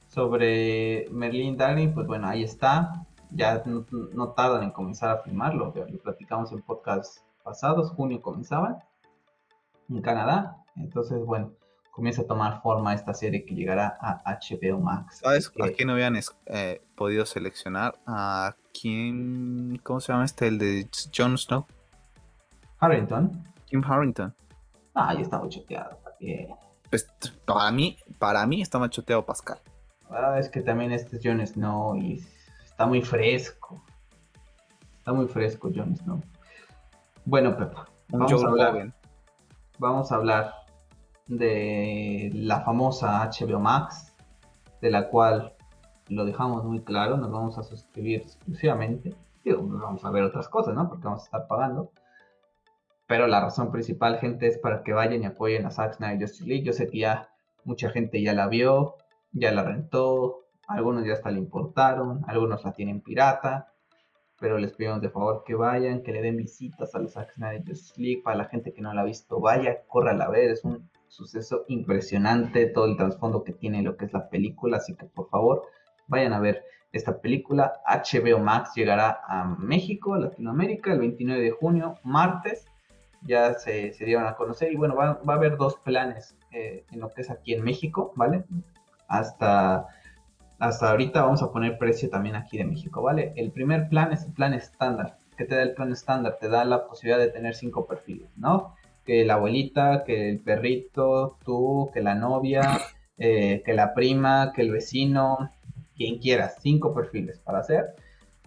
Sobre 0.07 1.07
Merlin 1.11 1.57
Darling, 1.57 1.93
pues 1.93 2.05
bueno, 2.05 2.27
ahí 2.27 2.43
está. 2.43 3.05
Ya 3.31 3.63
no, 3.65 4.29
tardan 4.29 4.63
en 4.63 4.71
comenzar 4.71 5.09
a 5.09 5.21
filmarlo. 5.23 5.73
lo 5.75 5.99
platicamos 5.99 6.51
en 6.51 6.61
podcast 6.61 7.19
pasados. 7.43 7.91
Junio 7.91 8.21
comenzaba 8.21 8.83
en 9.89 10.01
Canadá. 10.01 10.57
Entonces, 10.75 11.25
bueno, 11.25 11.51
comienza 11.93 12.23
a 12.23 12.25
tomar 12.25 12.59
forma 12.63 12.95
esta 12.95 13.13
serie 13.13 13.45
que 13.45 13.53
llegará 13.53 13.99
a 14.01 14.39
HBO 14.39 14.79
Max. 14.79 15.19
¿Sabes 15.19 15.51
a 15.61 15.69
quién 15.69 15.91
habían 15.91 16.19
eh, 16.47 16.81
podido 16.95 17.23
seleccionar? 17.23 17.93
¿A 18.07 18.55
quién? 18.73 19.79
¿Cómo 19.83 19.99
se 19.99 20.11
llama 20.11 20.25
este? 20.25 20.47
El 20.47 20.57
de 20.57 20.89
Jon 21.15 21.37
Snow. 21.37 21.67
Harrington. 22.79 23.43
Kim 23.67 23.83
Harrington. 23.85 24.33
Ah, 24.95 25.13
ya 25.13 25.21
está 25.21 25.37
muy 25.37 25.49
choteado 25.49 25.95
también. 26.03 26.55
Pues 26.89 27.07
para 27.45 27.71
mí, 27.71 27.95
para 28.17 28.45
mí 28.47 28.63
está 28.63 28.89
choteado 28.89 29.23
Pascal. 29.23 29.59
Ah, 30.09 30.37
es 30.39 30.49
que 30.49 30.61
también 30.61 30.91
este 30.91 31.17
es 31.17 31.21
Jon 31.23 31.45
Snow 31.45 31.95
y 31.95 32.25
está 32.65 32.87
muy 32.87 33.03
fresco. 33.03 33.83
Está 34.97 35.13
muy 35.13 35.27
fresco 35.27 35.69
Jon 35.73 35.95
Snow. 35.95 36.23
Bueno, 37.23 37.55
Pepa. 37.55 37.87
Vamos 38.09 38.43
a 38.43 38.47
hablar, 38.47 38.93
vamos 39.77 40.11
a 40.11 40.15
hablar 40.15 40.62
de 41.27 42.31
la 42.33 42.61
famosa 42.61 43.29
HBO 43.29 43.59
Max, 43.59 44.13
de 44.81 44.91
la 44.91 45.09
cual 45.09 45.53
lo 46.09 46.25
dejamos 46.25 46.63
muy 46.65 46.81
claro, 46.81 47.17
nos 47.17 47.31
vamos 47.31 47.57
a 47.57 47.63
suscribir 47.63 48.21
exclusivamente. 48.21 49.15
Digo, 49.43 49.61
vamos 49.63 50.03
a 50.03 50.11
ver 50.11 50.23
otras 50.23 50.47
cosas, 50.47 50.75
¿no? 50.75 50.87
Porque 50.87 51.05
vamos 51.05 51.21
a 51.21 51.25
estar 51.25 51.47
pagando. 51.47 51.91
Pero 53.07 53.27
la 53.27 53.41
razón 53.41 53.71
principal, 53.71 54.17
gente, 54.19 54.47
es 54.47 54.57
para 54.57 54.83
que 54.83 54.93
vayan 54.93 55.23
y 55.23 55.25
apoyen 55.25 55.65
a 55.65 55.71
Zack 55.71 55.95
Snyder 55.95 56.21
Justice 56.21 56.45
League. 56.45 56.63
Yo 56.63 56.73
sé 56.73 56.87
que 56.87 56.99
ya 56.99 57.29
mucha 57.63 57.89
gente 57.89 58.21
ya 58.21 58.33
la 58.33 58.47
vio, 58.47 58.95
ya 59.31 59.51
la 59.51 59.63
rentó, 59.63 60.45
algunos 60.67 61.05
ya 61.05 61.13
hasta 61.13 61.31
la 61.31 61.37
importaron, 61.37 62.21
algunos 62.27 62.63
la 62.63 62.71
tienen 62.73 63.01
pirata. 63.01 63.73
Pero 64.39 64.57
les 64.57 64.73
pedimos 64.73 65.01
de 65.01 65.09
favor 65.09 65.43
que 65.45 65.55
vayan, 65.55 66.01
que 66.03 66.11
le 66.11 66.21
den 66.21 66.37
visitas 66.37 66.95
a 66.95 66.99
los 66.99 67.13
Zack 67.13 67.33
Snyder 67.33 67.63
Justice 67.65 68.01
League. 68.01 68.21
Para 68.23 68.37
la 68.37 68.45
gente 68.45 68.73
que 68.73 68.81
no 68.81 68.93
la 68.93 69.01
ha 69.01 69.05
visto, 69.05 69.39
vaya, 69.39 69.83
corra 69.87 70.11
a 70.11 70.29
ver. 70.29 70.51
Es 70.51 70.63
un 70.63 70.89
suceso 71.13 71.65
impresionante 71.67 72.65
todo 72.65 72.85
el 72.85 72.97
trasfondo 72.97 73.43
que 73.43 73.53
tiene 73.53 73.83
lo 73.83 73.97
que 73.97 74.05
es 74.05 74.13
la 74.13 74.29
película. 74.29 74.77
Así 74.77 74.95
que 74.95 75.05
por 75.05 75.29
favor, 75.29 75.63
vayan 76.07 76.33
a 76.33 76.39
ver 76.39 76.63
esta 76.91 77.21
película. 77.21 77.73
HBO 77.87 78.39
Max 78.39 78.71
llegará 78.75 79.21
a 79.27 79.45
México, 79.45 80.17
Latinoamérica, 80.17 80.91
el 80.91 80.99
29 80.99 81.41
de 81.43 81.51
junio, 81.51 81.95
martes. 82.03 82.65
Ya 83.21 83.53
se, 83.53 83.93
se 83.93 84.05
dieron 84.05 84.25
a 84.25 84.35
conocer 84.35 84.71
y 84.71 84.75
bueno, 84.75 84.95
va, 84.95 85.21
a 85.25 85.35
haber 85.35 85.55
dos 85.55 85.75
planes 85.77 86.35
eh, 86.51 86.83
en 86.91 86.99
lo 86.99 87.09
que 87.09 87.21
es 87.21 87.29
aquí 87.29 87.53
en 87.53 87.63
México, 87.63 88.11
¿vale? 88.15 88.43
Hasta, 89.07 89.87
hasta 90.59 90.89
ahorita 90.89 91.21
vamos 91.21 91.43
a 91.43 91.51
poner 91.51 91.77
precio 91.77 92.09
también 92.09 92.35
aquí 92.35 92.57
de 92.57 92.65
México, 92.65 93.01
¿vale? 93.03 93.33
El 93.35 93.51
primer 93.51 93.87
plan 93.87 94.11
es 94.11 94.25
el 94.25 94.33
plan 94.33 94.53
estándar. 94.53 95.17
¿Qué 95.37 95.45
te 95.45 95.55
da 95.55 95.61
el 95.61 95.73
plan 95.73 95.91
estándar? 95.91 96.37
Te 96.39 96.49
da 96.49 96.65
la 96.65 96.85
posibilidad 96.87 97.19
de 97.19 97.31
tener 97.31 97.55
cinco 97.55 97.85
perfiles, 97.85 98.29
¿no? 98.35 98.75
Que 99.05 99.25
la 99.25 99.35
abuelita, 99.35 100.03
que 100.05 100.29
el 100.29 100.39
perrito, 100.39 101.37
tú, 101.43 101.89
que 101.93 102.01
la 102.01 102.15
novia, 102.15 102.79
eh, 103.17 103.61
que 103.65 103.73
la 103.73 103.93
prima, 103.93 104.53
que 104.53 104.61
el 104.61 104.71
vecino, 104.71 105.49
quien 105.95 106.19
quieras, 106.19 106.57
cinco 106.61 106.93
perfiles 106.93 107.39
para 107.39 107.59
hacer. 107.59 107.95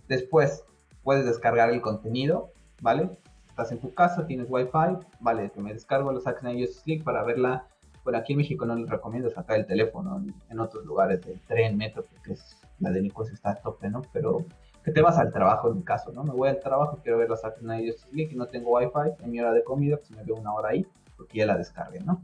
Después 0.09 0.65
puedes 1.03 1.25
descargar 1.25 1.71
el 1.71 1.81
contenido, 1.81 2.53
¿vale? 2.81 3.11
Estás 3.49 3.73
en 3.73 3.79
tu 3.79 3.95
casa, 3.95 4.27
tienes 4.27 4.47
wifi, 4.49 4.99
vale, 5.21 5.51
que 5.51 5.61
me 5.61 5.73
descargo 5.73 6.13
los 6.13 6.27
Action 6.27 6.59
Justice 6.59 7.03
para 7.05 7.23
verla. 7.23 7.67
Bueno, 8.05 8.19
aquí 8.19 8.33
en 8.35 8.39
México 8.39 8.67
no 8.67 8.77
les 8.77 8.89
recomiendo 8.89 9.31
sacar 9.31 9.59
el 9.59 9.67
teléfono, 9.67 10.23
en 10.49 10.61
otros 10.61 10.85
lugares 10.85 11.21
del 11.23 11.41
tren, 11.41 11.77
metro, 11.77 12.05
porque 12.05 12.35
es, 12.35 12.57
la 12.79 12.91
de 12.91 13.01
Nicos 13.03 13.31
está 13.33 13.51
a 13.51 13.55
tope, 13.57 13.89
¿no? 13.89 14.03
Pero 14.13 14.45
que 14.87 14.93
te 14.93 15.03
vas 15.03 15.19
al 15.19 15.33
trabajo 15.33 15.69
en 15.69 15.79
mi 15.79 15.83
caso, 15.83 16.13
¿no? 16.13 16.23
Me 16.23 16.31
voy 16.31 16.49
al 16.49 16.61
trabajo, 16.61 17.01
quiero 17.03 17.19
ver 17.19 17.29
las 17.29 17.45
Action 17.45 17.69
Justice 17.85 18.07
League 18.15 18.33
y 18.33 18.37
no 18.37 18.47
tengo 18.47 18.71
wifi 18.71 19.21
en 19.21 19.33
mi 19.33 19.41
hora 19.41 19.53
de 19.53 19.65
comida, 19.65 19.97
pues 19.97 20.13
me 20.13 20.23
veo 20.23 20.37
una 20.37 20.55
hora 20.55 20.69
ahí, 20.69 20.87
porque 21.17 21.39
ya 21.39 21.47
la 21.47 21.59
descargué, 21.59 21.99
¿no? 21.99 22.23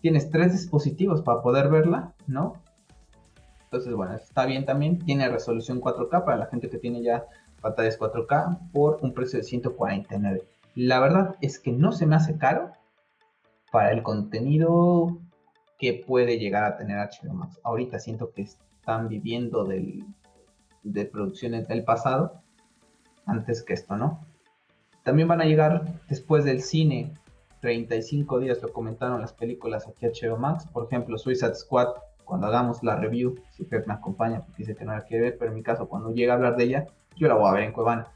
Tienes 0.00 0.30
tres 0.30 0.52
dispositivos 0.52 1.20
para 1.20 1.42
poder 1.42 1.68
verla, 1.68 2.14
¿no? 2.26 2.54
Entonces, 3.64 3.92
bueno, 3.92 4.14
está 4.14 4.46
bien 4.46 4.64
también. 4.64 4.98
Tiene 4.98 5.28
resolución 5.28 5.78
4K 5.78 6.24
para 6.24 6.38
la 6.38 6.46
gente 6.46 6.70
que 6.70 6.78
tiene 6.78 7.02
ya 7.02 7.26
pantallas 7.60 7.98
4K 7.98 8.72
por 8.72 8.98
un 9.02 9.12
precio 9.12 9.38
de 9.38 9.42
149. 9.42 10.42
La 10.76 11.00
verdad 11.00 11.36
es 11.42 11.58
que 11.58 11.70
no 11.70 11.92
se 11.92 12.06
me 12.06 12.16
hace 12.16 12.38
caro 12.38 12.72
para 13.70 13.92
el 13.92 14.02
contenido 14.02 15.18
que 15.78 16.02
puede 16.06 16.38
llegar 16.38 16.64
a 16.64 16.78
tener 16.78 16.96
HBO 16.96 17.34
Max. 17.34 17.60
Ahorita 17.62 17.98
siento 17.98 18.32
que 18.32 18.40
están 18.40 19.08
viviendo 19.08 19.64
del, 19.64 20.06
de 20.82 21.04
producciones 21.04 21.68
del 21.68 21.84
pasado 21.84 22.42
antes 23.26 23.62
que 23.62 23.74
esto, 23.74 23.96
¿no? 23.96 24.24
También 25.02 25.28
van 25.28 25.40
a 25.40 25.44
llegar 25.44 26.00
después 26.08 26.44
del 26.44 26.62
cine 26.62 27.14
35 27.60 28.40
días, 28.40 28.62
lo 28.62 28.72
comentaron 28.72 29.20
las 29.20 29.32
películas 29.32 29.86
aquí 29.86 30.06
a 30.06 30.10
HBO 30.10 30.38
Max. 30.38 30.66
Por 30.66 30.86
ejemplo, 30.86 31.18
Suicide 31.18 31.54
Squad 31.54 31.88
cuando 32.30 32.46
hagamos 32.46 32.84
la 32.84 32.94
review, 32.94 33.34
si 33.50 33.64
Pep 33.64 33.88
me 33.88 33.94
acompaña, 33.94 34.40
porque 34.40 34.58
dice 34.58 34.76
que 34.76 34.84
no 34.84 34.92
la 34.92 35.02
quiere 35.02 35.24
ver, 35.24 35.36
pero 35.36 35.50
en 35.50 35.56
mi 35.56 35.64
caso, 35.64 35.88
cuando 35.88 36.10
llegue 36.10 36.30
a 36.30 36.34
hablar 36.34 36.56
de 36.56 36.62
ella, 36.62 36.86
yo 37.16 37.26
la 37.26 37.34
voy 37.34 37.48
a 37.48 37.54
ver 37.54 37.64
en 37.64 37.72
Cuevana. 37.72 38.06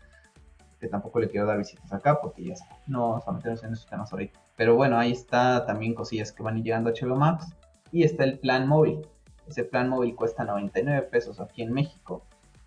Que 0.79 0.87
tampoco 0.87 1.19
le 1.19 1.29
quiero 1.29 1.47
dar 1.47 1.59
visitas 1.59 1.93
acá, 1.93 2.21
porque 2.21 2.45
ya 2.45 2.53
está. 2.53 2.79
No 2.87 3.09
vamos 3.09 3.27
a 3.27 3.33
meternos 3.33 3.65
en 3.65 3.73
esos 3.73 3.87
temas 3.87 4.13
ahorita. 4.13 4.39
Pero 4.57 4.77
bueno, 4.77 4.99
ahí 4.99 5.11
está 5.11 5.67
también 5.67 5.95
cosillas 5.95 6.31
que 6.31 6.45
van 6.45 6.63
llegando 6.63 6.91
a 6.91 6.93
HBO 6.93 7.17
Max. 7.17 7.57
Y 7.91 8.05
está 8.05 8.23
el 8.23 8.39
plan 8.39 8.69
móvil. 8.69 9.05
Ese 9.49 9.65
plan 9.65 9.89
móvil 9.89 10.15
cuesta 10.15 10.45
99 10.45 11.09
pesos 11.11 11.41
aquí 11.41 11.63
en 11.63 11.73
México. 11.73 12.25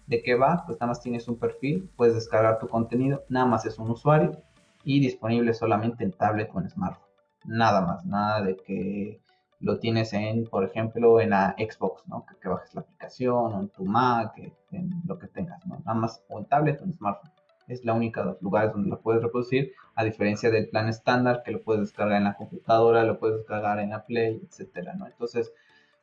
¿De 0.07 0.23
qué 0.23 0.35
va? 0.35 0.63
Pues 0.65 0.79
nada 0.79 0.87
más 0.87 1.01
tienes 1.01 1.27
un 1.27 1.37
perfil, 1.37 1.89
puedes 1.95 2.15
descargar 2.15 2.59
tu 2.59 2.67
contenido, 2.67 3.23
nada 3.29 3.45
más 3.45 3.65
es 3.65 3.77
un 3.77 3.91
usuario 3.91 4.41
y 4.85 5.01
disponible 5.01 5.53
solamente 5.53 6.05
en 6.05 6.13
tablet 6.13 6.49
o 6.53 6.61
en 6.61 6.69
smartphone. 6.69 7.05
Nada 7.43 7.81
más, 7.81 8.05
nada 8.05 8.41
de 8.41 8.55
que 8.55 9.21
lo 9.59 9.79
tienes 9.79 10.13
en, 10.13 10.45
por 10.45 10.63
ejemplo, 10.63 11.19
en 11.19 11.31
la 11.31 11.55
Xbox, 11.57 12.07
¿no? 12.07 12.25
Que, 12.41 12.47
bajes 12.47 12.73
la 12.73 12.81
aplicación, 12.81 13.53
o 13.53 13.59
en 13.59 13.69
tu 13.69 13.83
Mac, 13.83 14.37
en 14.71 15.01
lo 15.05 15.17
que 15.17 15.27
tengas, 15.27 15.65
¿no? 15.65 15.79
Nada 15.79 15.93
más, 15.93 16.23
o 16.29 16.39
en 16.39 16.45
tablet 16.45 16.79
o 16.81 16.85
en 16.85 16.93
smartphone. 16.93 17.31
Es 17.67 17.83
la 17.83 17.93
única 17.93 18.21
de 18.21 18.27
los 18.27 18.41
lugares 18.41 18.71
donde 18.71 18.89
lo 18.89 19.01
puedes 19.01 19.21
reproducir, 19.21 19.73
a 19.95 20.05
diferencia 20.05 20.49
del 20.49 20.69
plan 20.69 20.87
estándar, 20.87 21.41
que 21.43 21.51
lo 21.51 21.61
puedes 21.63 21.81
descargar 21.81 22.17
en 22.17 22.25
la 22.25 22.35
computadora, 22.35 23.03
lo 23.03 23.19
puedes 23.19 23.37
descargar 23.37 23.79
en 23.79 23.89
la 23.89 24.05
Play, 24.05 24.41
etcétera, 24.47 24.93
¿no? 24.93 25.07
Entonces, 25.07 25.51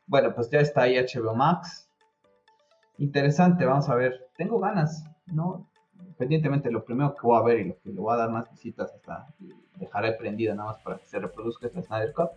bueno, 0.06 0.34
pues 0.34 0.50
ya 0.50 0.60
está 0.60 0.82
ahí 0.82 0.96
HBO 0.98 1.34
Max. 1.34 1.88
Interesante, 2.98 3.64
vamos 3.64 3.88
a 3.88 3.94
ver. 3.94 4.28
Tengo 4.36 4.58
ganas, 4.58 5.04
¿no? 5.26 5.66
Independientemente, 5.98 6.70
lo 6.70 6.84
primero 6.84 7.14
que 7.14 7.26
voy 7.26 7.38
a 7.38 7.42
ver 7.42 7.60
y 7.60 7.64
lo 7.68 7.78
que 7.80 7.90
le 7.90 8.00
voy 8.00 8.14
a 8.14 8.18
dar 8.18 8.30
más 8.30 8.50
visitas 8.50 8.92
hasta 8.92 9.26
dejaré 9.76 10.12
prendido 10.12 10.54
nada 10.54 10.70
más 10.70 10.82
para 10.82 10.98
que 10.98 11.06
se 11.06 11.18
reproduzca 11.18 11.66
es 11.66 11.74
la 11.74 11.82
Snyder 11.82 12.12
Cut 12.12 12.30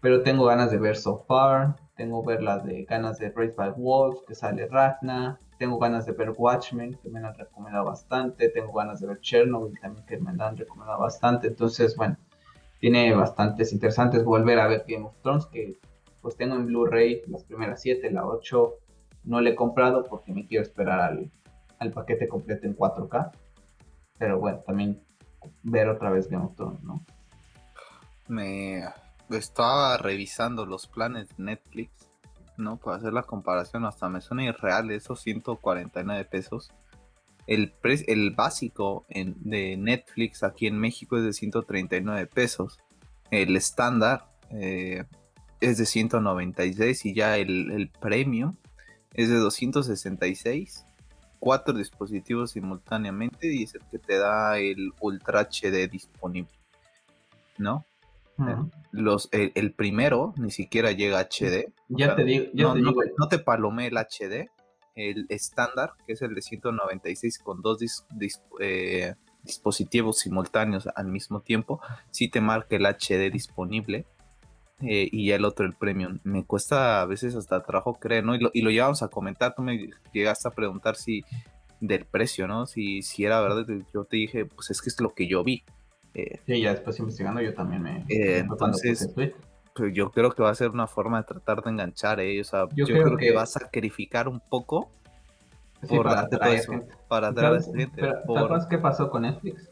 pero 0.00 0.22
tengo 0.22 0.44
ganas 0.44 0.70
de 0.70 0.78
ver 0.78 0.96
So 0.96 1.24
Far, 1.26 1.76
tengo 1.96 2.22
ver 2.22 2.42
las 2.42 2.64
de 2.64 2.84
ganas 2.84 3.18
de 3.18 3.30
Race 3.30 3.54
by 3.56 3.72
Wolf, 3.76 4.20
que 4.26 4.34
sale 4.34 4.66
Ragna, 4.68 5.38
tengo 5.58 5.78
ganas 5.78 6.06
de 6.06 6.12
ver 6.12 6.32
Watchmen, 6.36 6.98
que 7.02 7.08
me 7.08 7.18
han 7.18 7.34
recomendado 7.34 7.86
bastante, 7.86 8.48
tengo 8.48 8.72
ganas 8.72 9.00
de 9.00 9.08
ver 9.08 9.20
Chernobyl 9.20 9.78
también, 9.80 10.06
que 10.06 10.18
me 10.18 10.30
han 10.30 10.56
recomendado 10.56 11.00
bastante, 11.00 11.48
entonces, 11.48 11.96
bueno, 11.96 12.16
tiene 12.78 13.12
bastantes 13.14 13.72
interesantes 13.72 14.24
volver 14.24 14.60
a 14.60 14.68
ver 14.68 14.84
Game 14.86 15.04
of 15.04 15.16
Thrones, 15.22 15.46
que 15.46 15.78
pues 16.22 16.36
tengo 16.36 16.54
en 16.54 16.66
Blu-ray 16.66 17.22
las 17.26 17.44
primeras 17.44 17.80
7, 17.82 18.10
la 18.10 18.24
8 18.26 18.74
no 19.28 19.42
le 19.42 19.50
he 19.50 19.54
comprado 19.54 20.04
porque 20.04 20.32
me 20.32 20.46
quiero 20.46 20.62
esperar 20.62 21.00
al, 21.00 21.30
al 21.78 21.92
paquete 21.92 22.26
completo 22.26 22.66
en 22.66 22.74
4K, 22.74 23.30
pero 24.18 24.40
bueno, 24.40 24.60
también 24.66 25.00
ver 25.62 25.88
otra 25.88 26.10
vez 26.10 26.28
Game 26.28 26.46
of 26.46 26.56
Thrones, 26.56 26.82
¿no? 26.82 27.04
Me 28.26 28.82
estaba 29.30 29.98
revisando 29.98 30.64
los 30.64 30.86
planes 30.86 31.28
de 31.28 31.44
Netflix, 31.44 32.10
¿no? 32.56 32.78
Para 32.78 32.96
hacer 32.96 33.12
la 33.12 33.22
comparación, 33.22 33.84
hasta 33.84 34.08
me 34.08 34.22
suena 34.22 34.44
irreal 34.44 34.90
esos 34.90 35.20
149 35.20 36.24
pesos. 36.24 36.72
El, 37.46 37.74
el 37.84 38.30
básico 38.30 39.04
de 39.08 39.76
Netflix 39.76 40.42
aquí 40.42 40.66
en 40.66 40.78
México 40.78 41.18
es 41.18 41.24
de 41.24 41.34
139 41.34 42.26
pesos. 42.26 42.78
El 43.30 43.56
estándar 43.56 44.30
eh, 44.50 45.04
es 45.60 45.76
de 45.76 45.84
196 45.84 47.04
y 47.04 47.14
ya 47.14 47.36
el, 47.36 47.70
el 47.70 47.90
premium 47.90 48.56
es 49.14 49.28
de 49.28 49.36
266. 49.36 50.84
Cuatro 51.38 51.74
dispositivos 51.74 52.52
simultáneamente 52.52 53.52
y 53.52 53.62
es 53.62 53.74
el 53.74 53.82
que 53.90 53.98
te 53.98 54.18
da 54.18 54.58
el 54.58 54.92
Ultra 55.00 55.42
HD 55.42 55.88
disponible. 55.88 56.52
¿No? 57.58 57.84
Los, 58.92 59.28
el, 59.32 59.72
primero 59.72 60.32
ni 60.36 60.50
siquiera 60.50 60.92
llega 60.92 61.18
a 61.18 61.24
HD. 61.24 61.72
Ya 61.88 62.14
te 62.14 62.24
digo, 62.24 62.46
no, 62.54 63.28
te 63.28 63.38
palomé 63.38 63.88
el 63.88 63.96
HD. 63.96 64.48
El 64.94 65.26
estándar, 65.28 65.92
que 66.06 66.14
es 66.14 66.22
el 66.22 66.34
de 66.34 66.42
196 66.42 67.38
con 67.38 67.62
dos 67.62 68.04
eh, 68.58 69.14
dispositivos 69.44 70.18
simultáneos 70.18 70.88
al 70.94 71.06
mismo 71.06 71.40
tiempo, 71.40 71.80
si 72.10 72.28
te 72.28 72.40
marca 72.40 72.74
el 72.76 72.86
HD 72.86 73.30
disponible. 73.32 74.06
Eh, 74.80 75.08
y 75.10 75.28
ya 75.28 75.36
el 75.36 75.44
otro, 75.44 75.66
el 75.66 75.74
premium. 75.74 76.20
Me 76.22 76.44
cuesta 76.44 77.02
a 77.02 77.06
veces 77.06 77.34
hasta 77.34 77.62
trabajo 77.62 77.94
creer, 77.94 78.24
¿no? 78.24 78.34
Y 78.34 78.38
lo, 78.38 78.50
y 78.52 78.62
lo 78.62 78.70
llevamos 78.70 79.02
a 79.02 79.08
comentar. 79.08 79.54
Tú 79.54 79.62
me 79.62 79.90
llegaste 80.12 80.48
a 80.48 80.52
preguntar 80.52 80.96
si 80.96 81.24
del 81.80 82.04
precio, 82.04 82.46
¿no? 82.46 82.66
Si, 82.66 83.02
si 83.02 83.24
era 83.24 83.40
verdad. 83.40 83.66
Yo 83.92 84.04
te 84.04 84.16
dije, 84.16 84.46
pues 84.46 84.70
es 84.70 84.80
que 84.80 84.88
es 84.88 85.00
lo 85.00 85.14
que 85.14 85.26
yo 85.26 85.42
vi. 85.42 85.64
Eh, 86.14 86.40
sí, 86.46 86.60
ya 86.60 86.70
después 86.70 86.98
investigando 86.98 87.40
yo 87.40 87.54
también 87.54 87.82
me... 87.82 88.04
Eh, 88.08 88.38
entonces, 88.38 89.10
pues 89.14 89.32
yo 89.92 90.10
creo 90.10 90.32
que 90.32 90.42
va 90.42 90.50
a 90.50 90.54
ser 90.54 90.70
una 90.70 90.86
forma 90.86 91.18
de 91.18 91.24
tratar 91.24 91.62
de 91.62 91.70
enganchar, 91.70 92.18
¿eh? 92.20 92.40
O 92.40 92.44
sea, 92.44 92.64
yo, 92.74 92.86
creo, 92.86 93.16
que, 93.16 93.32
va 93.32 93.42
a 93.42 93.46
sacrificar 93.46 94.26
un 94.26 94.40
poco 94.40 94.90
para 95.88 96.20
atraer 96.20 96.64
gente. 96.64 96.94
Para 97.06 97.28
atraer 97.28 97.62
gente. 97.62 97.92
Pero, 97.94 98.22
por... 98.26 98.68
qué 98.68 98.78
pasó 98.78 99.10
con 99.10 99.22
Netflix? 99.22 99.70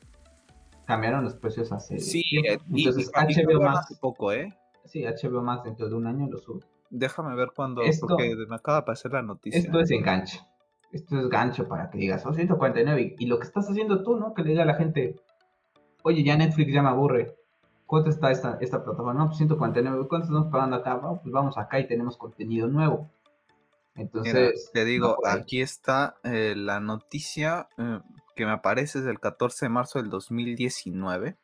Cambiaron 0.84 1.24
los 1.24 1.34
precios 1.34 1.72
hace... 1.72 1.98
Sí, 1.98 2.22
eh, 2.44 2.59
entonces 2.72 3.11
HBO 3.12 3.61
Max... 3.61 3.96
poco, 4.00 4.32
¿eh? 4.32 4.54
Sí, 4.87 5.05
HBO 5.05 5.43
Max 5.43 5.64
dentro 5.64 5.89
de 5.89 5.95
un 5.95 6.07
año 6.07 6.28
lo 6.28 6.39
sube. 6.39 6.61
Déjame 6.91 7.34
ver 7.34 7.51
cuándo, 7.55 7.82
porque 8.01 8.37
me 8.49 8.57
acaba 8.57 8.78
de 8.78 8.84
pasar 8.84 9.12
la 9.12 9.22
noticia. 9.22 9.59
Esto 9.59 9.80
es 9.80 9.91
enganche. 9.91 10.41
Esto 10.93 11.18
es 11.18 11.28
gancho 11.28 11.66
para 11.66 11.91
que 11.91 11.99
digas, 11.99 12.24
oh, 12.26 12.32
149. 12.32 13.16
Y 13.18 13.26
lo 13.26 13.39
que 13.39 13.47
estás 13.47 13.68
haciendo 13.68 14.03
tú, 14.03 14.16
¿no? 14.16 14.34
Que 14.34 14.43
le 14.43 14.51
diga 14.51 14.62
a 14.62 14.66
la 14.66 14.74
gente, 14.74 15.16
oye, 16.03 16.22
ya 16.22 16.37
Netflix 16.37 16.72
ya 16.72 16.82
me 16.82 16.89
aburre. 16.89 17.37
¿Cuánto 17.87 18.11
está 18.11 18.30
esta, 18.30 18.59
esta 18.61 18.82
plataforma? 18.82 19.14
No, 19.14 19.26
pues 19.26 19.39
149. 19.39 20.07
¿Cuánto 20.09 20.26
estamos 20.26 20.51
pagando 20.51 20.76
acá? 20.76 21.01
pues 21.01 21.32
vamos 21.32 21.59
acá 21.59 21.78
y 21.80 21.87
tenemos 21.87 22.16
contenido 22.16 22.68
nuevo. 22.68 23.11
Entonces. 23.95 24.70
te 24.72 24.84
digo, 24.84 25.16
aquí 25.26 25.61
está 25.61 26.16
eh, 26.22 26.55
la 26.57 26.80
noticia 26.80 27.68
eh, 27.78 28.01
que 28.34 28.45
me 28.45 28.53
aparece 28.53 28.99
es 28.99 29.05
del 29.05 29.18
14 29.18 29.66
de 29.66 29.70
marzo 29.70 29.99
del 30.01 30.11
2019. 30.11 31.37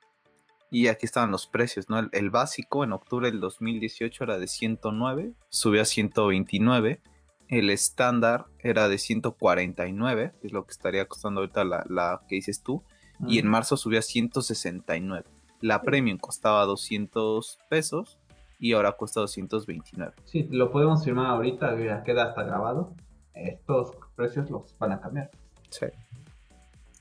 Y 0.72 0.88
aquí 0.88 1.04
estaban 1.04 1.30
los 1.30 1.46
precios, 1.46 1.90
¿no? 1.90 1.98
El, 1.98 2.30
básico 2.30 2.82
en 2.82 2.94
octubre 2.94 3.30
del 3.30 3.40
2018 3.40 4.24
era 4.24 4.38
de 4.38 4.46
109, 4.46 5.34
subió 5.50 5.82
a 5.82 5.84
129. 5.84 7.02
El 7.48 7.68
estándar 7.68 8.46
era 8.58 8.88
de 8.88 8.96
149, 8.96 10.32
que 10.40 10.46
es 10.46 10.52
lo 10.54 10.64
que 10.64 10.70
estaría 10.70 11.06
costando 11.06 11.42
ahorita 11.42 11.64
la, 11.64 11.84
la 11.90 12.22
que 12.26 12.36
dices 12.36 12.62
tú. 12.62 12.82
Y 13.28 13.38
en 13.38 13.48
marzo 13.48 13.76
subió 13.76 13.98
a 13.98 14.02
169. 14.02 15.28
La 15.60 15.82
premium 15.82 16.16
costaba 16.16 16.64
200 16.64 17.58
pesos 17.68 18.18
y 18.58 18.72
ahora 18.72 18.92
cuesta 18.92 19.20
229. 19.20 20.14
Sí, 20.24 20.48
lo 20.50 20.72
podemos 20.72 21.04
firmar 21.04 21.26
ahorita, 21.26 21.78
ya 21.78 22.02
queda 22.02 22.30
hasta 22.30 22.44
grabado. 22.44 22.94
Estos 23.34 23.92
precios 24.16 24.48
los 24.48 24.74
van 24.78 24.92
a 24.92 25.00
cambiar. 25.02 25.30
Sí. 25.68 25.86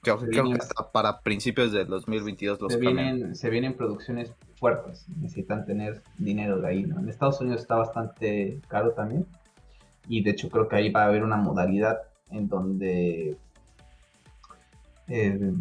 Creo, 0.01 0.17
que 0.17 0.53
hasta 0.59 0.91
para 0.91 1.21
principios 1.21 1.71
del 1.71 1.87
2022 1.87 2.59
los 2.59 2.73
se 2.73 2.79
vienen, 2.79 3.35
se 3.35 3.49
vienen 3.51 3.77
producciones 3.77 4.33
fuertes, 4.55 5.05
necesitan 5.09 5.63
tener 5.63 6.01
dinero 6.17 6.59
de 6.59 6.67
ahí, 6.67 6.83
¿no? 6.83 6.99
En 6.99 7.07
Estados 7.07 7.39
Unidos 7.39 7.61
está 7.61 7.75
bastante 7.75 8.59
caro 8.67 8.93
también 8.93 9.27
y 10.07 10.23
de 10.23 10.31
hecho 10.31 10.49
creo 10.49 10.67
que 10.67 10.75
ahí 10.75 10.89
va 10.89 11.03
a 11.03 11.05
haber 11.05 11.23
una 11.23 11.37
modalidad 11.37 11.99
en 12.31 12.47
donde 12.47 13.37
eh, 15.07 15.53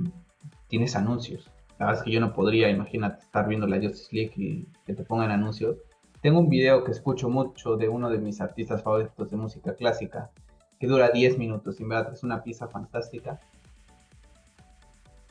tienes 0.68 0.97
anuncios. 0.97 1.51
La 1.78 1.86
verdad 1.86 2.01
es 2.01 2.05
que 2.05 2.12
yo 2.12 2.20
no 2.20 2.32
podría, 2.32 2.70
imagínate, 2.70 3.22
estar 3.22 3.47
viendo 3.47 3.66
la 3.66 3.76
Justice 3.76 4.09
League 4.11 4.32
y 4.36 4.66
que 4.86 4.95
te 4.95 5.05
pongan 5.05 5.30
anuncios. 5.30 5.76
Tengo 6.22 6.41
un 6.41 6.49
video 6.49 6.82
que 6.84 6.93
escucho 6.93 7.28
mucho 7.28 7.76
de 7.76 7.88
uno 7.88 8.09
de 8.09 8.18
mis 8.18 8.41
artistas 8.41 8.82
favoritos 8.82 9.30
de 9.30 9.36
música 9.36 9.74
clásica, 9.74 10.30
que 10.78 10.86
dura 10.86 11.11
10 11.11 11.36
minutos, 11.36 11.78
y 11.78 11.82
en 11.82 11.91
verdad 11.91 12.12
es 12.14 12.22
una 12.22 12.43
pieza 12.43 12.68
fantástica 12.68 13.41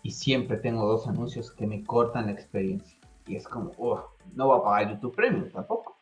y 0.03 0.11
siempre 0.11 0.57
tengo 0.57 0.85
dos 0.85 1.07
anuncios 1.07 1.51
que 1.51 1.67
me 1.67 1.83
cortan 1.83 2.27
la 2.27 2.31
experiencia. 2.31 2.97
Y 3.27 3.35
es 3.35 3.47
como, 3.47 3.71
oh, 3.77 4.15
no 4.33 4.47
voy 4.47 4.59
a 4.59 4.63
pagar 4.63 4.93
YouTube 4.93 5.15
Premium 5.15 5.49
tampoco. 5.51 5.97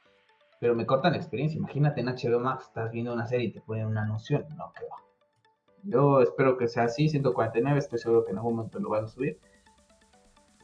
Pero 0.59 0.75
me 0.75 0.85
cortan 0.85 1.11
la 1.11 1.17
experiencia. 1.17 1.57
Imagínate 1.57 2.01
en 2.01 2.07
HBO 2.07 2.39
Max, 2.39 2.65
estás 2.65 2.91
viendo 2.91 3.13
una 3.13 3.27
serie 3.27 3.47
y 3.47 3.51
te 3.51 3.61
ponen 3.61 3.87
un 3.87 3.97
anuncio. 3.97 4.39
No, 4.55 4.71
que 4.73 4.85
va. 4.85 4.97
Yo 5.83 6.21
espero 6.21 6.57
que 6.57 6.67
sea 6.67 6.83
así, 6.83 7.09
149, 7.09 7.79
estoy 7.79 7.99
seguro 7.99 8.25
que 8.25 8.31
en 8.31 8.37
algún 8.37 8.55
momento 8.55 8.79
lo 8.79 8.89
van 8.89 9.05
a 9.05 9.07
subir. 9.07 9.39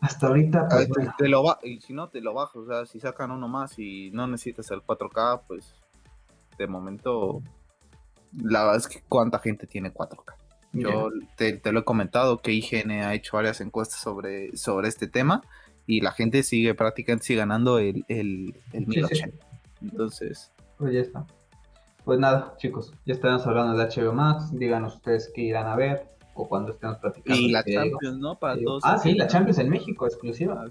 Hasta 0.01 0.27
ahorita, 0.27 0.67
pues, 0.67 1.07
te, 1.17 1.29
lo 1.29 1.43
va 1.43 1.59
y 1.63 1.79
si 1.79 1.93
no 1.93 2.09
te 2.09 2.19
lo 2.19 2.33
bajo, 2.33 2.59
o 2.59 2.65
sea, 2.65 2.85
si 2.85 2.99
sacan 2.99 3.31
uno 3.31 3.47
más 3.47 3.79
y 3.79 4.11
no 4.11 4.27
necesitas 4.27 4.69
el 4.71 4.83
4K, 4.83 5.43
pues 5.47 5.75
de 6.57 6.67
momento 6.67 7.41
la 8.33 8.63
verdad 8.63 8.77
es 8.77 8.87
que 8.89 9.01
cuánta 9.07 9.39
gente 9.39 9.65
tiene 9.65 9.93
4K. 9.93 10.42
Yo 10.73 11.09
te, 11.35 11.59
lo 11.71 11.79
he 11.79 11.83
comentado 11.83 12.41
que 12.41 12.51
IGN 12.51 12.91
ha 12.91 13.13
hecho 13.13 13.37
varias 13.37 13.61
encuestas 13.61 14.01
sobre, 14.01 14.57
sobre 14.57 14.87
este 14.87 15.07
tema 15.07 15.43
y 15.85 16.01
la 16.01 16.11
gente 16.11 16.41
sigue 16.43 16.73
prácticamente 16.73 17.35
ganando 17.35 17.77
el, 17.77 18.03
el, 18.07 18.55
el 18.73 18.87
1080. 18.87 19.37
Entonces. 19.81 20.51
Pues 20.77 20.93
ya 20.93 21.01
está. 21.01 21.25
Pues 22.03 22.19
nada, 22.19 22.55
chicos, 22.57 22.93
ya 23.05 23.13
estamos 23.13 23.45
hablando 23.47 23.77
de 23.77 23.85
HBO 23.85 24.13
Max. 24.13 24.51
Díganos 24.51 24.95
ustedes 24.95 25.31
qué 25.33 25.41
irán 25.41 25.67
a 25.67 25.75
ver 25.75 26.07
o 26.33 26.47
cuando 26.49 26.71
estemos 26.71 26.97
platicando. 26.97 27.39
Y 27.39 27.51
la 27.51 27.63
Champions, 27.63 28.17
¿no? 28.17 28.37
Para 28.37 28.61
todos. 28.61 28.83
Ah, 28.85 28.97
sí, 28.97 29.13
la 29.13 29.27
Champions 29.27 29.59
en 29.59 29.69
México, 29.69 30.05
exclusiva. 30.05 30.65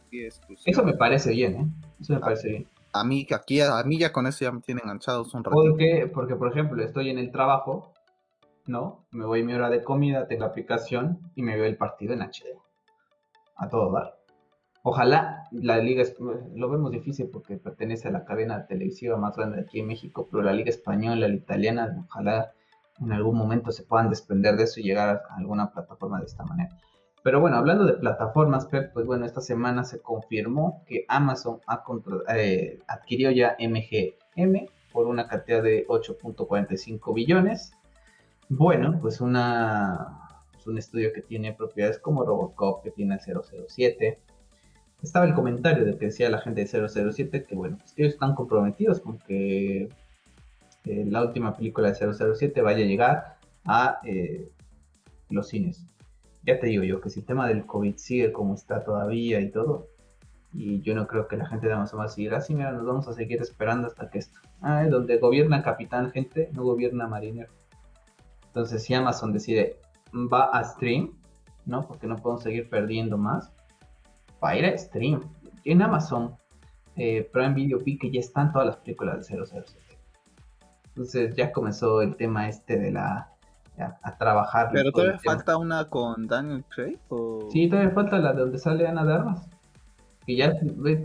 Eso 0.65 0.85
me 0.85 0.95
parece 0.95 1.31
bien, 1.31 1.55
¿eh? 1.55 1.67
Eso 2.01 2.15
me 2.15 2.19
ah, 2.19 2.23
parece 2.23 2.49
bien. 2.49 2.67
A 2.93 3.05
mí, 3.05 3.27
aquí, 3.35 3.61
a 3.61 3.83
mí 3.85 3.99
ya 3.99 4.13
con 4.13 4.27
eso 4.27 4.45
ya 4.45 4.53
me 4.53 4.61
tienen 4.61 4.85
enganchados 4.85 5.33
un 5.33 5.45
ratito. 5.45 5.63
Porque, 5.63 6.11
porque, 6.13 6.37
por 6.37 6.51
ejemplo, 6.51 6.83
estoy 6.83 7.09
en 7.09 7.19
el 7.19 7.31
trabajo 7.31 7.92
¿no? 8.67 9.07
Me 9.11 9.25
voy 9.25 9.43
a 9.43 9.45
mi 9.45 9.55
hora 9.55 9.71
de 9.71 9.83
comida, 9.83 10.27
tengo 10.27 10.45
aplicación 10.45 11.19
y 11.35 11.43
me 11.43 11.57
veo 11.57 11.65
el 11.65 11.77
partido 11.77 12.15
en 12.15 12.23
HD. 12.23 12.59
A 13.57 13.69
todo 13.69 13.93
dar. 13.93 14.19
Ojalá 14.85 15.45
la 15.53 15.79
liga, 15.79 16.03
lo 16.55 16.69
vemos 16.69 16.91
difícil 16.91 17.29
porque 17.33 17.57
pertenece 17.57 18.09
a 18.09 18.13
la 18.13 18.25
cadena 18.25 18.67
televisiva 18.67 19.17
más 19.17 19.37
grande 19.37 19.61
aquí 19.61 19.79
en 19.79 19.87
México, 19.87 20.29
pero 20.31 20.43
la 20.43 20.53
liga 20.53 20.71
española, 20.71 21.29
la 21.29 21.35
italiana, 21.35 22.05
ojalá 22.09 22.53
en 23.01 23.13
algún 23.13 23.37
momento 23.37 23.71
se 23.71 23.85
puedan 23.85 24.11
desprender 24.11 24.57
de 24.57 24.65
eso 24.65 24.81
y 24.81 24.85
llegar 24.85 25.23
a 25.29 25.37
alguna 25.37 25.73
plataforma 25.73 26.19
de 26.19 26.27
esta 26.27 26.45
manera. 26.45 26.77
Pero 27.23 27.41
bueno, 27.41 27.57
hablando 27.57 27.85
de 27.85 27.93
plataformas, 27.93 28.67
Pep, 28.67 28.93
pues 28.93 29.07
bueno, 29.07 29.25
esta 29.25 29.41
semana 29.41 29.85
se 29.85 30.01
confirmó 30.01 30.83
que 30.87 31.05
Amazon 31.09 31.61
eh, 32.35 32.81
adquirió 32.89 33.31
ya 33.31 33.57
MGM 33.61 34.67
por 34.93 35.07
una 35.07 35.29
cantidad 35.29 35.63
de 35.63 35.87
8.45 35.87 37.15
billones 37.15 37.73
bueno, 38.57 38.99
pues 39.01 39.21
una, 39.23 40.29
pues 40.53 40.67
un 40.67 40.77
estudio 40.77 41.13
que 41.15 41.23
tiene 41.23 41.55
propiedades 41.55 41.99
como 41.99 42.23
Robocop, 42.25 42.83
que 42.83 42.91
tiene 42.91 43.15
el 43.15 43.21
007. 43.21 44.21
Estaba 45.03 45.25
el 45.25 45.35
comentario 45.35 45.85
de 45.87 45.97
que 45.97 46.07
decía 46.07 46.29
la 46.29 46.39
gente 46.39 46.65
de 46.65 46.89
007 46.89 47.45
que, 47.45 47.55
bueno, 47.55 47.79
pues 47.79 47.95
ellos 47.97 48.13
están 48.13 48.35
comprometidos 48.35 49.01
con 49.01 49.19
que 49.19 49.89
eh, 50.85 51.05
la 51.09 51.25
última 51.25 51.57
película 51.57 51.93
de 51.93 51.95
007 52.35 52.61
vaya 52.61 52.85
a 52.85 52.87
llegar 52.87 53.37
a 53.65 54.01
eh, 54.05 54.51
los 55.31 55.49
cines. 55.49 55.87
Ya 56.45 56.61
te 56.61 56.67
digo 56.67 56.85
yo 56.85 57.01
que 57.01 57.09
si 57.09 57.21
el 57.21 57.27
tema 57.27 57.49
del 57.49 57.65
COVID 57.65 57.97
sigue 57.97 58.33
como 58.33 58.55
está 58.55 58.85
todavía 58.85 59.41
y 59.41 59.51
todo, 59.51 59.89
y 60.53 60.83
yo 60.83 60.95
no 60.95 61.07
creo 61.07 61.27
que 61.27 61.39
la 61.39 61.47
gente 61.47 61.69
de 61.69 61.73
Amazon 61.73 62.03
a 62.03 62.09
seguir 62.09 62.35
así, 62.35 62.55
mira, 62.55 62.73
nos 62.73 62.85
vamos 62.85 63.09
a 63.09 63.15
seguir 63.15 63.41
esperando 63.41 63.87
hasta 63.87 64.11
que 64.11 64.19
esto. 64.19 64.39
Ah, 64.61 64.85
donde 64.87 65.17
gobierna 65.17 65.63
capitán, 65.63 66.11
gente, 66.11 66.51
no 66.53 66.65
gobierna 66.65 67.09
marinero. 67.09 67.62
Entonces, 68.53 68.85
si 68.85 68.93
Amazon 68.93 69.33
decide 69.33 69.79
va 70.13 70.45
a 70.45 70.63
stream, 70.63 71.15
¿no? 71.65 71.87
Porque 71.89 72.07
no 72.07 72.17
podemos 72.17 72.43
seguir 72.43 72.69
perdiendo 72.69 73.17
más, 73.17 73.51
va 74.45 74.51
a 74.51 74.57
ir 74.59 74.67
a 74.67 74.77
stream. 74.77 75.23
En 75.65 75.81
Amazon 75.81 76.37
eh, 76.97 77.27
Prime 77.33 77.55
Video 77.55 77.79
vi 77.79 77.97
que 77.97 78.11
ya 78.11 78.21
están 78.21 78.53
todas 78.53 78.67
las 78.67 78.77
películas 78.77 79.27
de 79.27 79.47
007. 79.47 79.73
Entonces 80.89 81.35
ya 81.35 81.51
comenzó 81.51 82.03
el 82.03 82.15
tema 82.17 82.47
este 82.47 82.79
de 82.79 82.91
la 82.91 83.29
a 84.03 84.19
trabajar. 84.19 84.69
Pero 84.71 84.93
todavía 84.93 85.19
falta 85.19 85.57
una 85.57 85.89
con 85.89 86.27
Daniel 86.27 86.63
Craig. 86.69 86.99
¿o? 87.09 87.49
Sí, 87.51 87.71
todavía 87.71 87.91
falta 87.93 88.19
la 88.19 88.35
de 88.35 88.41
donde 88.41 88.59
sale 88.59 88.87
Ana 88.87 89.05
de 89.05 89.15
Armas 89.15 89.49
que 90.27 90.37
ya 90.37 90.55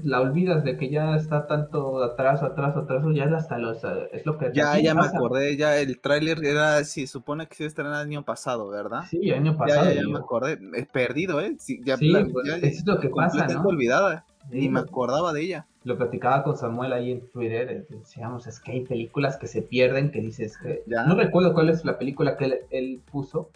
la 0.04 0.22
olvidas 0.22 0.64
de 0.64 0.78
que 0.78 0.90
ya 0.90 1.16
está 1.16 1.48
tanto 1.48 2.04
atrás, 2.04 2.44
atrás, 2.44 2.76
atrás, 2.76 3.04
ya 3.14 3.26
es 3.26 3.32
hasta 3.32 3.58
los 3.58 3.84
es 4.12 4.26
lo 4.26 4.38
que 4.38 4.52
ya 4.54 4.80
ya 4.80 4.94
me 4.94 5.06
acordé, 5.06 5.58
ya 5.58 5.78
el 5.78 6.00
tráiler 6.00 6.44
era 6.46 6.84
si 6.84 7.08
supone 7.08 7.48
que 7.48 7.56
se 7.56 7.66
estrenó 7.66 7.90
el 7.90 8.08
año 8.08 8.24
pasado, 8.24 8.70
¿verdad? 8.70 9.02
Sí, 9.10 9.30
el 9.30 9.36
año 9.36 9.58
pasado. 9.58 9.90
Ya, 9.90 10.02
ya, 10.02 10.08
me 10.08 10.20
acordé, 10.20 10.60
he 10.76 10.86
perdido, 10.86 11.42
eh. 11.42 11.56
ya, 11.84 11.98
sí, 11.98 12.14
pues, 12.32 12.64
es 12.64 12.86
lo 12.86 13.00
que 13.00 13.10
pasa, 13.10 13.48
¿no? 13.48 13.62
olvidada. 13.64 14.26
y 14.52 14.70
me 14.70 14.82
acordaba 14.82 15.34
de 15.34 15.42
ella. 15.42 15.68
Lo 15.84 15.98
platicaba 15.98 16.44
con 16.44 16.58
Samuel 16.58 16.94
ahí 16.94 17.12
en 17.12 17.28
Twitter, 17.30 17.70
eh, 17.72 17.86
decíamos, 17.90 18.46
es 18.46 18.60
que 18.60 18.74
hay 18.74 18.82
películas 18.82 19.38
que 19.38 19.48
se 19.48 19.62
pierden, 19.62 20.12
que 20.12 20.20
dices 20.20 20.58
que... 20.58 20.84
No 20.86 21.16
recuerdo 21.16 21.54
cuál 21.54 21.70
es 21.70 21.86
la 21.86 21.98
película 21.98 22.36
que 22.36 22.46
él, 22.46 22.56
él 22.70 23.02
puso 23.10 23.50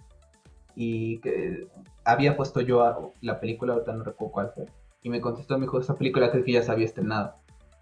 y 0.76 1.20
que 1.20 1.68
había 2.06 2.38
puesto 2.38 2.62
yo 2.62 3.14
la 3.20 3.40
película, 3.40 3.74
ahorita 3.74 3.94
no 3.94 4.04
recuerdo 4.06 4.32
cuál 4.32 4.52
fue 4.56 4.66
y 5.04 5.10
me 5.10 5.22
contestó, 5.22 5.58
me 5.58 5.66
dijo, 5.66 5.80
esa 5.80 5.96
película 5.96 6.32
creo 6.32 6.44
que 6.44 6.54
ya 6.54 6.64
se 6.64 6.72
había 6.72 6.86
estrenado. 6.86 7.36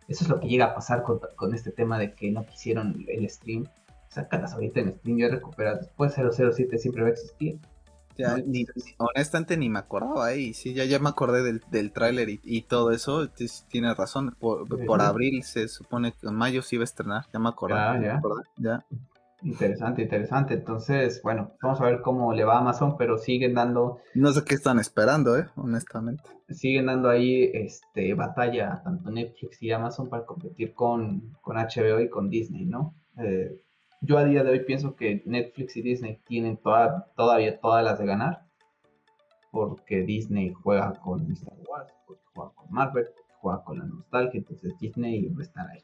Eso 0.07 0.23
es 0.23 0.29
lo 0.29 0.39
que 0.39 0.47
llega 0.47 0.65
a 0.65 0.75
pasar 0.75 1.03
con, 1.03 1.53
este 1.53 1.71
tema 1.71 1.99
de 1.99 2.13
que 2.13 2.31
no 2.31 2.45
quisieron 2.45 3.05
el 3.07 3.29
stream. 3.29 3.65
Sácalas 4.07 4.53
ahorita 4.53 4.79
en 4.79 4.95
stream, 4.95 5.17
yo 5.17 5.29
recuperado. 5.29 5.77
Después 5.77 6.13
007 6.15 6.77
siempre 6.79 7.03
va 7.03 7.09
a 7.09 7.11
existir. 7.11 7.59
Ya, 8.17 8.35
honestamente 8.97 9.55
ni 9.55 9.69
me 9.69 9.79
acordaba, 9.79 10.33
¿eh? 10.33 10.53
sí, 10.53 10.73
ya, 10.73 10.83
ya 10.83 10.99
me 10.99 11.07
acordé 11.07 11.41
del, 11.41 11.61
del 11.71 11.93
tráiler 11.93 12.27
y, 12.29 12.61
todo 12.63 12.91
eso, 12.91 13.29
tienes 13.69 13.95
razón, 13.95 14.35
por, 14.37 14.67
abril 15.01 15.43
se 15.43 15.69
supone 15.69 16.11
que 16.11 16.27
en 16.27 16.35
mayo 16.35 16.61
se 16.61 16.75
iba 16.75 16.81
a 16.81 16.83
estrenar, 16.83 17.27
ya 17.31 17.39
me 17.39 17.47
acordé. 17.47 17.75
ya. 17.75 18.21
ya. 18.57 18.85
Interesante, 19.41 20.01
interesante. 20.01 20.53
Entonces, 20.53 21.21
bueno, 21.23 21.53
vamos 21.61 21.79
a 21.79 21.85
ver 21.85 22.01
cómo 22.01 22.33
le 22.33 22.43
va 22.43 22.55
a 22.55 22.59
Amazon, 22.59 22.97
pero 22.97 23.17
siguen 23.17 23.53
dando. 23.53 23.99
No 24.13 24.31
sé 24.31 24.43
qué 24.43 24.55
están 24.55 24.79
esperando, 24.79 25.37
eh, 25.37 25.47
honestamente. 25.55 26.23
Siguen 26.49 26.87
dando 26.87 27.09
ahí 27.09 27.49
este 27.53 28.13
batalla 28.13 28.81
tanto 28.83 29.09
Netflix 29.11 29.61
y 29.61 29.71
Amazon 29.71 30.09
para 30.09 30.25
competir 30.25 30.73
con, 30.73 31.35
con 31.41 31.55
HBO 31.55 32.01
y 32.01 32.09
con 32.09 32.29
Disney, 32.29 32.65
¿no? 32.65 32.95
Eh, 33.17 33.63
yo 34.01 34.17
a 34.17 34.25
día 34.25 34.43
de 34.43 34.51
hoy 34.51 34.65
pienso 34.65 34.95
que 34.95 35.23
Netflix 35.25 35.77
y 35.77 35.81
Disney 35.81 36.21
tienen 36.27 36.57
toda, 36.57 37.07
todavía 37.15 37.59
todas 37.59 37.83
las 37.83 37.99
de 37.99 38.05
ganar. 38.05 38.45
Porque 39.51 40.01
Disney 40.03 40.53
juega 40.53 40.93
con 40.99 41.31
Star 41.31 41.57
Wars, 41.67 41.91
porque 42.05 42.23
juega 42.33 42.51
con 42.53 42.71
Marvel, 42.71 43.05
porque 43.15 43.33
juega 43.39 43.63
con 43.63 43.79
la 43.79 43.85
nostalgia, 43.85 44.37
entonces 44.37 44.77
Disney 44.79 45.27
va 45.29 45.39
a 45.39 45.43
estar 45.43 45.67
ahí. 45.69 45.79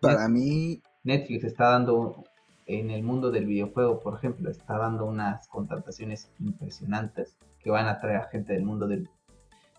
Para 0.00 0.28
mí. 0.28 0.82
Netflix 1.04 1.44
está 1.44 1.70
dando 1.70 2.24
en 2.66 2.90
el 2.90 3.02
mundo 3.02 3.30
del 3.30 3.46
videojuego, 3.46 4.00
por 4.00 4.14
ejemplo, 4.14 4.50
está 4.50 4.76
dando 4.76 5.06
unas 5.06 5.46
contrataciones 5.48 6.30
impresionantes 6.40 7.36
que 7.60 7.70
van 7.70 7.86
a 7.86 7.98
traer 8.00 8.18
a 8.18 8.28
gente 8.28 8.52
del 8.52 8.64
mundo 8.64 8.86
del... 8.88 9.08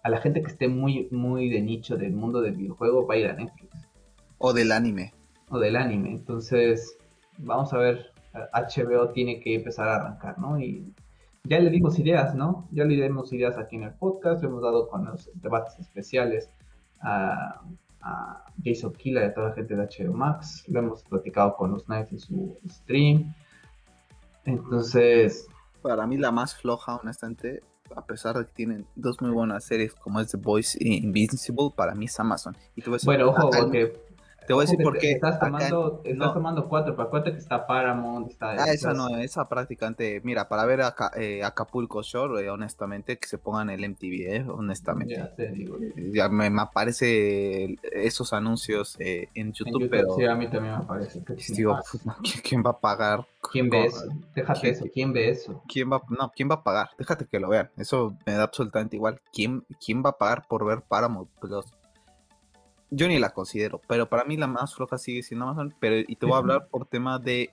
a 0.04 0.10
la 0.10 0.20
gente 0.20 0.42
que 0.42 0.48
esté 0.48 0.68
muy, 0.68 1.08
muy 1.12 1.50
de 1.50 1.62
nicho 1.62 1.98
del 1.98 2.14
mundo 2.14 2.42
del 2.42 2.56
videojuego 2.56 3.06
va 3.06 3.16
a 3.16 3.18
ir 3.18 3.28
a 3.28 3.34
Netflix. 3.34 3.88
O 4.38 4.54
del 4.54 4.72
anime. 4.72 5.14
O 5.50 5.60
del 5.60 5.76
anime. 5.76 6.12
Entonces, 6.12 6.98
vamos 7.38 7.74
a 7.74 7.78
ver, 7.78 8.12
HBO 8.54 9.10
tiene 9.10 9.40
que 9.42 9.56
empezar 9.56 9.90
a 9.90 9.96
arrancar, 9.96 10.40
¿no? 10.40 10.60
Y 10.60 10.94
ya 11.44 11.60
le 11.60 11.70
dimos 11.70 12.00
ideas, 12.00 12.36
¿no? 12.36 12.68
Ya 12.72 12.86
le 12.86 12.96
dimos 12.96 13.34
ideas 13.34 13.58
aquí 13.58 13.76
en 13.76 13.84
el 13.84 13.94
podcast, 13.94 14.42
le 14.42 14.48
hemos 14.48 14.62
dado 14.62 14.88
con 14.88 15.06
los 15.06 15.30
debates 15.36 15.78
especiales 15.80 16.50
a, 17.02 17.62
Jason 18.64 18.94
Killer 18.94 19.24
y 19.24 19.26
a 19.28 19.34
toda 19.34 19.50
la 19.50 19.56
gente 19.56 19.76
de 19.76 19.84
HBO 19.84 20.14
Max, 20.14 20.64
lo 20.68 20.80
hemos 20.80 21.04
platicado 21.04 21.56
con 21.56 21.72
los 21.72 21.86
Knights 21.86 22.12
en 22.12 22.20
su 22.20 22.58
stream. 22.70 23.34
Entonces... 24.46 25.48
Para 25.82 26.08
mí 26.08 26.18
la 26.18 26.32
más 26.32 26.56
floja, 26.56 26.96
honestamente, 26.96 27.62
a 27.96 28.06
pesar 28.06 28.38
de 28.38 28.46
que 28.46 28.52
tienen 28.54 28.86
dos 28.96 29.22
muy 29.22 29.32
buenas 29.32 29.64
series 29.64 29.94
como 29.94 30.20
es 30.20 30.32
The 30.32 30.38
Boys 30.38 30.76
e 30.76 30.88
Invincible, 30.88 31.72
para 31.76 31.96
mí 31.96 32.06
es 32.06 32.20
Amazon. 32.20 32.56
Y 32.76 32.84
bueno, 33.06 33.30
ojo, 33.30 33.50
porque 33.50 34.07
te 34.48 34.54
voy 34.54 34.64
a 34.64 34.66
decir 34.66 34.82
por 34.82 34.98
qué. 34.98 35.12
Estás 35.12 35.40
tomando, 35.40 36.02
estás 36.06 36.34
tomando 36.34 36.70
cuatro, 36.70 36.96
para 36.96 37.10
cuenta 37.10 37.32
que 37.32 37.38
está 37.38 37.68
Paramount, 37.68 38.32
está... 38.32 38.52
Ah, 38.52 38.72
esa 38.72 38.94
no, 38.94 39.10
esa 39.18 39.48
prácticamente, 39.50 40.22
mira, 40.24 40.48
para 40.48 40.66
ver 40.66 40.80
eh, 41.18 41.44
Acapulco 41.44 42.02
Shore, 42.02 42.46
eh, 42.46 42.50
honestamente, 42.50 43.18
que 43.18 43.28
se 43.28 43.38
pongan 43.38 43.70
el 43.70 43.88
MTV, 43.88 44.36
eh, 44.36 44.46
honestamente. 44.48 45.16
Ya 45.16 45.36
te 45.36 45.50
digo. 45.50 45.78
Ya 46.14 46.30
me, 46.30 46.50
me 46.50 46.62
aparece 46.62 47.76
esos 47.92 48.32
anuncios 48.32 48.96
en 49.00 49.52
YouTube, 49.52 49.90
pero... 49.90 50.16
Sí, 50.16 50.24
a 50.26 50.36
mí 50.36 50.50
también 50.50 50.76
me 50.76 50.84
aparece. 50.84 51.22
Digo, 51.50 51.78
¿quién 52.44 52.64
va 52.66 52.72
a 52.72 52.80
pagar? 52.80 53.28
¿Quién 53.52 53.70
ve 53.70 53.86
eso? 53.86 54.06
Déjate 54.34 54.70
eso, 54.70 54.86
¿quién 54.94 55.14
ve 55.14 55.30
eso? 55.30 55.62
¿Quién 55.68 55.92
va, 55.92 56.02
no, 56.10 56.32
¿quién 56.36 56.50
va 56.50 56.56
a 56.56 56.64
pagar? 56.64 56.90
Déjate 56.98 57.26
que 57.26 57.40
lo 57.40 57.50
vean, 57.50 57.70
eso 57.78 58.16
me 58.26 58.34
da 58.34 58.44
absolutamente 58.44 58.96
igual. 58.96 59.20
¿Quién, 59.34 59.66
quién 59.84 60.04
va 60.04 60.12
a 60.12 60.18
pagar 60.18 60.48
por 60.48 60.66
ver 60.66 60.82
Paramount 60.82 61.30
Plus? 61.40 61.66
Yo 62.90 63.08
ni 63.08 63.20
la 63.20 63.32
considero, 63.32 63.82
pero 63.88 64.10
para 64.10 64.24
mí 64.24 64.38
la 64.38 64.48
más 64.48 64.76
floja 64.76 64.98
sigue 64.98 65.24
siendo 65.24 65.46
Amazon. 65.46 65.74
Pero, 65.80 65.98
y 66.08 66.16
te 66.16 66.26
voy 66.26 66.36
a 66.36 66.40
hablar 66.40 66.68
por 66.68 66.86
tema 66.86 67.20
de 67.20 67.52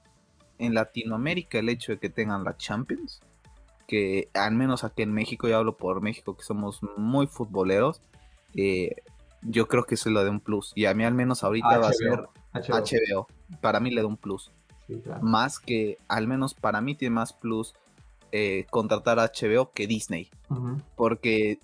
en 0.58 0.74
Latinoamérica 0.74 1.58
el 1.58 1.68
hecho 1.68 1.92
de 1.92 1.98
que 1.98 2.10
tengan 2.10 2.44
la 2.44 2.56
Champions, 2.56 3.20
que 3.86 4.28
al 4.34 4.54
menos 4.54 4.84
aquí 4.84 5.02
en 5.02 5.12
México, 5.12 5.48
yo 5.48 5.56
hablo 5.56 5.76
por 5.76 6.00
México, 6.00 6.36
que 6.36 6.44
somos 6.44 6.80
muy 6.96 7.26
futboleros, 7.26 8.00
eh, 8.54 8.96
yo 9.42 9.68
creo 9.68 9.84
que 9.84 9.96
eso 9.96 10.10
le 10.10 10.22
da 10.22 10.30
un 10.30 10.40
plus. 10.40 10.72
Y 10.74 10.86
a 10.86 10.94
mí 10.94 11.04
al 11.04 11.14
menos 11.14 11.44
ahorita 11.44 11.78
va 11.78 11.88
a 11.88 11.92
ser 11.92 12.28
HBO. 12.52 13.26
Para 13.60 13.80
mí 13.80 13.90
le 13.90 14.00
da 14.00 14.06
un 14.06 14.16
plus. 14.16 14.52
Más 15.20 15.58
que, 15.58 15.98
al 16.08 16.28
menos 16.28 16.54
para 16.54 16.80
mí 16.80 16.94
tiene 16.94 17.14
más 17.14 17.32
plus 17.32 17.74
eh, 18.32 18.66
contratar 18.70 19.18
a 19.18 19.30
HBO 19.32 19.72
que 19.72 19.86
Disney. 19.86 20.30
Porque 20.96 21.58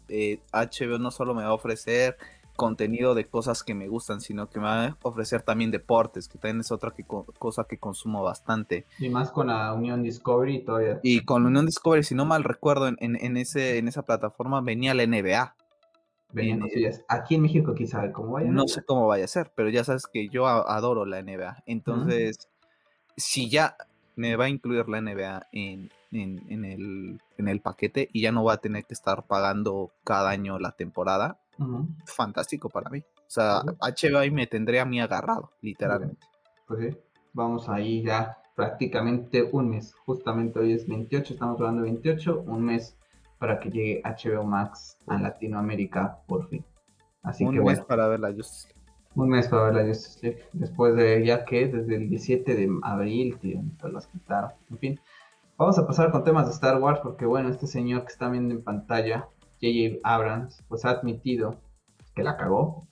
HBO 0.53 0.95
eh, 0.95 0.99
no 0.99 1.11
solo 1.11 1.35
me 1.35 1.43
va 1.43 1.51
a 1.51 1.55
ofrecer 1.55 2.17
contenido 2.61 3.15
de 3.15 3.25
cosas 3.25 3.63
que 3.63 3.75
me 3.75 3.89
gustan, 3.89 4.21
sino 4.21 4.51
que 4.51 4.59
me 4.59 4.67
va 4.67 4.85
a 4.85 4.97
ofrecer 5.01 5.41
también 5.41 5.71
deportes, 5.71 6.29
que 6.29 6.37
también 6.37 6.61
es 6.61 6.71
otra 6.71 6.93
cosa 7.39 7.65
que 7.65 7.79
consumo 7.79 8.23
bastante. 8.23 8.85
Y 8.99 9.09
más 9.09 9.31
con 9.31 9.47
la 9.47 9.73
Unión 9.73 10.03
Discovery 10.03 10.63
todavía. 10.63 11.01
Y 11.03 11.25
con 11.25 11.43
la 11.43 11.49
Unión 11.49 11.65
Discovery, 11.65 12.03
si 12.03 12.15
no 12.15 12.27
mal 12.27 12.45
recuerdo, 12.45 12.89
en, 12.89 13.37
ese, 13.39 13.79
en 13.79 13.89
esa 13.89 14.03
plataforma 14.03 14.61
venía 14.61 14.93
la 14.93 15.07
NBA. 15.07 15.57
Aquí 17.09 17.35
en 17.37 17.41
México 17.41 17.75
quizá 17.75 18.13
cómo 18.13 18.33
vaya. 18.33 18.51
No 18.51 18.69
sé 18.69 18.83
cómo 18.85 19.07
vaya 19.07 19.25
a 19.25 19.29
ser, 19.29 19.51
pero 19.55 19.71
ya 19.71 19.83
sabes 19.83 20.07
que 20.07 20.29
yo 20.29 20.47
adoro 20.47 21.07
la 21.07 21.23
NBA. 21.23 21.63
Entonces, 21.65 22.51
si 23.17 23.49
ya 23.49 23.75
me 24.17 24.37
va 24.37 24.45
a 24.45 24.49
incluir 24.51 24.87
la 24.87 25.01
NBA 25.01 25.47
en, 25.53 25.91
en, 26.13 26.65
el, 26.67 27.23
en 27.39 27.49
el 27.49 27.61
paquete 27.63 28.11
y 28.13 28.21
ya 28.21 28.33
no 28.33 28.45
va 28.45 28.53
a 28.53 28.61
tener 28.61 28.85
que 28.85 28.93
estar 28.93 29.27
pagando 29.27 29.93
cada 30.05 30.29
año 30.29 30.59
la 30.59 30.73
temporada, 30.73 31.39
fantástico 32.07 32.69
para 32.69 32.91
mí. 32.91 32.99
O 32.99 33.31
sea, 33.31 33.63
HBO 33.63 34.33
me 34.33 34.47
tendría 34.47 34.83
a 34.83 34.87
mí 34.87 35.01
agarrado, 35.01 35.51
literalmente. 35.61 36.27
Pues 36.67 36.81
sí, 36.81 36.99
vamos 37.33 37.69
ahí 37.69 38.03
ya 38.03 38.39
prácticamente 38.55 39.49
un 39.53 39.71
mes. 39.71 39.95
Justamente 40.05 40.59
hoy 40.59 40.73
es 40.73 40.87
28, 40.87 41.35
estamos 41.35 41.59
hablando 41.61 41.83
de 41.83 41.91
28, 41.91 42.45
un 42.47 42.63
mes 42.65 42.97
para 43.39 43.59
que 43.59 43.71
llegue 43.71 44.03
HBO 44.05 44.45
Max 44.45 44.99
a 45.07 45.19
Latinoamérica 45.19 46.19
por 46.27 46.49
fin. 46.49 46.65
Así 47.23 47.45
un 47.45 47.57
mes 47.63 47.81
para 47.81 48.07
ver 48.09 48.21
la 48.21 48.33
Justice 48.33 48.69
League. 48.69 48.81
Un 49.15 49.29
mes 49.29 49.49
para 49.49 49.65
ver 49.65 49.75
la 49.75 49.87
Justice 49.87 50.19
League. 50.23 50.45
Después 50.53 50.95
de, 50.95 51.25
ya 51.25 51.45
que 51.45 51.69
desde 51.69 51.97
el 51.97 52.09
17 52.09 52.55
de 52.55 52.69
abril, 52.83 53.39
tío, 53.39 53.63
las 53.91 54.07
quitaron. 54.07 54.53
En 54.71 54.79
fin, 54.79 55.01
vamos 55.57 55.79
a 55.79 55.87
pasar 55.87 56.11
con 56.11 56.25
temas 56.25 56.47
de 56.47 56.53
Star 56.53 56.81
Wars 56.81 57.01
porque, 57.03 57.27
bueno, 57.27 57.49
este 57.49 57.67
señor 57.67 58.03
que 58.03 58.13
está 58.13 58.29
viendo 58.29 58.55
en 58.55 58.63
pantalla 58.63 59.29
J.J. 59.61 60.01
Abrams 60.05 60.63
pues 60.69 60.85
ha 60.85 60.91
admitido 60.91 61.61
que 62.15 62.23
la 62.23 62.37
cagó, 62.37 62.87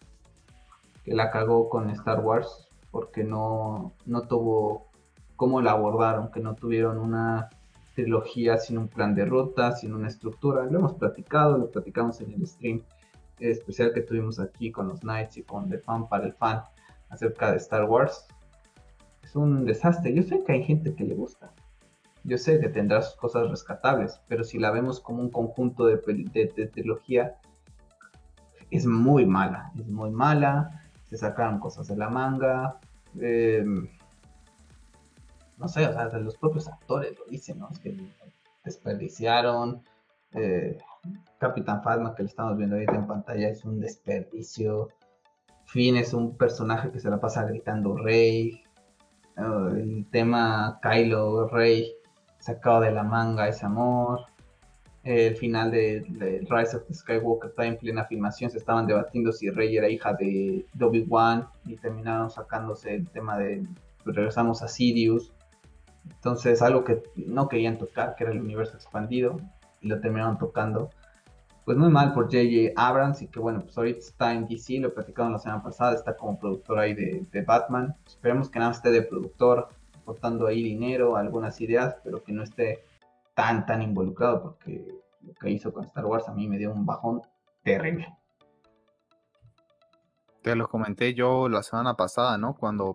que 1.05 1.15
la 1.15 1.31
cagó 1.31 1.69
con 1.69 1.91
Star 1.91 2.21
Wars 2.21 2.69
porque 2.91 3.25
no, 3.25 3.95
no 4.07 4.23
tuvo 4.23 4.89
cómo 5.37 5.61
la 5.61 5.73
abordaron, 5.73 6.31
que 6.31 6.41
no 6.41 6.55
tuvieron 6.55 6.99
una 6.99 7.49
trilogía 7.95 8.59
sin 8.59 8.79
un 8.79 8.89
plan 8.89 9.15
de 9.15 9.25
ruta, 9.25 9.73
sin 9.73 9.95
una 9.95 10.09
estructura. 10.09 10.65
Lo 10.65 10.79
hemos 10.79 10.95
platicado, 10.95 11.59
lo 11.59 11.71
platicamos 11.71 12.21
en 12.21 12.33
el 12.33 12.47
stream 12.47 12.83
especial 13.41 13.93
que 13.93 14.03
tuvimos 14.03 14.41
aquí 14.41 14.71
con 14.71 14.89
los 14.89 15.01
Knights 15.01 15.37
y 15.37 15.43
con 15.43 15.69
The 15.69 15.79
Fan 15.79 16.09
para 16.09 16.27
el 16.27 16.33
Fan 16.33 16.63
acerca 17.09 17.51
de 17.51 17.59
Star 17.59 17.85
Wars. 17.85 18.27
Es 19.23 19.37
un 19.37 19.65
desastre. 19.65 20.15
Yo 20.15 20.23
sé 20.23 20.43
que 20.45 20.53
hay 20.53 20.65
gente 20.65 20.95
que 20.95 21.05
le 21.05 21.15
gusta. 21.15 21.53
Yo 22.29 22.37
sé 22.37 22.61
que 22.61 22.69
tendrá 22.69 23.01
sus 23.01 23.17
cosas 23.17 23.49
rescatables, 23.49 24.21
pero 24.29 24.45
si 24.45 24.59
la 24.59 24.71
vemos 24.71 25.01
como 25.01 25.23
un 25.23 25.31
conjunto 25.31 25.87
de, 25.87 25.97
trilogía, 26.73 27.39
es 28.71 28.85
muy 28.85 29.25
mala, 29.25 29.73
es 29.79 29.89
muy 29.89 30.11
mala, 30.11 30.83
se 31.05 31.17
sacaron 31.17 31.59
cosas 31.59 31.89
de 31.89 31.97
la 31.97 32.11
manga, 32.11 32.79
em, 33.19 33.89
no 35.57 35.69
sé, 35.69 35.87
o 35.87 35.93
sea, 35.95 36.19
los 36.19 36.37
propios 36.37 36.69
actores 36.69 37.19
lo 37.19 37.25
dicen, 37.25 37.61
¿no? 37.61 37.71
Es 37.71 37.79
que 37.79 37.97
desperdiciaron, 38.63 39.83
eh, 40.33 40.77
Capitán 41.39 41.83
Phasma 41.83 42.15
que 42.15 42.25
lo 42.25 42.29
estamos 42.29 42.59
viendo 42.59 42.77
ahorita 42.77 42.95
en 42.95 43.07
pantalla 43.07 43.49
es 43.49 43.65
un 43.65 43.81
desperdicio, 43.81 44.91
Finn 45.65 45.97
es 45.97 46.13
un 46.13 46.37
personaje 46.37 46.91
que 46.91 47.01
se 47.01 47.09
la 47.09 47.21
pasa 47.21 47.45
gritando 47.45 47.97
Rey, 47.97 48.63
el 49.39 50.07
tema 50.11 50.79
Kylo 50.83 51.49
Rey 51.49 51.98
sacado 52.39 52.81
de 52.81 52.93
la 52.93 53.03
manga 53.03 53.49
ese 53.49 53.67
amor. 53.67 54.27
El 55.05 55.37
final 55.37 55.71
de, 55.71 56.05
Rise 56.51 56.77
of 56.77 56.87
the 56.87 56.95
Skywalker 56.95 57.51
está 57.51 57.65
en 57.65 57.79
plena 57.79 58.05
filmación. 58.05 58.51
Se 58.51 58.59
estaban 58.59 58.87
debatiendo 58.87 59.33
si 59.33 59.51
Rey 59.51 59.77
era 59.77 59.89
hija 59.89 60.13
de 60.15 60.67
Obi-Wan 60.81 61.49
y 61.65 61.77
terminaron 61.77 62.31
sacándose 62.31 62.95
el 62.95 63.09
tema 63.09 63.39
de 63.39 63.67
pues, 64.05 64.17
regresamos 64.17 64.63
a 64.63 64.69
Sirius. 64.69 65.33
Entonces, 66.05 66.63
algo 66.63 66.85
que 66.85 67.03
no 67.17 67.49
querían 67.49 67.79
tocar, 67.79 68.15
que 68.17 68.25
era 68.25 68.33
el 68.33 68.41
universo 68.41 68.75
expandido, 68.75 69.37
y 69.81 69.89
lo 69.89 70.01
terminaron 70.01 70.39
tocando. 70.39 70.91
Pues 71.65 71.77
muy 71.77 71.91
mal 71.91 72.15
por 72.15 72.25
J.J. 72.25 72.73
Abrams, 72.77 73.21
y 73.21 73.29
que 73.29 73.39
bueno, 73.39 73.61
pues 73.61 73.77
ahorita 73.77 73.99
está 73.99 74.33
en 74.33 74.47
DC, 74.49 74.79
lo 74.79 74.95
platicaron 74.95 75.33
la 75.33 75.39
semana 75.39 75.63
pasada, 75.63 75.95
está 75.95 76.17
como 76.17 76.39
productor 76.39 76.79
ahí 76.79 76.95
de, 76.95 77.27
de 77.31 77.43
Batman. 77.43 77.95
Esperemos 78.07 78.49
que 78.49 78.59
nada 78.59 78.73
esté 78.73 78.91
de 78.91 79.03
productor 79.03 79.69
aportando 80.09 80.47
ahí 80.47 80.63
dinero, 80.63 81.17
algunas 81.17 81.61
ideas, 81.61 81.97
pero 82.03 82.25
que 82.25 82.33
no 82.33 82.43
esté 82.43 82.83
tan, 83.35 83.67
tan 83.67 83.83
involucrado, 83.83 84.43
porque 84.43 84.89
lo 85.21 85.35
que 85.35 85.51
hizo 85.51 85.71
con 85.71 85.85
Star 85.85 86.07
Wars 86.07 86.29
a 86.29 86.33
mí 86.33 86.49
me 86.49 86.57
dio 86.57 86.73
un 86.73 86.87
bajón 86.87 87.21
terrible. 87.63 88.09
Te 90.41 90.57
lo 90.57 90.67
comenté 90.67 91.13
yo 91.13 91.51
la 91.51 91.63
semana 91.63 91.95
pasada, 91.95 92.39
¿no? 92.39 92.57
Cuando 92.57 92.95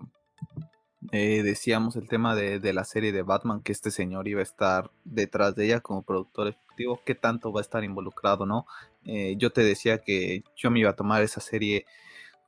eh, 1.12 1.44
decíamos 1.44 1.96
el 1.98 2.08
tema 2.08 2.34
de, 2.36 2.74
la 2.74 2.84
serie 2.84 3.12
de 3.12 3.22
Batman, 3.22 3.62
que 3.62 3.74
este 3.74 3.92
señor 3.92 4.28
iba 4.28 4.40
a 4.40 4.44
estar 4.44 4.90
detrás 5.04 5.54
de 5.56 5.66
ella 5.66 5.82
como 5.82 6.02
productor 6.02 6.48
ejecutivo, 6.48 7.00
qué 7.06 7.14
tanto 7.14 7.54
va 7.54 7.60
a 7.60 7.62
estar 7.62 7.84
involucrado, 7.84 8.48
¿no? 8.48 8.66
Eh, 9.06 9.36
yo 9.38 9.52
te 9.52 9.62
decía 9.62 10.00
que 10.00 10.44
yo 10.56 10.72
me 10.72 10.80
iba 10.80 10.90
a 10.90 10.96
tomar 10.96 11.22
esa 11.22 11.42
serie 11.42 11.86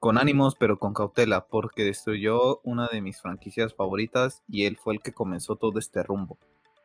con 0.05 0.19
ánimos, 0.19 0.53
pero 0.53 0.77
con 0.77 0.93
cautela, 0.93 1.47
porque 1.47 1.83
destruyó 1.83 2.59
una 2.61 2.87
de 2.87 3.01
mis 3.01 3.19
franquicias 3.19 3.73
favoritas 3.73 4.43
y 4.47 4.65
él 4.65 4.77
fue 4.77 4.93
el 4.93 5.01
que 5.01 5.13
comenzó 5.13 5.55
todo 5.55 5.79
este 5.79 6.03
rumbo. 6.03 6.37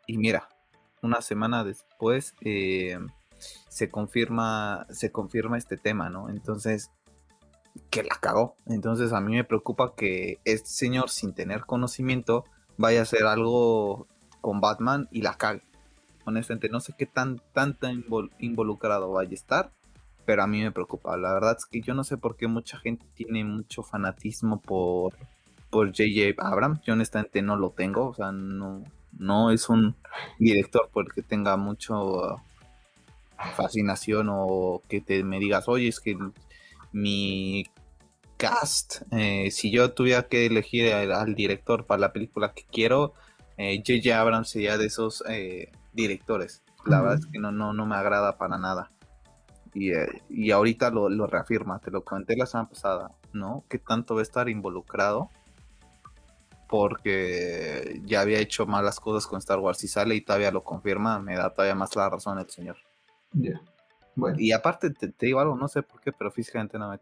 Y 0.06 0.16
mira, 0.16 0.48
una 1.02 1.20
semana 1.20 1.62
después 1.62 2.34
eh, 2.40 2.98
se 3.68 3.90
confirma, 3.90 4.86
se 4.88 5.12
confirma 5.12 5.58
este 5.58 5.76
tema, 5.76 6.08
¿no? 6.08 6.30
Entonces, 6.30 6.92
que 7.90 8.02
la 8.04 8.16
cagó. 8.18 8.56
Entonces 8.64 9.12
a 9.12 9.20
mí 9.20 9.34
me 9.34 9.44
preocupa 9.44 9.94
que 9.94 10.38
este 10.46 10.70
señor, 10.70 11.10
sin 11.10 11.34
tener 11.34 11.66
conocimiento, 11.66 12.46
vaya 12.78 13.00
a 13.00 13.02
hacer 13.02 13.24
algo 13.24 14.06
con 14.40 14.62
Batman 14.62 15.08
y 15.10 15.20
la 15.20 15.34
cague. 15.34 15.68
Honestamente, 16.24 16.70
no 16.70 16.80
sé 16.80 16.94
qué 16.96 17.04
tan, 17.04 17.42
tan, 17.52 17.76
involucrado 18.38 19.12
vaya 19.12 19.32
a 19.32 19.34
estar 19.34 19.72
pero 20.30 20.44
a 20.44 20.46
mí 20.46 20.62
me 20.62 20.70
preocupa. 20.70 21.16
La 21.16 21.34
verdad 21.34 21.56
es 21.58 21.66
que 21.66 21.80
yo 21.80 21.92
no 21.92 22.04
sé 22.04 22.16
por 22.16 22.36
qué 22.36 22.46
mucha 22.46 22.78
gente 22.78 23.04
tiene 23.14 23.42
mucho 23.42 23.82
fanatismo 23.82 24.60
por, 24.60 25.12
por 25.70 25.88
J.J. 25.88 26.40
Abrams. 26.40 26.82
Yo 26.82 26.92
honestamente 26.92 27.42
no 27.42 27.56
lo 27.56 27.70
tengo, 27.70 28.10
o 28.10 28.14
sea, 28.14 28.30
no, 28.30 28.84
no 29.18 29.50
es 29.50 29.68
un 29.68 29.96
director 30.38 30.88
porque 30.92 31.22
tenga 31.22 31.56
mucho 31.56 32.36
fascinación 33.56 34.28
o 34.30 34.82
que 34.88 35.00
te 35.00 35.24
me 35.24 35.40
digas, 35.40 35.66
oye, 35.66 35.88
es 35.88 35.98
que 35.98 36.16
mi 36.92 37.66
cast, 38.36 39.02
eh, 39.10 39.50
si 39.50 39.72
yo 39.72 39.94
tuviera 39.94 40.28
que 40.28 40.46
elegir 40.46 40.92
al, 40.92 41.34
director 41.34 41.86
para 41.86 42.02
la 42.02 42.12
película 42.12 42.52
que 42.52 42.62
quiero, 42.70 43.14
J.J. 43.58 44.10
Eh, 44.10 44.12
Abrams 44.12 44.48
sería 44.48 44.78
de 44.78 44.86
esos 44.86 45.24
eh, 45.28 45.72
directores. 45.92 46.62
La 46.86 47.00
verdad 47.00 47.18
es 47.18 47.26
que 47.26 47.40
no, 47.40 47.50
no, 47.50 47.72
no 47.72 47.84
me 47.84 47.96
agrada 47.96 48.38
para 48.38 48.58
nada. 48.58 48.92
Y, 49.72 49.92
y 50.28 50.50
ahorita 50.50 50.90
lo, 50.90 51.08
lo, 51.08 51.26
reafirma, 51.26 51.78
te 51.78 51.90
lo 51.90 52.02
comenté 52.04 52.36
la 52.36 52.46
semana 52.46 52.68
pasada, 52.68 53.12
¿no? 53.32 53.64
Que 53.68 53.78
tanto 53.78 54.14
va 54.14 54.20
a 54.20 54.22
estar 54.22 54.48
involucrado 54.48 55.30
porque 56.68 58.00
ya 58.04 58.20
había 58.20 58.38
hecho 58.38 58.64
malas 58.64 59.00
cosas 59.00 59.26
con 59.26 59.38
Star 59.38 59.58
Wars 59.58 59.82
y 59.82 59.88
sale 59.88 60.14
y 60.14 60.20
todavía 60.20 60.52
lo 60.52 60.62
confirma, 60.62 61.18
me 61.18 61.36
da 61.36 61.50
todavía 61.50 61.74
más 61.74 61.94
la 61.96 62.08
razón 62.08 62.38
el 62.38 62.48
señor. 62.48 62.76
Ya. 63.32 63.60
Bueno. 64.14 64.36
Y 64.38 64.52
aparte 64.52 64.90
te, 64.90 65.08
te, 65.08 65.26
digo 65.26 65.40
algo, 65.40 65.56
no 65.56 65.66
sé 65.66 65.82
por 65.82 66.00
qué, 66.00 66.12
pero 66.12 66.30
físicamente 66.30 66.78
no 66.78 66.90
me... 66.90 67.00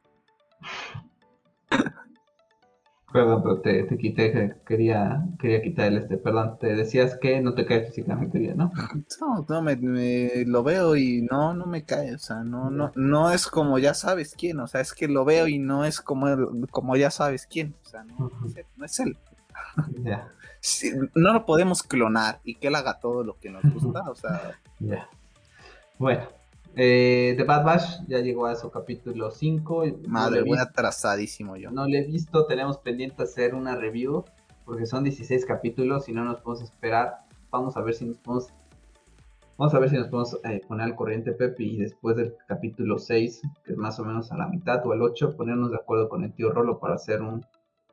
Perdón, 3.10 3.42
pero 3.42 3.60
te, 3.60 3.84
te 3.84 3.96
quité, 3.96 4.56
quería, 4.66 5.24
quería 5.38 5.62
quitar 5.62 5.86
el 5.86 5.96
este, 5.96 6.18
perdón, 6.18 6.58
te 6.60 6.74
decías 6.74 7.16
que 7.16 7.40
no 7.40 7.54
te 7.54 7.64
cae 7.64 7.86
físicamente 7.86 8.38
bien, 8.38 8.58
¿no? 8.58 8.70
No, 9.20 9.46
no, 9.48 9.62
me, 9.62 10.44
lo 10.44 10.62
veo 10.62 10.94
y 10.94 11.22
no, 11.22 11.54
no 11.54 11.64
me 11.64 11.84
cae, 11.84 12.14
o 12.14 12.18
sea, 12.18 12.44
no, 12.44 12.68
no, 12.68 12.92
no 12.96 13.30
es 13.30 13.46
como 13.46 13.78
ya 13.78 13.94
sabes 13.94 14.34
quién, 14.36 14.60
o 14.60 14.66
sea, 14.66 14.82
es 14.82 14.92
que 14.92 15.08
lo 15.08 15.24
veo 15.24 15.48
y 15.48 15.58
no 15.58 15.86
es 15.86 16.02
como, 16.02 16.26
como 16.70 16.96
ya 16.96 17.10
sabes 17.10 17.46
quién, 17.46 17.74
o 17.82 17.88
sea, 17.88 18.04
no, 18.04 18.30
no 18.76 18.84
es 18.84 19.00
él. 19.00 19.16
Ya. 20.02 20.28
no 21.14 21.32
lo 21.32 21.46
podemos 21.46 21.82
clonar 21.82 22.40
y 22.44 22.56
que 22.56 22.68
él 22.68 22.74
haga 22.74 23.00
todo 23.00 23.24
lo 23.24 23.38
que 23.38 23.48
nos 23.48 23.62
gusta, 23.72 24.02
o 24.10 24.14
sea. 24.14 24.58
Ya. 24.80 25.08
Bueno, 25.98 26.28
eh, 26.80 27.34
The 27.36 27.42
Bad 27.42 27.64
Batch 27.64 28.06
ya 28.06 28.20
llegó 28.20 28.46
a 28.46 28.54
su 28.54 28.70
capítulo 28.70 29.32
5. 29.32 29.84
Madre, 30.06 30.42
voy 30.42 30.58
atrasadísimo 30.58 31.56
yo. 31.56 31.72
No 31.72 31.88
lo 31.88 31.96
he 31.96 32.04
visto, 32.04 32.46
tenemos 32.46 32.78
pendiente 32.78 33.24
hacer 33.24 33.56
una 33.56 33.74
review 33.74 34.24
porque 34.64 34.86
son 34.86 35.02
16 35.02 35.44
capítulos 35.44 36.08
y 36.08 36.12
no 36.12 36.24
nos 36.24 36.40
podemos 36.40 36.62
esperar. 36.62 37.24
Vamos 37.50 37.76
a 37.76 37.80
ver 37.80 37.94
si 37.94 38.04
nos 38.04 38.18
podemos. 38.18 38.46
Vamos 39.56 39.74
a 39.74 39.80
ver 39.80 39.90
si 39.90 39.96
nos 39.96 40.06
podemos 40.06 40.38
eh, 40.44 40.60
poner 40.68 40.84
al 40.84 40.94
corriente, 40.94 41.32
Pepe, 41.32 41.64
y 41.64 41.78
después 41.78 42.14
del 42.14 42.36
capítulo 42.46 42.98
6, 42.98 43.42
que 43.64 43.72
es 43.72 43.76
más 43.76 43.98
o 43.98 44.04
menos 44.04 44.30
a 44.30 44.36
la 44.36 44.46
mitad 44.46 44.86
o 44.86 44.94
el 44.94 45.02
8, 45.02 45.36
ponernos 45.36 45.72
de 45.72 45.78
acuerdo 45.78 46.08
con 46.08 46.22
el 46.22 46.32
tío 46.32 46.52
Rolo 46.52 46.78
para 46.78 46.94
hacer 46.94 47.22
un. 47.22 47.44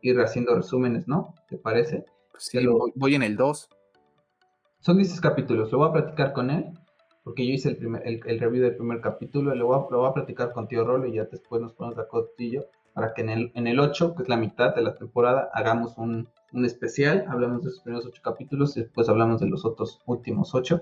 ir 0.03 0.21
haciendo 0.21 0.53
resúmenes, 0.53 1.07
¿no? 1.07 1.33
¿Te 1.49 1.57
parece? 1.57 2.05
Sí, 2.37 2.59
voy, 2.93 3.15
en 3.15 3.23
el 3.23 3.35
2. 3.35 3.67
Son 4.79 4.97
16 4.97 5.21
capítulos, 5.21 5.71
lo 5.71 5.79
voy 5.79 5.89
a 5.89 5.93
platicar 5.93 6.33
con 6.33 6.51
él 6.51 6.71
porque 7.25 7.45
yo 7.45 7.53
hice 7.53 7.69
el, 7.69 7.77
primer, 7.77 8.03
el, 8.05 8.39
review 8.39 8.61
del 8.61 8.75
primer 8.75 9.01
capítulo, 9.01 9.53
y 9.53 9.57
lo 9.57 9.65
voy, 9.65 9.77
a, 9.77 9.91
lo 9.91 9.99
voy 9.99 10.09
a 10.09 10.13
platicar 10.13 10.53
con 10.53 10.67
Tío 10.67 10.85
Rolo 10.85 11.07
y 11.07 11.13
ya 11.13 11.23
después 11.25 11.59
nos 11.59 11.73
ponemos 11.73 11.97
a 11.97 12.07
cotillo 12.07 12.67
para 12.93 13.15
que 13.15 13.23
en 13.23 13.29
el, 13.29 13.51
en 13.55 13.65
el 13.65 13.79
8, 13.79 14.13
que 14.13 14.21
es 14.21 14.29
la 14.29 14.37
mitad 14.37 14.75
de 14.75 14.83
la 14.83 14.93
temporada, 14.93 15.49
hagamos 15.51 15.97
un, 15.97 16.29
un 16.53 16.65
especial, 16.65 17.25
hablamos 17.27 17.63
de 17.63 17.69
esos 17.69 17.81
primeros 17.81 18.05
8 18.05 18.21
capítulos 18.23 18.77
y 18.77 18.81
después 18.81 19.09
hablamos 19.09 19.41
de 19.41 19.47
los 19.47 19.65
otros 19.65 20.01
últimos 20.05 20.53
8. 20.53 20.79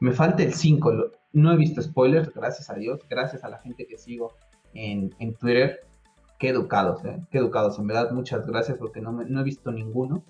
Me 0.00 0.12
falta 0.12 0.42
el 0.42 0.54
5, 0.54 1.10
no 1.34 1.52
he 1.52 1.56
visto 1.58 1.82
spoilers, 1.82 2.32
gracias 2.32 2.70
a 2.70 2.74
Dios, 2.74 3.06
gracias 3.08 3.44
a 3.44 3.50
la 3.50 3.58
gente 3.58 3.86
que 3.86 3.98
sigo 3.98 4.32
en, 4.72 5.14
en 5.18 5.34
Twitter. 5.34 5.80
Qué 6.38 6.48
educados, 6.48 7.04
¿eh? 7.04 7.22
qué 7.30 7.36
educados, 7.36 7.78
en 7.78 7.86
verdad, 7.86 8.12
muchas 8.12 8.46
gracias 8.46 8.78
porque 8.78 9.02
no, 9.02 9.12
me, 9.12 9.26
no 9.26 9.42
he 9.42 9.44
visto 9.44 9.70
ninguno. 9.70 10.24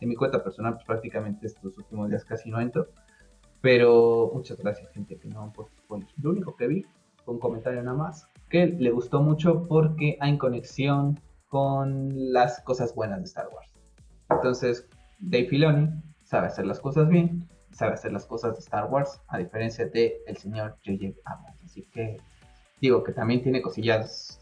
En 0.00 0.08
mi 0.08 0.14
cuenta 0.14 0.42
personal, 0.42 0.74
pues 0.74 0.86
prácticamente 0.86 1.48
estos 1.48 1.76
últimos 1.76 2.08
días 2.08 2.24
casi 2.24 2.48
no 2.48 2.60
entro. 2.60 2.86
Pero 3.60 4.30
muchas 4.32 4.58
gracias, 4.58 4.90
gente 4.92 5.16
que 5.18 5.28
no 5.28 5.42
han 5.42 5.52
puesto 5.52 5.76
spoilers. 5.82 6.12
Lo 6.18 6.30
único 6.30 6.56
que 6.56 6.66
vi 6.66 6.86
un 7.26 7.38
comentario 7.38 7.82
nada 7.82 7.96
más 7.96 8.26
que 8.48 8.66
le 8.66 8.90
gustó 8.90 9.22
mucho 9.22 9.66
porque 9.68 10.16
hay 10.20 10.36
conexión 10.36 11.20
con 11.48 12.32
las 12.32 12.60
cosas 12.62 12.94
buenas 12.94 13.18
de 13.18 13.24
Star 13.24 13.48
Wars. 13.54 13.72
Entonces, 14.30 14.86
Dave 15.20 15.46
Filoni 15.46 15.88
sabe 16.24 16.48
hacer 16.48 16.66
las 16.66 16.80
cosas 16.80 17.08
bien, 17.08 17.48
sabe 17.72 17.94
hacer 17.94 18.12
las 18.12 18.26
cosas 18.26 18.54
de 18.54 18.60
Star 18.60 18.90
Wars, 18.90 19.20
a 19.28 19.38
diferencia 19.38 19.86
de 19.86 20.22
el 20.26 20.36
señor 20.36 20.76
J.J. 20.84 21.18
Abrams. 21.24 21.64
Así 21.64 21.82
que 21.92 22.16
digo 22.80 23.02
que 23.02 23.12
también 23.12 23.42
tiene 23.42 23.62
cosillas, 23.62 24.40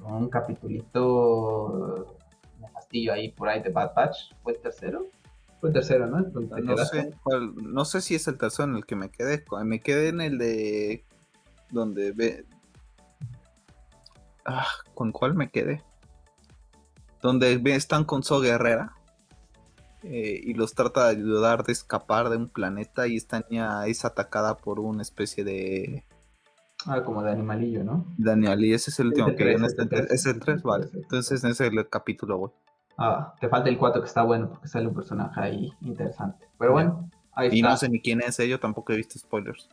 un 0.00 0.28
capitulito 0.28 2.16
me 2.60 2.68
fastidio 2.68 3.12
ahí 3.12 3.32
por 3.32 3.48
ahí 3.48 3.62
de 3.62 3.70
Bad 3.70 3.94
Batch, 3.94 4.34
fue 4.42 4.52
el 4.52 4.60
tercero, 4.60 5.06
fue 5.60 5.70
el 5.70 5.72
tercero, 5.72 6.06
¿no? 6.06 6.20
No 6.20 6.76
sé, 6.84 7.10
no 7.62 7.84
sé 7.84 8.00
si 8.00 8.14
es 8.14 8.28
el 8.28 8.36
tercero 8.36 8.68
en 8.68 8.76
el 8.76 8.86
que 8.86 8.96
me 8.96 9.10
quedé. 9.10 9.44
Me 9.64 9.80
quedé 9.80 10.08
en 10.08 10.20
el 10.20 10.38
de. 10.38 11.04
Donde 11.70 12.12
ve. 12.12 12.44
Ah, 14.44 14.66
¿con 14.94 15.12
cuál 15.12 15.34
me 15.34 15.50
quedé? 15.50 15.82
Donde 17.22 17.60
están 17.74 18.04
con 18.04 18.22
So 18.22 18.40
Guerrera. 18.40 18.92
Eh, 20.02 20.40
y 20.44 20.54
los 20.54 20.74
trata 20.74 21.06
de 21.06 21.16
ayudar 21.16 21.64
de 21.64 21.72
escapar 21.72 22.28
de 22.28 22.36
un 22.36 22.48
planeta. 22.48 23.06
Y 23.06 23.16
esta 23.16 23.44
niña 23.48 23.86
es 23.86 24.04
atacada 24.04 24.58
por 24.58 24.78
una 24.78 25.02
especie 25.02 25.42
de. 25.42 26.04
Ah, 26.84 27.02
como 27.02 27.22
de 27.22 27.32
animalillo, 27.32 27.82
¿no? 27.82 28.14
De 28.18 28.30
animalillo, 28.30 28.76
ese 28.76 28.90
es 28.90 29.00
el 29.00 29.08
último 29.08 29.34
que 29.34 29.54
este 29.54 30.14
Es 30.14 30.26
el 30.26 30.38
3, 30.38 30.62
vale. 30.62 30.88
Entonces, 30.92 31.42
ese 31.42 31.50
es 31.50 31.72
el 31.72 31.88
capítulo, 31.88 32.36
güey. 32.36 32.52
Ah, 32.98 33.34
te 33.40 33.48
falta 33.48 33.68
el 33.68 33.78
4 33.78 34.00
que 34.00 34.08
está 34.08 34.22
bueno 34.22 34.48
porque 34.48 34.68
sale 34.68 34.86
un 34.86 34.94
personaje 34.94 35.40
ahí 35.40 35.72
interesante. 35.82 36.46
Pero 36.58 36.72
bueno, 36.72 37.10
ahí 37.32 37.50
y 37.52 37.62
no 37.62 37.76
sé 37.76 37.88
ni 37.88 38.00
quién 38.00 38.20
es, 38.20 38.38
yo 38.38 38.58
tampoco 38.58 38.92
he 38.92 38.96
visto 38.96 39.18
spoilers. 39.18 39.68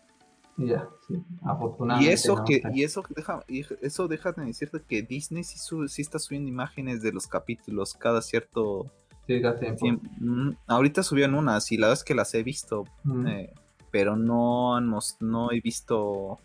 Ya, 0.57 0.87
sí, 1.07 1.15
afortunadamente. 1.43 2.11
Y 2.11 2.13
eso 2.13 2.43
que, 2.45 2.61
y 2.73 2.83
eso 2.83 3.03
deja, 3.09 3.43
y 3.47 3.65
eso 3.81 4.07
deja 4.07 4.33
de 4.33 4.45
decirte 4.45 4.81
que 4.87 5.01
Disney 5.01 5.43
sí, 5.43 5.57
sí, 5.87 6.01
está 6.01 6.19
subiendo 6.19 6.49
imágenes 6.49 7.01
de 7.01 7.11
los 7.11 7.25
capítulos 7.25 7.95
cada 7.95 8.21
cierto 8.21 8.91
tiempo. 9.25 9.87
Mm, 10.19 10.51
ahorita 10.67 11.01
subieron 11.01 11.35
unas 11.35 11.71
y 11.71 11.77
la 11.77 11.87
verdad 11.87 11.99
es 11.99 12.03
que 12.03 12.13
las 12.13 12.33
he 12.35 12.43
visto, 12.43 12.83
mm. 13.03 13.27
eh, 13.27 13.53
pero 13.89 14.15
no, 14.15 14.79
no 14.79 15.51
he 15.51 15.59
visto 15.59 16.37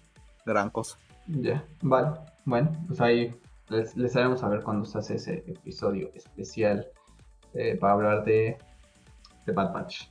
gran 0.47 0.71
cosa. 0.71 0.97
Ya, 1.27 1.63
vale. 1.83 2.19
Bueno, 2.47 2.73
pues 2.87 3.01
ahí 3.03 3.35
les, 3.71 3.97
les 3.97 4.17
haremos 4.17 4.41
saber 4.41 4.63
cuando 4.63 4.85
se 4.85 4.99
hace 4.99 5.15
ese 5.17 5.45
episodio 5.47 6.11
especial 6.15 6.87
eh, 7.55 7.77
para 7.77 7.95
hablar 7.95 8.25
de, 8.25 8.57
de 9.47 9.53
Bad 9.53 9.73
Batch. 9.73 10.11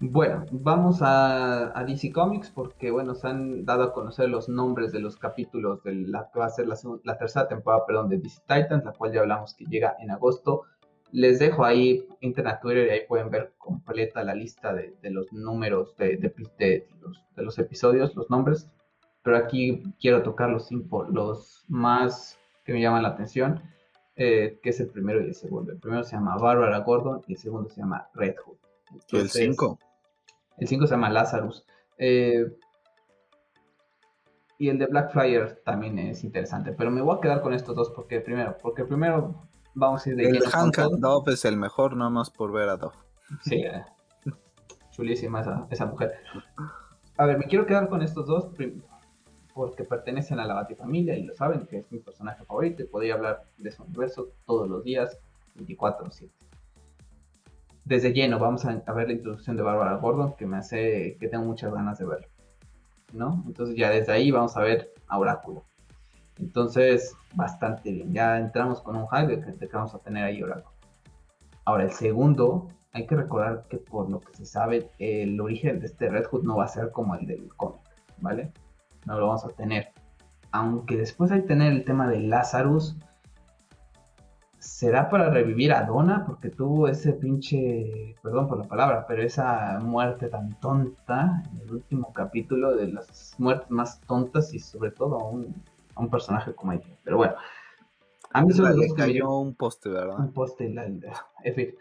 Bueno, 0.00 0.44
vamos 0.52 1.02
a, 1.02 1.76
a, 1.76 1.84
DC 1.84 2.12
Comics 2.12 2.50
porque, 2.50 2.92
bueno, 2.92 3.16
se 3.16 3.26
han 3.26 3.64
dado 3.64 3.82
a 3.82 3.92
conocer 3.92 4.28
los 4.28 4.48
nombres 4.48 4.92
de 4.92 5.00
los 5.00 5.16
capítulos 5.16 5.82
de 5.82 5.92
la 5.92 6.30
que 6.32 6.38
va 6.38 6.46
a 6.46 6.50
ser 6.50 6.68
la, 6.68 7.18
tercera 7.18 7.48
temporada, 7.48 7.84
perdón, 7.84 8.08
de 8.08 8.18
DC 8.18 8.42
Titans, 8.42 8.84
la 8.84 8.92
cual 8.92 9.12
ya 9.12 9.20
hablamos 9.20 9.54
que 9.54 9.64
llega 9.64 9.96
en 9.98 10.12
agosto. 10.12 10.62
Les 11.10 11.40
dejo 11.40 11.64
ahí 11.64 12.06
internet 12.20 12.58
Twitter 12.62 12.86
y 12.86 12.90
ahí 12.90 13.00
pueden 13.08 13.28
ver 13.28 13.54
completa 13.58 14.22
la 14.22 14.34
lista 14.34 14.72
de, 14.72 14.94
de 15.02 15.10
los 15.10 15.32
números 15.32 15.96
de, 15.96 16.16
de, 16.16 16.86
los, 17.36 17.58
episodios, 17.58 18.14
los 18.14 18.30
nombres. 18.30 18.70
Pero 19.24 19.36
aquí 19.36 19.82
quiero 20.00 20.22
tocar 20.22 20.48
los, 20.50 20.70
los 21.10 21.64
más 21.66 22.37
que 22.68 22.74
me 22.74 22.82
llaman 22.82 23.02
la 23.02 23.08
atención, 23.08 23.62
eh, 24.14 24.60
que 24.62 24.68
es 24.68 24.78
el 24.78 24.88
primero 24.88 25.22
y 25.22 25.28
el 25.28 25.34
segundo. 25.34 25.72
El 25.72 25.78
primero 25.78 26.04
se 26.04 26.16
llama 26.16 26.36
Barbara 26.36 26.80
Gordon 26.80 27.22
y 27.26 27.32
el 27.32 27.38
segundo 27.38 27.70
se 27.70 27.80
llama 27.80 28.10
Red 28.12 28.34
Hood. 28.44 28.58
el 29.18 29.30
5? 29.30 29.78
El 30.58 30.68
5 30.68 30.86
se 30.86 30.90
llama 30.90 31.08
Lazarus. 31.08 31.64
Eh, 31.96 32.44
y 34.58 34.68
el 34.68 34.78
de 34.78 34.84
Black 34.84 35.12
Flyer 35.12 35.62
también 35.64 35.98
es 35.98 36.24
interesante, 36.24 36.72
pero 36.72 36.90
me 36.90 37.00
voy 37.00 37.16
a 37.16 37.20
quedar 37.22 37.40
con 37.40 37.54
estos 37.54 37.74
dos 37.74 37.88
porque 37.88 38.20
primero, 38.20 38.58
porque 38.60 38.84
primero 38.84 39.48
vamos 39.72 40.04
a 40.04 40.10
ir 40.10 40.16
de 40.16 40.28
El 40.28 40.42
Hank 40.42 40.76
Dove 40.76 41.32
es 41.32 41.46
el 41.46 41.56
mejor, 41.56 41.96
nada 41.96 42.10
más 42.10 42.28
por 42.28 42.52
ver 42.52 42.68
a 42.68 42.76
Dove. 42.76 42.96
Sí, 43.44 43.62
eh, 43.62 43.82
chulísima 44.90 45.40
esa, 45.40 45.66
esa, 45.70 45.86
mujer. 45.86 46.16
A 47.16 47.24
ver, 47.24 47.38
me 47.38 47.46
quiero 47.46 47.64
quedar 47.64 47.88
con 47.88 48.02
estos 48.02 48.26
dos 48.26 48.50
porque 49.58 49.82
pertenecen 49.82 50.38
a 50.38 50.46
la 50.46 50.54
Batifamilia 50.54 51.16
y 51.16 51.24
lo 51.24 51.34
saben, 51.34 51.66
que 51.66 51.78
es 51.78 51.90
mi 51.90 51.98
personaje 51.98 52.44
favorito 52.44 52.84
y 52.84 52.86
podría 52.86 53.14
hablar 53.14 53.42
de 53.56 53.72
su 53.72 53.82
universo 53.82 54.28
todos 54.46 54.68
los 54.68 54.84
días, 54.84 55.18
24-7. 55.56 56.30
Desde 57.84 58.12
lleno, 58.12 58.38
vamos 58.38 58.64
a, 58.66 58.92
ver 58.92 59.08
la 59.08 59.14
introducción 59.14 59.56
de 59.56 59.64
Bárbara 59.64 59.96
Gordon, 59.96 60.36
que 60.36 60.46
me 60.46 60.58
hace 60.58 61.16
que 61.18 61.26
tengo 61.26 61.44
muchas 61.44 61.74
ganas 61.74 61.98
de 61.98 62.06
verlo. 62.06 62.28
¿no? 63.12 63.42
Entonces 63.48 63.74
ya 63.74 63.90
desde 63.90 64.12
ahí 64.12 64.30
vamos 64.30 64.56
a 64.56 64.60
ver 64.60 64.94
a 65.08 65.18
Oráculo. 65.18 65.64
Entonces, 66.38 67.16
bastante 67.34 67.90
bien. 67.90 68.12
Ya 68.12 68.38
entramos 68.38 68.80
con 68.80 68.94
un 68.94 69.08
hype 69.08 69.38
de 69.38 69.58
que, 69.58 69.66
vamos 69.76 69.92
a 69.92 69.98
tener 69.98 70.22
ahí 70.22 70.40
Oráculo. 70.40 70.76
Ahora, 71.64 71.82
el 71.82 71.90
segundo, 71.90 72.68
hay 72.92 73.08
que 73.08 73.16
recordar 73.16 73.66
que 73.68 73.78
por 73.78 74.08
lo 74.08 74.20
que 74.20 74.36
se 74.36 74.46
sabe, 74.46 74.88
el 75.00 75.40
origen 75.40 75.80
de 75.80 75.86
este 75.86 76.08
Red 76.08 76.26
Hood 76.26 76.44
no 76.44 76.58
va 76.58 76.66
a 76.66 76.68
ser 76.68 76.92
como 76.92 77.16
el 77.16 77.26
del 77.26 77.48
cómic, 77.56 77.82
¿vale? 78.18 78.52
No 79.06 79.18
lo 79.18 79.26
vamos 79.26 79.44
a 79.44 79.48
tener. 79.48 79.92
Aunque 80.50 80.96
después 80.96 81.30
hay 81.30 81.42
tener 81.42 81.72
el 81.72 81.84
tema 81.84 82.08
de 82.08 82.20
Lazarus, 82.20 82.96
¿Será 84.58 85.08
para 85.08 85.30
revivir 85.30 85.72
a 85.72 85.84
Donna? 85.84 86.24
Porque 86.26 86.50
tuvo 86.50 86.88
ese 86.88 87.12
pinche, 87.12 88.16
perdón 88.22 88.48
por 88.48 88.58
la 88.58 88.64
palabra, 88.64 89.06
pero 89.06 89.22
esa 89.22 89.78
muerte 89.80 90.28
tan 90.28 90.58
tonta 90.58 91.42
en 91.52 91.60
el 91.60 91.74
último 91.74 92.12
capítulo 92.12 92.76
de 92.76 92.88
las 92.88 93.34
muertes 93.38 93.70
más 93.70 94.00
tontas 94.00 94.52
y 94.52 94.58
sobre 94.58 94.90
todo 94.90 95.20
a 95.20 95.28
un, 95.30 95.54
a 95.94 96.00
un 96.00 96.10
personaje 96.10 96.54
como 96.54 96.72
ella. 96.72 96.88
Pero 97.04 97.18
bueno, 97.18 97.34
a 98.32 98.42
mí 98.42 98.52
solo 98.52 98.74
le 98.74 98.92
cayó 98.94 99.30
un 99.38 99.54
poste, 99.54 99.90
¿verdad? 99.90 100.18
Un 100.18 100.32
poste, 100.32 100.68
la, 100.68 100.84
en 100.86 101.54
fin. 101.54 101.74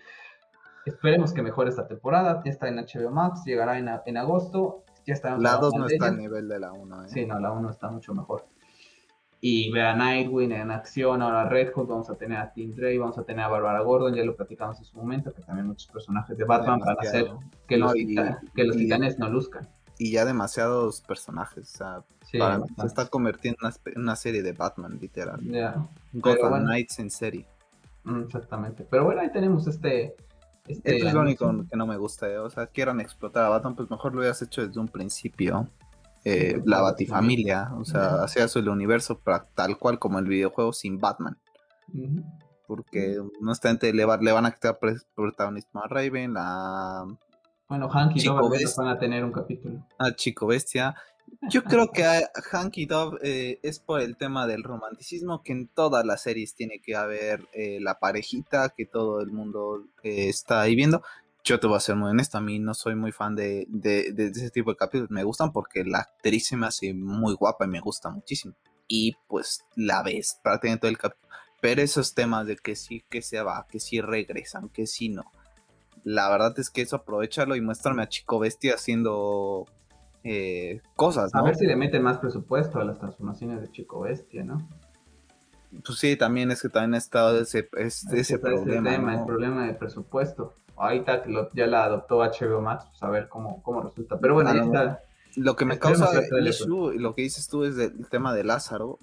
Esperemos 0.85 1.33
que 1.33 1.41
mejore 1.41 1.71
esta 1.71 1.87
temporada. 1.87 2.41
Está 2.45 2.67
en 2.67 2.77
HBO 2.77 3.09
Max, 3.09 3.43
llegará 3.43 3.79
en, 3.79 3.89
en 4.05 4.17
agosto. 4.17 4.83
Ya 5.07 5.13
está 5.15 5.37
la 5.37 5.55
2 5.55 5.73
no 5.73 5.87
está 5.87 6.07
al 6.07 6.17
nivel 6.17 6.47
de 6.47 6.59
la 6.59 6.73
1. 6.73 7.05
¿eh? 7.05 7.09
Sí, 7.09 7.25
no, 7.25 7.39
la 7.39 7.51
1 7.51 7.71
está 7.71 7.89
mucho 7.89 8.13
mejor 8.13 8.45
y 9.39 9.71
ver 9.71 9.85
a 9.85 9.95
Nightwing 9.95 10.51
en 10.51 10.71
acción, 10.71 11.21
ahora 11.21 11.47
Red 11.47 11.71
Hood, 11.73 11.87
vamos 11.87 12.09
a 12.09 12.15
tener 12.15 12.37
a 12.39 12.51
Tim 12.51 12.73
Drake, 12.73 12.97
vamos 12.97 13.17
a 13.17 13.23
tener 13.23 13.45
a 13.45 13.47
Barbara 13.47 13.81
Gordon, 13.81 14.15
ya 14.15 14.23
lo 14.23 14.35
platicamos 14.35 14.79
en 14.79 14.85
su 14.85 14.97
momento, 14.97 15.33
que 15.33 15.43
también 15.43 15.67
muchos 15.67 15.87
personajes 15.87 16.37
de 16.37 16.43
Batman 16.43 16.79
van 16.79 16.97
a 16.97 17.01
hacer 17.01 17.27
que 17.67 17.77
los, 17.77 17.93
que 17.93 18.63
los 18.63 18.75
titanes 18.75 19.19
no 19.19 19.29
luzcan. 19.29 19.67
Y 19.99 20.11
ya 20.11 20.25
demasiados 20.25 21.01
personajes, 21.01 21.73
o 21.75 21.77
sea, 21.77 22.03
se 22.23 22.85
está 22.85 23.07
convirtiendo 23.07 23.59
en 23.85 24.01
una, 24.01 24.15
serie 24.15 24.41
de 24.41 24.53
Batman, 24.53 24.97
literal. 24.99 25.39
Yeah. 25.41 25.87
Gotham 26.13 26.63
Knights 26.65 26.99
en 26.99 27.09
serie. 27.09 27.47
Mm, 28.03 28.23
exactamente, 28.23 28.87
pero 28.89 29.05
bueno, 29.05 29.21
ahí 29.21 29.31
tenemos 29.31 29.67
este... 29.67 30.15
Este 30.67 30.97
es 30.97 31.13
lo 31.13 31.21
único 31.21 31.65
que 31.69 31.77
no 31.77 31.87
me 31.87 31.97
gusta, 31.97 32.29
¿eh? 32.29 32.37
o 32.37 32.49
sea, 32.49 32.67
quieran 32.67 32.99
explotar 32.99 33.45
a 33.45 33.49
Batman, 33.49 33.75
pues 33.75 33.89
mejor 33.89 34.13
lo 34.13 34.19
hubieras 34.19 34.41
hecho 34.41 34.65
desde 34.65 34.79
un 34.79 34.87
principio. 34.87 35.69
Eh, 36.25 36.61
la 36.65 36.81
Batifamilia, 36.81 37.71
o 37.77 37.85
sea, 37.85 38.23
hacía 38.23 38.47
el 38.53 38.69
universo 38.69 39.21
tal 39.55 39.77
cual 39.77 39.97
como 39.97 40.19
el 40.19 40.25
videojuego 40.25 40.73
sin 40.73 40.99
Batman. 40.99 41.37
Porque 42.67 43.21
no 43.39 43.51
obstante 43.51 43.93
le, 43.93 44.05
le 44.05 44.31
van 44.31 44.45
a 44.45 44.51
quitar 44.51 44.77
protagonismo 45.15 45.81
a 45.81 45.87
Raven, 45.87 46.33
la... 46.33 47.05
Bueno, 47.69 47.89
Hank 47.89 48.15
y 48.15 48.23
Dove 48.23 48.59
van 48.77 48.87
a 48.87 48.97
tener 48.97 49.23
un 49.23 49.31
capítulo. 49.31 49.85
A 49.97 50.11
Chico 50.11 50.47
Bestia. 50.47 50.95
Yo 51.49 51.63
creo 51.63 51.91
que 51.91 52.03
Hank 52.51 52.77
y 52.77 52.85
Dove 52.85 53.19
eh, 53.21 53.59
es 53.63 53.79
por 53.79 54.01
el 54.01 54.17
tema 54.17 54.47
del 54.47 54.63
romanticismo, 54.63 55.43
que 55.43 55.53
en 55.53 55.67
todas 55.67 56.05
las 56.05 56.23
series 56.23 56.55
tiene 56.55 56.79
que 56.79 56.95
haber 56.95 57.47
eh, 57.53 57.79
la 57.81 57.99
parejita 57.99 58.73
que 58.75 58.85
todo 58.85 59.21
el 59.21 59.31
mundo 59.31 59.83
está 60.03 60.61
ahí 60.61 60.75
viendo 60.75 61.01
yo 61.47 61.61
te 61.61 61.67
voy 61.67 61.77
a 61.77 61.79
ser 61.79 61.95
muy 61.95 62.09
honesto, 62.09 62.37
a 62.37 62.41
mí 62.41 62.59
no 62.59 62.73
soy 62.73 62.95
muy 62.95 63.13
fan 63.13 63.33
de, 63.33 63.65
de, 63.69 64.13
ese 64.17 64.51
tipo 64.51 64.71
de 64.71 64.77
capítulos. 64.77 65.09
Me 65.11 65.23
gustan 65.23 65.53
porque 65.53 65.85
la 65.85 65.99
actriz 65.99 66.47
se 66.47 66.57
me 66.57 66.67
hace 66.67 66.93
muy 66.93 67.35
guapa 67.35 67.63
y 67.63 67.69
me 67.69 67.79
gusta 67.79 68.09
muchísimo. 68.09 68.53
Y 68.85 69.15
pues 69.29 69.63
la 69.75 70.03
ves 70.03 70.39
prácticamente 70.43 70.81
todo 70.81 70.91
el 70.91 70.97
capítulo. 70.97 71.29
Pero 71.61 71.81
esos 71.81 72.13
temas 72.13 72.47
de 72.47 72.57
que 72.57 72.75
sí, 72.75 73.03
que 73.09 73.21
se 73.21 73.41
va, 73.41 73.65
que 73.69 73.79
sí 73.79 74.01
regresan, 74.01 74.67
que 74.67 74.87
sí 74.87 75.07
no. 75.07 75.31
La 76.03 76.29
verdad 76.29 76.53
es 76.59 76.69
que 76.69 76.81
eso 76.81 76.97
aprovechalo 76.97 77.55
y 77.55 77.61
muéstrame 77.61 78.03
a 78.03 78.09
Chico 78.09 78.39
Bestia 78.39 78.75
haciendo 78.75 79.65
eh, 80.27 80.81
cosas, 80.95 81.33
A 81.33 81.41
ver 81.41 81.55
si 81.55 81.65
le 81.65 81.75
meten 81.75 82.03
más 82.03 82.17
presupuesto 82.17 82.79
a 82.79 82.83
las 82.83 82.99
transformaciones 82.99 83.61
de 83.61 83.71
Chico 83.71 84.01
Bestia, 84.01 84.43
¿no? 84.43 84.67
Pues 85.85 85.99
sí, 85.99 86.15
también 86.15 86.51
es 86.51 86.61
que 86.61 86.69
también 86.69 86.95
ha 86.95 86.97
estado 86.97 87.39
ese, 87.39 87.69
ese, 87.77 88.39
problema. 88.39 89.15
el 89.15 89.25
problema 89.25 89.67
de 89.67 89.73
presupuesto 89.73 90.55
ahorita 90.77 91.23
que 91.23 91.33
ya 91.53 91.67
la 91.67 91.83
adoptó 91.85 92.19
HBO 92.19 92.61
Max, 92.61 92.85
pues 92.89 93.03
a 93.03 93.09
ver 93.09 93.27
cómo, 93.27 93.61
cómo 93.63 93.81
resulta. 93.81 94.17
Pero 94.19 94.35
bueno, 94.35 94.51
ahí 94.51 94.59
está. 94.59 95.01
Lo 95.35 95.55
que 95.55 95.65
me 95.65 95.77
causa 95.77 96.09
issue, 96.41 96.93
lo 96.93 97.13
que 97.13 97.23
dices 97.23 97.47
tú 97.47 97.63
es 97.63 97.77
el 97.77 98.07
tema 98.09 98.33
de 98.33 98.43
Lázaro. 98.43 98.99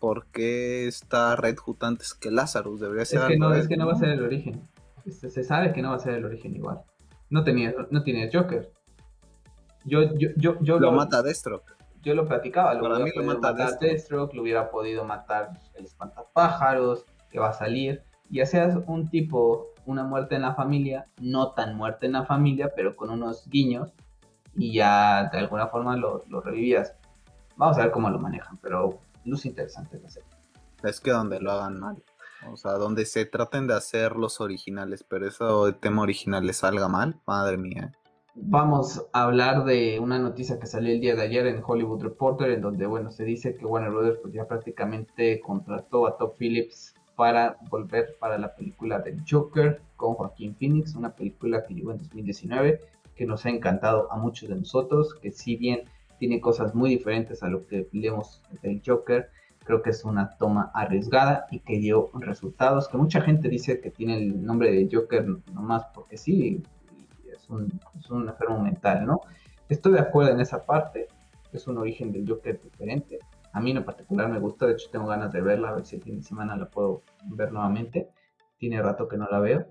¿Por 0.00 0.26
qué 0.26 0.86
está 0.86 1.36
Red 1.36 1.56
Hood 1.56 1.76
antes 1.80 2.14
que 2.14 2.30
Lázaro? 2.30 2.76
Debería 2.76 3.04
ser 3.04 3.20
es 3.20 3.26
que 3.28 3.38
no, 3.38 3.54
es 3.54 3.68
que 3.68 3.76
no 3.76 3.86
va 3.86 3.92
a 3.92 3.96
ser 3.96 4.10
el 4.10 4.22
origen. 4.22 4.62
Se 5.08 5.44
sabe 5.44 5.72
que 5.72 5.82
no 5.82 5.90
va 5.90 5.96
a 5.96 6.00
ser 6.00 6.14
el 6.14 6.24
origen 6.24 6.54
igual. 6.54 6.80
No 7.30 7.44
tenía, 7.44 7.74
no 7.90 8.02
tiene 8.02 8.30
Joker. 8.32 8.72
Yo, 9.86 10.14
yo, 10.14 10.30
yo, 10.36 10.58
yo 10.60 10.78
lo, 10.78 10.92
mata 10.92 11.22
Deathstroke. 11.22 11.74
Yo 12.02 12.14
lo 12.14 12.26
platicaba, 12.26 12.74
lo 12.74 12.82
Para 12.82 12.98
mí 12.98 13.10
lo 13.14 13.22
mata 13.22 13.52
matar 13.52 13.78
Deathstroke. 13.78 14.34
lo 14.34 14.42
hubiera 14.42 14.70
podido 14.70 15.04
matar 15.04 15.52
el 15.74 15.84
espantapájaros, 15.84 17.04
que 17.30 17.38
va 17.38 17.50
a 17.50 17.52
salir. 17.52 18.02
Y 18.28 18.40
hacías 18.40 18.76
un 18.86 19.08
tipo 19.08 19.72
una 19.86 20.04
muerte 20.04 20.34
en 20.34 20.42
la 20.42 20.54
familia, 20.54 21.06
no 21.20 21.52
tan 21.52 21.76
muerte 21.76 22.06
en 22.06 22.12
la 22.12 22.24
familia, 22.24 22.72
pero 22.74 22.96
con 22.96 23.10
unos 23.10 23.48
guiños 23.48 23.92
y 24.54 24.72
ya 24.72 25.28
de 25.30 25.38
alguna 25.38 25.68
forma 25.68 25.96
lo, 25.96 26.22
revivías. 26.42 26.94
Vamos 27.56 27.78
a 27.78 27.82
ver 27.82 27.90
cómo 27.90 28.10
lo 28.10 28.18
manejan, 28.18 28.58
pero 28.58 28.98
luz 29.24 29.46
interesante 29.46 29.98
la 30.00 30.10
serie. 30.10 30.28
Es 30.82 31.00
que 31.00 31.10
donde 31.10 31.40
lo 31.40 31.52
hagan 31.52 31.78
mal. 31.78 32.02
O 32.50 32.56
sea, 32.56 32.72
donde 32.72 33.06
se 33.06 33.24
traten 33.24 33.66
de 33.66 33.74
hacer 33.74 34.16
los 34.16 34.40
originales, 34.40 35.04
pero 35.08 35.26
eso 35.26 35.68
el 35.68 35.76
tema 35.76 36.02
original 36.02 36.46
le 36.46 36.52
salga 36.52 36.88
mal, 36.88 37.20
madre 37.26 37.56
mía. 37.56 37.92
Vamos 38.38 39.02
a 39.14 39.22
hablar 39.22 39.64
de 39.64 39.98
una 39.98 40.18
noticia 40.18 40.58
que 40.58 40.66
salió 40.66 40.92
el 40.92 41.00
día 41.00 41.16
de 41.16 41.22
ayer 41.22 41.46
en 41.46 41.62
Hollywood 41.66 42.02
Reporter, 42.02 42.50
en 42.50 42.60
donde, 42.60 42.84
bueno, 42.84 43.10
se 43.10 43.24
dice 43.24 43.56
que 43.56 43.64
Warner 43.64 43.90
Brothers 43.90 44.18
pues, 44.20 44.34
ya 44.34 44.46
prácticamente 44.46 45.40
contrató 45.40 46.06
a 46.06 46.18
Top 46.18 46.36
Phillips 46.38 46.94
para 47.16 47.56
volver 47.70 48.14
para 48.20 48.36
la 48.36 48.54
película 48.54 48.98
de 48.98 49.16
Joker 49.28 49.80
con 49.96 50.14
Joaquín 50.14 50.54
Phoenix, 50.54 50.94
una 50.94 51.16
película 51.16 51.64
que 51.64 51.72
llegó 51.72 51.92
en 51.92 51.98
2019, 51.98 52.80
que 53.14 53.24
nos 53.24 53.46
ha 53.46 53.48
encantado 53.48 54.12
a 54.12 54.18
muchos 54.18 54.50
de 54.50 54.56
nosotros, 54.56 55.14
que 55.14 55.30
si 55.30 55.56
bien 55.56 55.84
tiene 56.18 56.38
cosas 56.38 56.74
muy 56.74 56.90
diferentes 56.90 57.42
a 57.42 57.48
lo 57.48 57.66
que 57.66 57.88
leemos 57.92 58.42
del 58.62 58.82
Joker, 58.84 59.30
creo 59.64 59.80
que 59.80 59.90
es 59.90 60.04
una 60.04 60.36
toma 60.36 60.70
arriesgada 60.74 61.46
y 61.50 61.60
que 61.60 61.78
dio 61.78 62.10
resultados, 62.20 62.88
que 62.88 62.98
mucha 62.98 63.22
gente 63.22 63.48
dice 63.48 63.80
que 63.80 63.90
tiene 63.90 64.18
el 64.18 64.44
nombre 64.44 64.70
de 64.70 64.88
Joker 64.92 65.26
nomás 65.54 65.86
porque 65.94 66.18
sí, 66.18 66.62
es 67.46 67.50
un, 67.50 67.80
es 67.98 68.10
un 68.10 68.28
enfermo 68.28 68.58
mental, 68.58 69.06
¿no? 69.06 69.20
Estoy 69.68 69.92
de 69.92 70.00
acuerdo 70.00 70.32
en 70.32 70.40
esa 70.40 70.64
parte, 70.66 71.06
es 71.52 71.66
un 71.66 71.78
origen 71.78 72.12
del 72.12 72.28
Joker 72.28 72.60
diferente, 72.60 73.18
a 73.56 73.60
mí 73.60 73.70
en 73.70 73.82
particular 73.86 74.28
me 74.28 74.38
gusta, 74.38 74.66
de 74.66 74.74
hecho 74.74 74.90
tengo 74.90 75.06
ganas 75.06 75.32
de 75.32 75.40
verla, 75.40 75.70
a 75.70 75.74
ver 75.76 75.86
si 75.86 75.96
el 75.96 76.02
fin 76.02 76.18
de 76.18 76.22
semana 76.22 76.58
la 76.58 76.68
puedo 76.68 77.00
ver 77.24 77.50
nuevamente. 77.52 78.10
Tiene 78.58 78.82
rato 78.82 79.08
que 79.08 79.16
no 79.16 79.26
la 79.30 79.40
veo. 79.40 79.66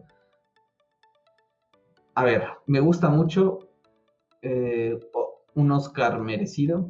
A 2.16 2.24
ver, 2.24 2.48
me 2.66 2.80
gusta 2.80 3.10
mucho 3.10 3.60
eh, 4.42 5.00
un 5.54 5.72
Oscar 5.72 6.20
merecido, 6.20 6.88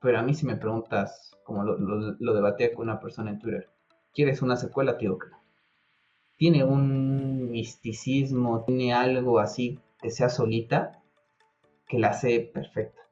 pero 0.00 0.18
a 0.18 0.22
mí 0.24 0.34
si 0.34 0.46
me 0.46 0.56
preguntas, 0.56 1.30
como 1.44 1.62
lo, 1.62 2.34
debatía 2.34 2.74
con 2.74 2.88
una 2.88 2.98
persona 2.98 3.30
en 3.30 3.38
Twitter, 3.38 3.70
¿quieres 4.12 4.42
una 4.42 4.56
secuela? 4.56 4.98
No. 5.00 5.18
Tiene 6.36 6.64
un 6.64 7.33
misticismo, 7.54 8.64
tiene 8.64 8.92
algo 8.92 9.38
así 9.38 9.78
que 10.02 10.10
sea 10.10 10.28
solita, 10.28 11.02
que 11.88 11.98
la 11.98 12.08
hace 12.08 12.40
perfecta 12.40 13.04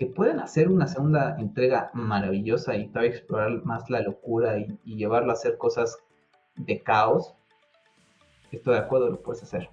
que 0.00 0.06
pueden 0.06 0.40
hacer 0.40 0.70
una 0.70 0.86
segunda 0.86 1.36
entrega 1.38 1.90
maravillosa 1.92 2.74
y 2.74 2.88
todavía 2.88 3.10
explorar 3.10 3.62
más 3.66 3.90
la 3.90 4.00
locura 4.00 4.58
y, 4.58 4.78
llevarlo 4.82 5.30
a 5.30 5.34
hacer 5.34 5.58
cosas 5.58 5.98
de 6.56 6.82
caos, 6.82 7.34
estoy 8.50 8.76
de 8.76 8.80
acuerdo, 8.80 9.10
lo 9.10 9.20
puedes 9.20 9.42
hacer. 9.42 9.68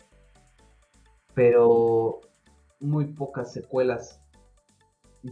Pero 1.34 2.20
muy 2.82 3.06
pocas 3.06 3.54
secuelas 3.54 4.20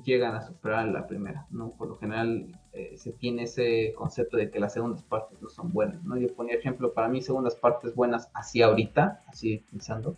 llegan 0.03 0.35
a 0.35 0.41
superar 0.41 0.87
la 0.87 1.07
primera, 1.07 1.45
¿no? 1.51 1.69
Por 1.71 1.89
lo 1.89 1.95
general 1.97 2.47
eh, 2.73 2.95
se 2.97 3.11
tiene 3.11 3.43
ese 3.43 3.93
concepto 3.95 4.37
de 4.37 4.49
que 4.49 4.59
las 4.59 4.73
segundas 4.73 5.03
partes 5.03 5.41
no 5.41 5.49
son 5.49 5.71
buenas, 5.71 6.03
¿no? 6.03 6.17
Yo 6.17 6.27
ponía 6.35 6.55
ejemplo, 6.55 6.93
para 6.93 7.07
mí 7.07 7.21
segundas 7.21 7.55
partes 7.55 7.95
buenas 7.95 8.29
así 8.33 8.61
ahorita, 8.61 9.23
así 9.27 9.63
pensando, 9.71 10.17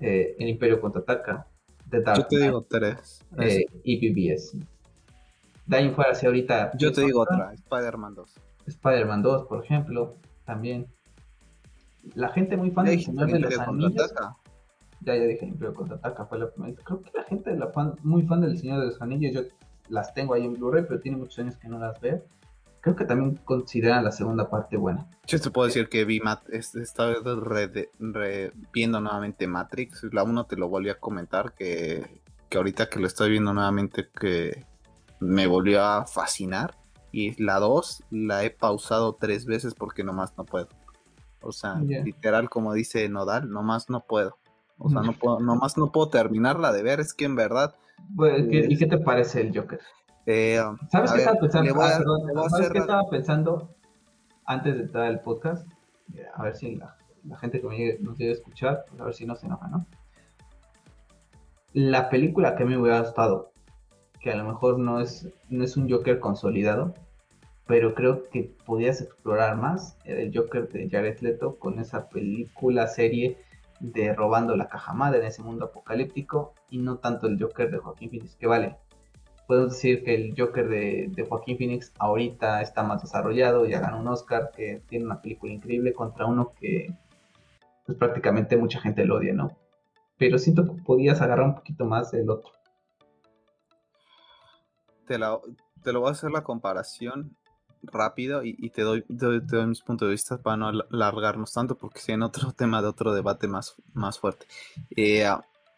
eh, 0.00 0.34
el 0.38 0.48
Imperio 0.48 0.80
contraataca, 0.80 1.46
yo 2.16 2.26
te 2.26 2.38
digo 2.38 2.62
tres. 2.62 3.24
Eh, 3.38 3.64
y. 3.84 4.10
De 5.66 5.76
ahí 5.76 5.90
fuera, 5.90 6.14
si 6.14 6.26
ahorita. 6.26 6.72
Yo 6.76 6.92
te 6.92 7.02
digo 7.02 7.22
otra, 7.22 7.52
Spider-Man 7.52 8.14
2. 8.14 8.34
Spider-Man 8.66 9.22
2, 9.22 9.46
por 9.46 9.64
ejemplo, 9.64 10.16
también. 10.44 10.86
La 12.14 12.28
gente 12.28 12.56
muy 12.56 12.70
fan 12.70 12.86
Señor 12.86 13.30
de 13.30 13.38
los 13.38 13.58
Anillos. 13.58 14.14
Ya, 15.04 15.16
ya 15.16 15.24
dije, 15.24 15.46
Imperio 15.46 15.74
contraataca 15.74 16.24
fue 16.26 16.38
la 16.38 16.50
primera. 16.50 16.76
Creo 16.82 17.02
que 17.02 17.10
la 17.14 17.24
gente 17.24 17.56
la 17.56 17.68
fan, 17.68 17.94
muy 18.02 18.22
fan 18.22 18.40
del 18.40 18.58
Señor 18.58 18.80
de 18.80 18.86
los 18.86 19.02
Anillos, 19.02 19.34
yo 19.34 19.42
las 19.88 20.14
tengo 20.14 20.34
ahí 20.34 20.44
en 20.44 20.54
Blu-ray, 20.54 20.84
pero 20.88 21.00
tiene 21.00 21.18
muchos 21.18 21.38
años 21.38 21.56
que 21.56 21.68
no 21.68 21.78
las 21.78 22.00
veo 22.00 22.22
creo 22.84 22.96
que 22.96 23.06
también 23.06 23.36
consideran 23.46 24.04
la 24.04 24.12
segunda 24.12 24.50
parte 24.50 24.76
buena. 24.76 25.08
Yo 25.26 25.40
te 25.40 25.50
puedo 25.50 25.66
decir 25.66 25.88
que 25.88 26.04
vi 26.04 26.20
esta 26.50 27.06
vez 27.06 27.88
viendo 28.74 29.00
nuevamente 29.00 29.46
Matrix. 29.46 30.04
La 30.12 30.22
1 30.22 30.44
te 30.44 30.56
lo 30.56 30.68
volví 30.68 30.90
a 30.90 31.00
comentar 31.00 31.54
que, 31.54 32.20
que 32.50 32.58
ahorita 32.58 32.90
que 32.90 33.00
lo 33.00 33.06
estoy 33.06 33.30
viendo 33.30 33.54
nuevamente 33.54 34.10
que 34.10 34.66
me 35.18 35.46
volvió 35.46 35.82
a 35.82 36.04
fascinar. 36.04 36.76
Y 37.10 37.42
la 37.42 37.58
2 37.58 38.04
la 38.10 38.44
he 38.44 38.50
pausado 38.50 39.14
tres 39.14 39.46
veces 39.46 39.72
porque 39.72 40.04
nomás 40.04 40.36
no 40.36 40.44
puedo. 40.44 40.68
O 41.40 41.52
sea, 41.52 41.76
literal 41.76 42.50
como 42.50 42.74
dice 42.74 43.08
Nodal, 43.08 43.48
nomás 43.48 43.88
no 43.88 44.00
puedo. 44.00 44.36
O 44.84 44.90
sea, 44.90 45.00
no 45.00 45.14
puedo, 45.14 45.40
nomás 45.40 45.78
no 45.78 45.90
puedo 45.90 46.10
terminarla 46.10 46.70
de 46.70 46.82
ver. 46.82 47.00
Es 47.00 47.14
que 47.14 47.24
en 47.24 47.36
verdad... 47.36 47.74
¿Y 48.50 48.76
qué 48.76 48.86
te 48.86 48.98
parece 48.98 49.40
el 49.40 49.58
Joker? 49.58 49.80
Eh, 50.26 50.60
¿Sabes 50.90 51.12
qué 51.12 51.18
estaba 51.20 51.40
pensando? 51.40 52.48
¿Sabes 52.50 52.70
qué 52.70 52.78
estaba 52.78 53.08
pensando 53.08 53.74
antes 54.44 54.74
de 54.76 54.82
entrar 54.82 55.06
al 55.06 55.20
podcast? 55.20 55.66
a 56.34 56.42
ver 56.42 56.54
si 56.54 56.76
la, 56.76 56.96
gente 57.40 57.62
que 57.62 57.98
nos 58.00 58.18
llegue 58.18 58.32
a 58.32 58.34
escuchar, 58.34 58.84
pues 58.88 59.00
a 59.00 59.04
ver 59.04 59.14
si 59.14 59.24
no 59.24 59.34
se 59.36 59.46
enoja, 59.46 59.68
¿no? 59.68 59.86
La 61.72 62.10
película 62.10 62.54
que 62.54 62.62
a 62.62 62.66
mí 62.66 62.74
me 62.74 62.82
hubiera 62.82 63.00
gustado, 63.00 63.52
que 64.20 64.30
a 64.30 64.36
lo 64.36 64.44
mejor 64.44 64.78
no 64.78 65.00
es, 65.00 65.28
no 65.48 65.64
es 65.64 65.78
un 65.78 65.90
Joker 65.90 66.20
consolidado, 66.20 66.94
pero 67.66 67.94
creo 67.94 68.28
que 68.28 68.54
podías 68.66 69.00
explorar 69.00 69.56
más 69.56 69.96
era 70.04 70.20
el 70.20 70.36
Joker 70.36 70.68
de 70.68 70.90
Jared 70.90 71.20
Leto 71.20 71.58
con 71.58 71.78
esa 71.78 72.10
película, 72.10 72.86
serie 72.86 73.38
de 73.80 74.14
robando 74.14 74.56
la 74.56 74.68
caja 74.68 74.92
madre 74.92 75.20
en 75.20 75.26
ese 75.26 75.42
mundo 75.42 75.66
apocalíptico 75.66 76.54
y 76.70 76.78
no 76.78 76.98
tanto 76.98 77.26
el 77.26 77.40
Joker 77.40 77.70
de 77.70 77.78
Joaquín 77.78 78.10
Phoenix, 78.10 78.36
que 78.36 78.46
vale, 78.46 78.76
podemos 79.46 79.72
decir 79.72 80.04
que 80.04 80.14
el 80.14 80.34
Joker 80.36 80.68
de, 80.68 81.26
Joaquín 81.28 81.58
Phoenix 81.58 81.92
ahorita 81.98 82.62
está 82.62 82.82
más 82.82 83.02
desarrollado, 83.02 83.66
ya 83.66 83.80
ganó 83.80 84.00
un 84.00 84.08
Oscar, 84.08 84.50
que 84.54 84.82
tiene 84.88 85.04
una 85.04 85.20
película 85.20 85.52
increíble 85.52 85.92
contra 85.92 86.26
uno 86.26 86.52
que 86.58 86.94
pues 87.86 87.98
prácticamente 87.98 88.56
mucha 88.56 88.80
gente 88.80 89.04
lo 89.04 89.16
odia, 89.16 89.34
¿no? 89.34 89.56
Pero 90.16 90.38
siento 90.38 90.64
que 90.64 90.82
podías 90.82 91.20
agarrar 91.20 91.46
un 91.46 91.54
poquito 91.54 91.84
más 91.84 92.10
del 92.12 92.30
otro. 92.30 92.52
Te, 95.06 95.18
te 95.82 95.92
lo 95.92 96.00
voy 96.00 96.08
a 96.08 96.12
hacer 96.12 96.30
la 96.30 96.44
comparación 96.44 97.36
rápido 97.86 98.42
y, 98.44 98.70
te, 98.70 98.82
doy, 98.82 99.02
te, 99.02 99.66
mis 99.66 99.80
puntos 99.80 100.08
de 100.08 100.12
vista 100.12 100.38
para 100.38 100.56
no 100.56 100.68
alargarnos 100.68 101.52
tanto 101.52 101.76
porque 101.76 102.00
si 102.00 102.12
en 102.12 102.22
otro 102.22 102.52
tema 102.56 102.82
de 102.82 102.88
otro 102.88 103.14
debate 103.14 103.48
más, 103.48 103.74
más 103.92 104.18
fuerte. 104.18 104.46
Eh, 104.96 105.26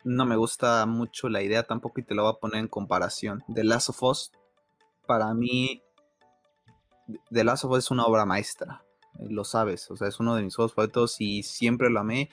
no 0.05 0.25
me 0.25 0.37
gusta 0.37 0.87
mucho 0.87 1.29
la 1.29 1.43
idea 1.43 1.65
tampoco 1.65 2.01
y 2.01 2.05
te 2.05 2.15
lo 2.15 2.23
voy 2.23 2.33
a 2.33 2.41
poner 2.41 2.61
en 2.61 2.69
comparación. 2.69 3.43
The 3.53 3.65
Last 3.65 3.91
of 3.91 4.03
Us, 4.03 4.33
para 5.07 5.35
mí, 5.35 5.83
The 7.31 7.45
Last 7.45 7.65
of 7.65 7.73
Us 7.73 7.79
es 7.79 7.91
una 7.91 8.05
obra 8.05 8.25
maestra, 8.25 8.85
eh, 9.19 9.27
lo 9.29 9.45
sabes, 9.45 9.91
o 9.91 9.97
sea, 9.97 10.09
es 10.09 10.21
uno 10.21 10.35
de 10.37 10.43
mis 10.43 10.55
juegos 10.55 10.75
favoritos 10.75 11.21
y 11.21 11.43
siempre 11.43 11.91
lo 11.91 12.01
amé. 12.01 12.31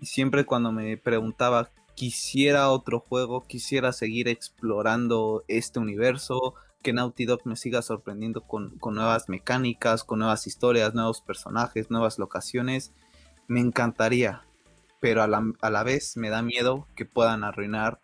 Y 0.00 0.06
siempre 0.06 0.46
cuando 0.46 0.70
me 0.70 0.96
preguntaba, 0.96 1.70
quisiera 1.96 2.70
otro 2.70 3.00
juego, 3.00 3.44
quisiera 3.48 3.92
seguir 3.92 4.28
explorando 4.28 5.42
este 5.48 5.80
universo, 5.80 6.54
que 6.82 6.92
Naughty 6.92 7.24
Dog 7.24 7.40
me 7.44 7.56
siga 7.56 7.82
sorprendiendo 7.82 8.42
con, 8.42 8.78
nuevas 8.80 9.28
mecánicas, 9.28 10.04
con 10.04 10.20
nuevas 10.20 10.46
historias, 10.46 10.94
nuevos 10.94 11.20
personajes, 11.20 11.90
nuevas 11.90 12.18
locaciones, 12.18 12.92
me 13.46 13.60
encantaría. 13.60 14.42
Pero 15.00 15.22
a 15.22 15.28
la, 15.28 15.82
vez 15.84 16.16
me 16.16 16.28
da 16.28 16.42
miedo 16.42 16.86
que 16.96 17.04
puedan 17.04 17.44
arruinar 17.44 18.00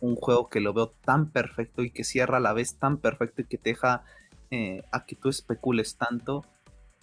un 0.00 0.14
juego 0.16 0.48
que 0.48 0.60
lo 0.60 0.74
veo 0.74 0.88
tan 0.88 1.30
perfecto 1.30 1.82
y 1.82 1.90
que 1.90 2.04
cierra 2.04 2.36
a 2.36 2.40
la 2.40 2.52
vez 2.52 2.78
tan 2.78 2.98
perfecto 2.98 3.42
y 3.42 3.46
que 3.46 3.56
te 3.56 3.70
deja 3.70 4.04
eh, 4.50 4.82
a 4.92 5.06
que 5.06 5.16
tú 5.16 5.30
especules 5.30 5.96
tanto 5.96 6.44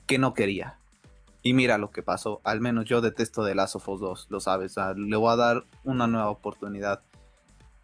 que 0.06 0.20
no 0.20 0.34
quería. 0.34 0.78
Y 1.44 1.54
mira 1.54 1.80
lo 1.80 1.90
que 1.90 2.04
pasó, 2.04 2.40
al 2.44 2.62
menos 2.62 2.86
yo 2.86 3.02
detesto 3.02 3.44
de 3.44 3.56
Last 3.56 3.76
of 3.76 3.90
Us 3.90 4.00
2, 4.00 4.28
lo 4.30 4.40
sabes, 4.40 4.76
le 4.96 5.16
voy 5.16 5.34
a 5.34 5.36
dar 5.36 5.66
una 5.84 6.06
nueva 6.06 6.30
oportunidad 6.30 7.02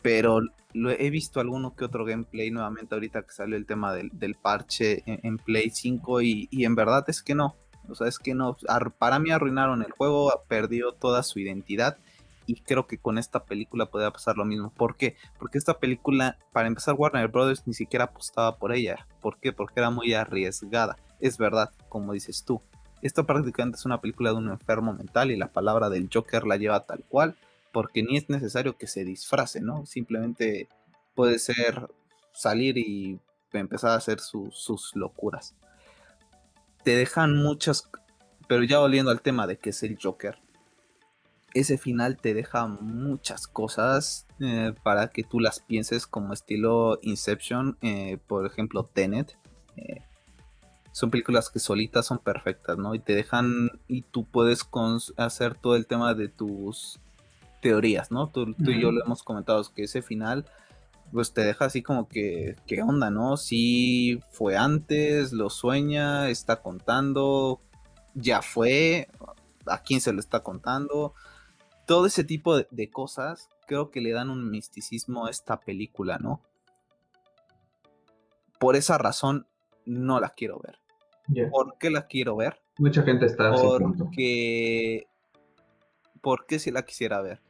pero 0.07 0.39
lo 0.71 0.89
he 0.89 1.09
visto 1.09 1.41
alguno 1.41 1.75
que 1.75 1.83
otro 1.83 2.05
gameplay 2.05 2.49
nuevamente 2.49 2.95
ahorita 2.95 3.23
que 3.23 3.33
salió 3.33 3.57
el 3.57 3.65
tema 3.65 3.93
del, 3.93 4.35
parche 4.41 5.03
en, 5.05 5.37
Play 5.37 5.69
5 5.69 6.21
y, 6.21 6.47
en 6.51 6.75
verdad 6.75 7.03
es 7.09 7.21
que 7.21 7.35
no, 7.35 7.57
o 7.89 7.93
sea, 7.93 8.07
es 8.07 8.17
que 8.17 8.33
no, 8.33 8.55
para 8.99 9.19
mí 9.19 9.31
arruinaron 9.31 9.81
el 9.81 9.91
juego, 9.91 10.31
perdió 10.47 10.93
toda 10.93 11.23
su 11.23 11.39
identidad 11.39 11.97
y 12.45 12.61
creo 12.61 12.87
que 12.87 12.97
con 12.97 13.17
esta 13.17 13.43
película 13.43 13.87
podría 13.87 14.11
pasar 14.11 14.37
lo 14.37 14.45
mismo. 14.45 14.71
¿Por 14.71 14.95
qué? 14.95 15.17
Porque 15.39 15.57
esta 15.57 15.77
película, 15.77 16.37
para 16.53 16.69
empezar, 16.69 16.95
Warner 16.97 17.27
Brothers 17.27 17.67
ni 17.67 17.73
siquiera 17.73 18.05
apostaba 18.05 18.55
por 18.55 18.71
ella. 18.71 19.05
¿Por 19.19 19.41
qué? 19.41 19.51
Porque 19.51 19.81
era 19.81 19.89
muy 19.89 20.13
arriesgada. 20.13 20.95
Es 21.19 21.37
verdad, 21.37 21.69
como 21.89 22.13
dices 22.13 22.45
tú. 22.45 22.61
Esta 23.01 23.23
prácticamente 23.23 23.75
es 23.75 23.85
una 23.85 23.99
película 23.99 24.29
de 24.29 24.37
un 24.37 24.47
enfermo 24.47 24.93
mental 24.93 25.31
y 25.31 25.35
la 25.35 25.51
palabra 25.51 25.89
del 25.89 26.09
Joker 26.11 26.47
la 26.47 26.55
lleva 26.55 26.85
tal 26.85 27.03
cual 27.09 27.35
porque 27.77 28.01
ni 28.01 28.17
es 28.17 28.27
necesario 28.27 28.75
que 28.75 28.87
se 28.87 29.05
disfrace, 29.05 29.61
¿no? 29.61 29.85
Simplemente 29.85 30.67
puede 31.13 31.37
ser 31.37 31.87
salir 32.33 32.75
y 32.75 33.19
empezar 33.53 33.91
a 33.91 33.97
hacer 33.97 34.19
sus 34.19 34.95
locuras. 34.95 35.53
Te 36.83 36.95
dejan 36.95 37.37
muchas, 37.37 37.87
pero 38.47 38.63
ya 38.63 38.79
volviendo 38.79 39.11
al 39.11 39.21
tema 39.21 39.45
de 39.45 39.59
que 39.59 39.69
es 39.69 39.83
el 39.83 39.95
Joker, 40.01 40.39
ese 41.53 41.77
final 41.77 42.17
te 42.17 42.33
deja 42.33 42.65
muchas 42.65 43.45
cosas 43.45 44.25
eh, 44.39 44.73
para 44.81 45.09
que 45.09 45.21
tú 45.21 45.39
las 45.39 45.59
pienses 45.59 46.07
como 46.07 46.33
estilo 46.33 46.97
Inception, 47.03 47.77
eh, 47.83 48.17
por 48.25 48.47
ejemplo 48.47 48.89
Tenet. 48.91 49.37
Eh, 49.75 50.01
son 50.93 51.11
películas 51.11 51.51
que 51.51 51.59
solitas 51.59 52.07
son 52.07 52.17
perfectas, 52.17 52.75
¿no? 52.79 52.95
Y 52.95 52.99
te 52.99 53.13
dejan, 53.13 53.69
y 53.87 54.01
tú 54.01 54.25
puedes 54.25 54.67
hacer 55.17 55.53
todo 55.53 55.75
el 55.75 55.85
tema 55.85 56.15
de 56.15 56.27
tus 56.27 56.99
teorías, 57.61 58.11
¿no? 58.11 58.29
Tú, 58.29 58.55
y 58.59 58.81
yo 58.81 58.91
lo 58.91 59.03
hemos 59.03 59.23
comentado, 59.23 59.63
que 59.73 59.83
ese 59.83 60.01
final 60.01 60.45
pues 61.11 61.33
te 61.33 61.41
deja 61.41 61.65
así 61.65 61.81
como 61.81 62.07
que, 62.07 62.55
¿qué 62.65 62.81
onda, 62.81 63.09
no? 63.09 63.37
Si 63.37 64.19
fue 64.31 64.57
antes, 64.57 65.31
lo 65.31 65.49
sueña, 65.49 66.29
está 66.29 66.61
contando, 66.61 67.61
ya 68.13 68.41
fue, 68.41 69.07
a 69.65 69.83
quién 69.83 70.01
se 70.01 70.13
lo 70.13 70.19
está 70.19 70.41
contando. 70.41 71.13
Todo 71.85 72.05
ese 72.05 72.23
tipo 72.23 72.57
de, 72.57 72.89
cosas 72.89 73.49
creo 73.67 73.89
que 73.89 74.01
le 74.01 74.11
dan 74.11 74.29
un 74.29 74.49
misticismo 74.49 75.25
a 75.25 75.29
esta 75.29 75.59
película, 75.59 76.17
¿no? 76.17 76.41
Por 78.59 78.75
esa 78.75 78.97
razón 78.97 79.47
no 79.85 80.19
la 80.19 80.29
quiero 80.29 80.59
ver. 80.59 80.79
¿Por 81.51 81.77
qué 81.77 81.89
la 81.89 82.07
quiero 82.07 82.35
ver? 82.37 82.59
Mucha 82.77 83.03
gente 83.03 83.25
está 83.25 83.51
Porque... 83.51 85.07
¿Por 86.21 86.45
qué 86.45 86.59
si 86.59 86.71
la 86.71 86.83
quisiera 86.83 87.21
ver? 87.21 87.41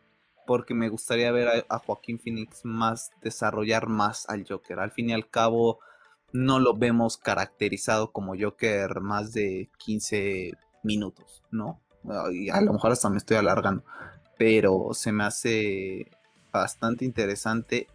Porque 0.47 0.73
me 0.73 0.89
gustaría 0.89 1.31
ver 1.31 1.65
a, 1.69 1.77
Joaquín 1.77 2.17
Phoenix 2.19 2.65
más 2.65 3.11
desarrollar 3.21 3.87
más 3.87 4.27
al 4.27 4.45
Joker. 4.47 4.79
Al 4.79 4.89
fin 4.89 5.11
y 5.11 5.13
al 5.13 5.29
cabo, 5.29 5.79
no 6.33 6.59
lo 6.59 6.73
vemos 6.73 7.17
caracterizado 7.17 8.11
como 8.11 8.33
Joker 8.39 9.01
más 9.01 9.33
de 9.33 9.69
15 9.77 10.53
minutos, 10.81 11.43
¿no? 11.51 11.79
Y 12.31 12.49
a 12.49 12.61
lo 12.61 12.73
mejor 12.73 12.93
hasta 12.93 13.09
me 13.09 13.17
estoy 13.17 13.37
alargando, 13.37 13.83
pero 14.37 14.93
se 14.93 15.11
me 15.11 15.25
hace 15.25 16.09
bastante 16.51 17.03
interesante 17.05 17.87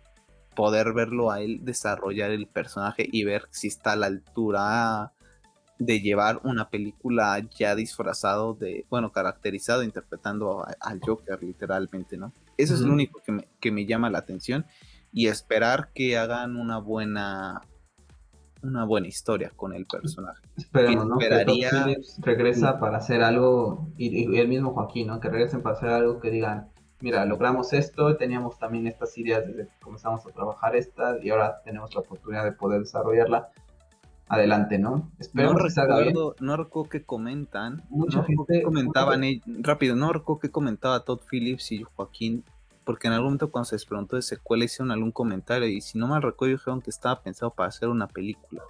poder 0.55 0.93
verlo 0.93 1.31
a 1.31 1.41
él 1.41 1.65
desarrollar 1.65 2.31
el 2.31 2.47
personaje 2.47 3.09
y 3.11 3.24
ver 3.24 3.49
si 3.51 3.69
está 3.69 3.93
a 3.93 3.97
la 3.97 4.07
altura 4.07 5.12
de 5.79 6.01
llevar 6.01 6.41
una 6.45 6.69
película 6.69 7.41
ya 7.59 7.74
disfrazado 7.74 8.55
de, 8.55 8.85
bueno, 8.91 9.11
caracterizado, 9.11 9.83
interpretando 9.83 10.66
al 10.81 11.01
Joker 11.01 11.43
literalmente, 11.43 12.19
¿no? 12.19 12.33
Eso 12.57 12.74
es 12.74 12.81
lo 12.81 12.93
único 12.93 13.20
que 13.61 13.70
me, 13.70 13.87
llama 13.87 14.11
la 14.11 14.19
atención 14.19 14.66
y 15.12 15.29
esperar 15.29 15.91
que 15.95 16.16
hagan 16.16 16.57
una 16.57 16.79
buena 16.79 17.61
una 18.62 18.85
buena 18.85 19.09
historia 19.09 19.51
con 19.57 19.73
el 19.73 19.87
personaje. 19.87 20.41
Esperemos, 20.57 21.07
¿no? 21.07 21.19
Que 21.19 21.29
regresa 22.20 22.79
para 22.79 22.99
hacer 22.99 23.23
algo, 23.23 23.89
y, 23.99 24.39
el 24.39 24.47
mismo 24.47 24.73
Joaquín, 24.73 25.09
¿no? 25.09 25.19
Que 25.19 25.29
regresen 25.29 25.62
para 25.62 25.74
hacer 25.74 25.89
algo 25.89 26.20
que 26.20 26.31
digan, 26.31 26.69
mira, 27.01 27.24
logramos 27.24 27.73
esto, 27.73 28.16
teníamos 28.16 28.61
también 28.61 28.87
estas 28.87 29.19
ideas 29.19 29.45
desde 29.49 29.66
que 29.66 29.79
comenzamos 29.83 30.24
a 30.24 30.31
trabajar 30.31 30.77
estas, 30.77 31.24
y 31.24 31.31
ahora 31.31 31.61
tenemos 31.65 31.93
la 31.93 32.03
oportunidad 32.03 32.45
de 32.45 32.53
poder 32.53 32.83
desarrollarla 32.83 33.51
adelante, 34.33 34.79
¿no? 34.79 35.13
Espero 35.19 35.53
no 35.53 35.59
recuerdo, 35.59 36.35
no 36.41 36.57
recuerdo 36.57 36.89
que 36.89 37.05
comentan, 37.05 37.83
mucha 37.91 38.25
gente 38.25 38.63
comentaban 38.63 39.23
rápido, 39.59 39.95
no 39.95 40.11
recuerdo 40.11 40.41
que 40.41 40.51
comentaba 40.51 41.05
Todd 41.05 41.21
Phillips 41.31 41.71
y 41.71 41.83
Joaquín, 41.83 42.43
porque 42.85 43.09
en 43.09 43.13
algún 43.13 43.27
momento 43.27 43.51
cuando 43.51 43.67
se 43.67 43.75
les 43.75 43.85
preguntó 43.85 44.17
de 44.17 44.23
secuela 44.23 44.65
hicieron 44.65 44.91
algún 44.91 45.13
comentario 45.13 45.69
y 45.69 45.83
si 45.83 45.99
no 45.99 46.07
mal 46.07 46.23
recuerdo 46.23 46.57
dijeron 46.57 46.81
que 46.81 46.89
estaba 46.89 47.21
pensado 47.21 47.51
para 47.51 47.69
hacer 47.69 47.91
una 47.91 48.09
película, 48.09 48.63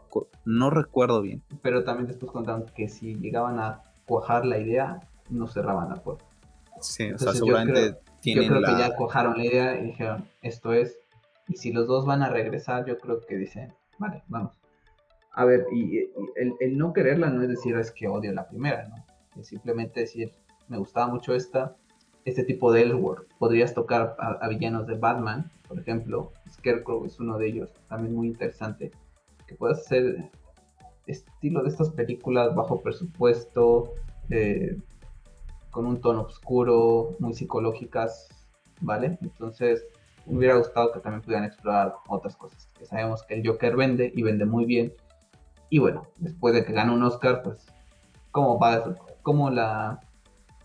no 0.45 0.69
recuerdo 0.71 1.23
bien. 1.23 1.45
Pero 1.63 1.85
también 1.85 2.09
después 2.09 2.33
contaron 2.33 2.67
que 2.75 2.89
si 2.89 3.15
llegaban 3.15 3.61
a 3.61 3.83
cuajar 4.05 4.45
la 4.45 4.59
idea, 4.59 4.99
no 5.31 5.47
cerraban 5.47 5.91
la 5.91 6.03
puerta. 6.03 6.25
Sí, 6.81 7.13
o 7.13 7.19
sea, 7.19 7.35
seguramente 7.35 8.01
tienen 8.21 8.49
yo 8.49 8.57
creo 8.57 8.67
que 8.67 8.83
ya 8.83 8.97
cuajaron 8.97 9.39
la 9.39 9.45
idea 9.45 9.81
y 9.81 9.85
dijeron, 9.85 10.25
esto 10.43 10.73
es, 10.73 10.99
y 11.47 11.57
si 11.57 11.73
los 11.73 11.87
dos 11.87 12.05
van 12.05 12.25
a 12.25 12.31
regresar, 12.31 12.85
yo 12.85 12.99
creo 12.99 13.21
que 13.21 13.37
dicen, 13.37 13.73
vale, 14.01 14.25
vamos. 14.27 14.62
A 15.35 15.45
ver, 15.45 15.67
y, 15.73 16.11
el, 16.37 16.79
no 16.79 16.93
quererla 16.93 17.31
no 17.31 17.43
es 17.43 17.49
decir 17.49 17.77
es 17.77 17.91
que 17.91 18.07
odio 18.07 18.33
la 18.33 18.49
primera, 18.49 18.89
¿no? 18.89 18.97
Es 19.41 19.49
simplemente 19.49 20.01
decir, 20.01 20.33
me 20.69 20.77
gustaba 20.77 21.07
mucho 21.07 21.35
esta, 21.35 21.77
este 22.25 22.45
tipo 22.45 22.71
de 22.73 22.83
Elworld. 22.83 23.27
Podrías 23.39 23.73
tocar 23.73 24.15
a, 24.19 24.47
villanos 24.49 24.87
de 24.87 24.95
Batman, 24.95 25.51
por 25.67 25.79
ejemplo. 25.79 26.33
Scarecrow 26.51 27.07
es 27.07 27.19
uno 27.19 27.39
de 27.39 27.49
ellos, 27.49 27.73
también 27.89 28.15
muy 28.15 28.27
interesante. 28.27 28.91
Que 29.47 29.55
puedas 29.55 29.81
hacer 29.81 30.31
estilo 31.07 31.63
de 31.63 31.71
estas 31.71 31.91
películas 31.91 32.55
bajo 32.55 32.83
presupuesto, 32.83 33.95
eh, 34.31 34.77
con 35.71 35.87
un 35.87 36.01
tono 36.01 36.23
oscuro, 36.23 37.17
muy 37.19 37.33
psicológicas, 37.33 38.29
¿vale? 38.83 39.19
Entonces, 39.23 39.87
me 40.27 40.37
hubiera 40.37 40.57
gustado 40.57 40.93
que 40.93 41.01
también 41.01 41.23
pudieran 41.23 41.47
explorar 41.47 41.95
otras 42.07 42.37
cosas. 42.37 42.69
Que 42.79 42.85
sabemos 42.85 43.23
que 43.25 43.35
el 43.35 43.47
Joker 43.47 43.77
vende 43.77 44.13
y 44.15 44.23
vende 44.23 44.45
muy 44.45 44.67
bien 44.67 44.93
y 45.73 45.79
bueno, 45.79 46.07
después 46.19 46.53
de 46.53 46.67
que 46.67 46.75
gane 46.75 46.93
un 46.93 47.03
Oscar, 47.03 47.41
pues, 47.43 47.65
¿cómo 48.31 48.59
va 48.59 48.95
cómo 49.23 49.49
la, 49.49 50.01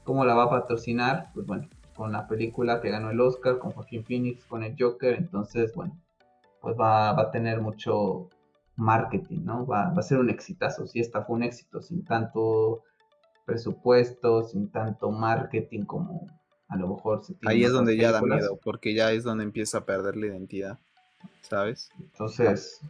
cómo 0.04 0.26
la 0.26 0.36
va 0.36 0.44
a 0.44 0.50
patrocinar, 0.50 1.32
pues 1.34 1.46
bueno, 1.46 1.70
con 1.96 2.12
la 2.12 2.28
película 2.28 2.82
que 2.82 2.90
ganó 2.90 3.10
el 3.10 3.22
Oscar, 3.22 3.58
con 3.58 3.72
Joaquín 3.72 4.04
Phoenix, 4.04 4.44
con 4.44 4.64
el 4.64 4.76
Joker, 4.78 5.16
entonces, 5.16 5.74
bueno, 5.74 5.98
pues 6.60 6.76
va, 6.78 7.12
a 7.12 7.32
tener 7.32 7.62
mucho 7.62 8.28
marketing, 8.76 9.46
¿no? 9.46 9.66
Va, 9.66 9.92
va, 9.92 10.00
a 10.00 10.04
ser 10.04 10.18
un 10.18 10.30
exitazo. 10.30 10.86
Si 10.86 11.00
esta 11.00 11.24
fue 11.24 11.38
un 11.38 11.44
éxito 11.44 11.82
sin 11.82 12.04
tanto 12.04 12.84
presupuesto, 13.46 14.44
sin 14.44 14.70
tanto 14.70 15.10
marketing 15.10 15.86
como 15.86 16.28
a 16.68 16.76
lo 16.76 16.90
mejor 16.90 17.24
se 17.24 17.34
tiene. 17.36 17.56
Ahí 17.56 17.64
es 17.64 17.72
donde 17.72 17.96
ya 17.96 18.12
da 18.12 18.22
miedo, 18.22 18.60
porque 18.62 18.94
ya 18.94 19.14
es 19.14 19.24
donde 19.24 19.46
empieza 19.46 19.78
a 19.78 19.86
perder 19.86 20.18
la 20.18 20.26
identidad, 20.26 20.80
¿sabes? 21.44 21.92
Entonces, 21.98 22.82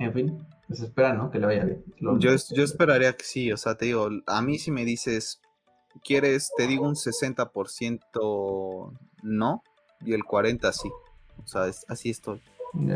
en 0.00 0.12
fin, 0.12 0.44
pues 0.66 0.80
espera, 0.80 1.12
¿no? 1.12 1.30
Que 1.30 1.38
le 1.38 1.46
vaya 1.46 1.64
bien. 1.64 1.84
yo, 1.98 2.16
yo 2.18 2.64
esperaría 2.64 3.12
que 3.12 3.24
sí, 3.24 3.52
o 3.52 3.56
sea, 3.56 3.76
te 3.76 3.84
digo, 3.84 4.08
a 4.26 4.42
mí 4.42 4.58
si 4.58 4.70
me 4.70 4.84
dices, 4.84 5.40
¿quieres, 6.02 6.50
te 6.56 6.66
digo 6.66 6.86
un 6.86 6.94
60% 6.94 8.92
no 9.22 9.62
y 10.00 10.14
el 10.14 10.22
40% 10.22 10.72
sí? 10.72 10.90
O 11.42 11.46
sea, 11.46 11.70
así 11.88 12.10
estoy. 12.10 12.40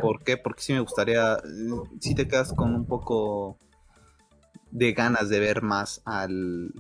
¿Por 0.01 0.23
qué? 0.23 0.39
Porque 0.39 0.63
sí 0.63 0.73
me 0.73 0.81
gustaría, 0.81 1.37
si 2.01 2.15
te 2.15 2.27
quedas 2.27 2.53
con 2.55 2.75
un 2.75 2.87
poco 2.87 3.59
de 4.71 4.93
ganas 4.93 5.29
de 5.29 5.41
ver 5.41 5.63
más 5.63 6.01
al 6.05 6.73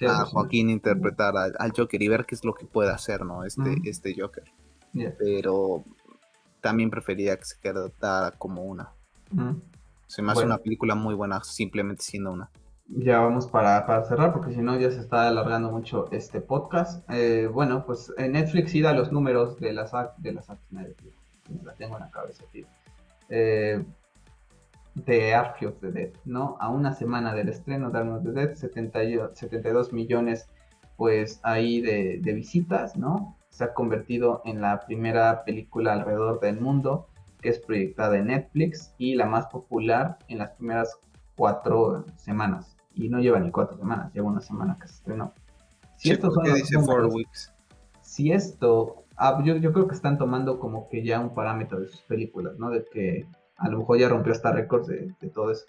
a 0.00 0.24
Joaquín 0.24 0.68
interpretar 0.70 1.34
al, 1.36 1.72
Joker 1.74 2.02
y 2.02 2.08
ver 2.08 2.26
qué 2.26 2.34
es 2.34 2.44
lo 2.44 2.52
que 2.52 2.66
puede 2.66 2.90
hacer, 2.90 3.24
¿no? 3.24 3.44
Este, 3.44 3.76
este 3.84 4.14
Joker. 4.18 4.44
Pero 5.18 5.84
también 6.60 6.90
prefería 6.90 7.36
que 7.36 7.44
se 7.44 7.60
quedara 7.60 8.32
como 8.32 8.62
una. 8.62 8.92
Se 10.06 10.22
me 10.22 10.32
hace 10.32 10.44
una 10.44 10.58
película 10.58 10.94
muy 10.94 11.14
buena, 11.14 11.42
simplemente 11.42 12.02
siendo 12.02 12.32
una. 12.32 12.50
Ya 12.88 13.18
vamos 13.18 13.48
para, 13.48 14.04
cerrar, 14.04 14.32
porque 14.32 14.54
si 14.54 14.62
no 14.62 14.78
ya 14.78 14.90
se 14.90 15.00
está 15.00 15.26
alargando 15.26 15.70
mucho 15.72 16.06
este 16.12 16.40
podcast. 16.40 17.04
Eh, 17.10 17.48
bueno, 17.52 17.84
pues 17.84 18.12
en 18.16 18.32
Netflix 18.32 18.70
sí 18.70 18.80
da 18.80 18.92
los 18.92 19.10
números 19.10 19.58
de 19.58 19.72
las 19.72 19.90
de 20.18 20.32
las 20.32 20.48
la 20.48 21.74
tengo 21.74 21.96
en 21.96 22.02
la 22.02 22.10
cabeza, 22.10 22.44
tío. 22.52 22.66
Eh, 23.28 23.84
de 24.94 25.34
Army 25.34 25.66
of 25.66 25.80
the 25.80 25.90
Dead, 25.90 26.10
¿no? 26.24 26.56
A 26.60 26.68
una 26.68 26.94
semana 26.94 27.34
del 27.34 27.48
estreno 27.48 27.90
de 27.90 27.98
Army 27.98 28.12
of 28.12 28.22
the 28.22 28.32
Dead, 28.32 28.54
72 28.54 29.92
millones, 29.92 30.48
pues 30.96 31.40
ahí 31.42 31.80
de, 31.80 32.20
de 32.22 32.32
visitas, 32.32 32.96
¿no? 32.96 33.36
Se 33.48 33.64
ha 33.64 33.74
convertido 33.74 34.42
en 34.44 34.60
la 34.60 34.80
primera 34.86 35.44
película 35.44 35.92
alrededor 35.92 36.40
del 36.40 36.60
mundo 36.60 37.08
que 37.46 37.50
es 37.50 37.60
proyectada 37.60 38.18
en 38.18 38.26
Netflix 38.26 38.92
y 38.98 39.14
la 39.14 39.26
más 39.26 39.46
popular 39.46 40.18
en 40.26 40.38
las 40.38 40.50
primeras 40.56 40.98
cuatro 41.36 42.04
semanas. 42.16 42.76
Y 42.92 43.08
no 43.08 43.20
lleva 43.20 43.38
ni 43.38 43.52
cuatro 43.52 43.78
semanas, 43.78 44.12
lleva 44.12 44.26
una 44.26 44.40
semana 44.40 44.76
que 44.80 44.88
se 44.88 44.94
estrenó. 44.94 45.32
Si 45.96 46.10
esto 46.10 46.28
dice 46.42 46.80
four 46.80 47.06
weeks. 47.06 47.54
Si 48.02 48.32
esto, 48.32 49.04
ah, 49.16 49.40
yo, 49.44 49.58
yo, 49.58 49.72
creo 49.72 49.86
que 49.86 49.94
están 49.94 50.18
tomando 50.18 50.58
como 50.58 50.88
que 50.88 51.04
ya 51.04 51.20
un 51.20 51.34
parámetro 51.34 51.78
de 51.78 51.86
sus 51.86 52.02
películas, 52.02 52.58
¿no? 52.58 52.70
De 52.70 52.84
que 52.84 53.28
a 53.58 53.68
lo 53.68 53.78
mejor 53.78 54.00
ya 54.00 54.08
rompió 54.08 54.32
hasta 54.32 54.50
récords 54.50 54.88
de, 54.88 55.14
todo 55.32 55.52
eso. 55.52 55.66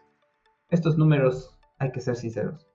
Estos 0.72 0.98
números, 0.98 1.60
hay 1.78 1.92
que 1.92 2.02
ser 2.02 2.16
sinceros. 2.16 2.66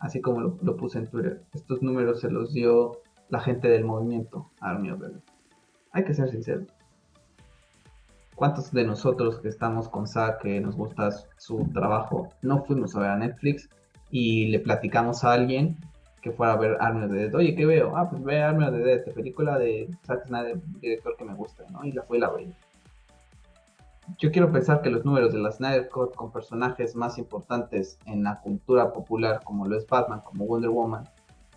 Así 0.00 0.22
como 0.22 0.40
lo, 0.40 0.76
puse 0.78 0.98
en 0.98 1.10
Twitter, 1.10 1.44
estos 1.52 1.82
números 1.82 2.22
se 2.22 2.30
los 2.30 2.54
dio 2.54 3.02
la 3.28 3.40
gente 3.40 3.68
del 3.68 3.84
movimiento 3.84 4.50
Army 4.60 4.92
of 4.92 5.02
Hay 5.92 6.04
que 6.04 6.14
ser 6.14 6.30
sinceros. 6.30 6.68
¿Cuántos 8.42 8.72
de 8.72 8.82
nosotros 8.82 9.38
que 9.38 9.46
estamos 9.46 9.88
con 9.88 10.08
Zack, 10.08 10.42
que 10.42 10.60
nos 10.60 10.74
gusta 10.74 11.12
su 11.36 11.58
trabajo, 11.72 12.28
no 12.42 12.64
fuimos 12.64 12.96
a 12.96 12.98
ver 12.98 13.10
a 13.10 13.16
Netflix 13.16 13.68
y 14.10 14.48
le 14.48 14.58
platicamos 14.58 15.22
a 15.22 15.34
alguien 15.34 15.78
que 16.22 16.32
fuera 16.32 16.54
a 16.54 16.56
ver 16.56 16.76
Army 16.80 17.04
of 17.04 17.12
the 17.12 17.18
Dead? 17.18 17.34
Oye, 17.36 17.54
¿qué 17.54 17.64
veo? 17.66 17.96
Ah, 17.96 18.10
pues 18.10 18.20
ve 18.24 18.42
Army 18.42 18.64
of 18.64 18.72
the 18.72 18.78
Dead, 18.78 19.14
película 19.14 19.60
de 19.60 19.88
Zack 20.04 20.26
Snyder, 20.26 20.60
director 20.80 21.16
que 21.16 21.24
me 21.24 21.34
gusta, 21.34 21.62
¿no? 21.70 21.84
Y 21.84 21.92
la 21.92 22.02
fue 22.02 22.18
la 22.18 22.34
vi. 22.34 22.52
Yo 24.18 24.32
quiero 24.32 24.50
pensar 24.50 24.82
que 24.82 24.90
los 24.90 25.04
números 25.04 25.32
de 25.32 25.38
la 25.38 25.52
Snyder 25.52 25.88
Cut 25.88 26.16
con 26.16 26.32
personajes 26.32 26.96
más 26.96 27.18
importantes 27.18 27.96
en 28.06 28.24
la 28.24 28.40
cultura 28.40 28.92
popular, 28.92 29.40
como 29.44 29.68
lo 29.68 29.76
es 29.76 29.86
Batman, 29.86 30.20
como 30.24 30.46
Wonder 30.46 30.70
Woman, 30.70 31.08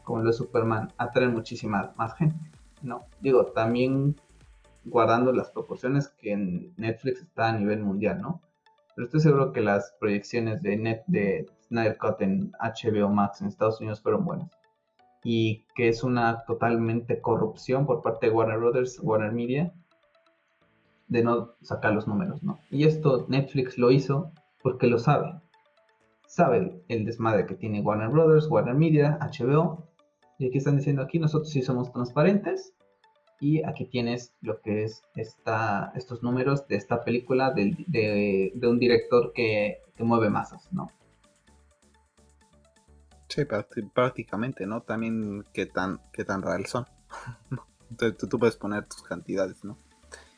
como 0.03 0.22
lo 0.22 0.30
es 0.30 0.36
Superman, 0.36 0.94
atraen 0.99 1.34
muchísima 1.34 1.94
más 1.98 2.14
gente, 2.14 2.52
¿no? 2.84 3.06
Digo, 3.22 3.44
también 3.45 4.16
guardando 4.86 5.32
las 5.32 5.49
proporciones 5.49 6.07
que 6.07 6.32
en 6.32 6.74
Netflix 6.78 7.22
está 7.22 7.49
a 7.49 7.57
nivel 7.57 7.84
mundial, 7.84 8.22
¿no? 8.22 8.41
Pero 8.95 9.06
estoy 9.06 9.20
seguro 9.20 9.52
que 9.52 9.62
las 9.62 9.94
proyecciones 9.99 10.62
de, 10.62 10.78
Net, 10.78 11.03
de 11.07 11.48
Snyder 11.68 11.98
Cut 11.98 12.22
en 12.22 12.52
HBO 12.60 13.10
Max 13.10 13.41
en 13.41 13.48
Estados 13.48 13.82
Unidos 13.82 14.02
fueron 14.02 14.24
buenas. 14.24 14.49
Y 15.24 15.66
que 15.76 15.90
es 15.90 16.03
una 16.03 16.45
totalmente 16.45 17.20
corrupción 17.20 17.86
por 17.86 18.02
parte 18.02 18.28
de 18.28 18.32
Warner 18.32 18.60
Brothers, 18.60 18.99
Warner 19.02 19.32
Media, 19.32 19.74
de 21.07 21.24
no 21.24 21.56
sacar 21.62 21.94
los 21.94 22.07
números, 22.07 22.41
¿no? 22.44 22.60
Y 22.70 22.86
esto 22.86 23.26
Netflix 23.28 23.78
lo 23.78 23.91
hizo 23.91 24.32
porque 24.62 24.88
lo 24.88 24.99
sabe. 24.99 25.41
Sabe 26.28 26.82
el 26.88 27.06
desmadre 27.06 27.45
que 27.45 27.56
tiene 27.56 27.82
Warner 27.82 28.10
Brothers, 28.10 28.48
Warner 28.49 28.76
Media, 28.76 29.18
HBO. 29.20 29.88
Y 30.38 30.48
aquí 30.48 30.57
están 30.57 30.78
diciendo 30.78 31.02
aquí, 31.02 31.20
nosotros 31.20 31.49
sí 31.49 31.62
somos 31.62 31.91
transparentes 31.91 32.76
y 33.40 33.64
aquí 33.64 33.86
tienes 33.86 34.34
lo 34.41 34.62
que 34.62 34.84
es 34.84 35.03
esta, 35.16 35.91
estos 35.95 36.24
números 36.24 36.68
de 36.68 36.78
esta 36.78 37.03
película 37.03 37.52
de, 37.52 38.52
un 38.64 38.80
director 38.80 39.34
que, 39.34 39.82
mueve 39.99 40.30
masas, 40.30 40.68
¿no? 40.72 40.91
Sí, 43.28 43.44
prácticamente, 43.94 44.66
¿no? 44.66 44.82
También 44.82 45.44
qué 45.53 45.66
tan, 45.66 45.99
qué 46.14 46.24
tan 46.24 46.41
real 46.41 46.66
son. 46.66 46.86
tú, 47.98 48.28
tú, 48.28 48.40
puedes 48.40 48.56
poner 48.56 48.86
tus 48.86 49.02
cantidades, 49.03 49.64
¿no? 49.64 49.78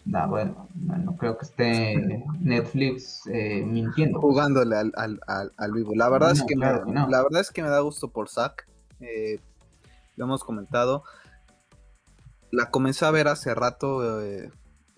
No, 0.06 0.28
bueno, 0.30 0.70
no 0.76 1.18
creo 1.18 1.38
que 1.38 1.46
esté 1.46 2.24
Netflix 2.40 3.28
eh, 3.28 3.64
mintiendo. 3.64 4.22
Jugándole 4.22 4.76
al, 4.76 4.94
al, 4.96 5.72
vivo. 5.74 5.94
La 5.96 6.10
verdad, 6.10 6.32
es 6.32 6.44
que 6.44 6.56
me, 6.56 6.66
la 6.66 7.24
verdad 7.24 7.42
es 7.42 7.52
que 7.52 7.62
me 7.62 7.70
da 7.70 7.82
gusto 7.82 8.10
por 8.10 8.30
Zack. 8.30 8.68
Eh, 9.00 9.40
lo 10.16 10.26
hemos 10.26 10.44
comentado 10.44 11.04
la 12.52 12.70
comencé 12.72 13.06
a 13.06 13.12
ver 13.12 13.28
hace 13.28 13.54
rato 13.54 14.22
eh, 14.22 14.52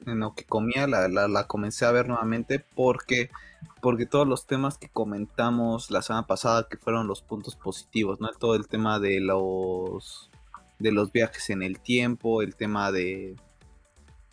en 0.05 0.19
lo 0.19 0.33
que 0.33 0.45
comía, 0.45 0.87
la, 0.87 1.07
la, 1.07 1.47
comencé 1.47 1.85
a 1.85 1.91
ver 1.91 2.07
nuevamente 2.07 2.59
porque, 2.59 3.29
porque 3.81 4.05
todos 4.05 4.27
los 4.27 4.45
temas 4.45 4.77
que 4.77 4.89
comentamos 4.89 5.91
la 5.91 6.01
semana 6.01 6.27
pasada 6.27 6.67
que 6.69 6.77
fueron 6.77 7.07
los 7.07 7.21
puntos 7.21 7.55
positivos, 7.55 8.19
¿no? 8.21 8.29
Todo 8.31 8.55
el 8.55 8.67
tema 8.67 8.99
de 8.99 9.19
los 9.19 10.29
de 10.79 10.93
los 10.93 11.11
viajes 11.11 11.49
en 11.49 11.61
el 11.61 11.79
tiempo, 11.79 12.41
el 12.41 12.55
tema 12.55 12.91
de 12.91 13.35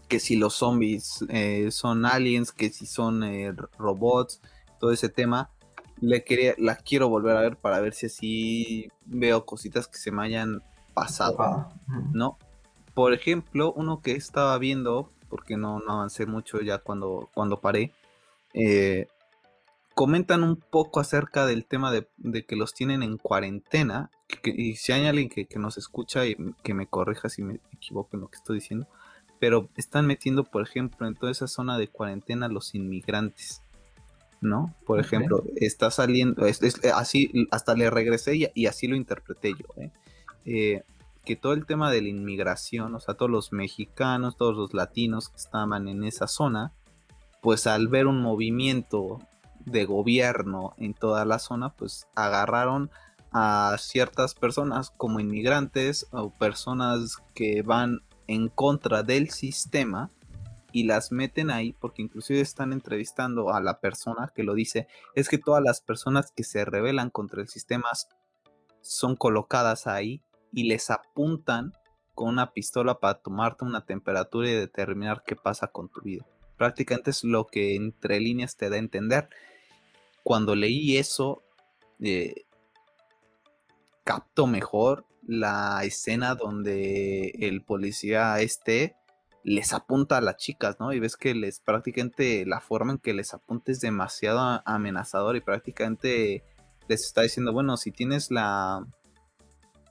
que 0.08 0.20
si 0.20 0.36
los 0.36 0.54
zombies 0.54 1.24
eh, 1.28 1.70
son 1.72 2.06
aliens, 2.06 2.52
que 2.52 2.70
si 2.70 2.86
son 2.86 3.24
eh, 3.24 3.52
robots, 3.78 4.40
todo 4.78 4.92
ese 4.92 5.08
tema. 5.08 5.50
Le 6.00 6.24
quería, 6.24 6.54
la 6.58 6.76
quiero 6.76 7.08
volver 7.08 7.36
a 7.36 7.40
ver 7.40 7.56
para 7.56 7.80
ver 7.80 7.94
si 7.94 8.06
así 8.06 8.88
veo 9.06 9.46
cositas 9.46 9.88
que 9.88 9.96
se 9.96 10.12
me 10.12 10.24
hayan 10.24 10.62
pasado, 10.94 11.68
¿no? 12.12 12.38
Por 12.96 13.12
ejemplo, 13.12 13.74
uno 13.74 14.00
que 14.00 14.12
estaba 14.12 14.56
viendo, 14.56 15.12
porque 15.28 15.58
no, 15.58 15.80
no 15.80 15.92
avancé 15.92 16.24
mucho 16.24 16.62
ya 16.62 16.78
cuando, 16.78 17.28
cuando 17.34 17.60
paré, 17.60 17.92
eh, 18.54 19.06
comentan 19.94 20.42
un 20.42 20.56
poco 20.56 20.98
acerca 20.98 21.44
del 21.44 21.66
tema 21.66 21.92
de, 21.92 22.06
que 22.46 22.56
los 22.56 22.72
tienen 22.72 23.02
en 23.02 23.18
cuarentena. 23.18 24.10
y 24.44 24.76
si 24.76 24.92
hay 24.92 25.04
alguien 25.04 25.28
que, 25.28 25.46
nos 25.58 25.76
escucha 25.76 26.24
y 26.24 26.38
que 26.62 26.72
me 26.72 26.86
corrija 26.86 27.28
si 27.28 27.42
me 27.42 27.60
equivoco 27.70 28.16
en 28.16 28.22
lo 28.22 28.28
que 28.28 28.38
estoy 28.38 28.60
diciendo, 28.60 28.88
pero 29.38 29.68
están 29.76 30.06
metiendo, 30.06 30.44
por 30.44 30.62
ejemplo, 30.62 31.06
en 31.06 31.16
toda 31.16 31.30
esa 31.30 31.48
zona 31.48 31.76
de 31.76 31.88
cuarentena 31.88 32.48
los 32.48 32.74
inmigrantes. 32.74 33.60
¿No? 34.40 34.74
Por 34.86 35.00
ejemplo, 35.00 35.44
está 35.56 35.90
saliendo, 35.90 36.46
así, 36.94 37.46
hasta 37.50 37.74
le 37.74 37.90
regresé 37.90 38.36
y, 38.36 38.48
y, 38.54 38.66
así 38.68 38.86
lo 38.86 38.96
interpreté 38.96 39.52
yo. 39.52 39.82
¿eh? 39.82 39.90
Eh, 40.46 40.82
que 41.26 41.36
todo 41.36 41.52
el 41.52 41.66
tema 41.66 41.90
de 41.90 42.00
la 42.00 42.08
inmigración, 42.08 42.94
o 42.94 43.00
sea, 43.00 43.14
todos 43.14 43.30
los 43.30 43.52
mexicanos, 43.52 44.36
todos 44.38 44.56
los 44.56 44.72
latinos 44.72 45.28
que 45.28 45.36
estaban 45.36 45.88
en 45.88 46.04
esa 46.04 46.28
zona, 46.28 46.72
pues 47.42 47.66
al 47.66 47.88
ver 47.88 48.06
un 48.06 48.22
movimiento 48.22 49.18
de 49.66 49.84
gobierno 49.84 50.72
en 50.78 50.94
toda 50.94 51.24
la 51.24 51.40
zona, 51.40 51.74
pues 51.74 52.06
agarraron 52.14 52.90
a 53.32 53.76
ciertas 53.78 54.34
personas 54.34 54.90
como 54.90 55.18
inmigrantes 55.20 56.06
o 56.12 56.30
personas 56.30 57.18
que 57.34 57.62
van 57.62 58.00
en 58.28 58.48
contra 58.48 59.02
del 59.02 59.30
sistema 59.30 60.10
y 60.70 60.84
las 60.84 61.10
meten 61.10 61.50
ahí 61.50 61.72
porque 61.72 62.02
inclusive 62.02 62.40
están 62.40 62.72
entrevistando 62.72 63.52
a 63.52 63.60
la 63.60 63.80
persona 63.80 64.32
que 64.32 64.44
lo 64.44 64.54
dice, 64.54 64.86
es 65.16 65.28
que 65.28 65.38
todas 65.38 65.62
las 65.62 65.80
personas 65.80 66.30
que 66.30 66.44
se 66.44 66.64
rebelan 66.64 67.10
contra 67.10 67.42
el 67.42 67.48
sistema 67.48 67.88
son 68.80 69.16
colocadas 69.16 69.88
ahí 69.88 70.22
y 70.52 70.64
les 70.64 70.90
apuntan 70.90 71.72
con 72.14 72.28
una 72.28 72.52
pistola 72.52 72.98
para 72.98 73.20
tomarte 73.20 73.64
una 73.64 73.84
temperatura 73.84 74.48
y 74.48 74.54
determinar 74.54 75.22
qué 75.26 75.36
pasa 75.36 75.68
con 75.68 75.88
tu 75.88 76.00
vida. 76.00 76.26
Prácticamente 76.56 77.10
es 77.10 77.24
lo 77.24 77.46
que 77.46 77.76
entre 77.76 78.20
líneas 78.20 78.56
te 78.56 78.70
da 78.70 78.76
a 78.76 78.78
entender. 78.78 79.28
Cuando 80.24 80.56
leí 80.56 80.96
eso, 80.96 81.42
eh, 82.00 82.46
capto 84.04 84.46
mejor 84.46 85.04
la 85.26 85.80
escena 85.84 86.34
donde 86.34 87.30
el 87.40 87.62
policía 87.62 88.40
este 88.40 88.96
les 89.42 89.72
apunta 89.72 90.16
a 90.16 90.20
las 90.20 90.38
chicas, 90.38 90.76
¿no? 90.80 90.92
Y 90.92 90.98
ves 90.98 91.16
que 91.16 91.34
les 91.34 91.60
prácticamente 91.60 92.44
la 92.46 92.60
forma 92.60 92.92
en 92.92 92.98
que 92.98 93.14
les 93.14 93.32
apunta 93.34 93.70
es 93.70 93.80
demasiado 93.80 94.62
amenazador 94.64 95.36
y 95.36 95.40
prácticamente 95.40 96.42
les 96.88 97.04
está 97.04 97.22
diciendo, 97.22 97.52
bueno, 97.52 97.76
si 97.76 97.92
tienes 97.92 98.30
la, 98.30 98.84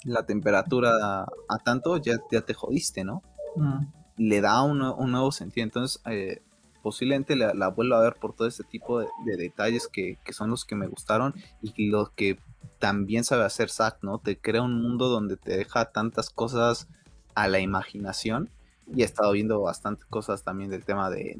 la 0.06 0.26
temperatura 0.26 1.24
a 1.24 1.58
tanto, 1.64 1.98
ya, 1.98 2.18
ya 2.32 2.42
te 2.42 2.54
jodiste, 2.54 3.04
¿no? 3.04 3.22
Mm. 3.56 3.86
Le 4.18 4.42
da 4.42 4.62
un, 4.62 4.80
nuevo 4.80 5.32
sentido. 5.32 5.66
Entonces, 5.66 6.02
eh, 6.06 6.42
posiblemente 6.82 7.36
la, 7.36 7.54
la, 7.54 7.70
vuelva 7.70 7.98
a 7.98 8.02
ver 8.02 8.16
por 8.16 8.34
todo 8.34 8.48
este 8.48 8.64
tipo 8.64 9.00
de, 9.00 9.08
detalles 9.38 9.88
que, 9.88 10.18
que, 10.24 10.34
son 10.34 10.50
los 10.50 10.64
que 10.64 10.76
me 10.76 10.88
gustaron 10.88 11.34
y 11.62 11.90
lo 11.90 12.14
que 12.16 12.40
también 12.80 13.24
sabe 13.24 13.44
hacer 13.44 13.70
Zack, 13.70 14.04
¿no? 14.04 14.20
Te 14.20 14.38
crea 14.38 14.62
un 14.62 14.82
mundo 14.82 15.10
donde 15.10 15.38
te 15.38 15.58
deja 15.58 15.86
tantas 15.86 16.30
cosas 16.30 16.88
a 17.34 17.48
la 17.48 17.60
imaginación 17.60 18.50
y 18.94 19.02
he 19.02 19.06
estado 19.06 19.32
viendo 19.32 19.60
bastantes 19.62 20.06
cosas 20.06 20.44
también 20.44 20.70
del 20.70 20.86
tema 20.86 21.10
de, 21.10 21.36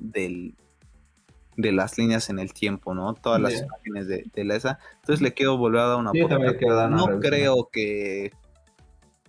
de 1.58 1.72
las 1.72 1.98
líneas 1.98 2.30
en 2.30 2.40
el 2.40 2.54
tiempo, 2.54 2.94
¿no? 2.94 3.14
Todas 3.14 3.40
las 3.40 3.62
imágenes 3.62 4.08
de, 4.08 4.26
de 4.34 4.44
la 4.44 4.56
esa. 4.56 4.80
Entonces 4.96 5.22
le 5.22 5.34
quiero 5.34 5.58
volver 5.58 5.82
a 5.82 5.88
dar 5.88 5.98
una 5.98 6.12
oportunidad. 6.12 6.90
No 6.90 7.20
creo 7.20 7.70
que, 7.72 8.34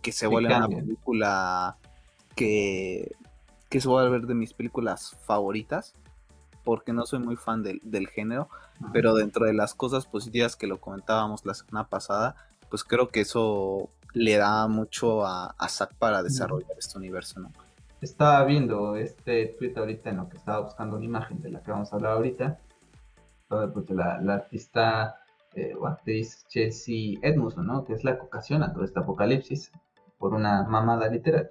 que 0.06 0.12
se 0.12 0.28
vuelva 0.28 0.58
una 0.58 0.68
película 0.68 1.78
que, 2.36 3.10
que 3.68 3.80
se 3.80 3.88
vuelva 3.88 4.06
a 4.06 4.12
ver 4.12 4.28
de 4.28 4.36
mis 4.36 4.54
películas 4.54 5.18
favoritas, 5.24 5.94
porque 6.62 6.92
no 6.92 7.06
soy 7.06 7.18
muy 7.18 7.34
fan 7.34 7.64
del, 7.64 7.80
del 7.82 8.06
género, 8.06 8.48
pero 8.92 9.14
dentro 9.14 9.46
de 9.46 9.52
las 9.52 9.74
cosas 9.74 10.06
positivas 10.06 10.54
que 10.54 10.68
lo 10.68 10.80
comentábamos 10.80 11.44
la 11.44 11.54
semana 11.54 11.88
pasada, 11.88 12.36
pues 12.70 12.84
creo 12.84 13.08
que 13.08 13.22
eso 13.22 13.90
le 14.12 14.36
da 14.36 14.68
mucho 14.68 15.26
a, 15.26 15.56
a 15.58 15.68
Zack 15.68 15.96
para 15.96 16.22
desarrollar 16.22 16.78
este 16.78 16.96
universo, 16.98 17.40
¿no? 17.40 17.50
estaba 18.00 18.44
viendo 18.44 18.94
este 18.94 19.56
tweet 19.58 19.72
ahorita 19.76 20.10
en 20.10 20.18
lo 20.18 20.28
que 20.28 20.36
estaba 20.36 20.60
buscando 20.60 20.98
una 20.98 21.04
imagen 21.04 21.42
de 21.42 21.50
la 21.50 21.62
que 21.62 21.72
vamos 21.72 21.92
a 21.92 21.96
hablar 21.96 22.12
ahorita. 22.12 22.60
Pues, 23.48 23.90
la, 23.90 24.20
la 24.20 24.34
artista 24.34 25.16
eh, 25.56 25.74
o 25.76 25.88
actriz 25.88 26.46
Chelsea 26.46 27.18
Edmondson, 27.22 27.66
¿no? 27.66 27.84
Que 27.84 27.94
es 27.94 28.04
la 28.04 28.14
que 28.14 28.22
ocasiona 28.22 28.72
todo 28.72 28.84
este 28.84 29.00
apocalipsis 29.00 29.72
por 30.18 30.34
una 30.34 30.64
mamada 30.64 31.08
literal. 31.08 31.50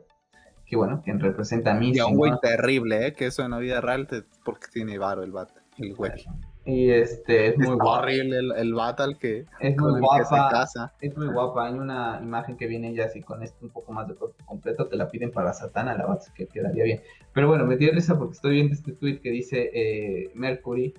Que 0.66 0.76
bueno, 0.76 1.02
quien 1.04 1.20
representa 1.20 1.72
a 1.72 1.76
mí. 1.76 1.92
Y 1.94 2.00
a 2.00 2.08
un 2.08 2.16
güey 2.16 2.34
terrible, 2.42 3.08
¿eh? 3.08 3.14
Que 3.14 3.28
eso 3.28 3.44
en 3.44 3.52
la 3.52 3.60
vida 3.60 3.82
real, 3.82 4.08
porque 4.44 4.68
tiene 4.72 4.98
varo 4.98 5.24
el 5.24 5.32
bat, 5.32 5.50
el 5.78 5.94
güey. 5.94 6.26
Y 6.66 6.90
este 6.90 7.50
es 7.50 7.58
muy 7.60 7.76
guapa. 7.76 8.00
horrible 8.00 8.40
el, 8.40 8.52
el 8.54 8.74
Batal 8.74 9.20
que 9.20 9.46
es 9.60 9.78
muy 9.78 10.00
guapa. 10.00 10.66
Es 11.00 11.16
muy 11.16 11.28
guapa. 11.28 11.68
Hay 11.68 11.76
una 11.76 12.20
imagen 12.24 12.58
que 12.58 12.66
viene 12.66 12.92
ya 12.96 13.06
así 13.06 13.22
con 13.22 13.44
esto 13.44 13.58
un 13.62 13.70
poco 13.70 13.92
más 13.92 14.08
de 14.08 14.16
cuerpo 14.16 14.44
completo. 14.46 14.88
Te 14.88 14.96
la 14.96 15.08
piden 15.08 15.32
para 15.32 15.54
Satana, 15.54 15.96
la 15.96 16.08
base 16.08 16.32
que 16.34 16.48
quedaría 16.48 16.84
bien. 16.84 17.02
Pero 17.34 17.48
bueno, 17.48 17.66
me 17.66 17.78
dio 17.78 17.92
risa 17.92 18.18
porque 18.18 18.34
estoy 18.34 18.54
viendo 18.56 18.74
este 18.74 18.94
tweet 18.94 19.20
que 19.20 19.30
dice 19.30 19.70
eh, 19.76 20.32
Mercury, 20.34 20.96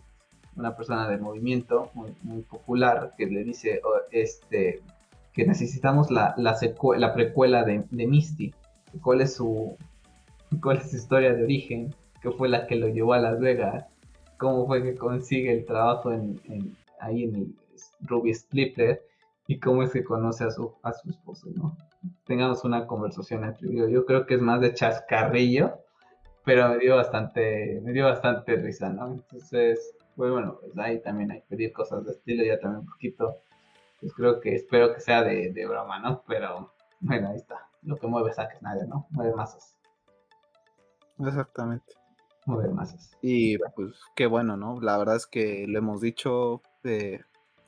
una 0.55 0.77
persona 0.77 1.09
de 1.09 1.19
movimiento 1.19 1.91
muy, 1.95 2.43
popular, 2.43 3.15
que 3.19 3.27
le 3.27 3.43
dice 3.43 3.81
oh, 3.85 4.03
este 4.13 4.83
que 5.37 5.47
necesitamos 5.47 6.11
la, 6.11 6.35
la, 6.39 6.57
la 6.97 7.15
precuela 7.15 7.63
de, 7.63 7.85
Misty. 7.91 8.53
¿Cuál 9.03 9.21
es 9.21 9.35
su 9.35 9.77
cuál 10.63 10.79
es 10.79 10.91
su 10.91 10.97
historia 10.97 11.35
de 11.35 11.45
origen? 11.45 11.95
Que 12.21 12.31
fue 12.33 12.49
la 12.49 12.67
que 12.67 12.75
lo 12.75 12.89
llevó 12.89 13.13
a 13.13 13.19
Las 13.19 13.39
Vegas 13.39 13.85
cómo 14.37 14.67
fue 14.67 14.83
que 14.83 14.95
consigue 14.95 15.53
el 15.53 15.65
trabajo 15.65 16.13
en, 16.13 16.41
ahí 17.01 17.25
en 17.25 17.37
el 17.37 17.55
Ruby 18.03 18.35
Splitter 18.35 19.03
y 19.47 19.59
cómo 19.59 19.83
es 19.83 19.91
que 19.91 20.05
conoce 20.05 20.45
a 20.45 20.51
su, 20.51 20.75
a 20.83 20.93
su 20.93 21.11
esposo, 21.11 21.49
¿no? 21.55 21.77
Tengamos 22.25 22.65
una 22.65 22.87
conversación 22.87 23.45
entre 23.45 23.75
yo. 23.75 23.89
Yo 23.89 24.05
creo 24.05 24.27
que 24.27 24.35
es 24.35 24.41
más 24.41 24.61
de 24.61 24.75
chascarrillo, 24.75 25.79
pero 26.45 26.69
me 26.69 26.79
dio 26.79 26.97
bastante, 26.97 27.81
me 27.83 27.93
dio 27.93 28.05
bastante 28.05 28.57
risa, 28.57 28.89
¿no? 28.91 29.15
Entonces, 29.15 29.95
pues 30.17 30.31
bueno, 30.31 30.59
pues 30.61 30.77
ahí 30.79 31.01
también 31.01 31.31
hay 31.31 31.41
que 31.41 31.57
pedir 31.57 31.73
cosas 31.73 32.05
de 32.05 32.13
estilo, 32.13 32.45
ya 32.45 32.59
también 32.59 32.81
un 32.81 32.87
poquito, 32.87 33.39
pues 34.01 34.13
creo 34.15 34.41
que 34.41 34.55
espero 34.55 34.95
que 34.95 35.01
sea 35.01 35.23
de, 35.23 35.53
de 35.53 35.67
broma, 35.67 35.99
¿no? 35.99 36.23
Pero 36.27 36.73
bueno, 37.01 37.29
ahí 37.29 37.37
está. 37.37 37.69
Lo 37.83 37.97
que 37.97 38.07
mueve 38.07 38.33
saques 38.33 38.61
nadie, 38.63 38.87
¿no? 38.87 39.07
Mueve 39.11 39.35
masas. 39.35 39.77
Exactamente 41.19 41.95
mover 42.47 42.73
masas. 42.73 43.11
Y 43.21 43.59
pues 43.59 43.95
qué 44.15 44.27
bueno, 44.27 44.57
¿no? 44.57 44.81
La 44.81 44.97
verdad 44.97 45.17
es 45.17 45.27
que 45.27 45.67
lo 45.69 45.79
hemos 45.79 46.01
dicho, 46.01 46.63
eh, 46.85 47.21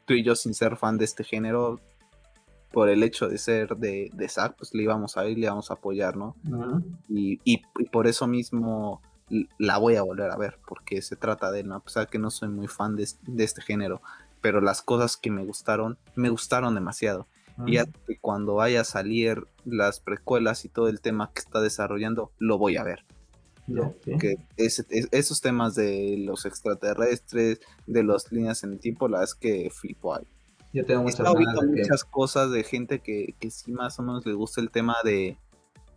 tú 0.07 0.15
y 0.15 0.25
yo 0.25 0.35
sin 0.35 0.55
ser 0.55 0.77
fan 0.77 0.97
de 0.97 1.05
este 1.05 1.25
género, 1.25 1.81
por 2.73 2.89
el 2.89 3.03
hecho 3.03 3.29
de 3.29 3.39
ser 3.39 3.77
de, 3.77 4.11
de 4.13 4.29
Zack, 4.29 4.57
pues 4.57 4.75
le 4.75 4.83
íbamos 4.83 5.17
a 5.17 5.27
ir, 5.27 5.39
le 5.39 5.47
íbamos 5.47 5.71
a 5.71 5.75
apoyar, 5.75 6.17
¿no? 6.17 6.37
y, 7.09 7.41
y, 7.45 7.63
por 7.91 8.07
eso 8.07 8.27
mismo 8.27 9.01
la 9.59 9.79
voy 9.79 9.97
a 9.97 10.03
volver 10.03 10.31
a 10.31 10.37
ver, 10.37 10.59
porque 10.67 11.03
se 11.03 11.17
trata 11.17 11.51
de 11.51 11.61
él, 11.61 11.69
¿no? 11.69 11.77
A 11.77 11.83
pesar 11.83 12.09
que 12.09 12.19
no 12.19 12.31
soy 12.31 12.49
muy 12.49 12.67
fan 12.67 12.95
de, 12.97 13.05
este 13.39 13.63
género, 13.63 14.01
pero 14.41 14.61
las 14.61 14.83
cosas 14.83 15.17
que 15.17 15.31
me 15.31 15.45
gustaron, 15.45 15.99
me 16.15 16.29
gustaron 16.31 16.75
demasiado. 16.75 17.27
Y 17.67 17.75
ya 17.75 17.87
cuando 18.21 18.55
vaya 18.55 18.83
a 18.83 18.85
salir 18.85 19.49
las 19.65 19.99
precuelas 19.99 20.65
y 20.65 20.69
todo 20.69 20.89
el 20.89 21.01
tema 21.01 21.33
que 21.33 21.41
está 21.41 21.61
desarrollando, 21.61 22.31
lo 22.39 22.57
voy 22.57 22.77
a 22.77 22.85
ver 22.85 23.05
que 24.19 24.39
esos 24.57 25.41
temas 25.41 25.75
de 25.75 26.17
los 26.19 26.47
extraterrestres, 26.47 27.61
de 27.87 28.05
las 28.05 28.31
líneas 28.33 28.65
en 28.65 28.73
el 28.73 28.79
tiempo, 28.79 29.09
la 29.09 29.23
es 29.23 29.35
que 29.35 29.71
flipo 29.71 30.15
ahí. 30.15 30.27
Yo 30.73 30.85
tengo 30.85 31.03
muchas, 31.03 31.27
muchas 31.67 32.05
cosas 32.05 32.51
de 32.51 32.63
gente 32.63 33.01
que, 33.01 33.35
que 33.39 33.51
sí 33.51 33.73
más 33.73 33.99
o 33.99 34.03
menos 34.03 34.27
le 34.27 34.35
gusta 34.35 34.61
el 34.61 34.71
tema 34.71 34.97
de... 35.05 35.37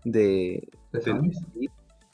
de, 0.03 0.68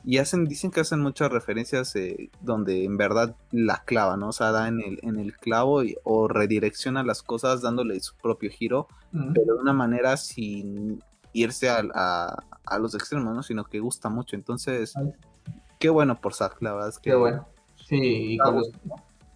y 0.07 0.19
hacen, 0.19 0.45
dicen 0.45 0.71
que 0.71 0.79
hacen 0.79 1.01
muchas 1.01 1.31
referencias 1.31 1.95
eh, 1.97 2.29
donde 2.41 2.85
en 2.85 2.95
verdad 2.95 3.35
la 3.51 3.83
clava, 3.83 4.15
¿no? 4.17 4.29
O 4.29 4.31
sea, 4.31 4.51
da 4.51 4.67
en 4.67 4.79
el, 4.79 4.99
en 5.03 5.19
el 5.19 5.35
clavo 5.35 5.81
o 6.03 6.27
redirecciona 6.27 7.03
las 7.03 7.21
cosas 7.21 7.61
dándole 7.61 7.99
su 7.99 8.15
propio 8.15 8.49
giro, 8.49 8.87
pero 9.11 9.55
de 9.55 9.61
una 9.61 9.73
manera 9.73 10.15
sin 10.17 11.03
irse 11.33 11.69
a, 11.69 11.83
a, 12.65 12.79
los 12.79 12.95
extremos, 12.95 13.35
¿no? 13.35 13.43
Sino 13.43 13.65
que 13.65 13.79
gusta 13.79 14.09
mucho. 14.09 14.35
Entonces, 14.35 14.95
Qué 15.79 15.89
bueno 15.89 16.19
por 16.19 16.33
Zack, 16.33 16.61
la 16.61 16.73
verdad 16.73 16.89
es 16.89 16.97
que. 16.97 17.11
Qué 17.11 17.15
bueno. 17.15 17.47
Sí, 17.75 18.33
y 18.33 18.37
con 18.37 18.61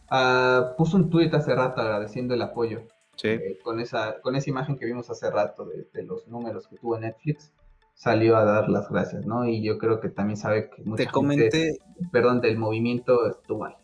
ah, 0.10 0.74
puso 0.78 0.98
un 0.98 1.10
tuit 1.10 1.34
hace 1.34 1.54
rato 1.56 1.82
agradeciendo 1.82 2.34
el 2.34 2.42
apoyo. 2.42 2.82
Sí. 3.16 3.30
Eh, 3.30 3.60
con, 3.64 3.80
esa, 3.80 4.20
con 4.22 4.36
esa 4.36 4.50
imagen 4.50 4.78
que 4.78 4.86
vimos 4.86 5.10
hace 5.10 5.30
rato 5.30 5.66
de, 5.66 6.04
los 6.04 6.28
números 6.28 6.68
que 6.68 6.78
tuvo 6.78 6.98
Netflix, 6.98 7.52
salió 8.02 8.38
a 8.38 8.46
dar 8.46 8.70
las 8.70 8.90
gracias, 8.90 9.26
¿no? 9.26 9.46
Y 9.46 9.62
yo 9.62 9.78
creo 9.78 10.00
que 10.00 10.10
también 10.10 10.38
sabe 10.38 10.70
que 10.70 10.84
mucha 10.84 11.04
Te 11.04 11.12
comenté. 11.12 11.80
perdón, 12.12 12.42
del 12.42 12.58
movimiento 12.58 13.30
estuvo 13.30 13.66
ahí. 13.66 13.76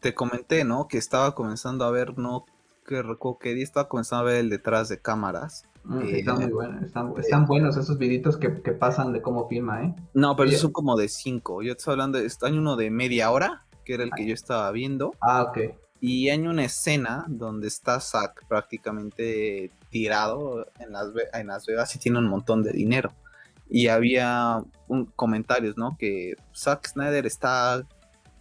Te 0.00 0.14
comenté, 0.14 0.64
¿no? 0.64 0.88
Que 0.88 0.98
estaba 0.98 1.34
comenzando 1.34 1.84
a 1.84 1.90
ver, 1.90 2.18
¿no? 2.18 2.44
Que 2.86 3.02
recuerdo 3.02 3.38
que 3.38 3.62
estaba 3.62 3.88
comenzando 3.88 4.22
a 4.22 4.32
ver 4.32 4.36
el 4.36 4.50
detrás 4.50 4.88
de 4.88 5.00
cámaras 5.00 5.64
Mm, 5.86 6.02
eh, 6.02 6.18
están 6.18 6.40
muy 6.40 6.50
buenos, 6.50 6.82
están, 7.20 7.46
buenos 7.46 7.76
esos 7.76 7.96
videitos 7.96 8.36
que, 8.36 8.50
pasan 8.50 9.12
de 9.12 9.22
cómo 9.22 9.48
filma, 9.48 9.84
¿eh? 9.84 9.94
No, 10.14 10.34
pero 10.34 10.48
esos 10.48 10.62
son 10.62 10.72
como 10.72 10.96
de 10.96 11.08
cinco. 11.08 11.62
Yo 11.62 11.72
estoy 11.72 11.92
hablando, 11.92 12.18
de, 12.18 12.28
hay 12.42 12.58
uno 12.58 12.74
de 12.74 12.90
media 12.90 13.30
hora, 13.30 13.64
que 13.84 13.94
era 13.94 14.02
el 14.02 14.10
que 14.10 14.26
yo 14.26 14.34
estaba 14.34 14.70
viendo. 14.72 15.14
Ah, 15.20 15.44
ok. 15.44 15.58
Y 16.00 16.28
hay 16.28 16.40
una 16.46 16.64
escena 16.64 17.24
donde 17.28 17.68
está 17.68 18.00
Zack 18.00 18.46
prácticamente 18.48 19.70
tirado 19.88 20.66
en 20.80 20.92
Las, 20.92 21.06
en 21.32 21.46
las 21.46 21.66
Vegas 21.66 21.94
y 21.94 21.98
tiene 22.00 22.18
un 22.18 22.28
montón 22.28 22.64
de 22.64 22.72
dinero. 22.72 23.12
Y 23.68 23.88
había 23.88 24.62
un, 24.88 25.06
comentarios, 25.06 25.76
¿no? 25.76 25.96
Que 25.98 26.36
Zack 26.54 26.88
Snyder 26.88 27.26
está, 27.26 27.86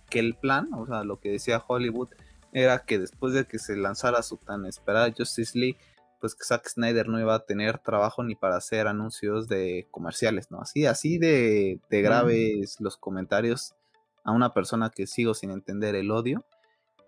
que 0.09 0.19
el 0.19 0.35
plan, 0.35 0.69
o 0.73 0.85
sea, 0.85 1.03
lo 1.03 1.19
que 1.19 1.31
decía 1.31 1.63
Hollywood, 1.65 2.09
era 2.53 2.79
que 2.79 2.99
después 2.99 3.33
de 3.33 3.45
que 3.45 3.59
se 3.59 3.75
lanzara 3.75 4.21
su 4.21 4.37
tan 4.37 4.65
esperada 4.65 5.13
Justice 5.15 5.57
League, 5.57 5.77
pues 6.19 6.35
que 6.35 6.43
Zack 6.43 6.67
Snyder 6.69 7.07
no 7.07 7.19
iba 7.19 7.35
a 7.35 7.45
tener 7.45 7.79
trabajo 7.79 8.23
ni 8.23 8.35
para 8.35 8.55
hacer 8.55 8.87
anuncios 8.87 9.47
de 9.47 9.87
comerciales, 9.91 10.49
¿no? 10.49 10.61
Así, 10.61 10.85
así 10.85 11.17
de, 11.17 11.79
graves 11.89 12.77
los 12.79 12.97
comentarios 12.97 13.75
a 14.23 14.31
una 14.31 14.53
persona 14.53 14.89
que 14.89 15.05
sigo 15.05 15.33
sin 15.33 15.51
entender 15.51 15.95
el 15.95 16.11
odio. 16.11 16.43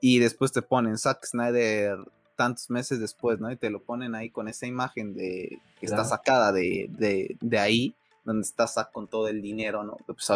Y 0.02 0.20
después 0.20 0.52
te 0.52 0.62
ponen 0.62 0.98
Zack 0.98 1.26
Snyder 1.26 1.98
tantos 2.36 2.70
meses 2.70 3.00
después, 3.00 3.40
¿no? 3.40 3.52
Y 3.52 3.58
te 3.58 3.70
lo 3.70 3.82
ponen 3.82 4.14
ahí 4.14 4.30
con 4.30 4.48
esa 4.48 4.68
imagen 4.68 5.14
de 5.14 5.60
que 5.80 5.86
está 5.86 6.06
sacada 6.06 6.52
de, 6.52 6.88
de, 7.42 7.60
ahí, 7.60 7.96
donde 8.28 8.46
está 8.46 8.68
Zack 8.68 8.92
con 8.92 9.08
todo 9.08 9.30
el 9.30 9.42
dinero, 9.42 9.84
¿no? 9.84 9.98
Pues, 10.06 10.28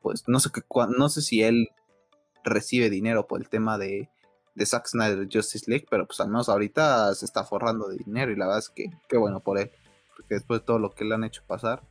pues 0.00 0.24
no 0.26 0.40
sé, 0.40 0.50
qué, 0.50 0.62
no 0.96 1.08
sé 1.10 1.20
si 1.20 1.42
él 1.42 1.68
recibe 2.44 2.88
dinero 2.88 3.26
por 3.26 3.40
el 3.40 3.48
tema 3.50 3.76
de, 3.76 4.08
de 4.54 4.66
Zack 4.66 4.86
Snyder 4.86 5.28
Justice 5.30 5.70
League, 5.70 5.86
pero 5.90 6.06
pues 6.06 6.18
al 6.20 6.28
menos 6.28 6.48
ahorita 6.48 7.14
se 7.14 7.26
está 7.26 7.44
forrando 7.44 7.88
de 7.88 7.98
dinero 7.98 8.32
y 8.32 8.36
la 8.36 8.46
verdad 8.46 8.60
es 8.60 8.70
que 8.70 8.90
qué 9.06 9.18
bueno 9.18 9.40
por 9.40 9.58
él, 9.58 9.70
porque 10.16 10.36
después 10.36 10.60
de 10.60 10.66
todo 10.66 10.78
lo 10.78 10.92
que 10.92 11.04
le 11.04 11.14
han 11.14 11.24
hecho 11.24 11.42
pasar, 11.46 11.82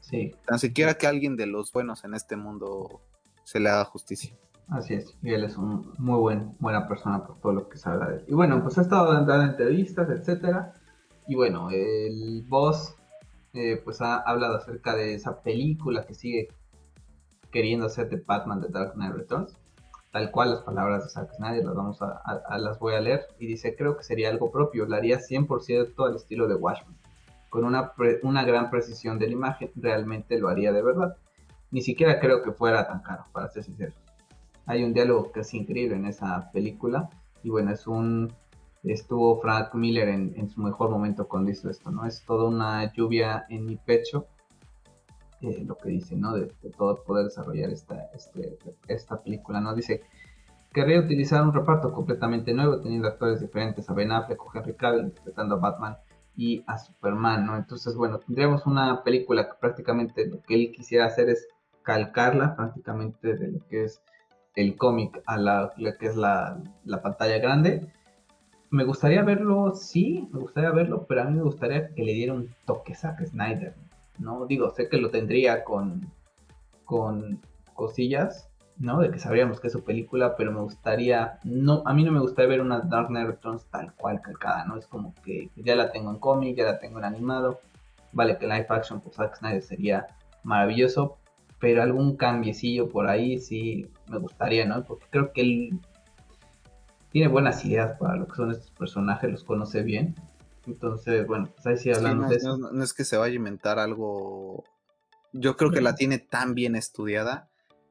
sí. 0.00 0.32
tan 0.46 0.60
siquiera 0.60 0.94
que 0.94 1.08
alguien 1.08 1.36
de 1.36 1.46
los 1.46 1.72
buenos 1.72 2.04
en 2.04 2.14
este 2.14 2.36
mundo 2.36 3.00
se 3.42 3.58
le 3.58 3.70
haga 3.70 3.84
justicia. 3.84 4.32
Así 4.68 4.94
es, 4.94 5.16
y 5.22 5.32
él 5.32 5.42
es 5.42 5.56
un 5.56 5.92
muy 5.98 6.20
buen, 6.20 6.54
buena 6.60 6.86
persona 6.86 7.26
por 7.26 7.40
todo 7.40 7.52
lo 7.52 7.68
que 7.68 7.78
sabe 7.78 8.06
de 8.06 8.16
él. 8.18 8.24
Y 8.28 8.34
bueno, 8.34 8.62
pues 8.62 8.78
ha 8.78 8.82
estado 8.82 9.12
dando 9.12 9.42
entrevistas, 9.42 10.08
etcétera. 10.08 10.74
Y 11.26 11.34
bueno, 11.34 11.68
el 11.70 12.44
boss 12.46 12.94
eh, 13.54 13.80
pues 13.82 14.00
ha 14.00 14.16
hablado 14.18 14.56
acerca 14.56 14.94
de 14.94 15.14
esa 15.14 15.42
película 15.42 16.06
que 16.06 16.14
sigue 16.14 16.48
queriendo 17.50 17.86
hacer 17.86 18.08
de 18.08 18.16
Batman 18.16 18.60
de 18.60 18.68
Dark 18.68 18.94
Knight 18.94 19.14
Returns. 19.14 19.56
Tal 20.12 20.30
cual 20.30 20.50
las 20.50 20.62
palabras 20.62 21.04
de 21.04 21.10
Zack 21.10 21.34
Snyder 21.34 21.64
las 21.64 21.74
vamos 21.74 22.00
a, 22.00 22.58
las 22.58 22.78
voy 22.78 22.94
a 22.94 23.00
leer. 23.00 23.26
Y 23.38 23.46
dice, 23.46 23.76
creo 23.76 23.96
que 23.96 24.04
sería 24.04 24.30
algo 24.30 24.50
propio, 24.50 24.86
lo 24.86 24.96
haría 24.96 25.18
100% 25.18 26.06
al 26.06 26.16
estilo 26.16 26.48
de 26.48 26.54
Watchmen. 26.54 26.96
Con 27.50 27.64
una, 27.64 27.92
una 28.22 28.44
gran 28.44 28.70
precisión 28.70 29.18
de 29.18 29.26
la 29.26 29.32
imagen, 29.32 29.70
realmente 29.76 30.38
lo 30.38 30.48
haría 30.48 30.72
de 30.72 30.82
verdad. 30.82 31.16
Ni 31.70 31.82
siquiera 31.82 32.20
creo 32.20 32.42
que 32.42 32.52
fuera 32.52 32.86
tan 32.86 33.00
caro, 33.00 33.24
para 33.32 33.48
ser 33.48 33.64
sincero. 33.64 33.92
Hay 34.64 34.82
un 34.82 34.94
diálogo 34.94 35.30
que 35.30 35.40
es 35.40 35.54
increíble 35.54 35.96
en 35.96 36.06
esa 36.06 36.50
película. 36.52 37.10
Y 37.42 37.50
bueno, 37.50 37.72
es 37.72 37.86
un 37.86 38.32
estuvo 38.84 39.40
Frank 39.40 39.74
Miller 39.74 40.08
en, 40.08 40.48
su 40.48 40.60
mejor 40.60 40.90
momento 40.90 41.26
cuando 41.26 41.50
hizo 41.50 41.68
esto, 41.68 41.90
¿no? 41.90 42.06
Es 42.06 42.24
toda 42.24 42.48
una 42.48 42.92
lluvia 42.92 43.46
en 43.48 43.66
mi 43.66 43.76
pecho, 43.76 44.26
eh, 45.40 45.64
lo 45.64 45.76
que 45.76 45.90
dice, 45.90 46.16
¿no? 46.16 46.34
De, 46.34 46.46
todo 46.76 47.02
poder 47.02 47.26
desarrollar 47.26 47.70
esta, 47.70 48.10
este, 48.14 48.58
esta 48.86 49.20
película, 49.22 49.60
¿no? 49.60 49.74
Dice, 49.74 50.02
querría 50.72 51.00
utilizar 51.00 51.42
un 51.42 51.52
reparto 51.52 51.92
completamente 51.92 52.54
nuevo, 52.54 52.80
teniendo 52.80 53.08
actores 53.08 53.40
diferentes 53.40 53.88
a 53.88 53.94
Ben 53.94 54.12
Affleck 54.12 54.44
o 54.44 54.50
Henry 54.54 54.74
Cavill 54.74 55.04
interpretando 55.04 55.56
a 55.56 55.58
Batman 55.58 55.96
y 56.36 56.62
a 56.66 56.78
Superman, 56.78 57.46
¿no? 57.46 57.56
Entonces, 57.56 57.96
bueno, 57.96 58.18
tendríamos 58.18 58.64
una 58.66 59.02
película 59.02 59.48
que 59.48 59.56
prácticamente 59.60 60.26
lo 60.26 60.40
que 60.42 60.54
él 60.54 60.72
quisiera 60.72 61.06
hacer 61.06 61.28
es 61.28 61.48
calcarla 61.82 62.54
prácticamente 62.54 63.34
de 63.34 63.48
lo 63.52 63.66
que 63.66 63.84
es 63.84 64.02
el 64.54 64.76
cómic 64.76 65.22
a 65.26 65.36
la, 65.36 65.72
lo 65.76 65.96
que 65.96 66.06
es 66.06 66.16
la, 66.16 66.60
la 66.84 67.02
pantalla 67.02 67.38
grande 67.38 67.92
me 68.70 68.84
gustaría 68.84 69.22
verlo, 69.22 69.74
sí, 69.74 70.28
me 70.32 70.40
gustaría 70.40 70.70
verlo, 70.70 71.06
pero 71.06 71.22
a 71.22 71.24
mí 71.24 71.36
me 71.36 71.42
gustaría 71.42 71.88
que 71.94 72.02
le 72.02 72.12
diera 72.12 72.34
un 72.34 72.54
toque 72.66 72.94
Zack 72.94 73.24
Snyder, 73.26 73.74
¿no? 74.18 74.46
Digo, 74.46 74.70
sé 74.70 74.88
que 74.88 74.98
lo 74.98 75.10
tendría 75.10 75.64
con, 75.64 76.10
con 76.84 77.40
cosillas, 77.74 78.48
¿no? 78.78 79.00
De 79.00 79.10
que 79.10 79.18
sabríamos 79.18 79.60
que 79.60 79.68
es 79.68 79.72
su 79.72 79.82
película, 79.82 80.36
pero 80.36 80.52
me 80.52 80.60
gustaría, 80.60 81.38
no, 81.44 81.82
a 81.86 81.94
mí 81.94 82.04
no 82.04 82.12
me 82.12 82.20
gustaría 82.20 82.50
ver 82.50 82.60
una 82.60 82.80
Dark 82.80 83.08
Knight 83.08 83.26
Returns 83.26 83.64
tal 83.66 83.92
cual 83.94 84.20
calcada, 84.20 84.64
¿no? 84.66 84.76
Es 84.76 84.86
como 84.86 85.14
que 85.24 85.50
ya 85.56 85.74
la 85.74 85.90
tengo 85.90 86.10
en 86.10 86.18
cómic, 86.18 86.56
ya 86.56 86.64
la 86.64 86.78
tengo 86.78 86.98
en 86.98 87.04
animado, 87.06 87.60
vale 88.12 88.38
que 88.38 88.46
live 88.46 88.66
action 88.68 89.00
por 89.00 89.12
Zack 89.14 89.36
Snyder 89.36 89.62
sería 89.62 90.06
maravilloso, 90.42 91.16
pero 91.58 91.82
algún 91.82 92.16
cambiecillo 92.16 92.88
por 92.88 93.08
ahí 93.08 93.38
sí 93.38 93.90
me 94.08 94.18
gustaría, 94.18 94.64
¿no? 94.64 94.84
Porque 94.84 95.06
creo 95.10 95.32
que 95.32 95.40
él 95.40 95.80
tiene 97.18 97.32
buenas 97.32 97.64
ideas 97.64 97.98
para 97.98 98.14
lo 98.14 98.28
que 98.28 98.36
son 98.36 98.52
estos 98.52 98.70
personajes, 98.70 99.28
los 99.28 99.42
conoce 99.42 99.82
bien. 99.82 100.14
Entonces, 100.68 101.26
bueno, 101.26 101.48
pues 101.52 101.66
ahí 101.66 101.76
sí 101.76 101.90
hablando 101.90 102.22
no, 102.22 102.28
de 102.28 102.36
eso. 102.36 102.56
No, 102.56 102.84
es 102.84 102.94
que 102.94 103.04
se 103.04 103.16
vaya 103.16 103.32
a 103.32 103.36
inventar 103.36 103.80
algo. 103.80 104.62
Yo 105.32 105.56
creo 105.56 105.72
que 105.72 105.80
la 105.80 105.96
tiene 105.96 106.20
tan 106.20 106.54
bien 106.54 106.76
estudiada 106.76 107.48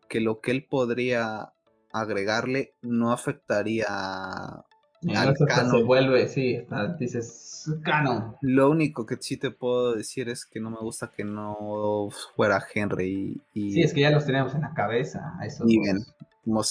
que 0.08 0.22
lo 0.22 0.40
que 0.40 0.52
él 0.52 0.64
podría 0.64 1.52
agregarle 1.91 2.74
no 2.82 3.12
afectaría 3.12 3.88
al 3.90 5.36
canon. 5.45 5.72
Se 5.72 5.84
vuelve, 5.84 6.30
sí, 6.30 6.66
dices 6.98 7.70
canon. 7.84 8.38
Lo 8.40 8.70
único 8.70 9.06
que 9.06 9.18
sí 9.20 9.36
te 9.36 9.52
puedo 9.52 9.94
decir 9.94 10.30
es 10.30 10.45
que 10.45 10.62
no 10.62 10.70
me 10.70 10.80
gusta 10.80 11.12
que 11.12 11.26
no 11.26 12.08
fuera 12.38 12.64
Henry. 12.74 13.41
Y, 13.54 13.74
sí, 13.74 13.82
es 13.82 13.94
que 13.94 13.99
ya 13.99 14.10
los 14.10 14.26
teníamos 14.26 14.56
en 14.56 14.62
la 14.62 14.74
cabeza. 14.74 15.38
y 15.66 15.80
bien, 15.82 15.98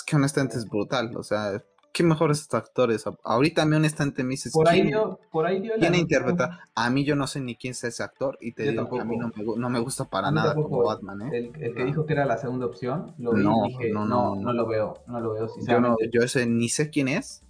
que 0.06 0.16
honestamente 0.16 0.56
es 0.56 0.66
brutal. 0.66 1.14
O 1.18 1.22
sea, 1.22 1.62
qué 1.96 2.02
mejores 2.02 2.46
actores. 2.52 3.04
Ahorita 3.24 3.62
a 3.62 3.64
mí 3.64 3.74
honestamente 3.74 4.22
me 4.22 4.32
dices, 4.32 4.52
por 4.52 4.68
ahí 4.68 4.82
dio, 4.82 5.18
por 5.32 5.46
ahí 5.46 5.62
dio 5.62 5.72
¿quién 5.78 5.94
interpreta? 5.94 6.60
A 6.74 6.90
mí 6.90 7.04
yo 7.06 7.16
no 7.16 7.26
sé 7.26 7.40
ni 7.40 7.56
quién 7.56 7.70
es 7.70 7.84
ese 7.84 8.02
actor 8.02 8.36
y 8.38 8.52
te 8.52 8.70
digo 8.70 8.86
que 8.90 9.00
a 9.00 9.04
mí 9.04 9.16
no 9.16 9.70
me, 9.70 9.80
gusta 9.80 10.04
para 10.04 10.30
nada 10.30 10.54
como 10.54 10.84
Batman. 10.84 11.22
¿eh? 11.22 11.50
El, 11.58 11.74
que 11.74 11.84
dijo 11.86 12.04
que 12.04 12.12
era 12.12 12.26
la 12.26 12.36
segunda 12.36 12.66
opción, 12.66 13.14
lo 13.16 13.32
vi 13.32 13.42
no, 13.42 13.64
y 13.64 13.68
dije, 13.70 13.92
no, 13.92 14.04
no, 14.04 14.36
no, 14.36 14.52
lo 14.52 14.66
veo, 14.66 14.98
no 15.06 15.20
lo 15.20 15.32
veo 15.32 15.48
sinceramente. 15.48 16.10
Yo, 16.12 16.20
ese 16.20 16.44
ni 16.44 16.68
sé 16.68 16.90
quién 16.90 17.08
es. 17.08 17.42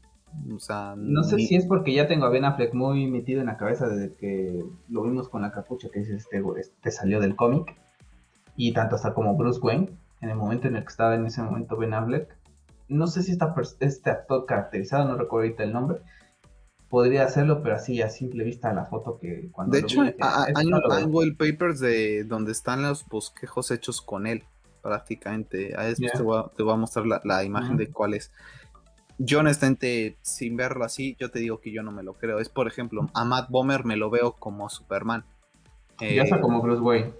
O 0.55 0.61
sea, 0.61 0.95
no 0.97 1.25
sé 1.25 1.39
si 1.39 1.57
es 1.57 1.67
porque 1.67 1.93
ya 1.93 2.07
tengo 2.07 2.27
a 2.27 2.29
Ben 2.29 2.45
Affleck 2.45 2.73
muy 2.73 3.11
metido 3.11 3.41
en 3.41 3.47
la 3.47 3.57
cabeza 3.57 3.89
desde 3.89 4.15
que 4.15 4.65
lo 4.89 5.03
vimos 5.03 5.29
con 5.29 5.43
la 5.43 5.51
capucha 5.51 5.89
que 5.93 6.01
dice 6.01 6.15
este, 6.15 6.41
este 6.61 6.91
salió 6.93 7.19
del 7.19 7.35
cómic 7.35 7.75
y 8.55 8.73
tanto 8.75 8.95
hasta 8.95 9.13
como 9.13 9.37
Bruce 9.37 9.59
Wayne 9.61 9.91
en 10.21 10.29
el 10.29 10.37
momento 10.37 10.69
en 10.69 10.77
el 10.77 10.83
que 10.83 10.89
estaba 10.89 11.17
en 11.17 11.27
ese 11.27 11.43
momento 11.43 11.77
Ben 11.77 11.95
Affleck 11.95 12.37
no 12.89 13.07
sé 13.07 13.23
si 13.23 13.33
está 13.33 13.55
este 13.81 14.11
actor 14.11 14.47
caracterizado, 14.47 15.07
no 15.07 15.17
recuerdo 15.17 15.47
ahorita 15.47 15.65
el 15.65 15.73
nombre, 15.73 16.01
podría 16.89 17.25
hacerlo, 17.25 17.63
pero 17.63 17.77
así 17.77 18.01
a 18.03 18.09
simple 18.09 18.45
vista 18.45 18.73
la 18.73 18.87
foto 18.87 19.19
que 19.19 19.49
cuando... 19.53 19.73
De 19.73 19.81
hecho, 19.81 20.03
hay, 20.03 20.67
un 20.67 21.37
papers 21.37 21.81
de 21.81 22.25
donde 22.25 22.53
están 22.53 22.83
los 22.83 23.07
bosquejos 23.07 23.71
hechos 23.71 24.01
con 24.01 24.27
él, 24.27 24.45
prácticamente. 24.83 25.75
A 25.77 25.85
después 25.85 26.13
te, 26.13 26.23
voy 26.23 26.73
a, 26.73 26.77
mostrar 26.77 27.07
la, 27.07 27.45
imagen 27.45 27.77
de 27.77 27.91
cuál 27.91 28.15
es. 28.15 28.31
Yo 29.19 29.41
honestamente, 29.41 30.17
sin 30.23 30.57
verlo 30.57 30.85
así, 30.85 31.17
yo 31.19 31.31
te 31.31 31.39
digo 31.39 31.61
que 31.61 31.73
yo 31.73 31.83
no 31.83 31.91
me 31.91 32.03
lo 32.03 32.15
creo. 32.15 32.39
Es, 32.39 32.49
por 32.49 32.69
ejemplo, 32.69 33.09
a 33.15 33.25
Matt 33.25 33.51
Bomer 33.51 33.85
me 33.85 33.97
lo 33.97 34.11
veo 34.11 34.33
como 34.33 34.69
Superman. 34.69 35.25
ya 35.99 36.23
está 36.23 36.37
eh, 36.37 36.41
como 36.41 36.61
Bruce 36.61 36.83
Wayne. 36.83 37.15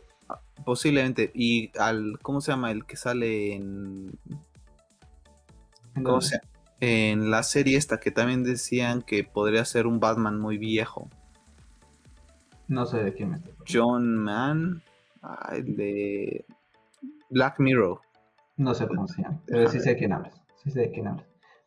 Posiblemente. 0.65 1.31
Y 1.35 1.73
al, 1.79 2.19
¿cómo 2.23 2.41
se 2.41 2.53
llama? 2.53 2.71
El 2.71 2.85
que 2.85 2.97
sale 2.97 3.55
en 3.55 4.13
en 6.81 7.31
la 7.31 7.43
serie 7.43 7.77
esta 7.77 7.99
que 7.99 8.11
también 8.11 8.43
decían 8.43 9.03
que 9.03 9.25
podría 9.25 9.65
ser 9.65 9.87
un 9.87 10.01
Batman 10.01 10.39
muy 10.39 10.59
viejo. 10.59 11.09
No 12.69 12.85
sé 12.85 13.03
de 13.03 13.15
quién 13.15 13.31
me 13.31 13.39
John 13.69 14.17
Mann, 14.17 14.83
el 15.53 15.77
de 15.77 16.45
Black 17.31 17.61
Mirror. 17.61 18.01
No 18.57 18.75
sé 18.75 18.87
cómo 18.87 19.07
se 19.07 19.23
llama, 19.23 19.41
pero 19.47 19.69
sí 19.69 19.81
sé 19.81 19.91
de 19.91 19.97
quién 19.97 20.13
hablas. 20.13 20.41
Sí 20.63 20.71
sé 20.71 20.81
de 20.81 20.91
quién 20.91 21.09
hablas. 21.09 21.27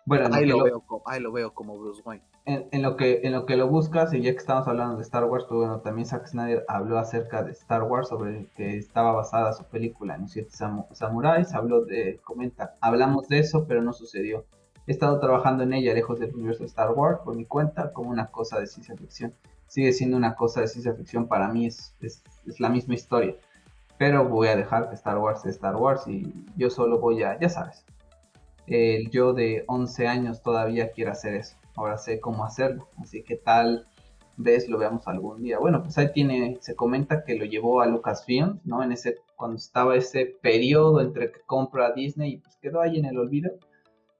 Bueno, 0.09 0.27
ahí 0.35 0.47
lo, 0.47 0.63
veo 0.63 0.79
como, 0.79 1.03
ahí 1.05 1.21
lo 1.21 1.31
veo 1.31 1.53
como 1.53 1.77
Bruce 1.77 2.01
Wayne. 2.03 2.23
En, 2.45 2.81
lo 2.81 2.97
que, 2.97 3.19
en 3.21 3.31
lo 3.31 3.45
que 3.45 3.55
lo 3.55 3.67
buscas, 3.67 4.11
y 4.11 4.21
ya 4.21 4.31
que 4.31 4.39
estamos 4.39 4.67
hablando 4.67 4.95
de 4.95 5.03
Star 5.03 5.25
Wars, 5.25 5.45
pues 5.47 5.59
bueno, 5.59 5.81
también 5.81 6.07
Zack 6.07 6.25
Snyder 6.25 6.65
habló 6.67 6.97
acerca 6.97 7.43
de 7.43 7.51
Star 7.51 7.83
Wars, 7.83 8.07
sobre 8.07 8.47
que 8.55 8.75
estaba 8.75 9.11
basada 9.11 9.53
su 9.53 9.65
película 9.65 10.15
en 10.15 10.21
los 10.21 10.31
siete 10.31 10.49
samuráis, 10.93 11.53
habló 11.53 11.85
de, 11.85 12.19
comenta, 12.23 12.73
hablamos 12.81 13.27
de 13.27 13.37
eso, 13.37 13.65
pero 13.67 13.83
no 13.83 13.93
sucedió. 13.93 14.45
He 14.87 14.91
estado 14.93 15.19
trabajando 15.19 15.61
en 15.61 15.73
ella 15.73 15.93
lejos 15.93 16.19
del 16.19 16.33
universo 16.33 16.63
de 16.63 16.69
Star 16.69 16.91
Wars 16.93 17.19
por 17.23 17.35
mi 17.35 17.45
cuenta 17.45 17.93
como 17.93 18.09
una 18.09 18.31
cosa 18.31 18.59
de 18.59 18.65
ciencia 18.65 18.95
ficción. 18.97 19.35
Sigue 19.67 19.93
siendo 19.93 20.17
una 20.17 20.33
cosa 20.33 20.61
de 20.61 20.69
ciencia 20.69 20.95
ficción, 20.95 21.27
para 21.27 21.49
mí 21.49 21.67
es, 21.67 21.95
es, 22.01 22.23
es 22.47 22.59
la 22.59 22.69
misma 22.69 22.95
historia. 22.95 23.35
Pero 23.99 24.27
voy 24.27 24.47
a 24.47 24.55
dejar 24.55 24.89
que 24.89 24.95
Star 24.95 25.19
Wars 25.19 25.43
sea 25.43 25.51
Star 25.51 25.75
Wars 25.75 26.07
y 26.07 26.33
yo 26.57 26.71
solo 26.71 26.97
voy 26.97 27.21
a, 27.21 27.37
ya 27.37 27.49
sabes, 27.49 27.85
el 28.69 29.09
yo 29.09 29.33
de 29.33 29.63
11 29.67 30.07
años 30.07 30.41
todavía 30.41 30.91
quiere 30.91 31.11
hacer 31.11 31.35
eso. 31.35 31.57
Ahora 31.75 31.97
sé 31.97 32.19
cómo 32.19 32.45
hacerlo. 32.45 32.87
Así 32.97 33.23
que 33.23 33.35
tal 33.35 33.87
vez 34.37 34.69
lo 34.69 34.77
veamos 34.77 35.07
algún 35.07 35.43
día. 35.43 35.59
Bueno, 35.59 35.81
pues 35.83 35.97
ahí 35.97 36.11
tiene, 36.13 36.57
se 36.61 36.75
comenta 36.75 37.23
que 37.23 37.35
lo 37.35 37.45
llevó 37.45 37.81
a 37.81 37.87
Lucasfilm, 37.87 38.61
¿no? 38.63 38.81
En 38.83 38.91
ese, 38.91 39.17
cuando 39.35 39.57
estaba 39.57 39.95
ese 39.95 40.25
periodo 40.41 41.01
entre 41.01 41.31
que 41.31 41.41
compra 41.41 41.91
Disney 41.93 42.33
y 42.33 42.37
pues 42.37 42.55
quedó 42.57 42.81
ahí 42.81 42.97
en 42.97 43.05
el 43.05 43.17
olvido. 43.17 43.51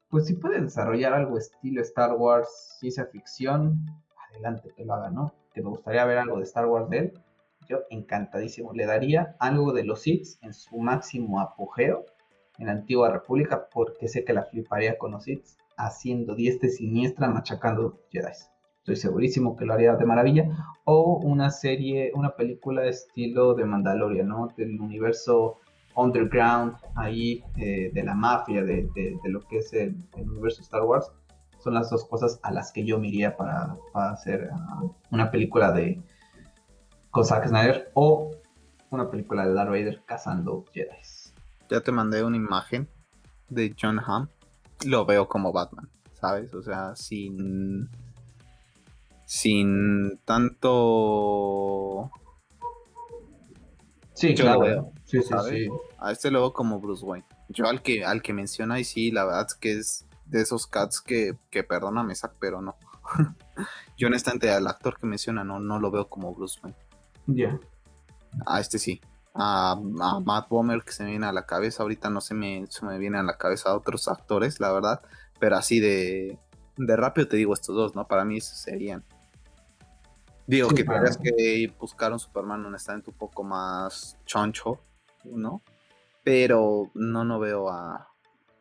Pues 0.10 0.26
si 0.26 0.34
puede 0.34 0.60
desarrollar 0.60 1.14
algo 1.14 1.38
estilo 1.38 1.82
Star 1.82 2.14
Wars, 2.14 2.78
ciencia 2.80 3.06
ficción, 3.06 3.86
adelante 4.30 4.72
que 4.76 4.84
lo 4.84 4.94
haga, 4.94 5.10
¿no? 5.10 5.34
Que 5.54 5.62
me 5.62 5.70
gustaría 5.70 6.06
ver 6.06 6.18
algo 6.18 6.38
de 6.38 6.44
Star 6.44 6.66
Wars 6.66 6.90
de 6.90 6.98
él. 6.98 7.14
Yo 7.68 7.80
encantadísimo. 7.90 8.74
Le 8.74 8.86
daría 8.86 9.36
algo 9.40 9.74
de 9.74 9.84
los 9.84 10.02
Sith 10.02 10.28
en 10.42 10.54
su 10.54 10.78
máximo 10.80 11.40
apogeo 11.40 12.06
en 12.60 12.68
la 12.68 12.74
antigua 12.74 13.10
república 13.10 13.68
porque 13.74 14.08
sé 14.08 14.24
que 14.24 14.34
la 14.34 14.44
fliparía 14.44 14.98
con 14.98 15.12
los 15.12 15.28
hits 15.28 15.58
haciendo 15.78 16.36
diestra 16.36 16.70
siniestra 16.70 17.30
machacando 17.30 18.02
Jedi. 18.12 18.32
Estoy 18.80 18.96
segurísimo 18.96 19.56
que 19.56 19.66
lo 19.66 19.74
haría 19.74 19.96
de 19.96 20.06
maravilla. 20.06 20.50
O 20.84 21.20
una 21.24 21.52
serie, 21.52 22.12
una 22.16 22.36
película 22.36 22.82
de 22.82 22.90
estilo 22.90 23.54
de 23.54 23.66
Mandalorian, 23.66 24.28
¿no? 24.28 24.48
Del 24.58 24.80
universo 24.80 25.60
underground, 25.96 26.76
ahí, 26.96 27.44
eh, 27.58 27.92
de 27.94 28.04
la 28.04 28.14
mafia, 28.14 28.64
de, 28.64 28.90
lo 29.24 29.42
que 29.42 29.58
es 29.58 29.74
el, 29.74 29.96
universo 30.18 30.62
Star 30.62 30.84
Wars. 30.84 31.12
Son 31.60 31.74
las 31.74 31.90
dos 31.90 32.06
cosas 32.06 32.40
a 32.44 32.52
las 32.52 32.72
que 32.72 32.86
yo 32.86 33.00
me 33.00 33.10
iría 33.10 33.36
para, 33.36 33.78
hacer 33.94 34.50
ah, 34.54 34.84
una 35.12 35.30
película 35.30 35.72
de 35.72 36.02
con 37.12 37.26
Snyder 37.26 37.92
o 37.96 38.32
una 38.92 39.10
película 39.10 39.46
de 39.46 39.54
Darth 39.54 39.70
Vader 39.70 40.02
cazando 40.06 40.64
Jedi 40.72 40.96
ya 41.70 41.82
te 41.82 41.92
mandé 41.92 42.24
una 42.24 42.38
imagen 42.38 42.90
de 43.50 43.76
John 43.80 44.00
Hamm. 44.00 44.28
Lo 44.86 45.06
veo 45.06 45.28
como 45.28 45.52
Batman, 45.52 45.90
¿sabes? 46.14 46.54
O 46.54 46.62
sea, 46.62 46.96
sin. 46.96 47.90
Sin 49.26 50.20
tanto. 50.26 52.12
Sí, 54.14 54.34
claro. 54.36 54.92
sí, 55.06 55.22
sí, 55.22 55.70
A 55.98 56.12
este 56.12 56.30
lo 56.30 56.42
veo 56.42 56.54
como 56.54 56.80
Bruce 56.80 57.06
Wayne. 57.06 57.26
Yo 57.48 57.68
al 57.68 57.82
que, 57.82 58.04
al 58.04 58.22
que 58.22 58.34
menciona, 58.34 58.80
y 58.80 58.84
sí, 58.84 59.12
la 59.12 59.26
verdad 59.26 59.46
es 59.48 59.56
que 59.56 59.72
es 59.74 60.06
de 60.26 60.42
esos 60.42 60.68
cats 60.68 61.02
que, 61.02 61.38
que 61.50 61.64
perdóname, 61.64 62.16
Zack, 62.16 62.34
pero 62.40 62.62
no. 62.62 62.76
Yo 63.98 64.08
honestamente 64.08 64.50
al 64.52 64.68
actor 64.68 65.00
que 65.00 65.08
menciona 65.08 65.44
no, 65.44 65.60
no 65.60 65.80
lo 65.80 65.92
veo 65.92 66.10
como 66.10 66.34
Bruce 66.34 66.60
Wayne. 66.62 66.78
Ya. 67.28 67.60
A 68.46 68.60
este 68.60 68.78
sí. 68.78 69.02
A, 69.42 69.80
Matt 70.26 70.50
Bomer 70.50 70.84
que 70.84 70.92
se 70.92 71.04
me 71.04 71.12
viene 71.12 71.26
a 71.26 71.32
la 71.32 71.46
cabeza. 71.46 71.84
Ahorita 71.84 72.10
no 72.10 72.20
se 72.20 72.34
me, 72.34 72.66
se 72.70 72.86
me 72.86 72.98
viene 72.98 73.18
a 73.18 73.24
la 73.24 73.38
cabeza 73.38 73.70
a 73.70 73.76
otros 73.78 74.08
actores, 74.08 74.60
la 74.60 74.72
verdad. 74.72 75.02
Pero 75.40 75.56
así 75.56 75.80
de, 75.80 76.38
de 76.76 76.96
rápido 76.96 77.28
te 77.28 77.38
digo 77.38 77.54
estos 77.54 77.76
dos, 77.76 77.96
¿no? 77.96 78.08
Para 78.08 78.26
mí 78.26 78.42
serían. 78.42 79.06
Digo 80.46 80.70
que 80.70 80.84
tendrías 80.84 81.18
que 81.18 81.74
buscar 81.80 82.12
un 82.12 82.20
Superman 82.20 82.66
honestamente 82.66 83.12
un 83.12 83.18
poco 83.18 83.44
más 83.44 84.18
choncho, 84.26 84.82
¿no? 85.24 85.62
Pero 86.24 86.90
no, 86.96 87.24
no 87.24 87.40
veo 87.40 87.70
a, 87.70 88.10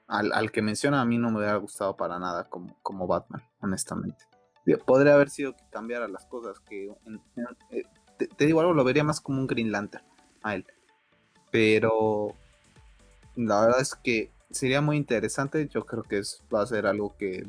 al, 0.06 0.52
que 0.52 0.62
menciona 0.62 1.00
a 1.00 1.04
mí 1.04 1.18
no 1.18 1.30
me 1.30 1.38
hubiera 1.38 1.56
gustado 1.56 1.96
para 1.96 2.18
nada 2.18 2.44
como, 2.44 2.76
como 2.82 3.06
Batman, 3.06 3.42
honestamente. 3.60 4.26
Podría 4.84 5.14
haber 5.14 5.30
sido 5.30 5.54
que 5.54 5.64
cambiara 5.70 6.08
las 6.08 6.26
cosas, 6.26 6.60
que 6.60 6.88
eh, 7.70 7.82
te, 8.36 8.46
digo 8.46 8.60
algo, 8.60 8.74
lo 8.74 8.84
vería 8.84 9.02
más 9.02 9.20
como 9.20 9.40
un 9.40 9.46
Green 9.46 9.72
Lantern 9.72 10.04
Pero 11.50 12.34
la 13.36 13.60
verdad 13.60 13.80
es 13.80 13.94
que 13.94 14.30
sería 14.50 14.80
muy 14.80 14.96
interesante, 14.96 15.68
yo 15.68 15.84
creo 15.84 16.02
que 16.02 16.22
va 16.54 16.62
a 16.62 16.66
ser 16.66 16.86
algo 16.86 17.16
que 17.16 17.46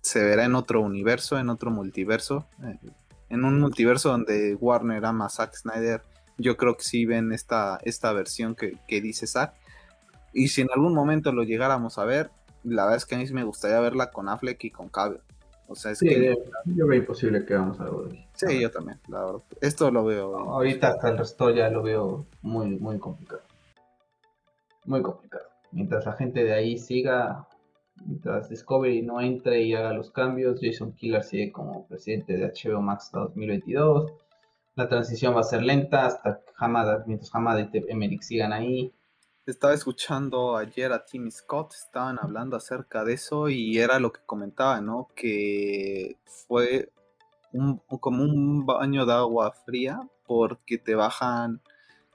se 0.00 0.22
verá 0.22 0.44
en 0.44 0.54
otro 0.54 0.80
universo, 0.82 1.38
en 1.38 1.48
otro 1.48 1.70
multiverso, 1.70 2.46
eh, 2.64 2.78
en 3.28 3.44
un 3.44 3.60
multiverso 3.60 4.10
donde 4.10 4.56
Warner 4.60 5.04
ama 5.04 5.28
Zack 5.28 5.54
Snyder, 5.54 6.02
yo 6.38 6.56
creo 6.56 6.76
que 6.76 6.84
sí 6.84 7.06
ven 7.06 7.32
esta, 7.32 7.78
esta 7.82 8.12
versión 8.12 8.54
que, 8.54 9.00
dice 9.00 9.26
Zack, 9.26 9.54
y 10.32 10.48
si 10.48 10.62
en 10.62 10.68
algún 10.74 10.94
momento 10.94 11.32
lo 11.32 11.44
llegáramos 11.44 11.98
a 11.98 12.04
ver, 12.04 12.30
la 12.64 12.84
verdad 12.84 12.96
es 12.96 13.06
que 13.06 13.14
a 13.14 13.18
mí 13.18 13.26
me 13.32 13.44
gustaría 13.44 13.80
verla 13.80 14.10
con 14.10 14.28
Affleck 14.28 14.64
y 14.64 14.70
con 14.70 14.88
Cavill. 14.88 15.20
O 15.72 15.74
sea, 15.74 15.92
es 15.92 16.00
que. 16.00 16.36
Yo 16.66 16.86
veo 16.86 16.98
imposible 16.98 17.44
que 17.44 17.54
hagamos 17.54 17.80
algo 17.80 18.04
de 18.04 18.26
Sí, 18.34 18.60
yo 18.60 18.70
también, 18.70 18.98
la 19.08 19.24
verdad. 19.24 19.42
Esto 19.60 19.90
lo 19.90 20.04
veo. 20.04 20.36
ahorita 20.36 20.88
hasta 20.88 21.10
el 21.10 21.18
resto 21.18 21.50
ya 21.50 21.68
lo 21.70 21.82
veo 21.82 22.26
muy, 22.42 22.76
muy 22.78 22.98
complicado. 22.98 23.42
Muy 24.84 25.02
complicado. 25.02 25.44
Mientras 25.70 26.04
la 26.04 26.12
gente 26.12 26.44
de 26.44 26.52
ahí 26.52 26.76
siga, 26.76 27.48
mientras 28.04 28.50
Discovery 28.50 29.02
no 29.02 29.20
entre 29.20 29.62
y 29.62 29.74
haga 29.74 29.92
los 29.92 30.10
cambios, 30.10 30.60
Jason 30.60 30.92
Killer 30.92 31.24
sigue 31.24 31.52
como 31.52 31.86
presidente 31.86 32.36
de 32.36 32.46
HBO 32.46 32.82
Max 32.82 33.06
hasta 33.06 33.20
2022. 33.20 34.12
La 34.74 34.88
transición 34.88 35.34
va 35.34 35.40
a 35.40 35.44
ser 35.44 35.62
lenta 35.62 36.06
hasta 36.06 36.40
que 36.40 36.52
Hamada, 36.56 37.04
mientras 37.06 37.34
Hamada 37.34 37.60
y 37.60 37.68
Emmerich 37.88 38.22
sigan 38.22 38.52
ahí 38.52 38.92
estaba 39.46 39.74
escuchando 39.74 40.56
ayer 40.56 40.92
a 40.92 41.04
Timmy 41.04 41.30
Scott, 41.30 41.74
estaban 41.74 42.18
hablando 42.20 42.56
acerca 42.56 43.04
de 43.04 43.14
eso 43.14 43.48
y 43.48 43.78
era 43.78 43.98
lo 43.98 44.12
que 44.12 44.20
comentaba, 44.24 44.80
¿no? 44.80 45.08
Que 45.16 46.16
fue 46.46 46.90
un, 47.52 47.78
como 48.00 48.22
un 48.22 48.64
baño 48.64 49.04
de 49.04 49.12
agua 49.12 49.52
fría 49.66 50.00
porque 50.26 50.78
te 50.78 50.94
bajan, 50.94 51.60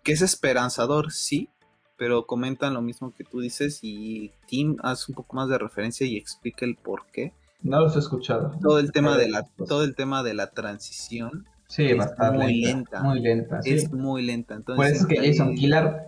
que 0.03 0.13
es 0.13 0.21
esperanzador, 0.21 1.11
sí, 1.11 1.49
pero 1.97 2.25
comentan 2.25 2.73
lo 2.73 2.81
mismo 2.81 3.13
que 3.13 3.23
tú 3.23 3.39
dices 3.41 3.79
y 3.81 4.31
Tim 4.47 4.77
hace 4.81 5.11
un 5.11 5.15
poco 5.15 5.35
más 5.35 5.49
de 5.49 5.57
referencia 5.57 6.07
y 6.07 6.15
explica 6.15 6.65
el 6.65 6.75
por 6.75 7.05
qué. 7.11 7.33
No 7.61 7.81
los 7.81 7.95
he 7.95 7.99
escuchado. 7.99 8.57
Todo 8.61 8.79
el 8.79 8.91
tema 8.91 9.17
de 9.17 9.29
la, 9.29 9.47
todo 9.67 9.83
el 9.83 9.95
tema 9.95 10.23
de 10.23 10.33
la 10.33 10.51
transición. 10.51 11.45
Sí, 11.67 11.85
es 11.85 11.97
muy 12.31 12.61
lenta, 12.61 13.03
Muy 13.03 13.19
lenta. 13.19 13.59
Es 13.65 13.91
muy 13.91 14.21
lenta. 14.21 14.55
Entonces, 14.55 14.77
Por 14.77 14.95
eso 14.95 15.07
es 15.07 15.07
que 15.07 15.27
Jason 15.27 15.55
Killer 15.55 16.05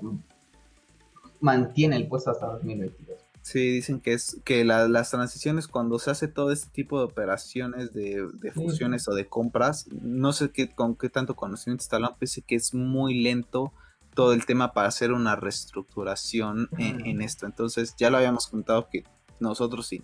mantiene 1.40 1.96
el 1.96 2.08
puesto 2.08 2.32
hasta 2.32 2.48
2022. 2.48 3.30
Sí, 3.42 3.72
dicen 3.72 4.00
que 4.00 4.14
es 4.14 4.40
que 4.44 4.64
las 4.66 5.10
transiciones 5.10 5.68
cuando 5.68 5.98
se 5.98 6.12
hace 6.12 6.28
todo 6.28 6.52
este 6.52 6.70
tipo 6.70 7.00
de 7.00 7.06
operaciones 7.06 7.94
de, 7.94 8.28
fusiones 8.54 9.08
o 9.08 9.16
de 9.16 9.28
compras, 9.28 9.88
no 10.02 10.34
sé 10.34 10.52
qué, 10.52 10.70
con 10.70 10.96
qué 10.96 11.10
tanto 11.10 11.36
conocimiento 11.36 11.82
está 11.82 11.96
hablando, 11.96 12.18
pensé 12.18 12.42
que 12.42 12.56
es 12.56 12.74
muy 12.74 13.22
lento 13.22 13.74
todo 14.14 14.34
el 14.34 14.46
tema 14.46 14.74
para 14.74 14.90
hacer 14.90 15.14
una 15.14 15.36
reestructuración 15.36 16.70
en, 16.78 17.22
esto. 17.22 17.46
Entonces 17.46 17.96
ya 17.98 18.10
lo 18.10 18.18
habíamos 18.18 18.48
contado 18.48 18.88
que 18.90 19.04
nosotros 19.40 19.88
sí 19.88 20.04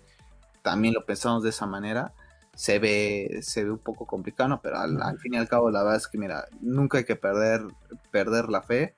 también 0.62 0.94
lo 0.94 1.04
pensamos 1.04 1.42
de 1.42 1.50
esa 1.50 1.66
manera. 1.66 2.14
Se 2.54 2.78
ve, 2.78 3.40
se 3.42 3.62
ve 3.62 3.70
un 3.70 3.78
poco 3.78 4.06
complicado, 4.06 4.58
pero 4.62 4.78
al, 4.78 5.18
fin 5.18 5.34
y 5.34 5.36
al 5.36 5.46
cabo 5.46 5.70
la 5.70 5.82
verdad 5.82 5.98
es 5.98 6.08
que 6.08 6.16
mira, 6.18 6.46
nunca 6.60 6.98
hay 6.98 7.04
que 7.04 7.16
perder, 7.16 7.62
perder 8.10 8.48
la 8.48 8.62
fe 8.62 8.96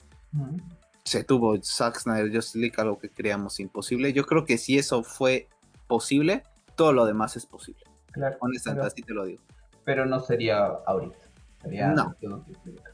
se 1.08 1.24
tuvo 1.24 1.56
Zack 1.62 2.00
Snyder 2.00 2.32
Justice 2.32 2.58
League, 2.58 2.74
algo 2.76 2.98
que 2.98 3.08
creíamos 3.08 3.58
imposible. 3.60 4.12
Yo 4.12 4.26
creo 4.26 4.44
que 4.44 4.58
si 4.58 4.78
eso 4.78 5.02
fue 5.02 5.48
posible, 5.86 6.42
todo 6.76 6.92
lo 6.92 7.06
demás 7.06 7.36
es 7.36 7.46
posible. 7.46 7.82
Claro. 8.12 8.36
Honestamente, 8.40 8.86
así 8.86 9.02
te 9.02 9.14
lo 9.14 9.24
digo. 9.24 9.42
Pero 9.84 10.04
no 10.04 10.20
sería 10.20 10.66
ahorita. 10.66 11.18
Sería 11.62 11.92
no. 11.92 12.14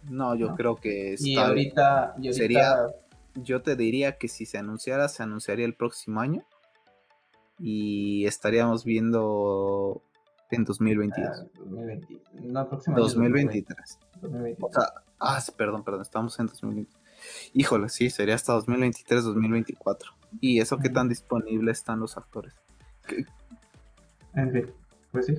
No, 0.09 0.35
yo 0.37 0.55
creo 0.55 0.77
que 0.77 1.17
y 1.19 1.37
ahorita, 1.37 2.15
sería. 2.31 2.87
Yo 3.35 3.63
te 3.63 3.75
diría 3.75 4.17
que 4.17 4.29
si 4.29 4.47
se 4.47 4.59
anunciara, 4.59 5.09
se 5.09 5.25
anunciaría 5.25 5.67
el 5.67 5.75
próximo 5.75 6.21
año. 6.21 6.45
Y 7.59 8.27
estaríamos 8.27 8.85
viendo 8.85 10.03
en 10.51 10.65
2022. 10.65 11.31
Ah, 11.31 11.47
2020. 11.57 12.21
No, 12.43 12.69
próximo 12.69 12.97
2023. 12.97 13.99
2023. 14.21 14.59
O 14.61 14.73
sea, 14.73 14.93
ah, 15.19 15.43
perdón, 15.57 15.83
perdón, 15.83 16.03
estamos 16.03 16.39
en 16.39 16.47
2023. 16.47 17.04
Híjole, 17.53 17.89
sí, 17.89 18.11
sería 18.11 18.35
hasta 18.35 18.57
2023-2024. 18.59 19.97
¿Y 20.41 20.61
eso 20.61 20.79
qué 20.79 20.89
tan 20.89 21.09
disponible 21.09 21.71
están 21.73 22.01
los 22.01 22.17
actores? 22.17 22.55
En 24.35 24.53
fin, 24.53 24.73
pues 25.13 25.27
sí. 25.27 25.37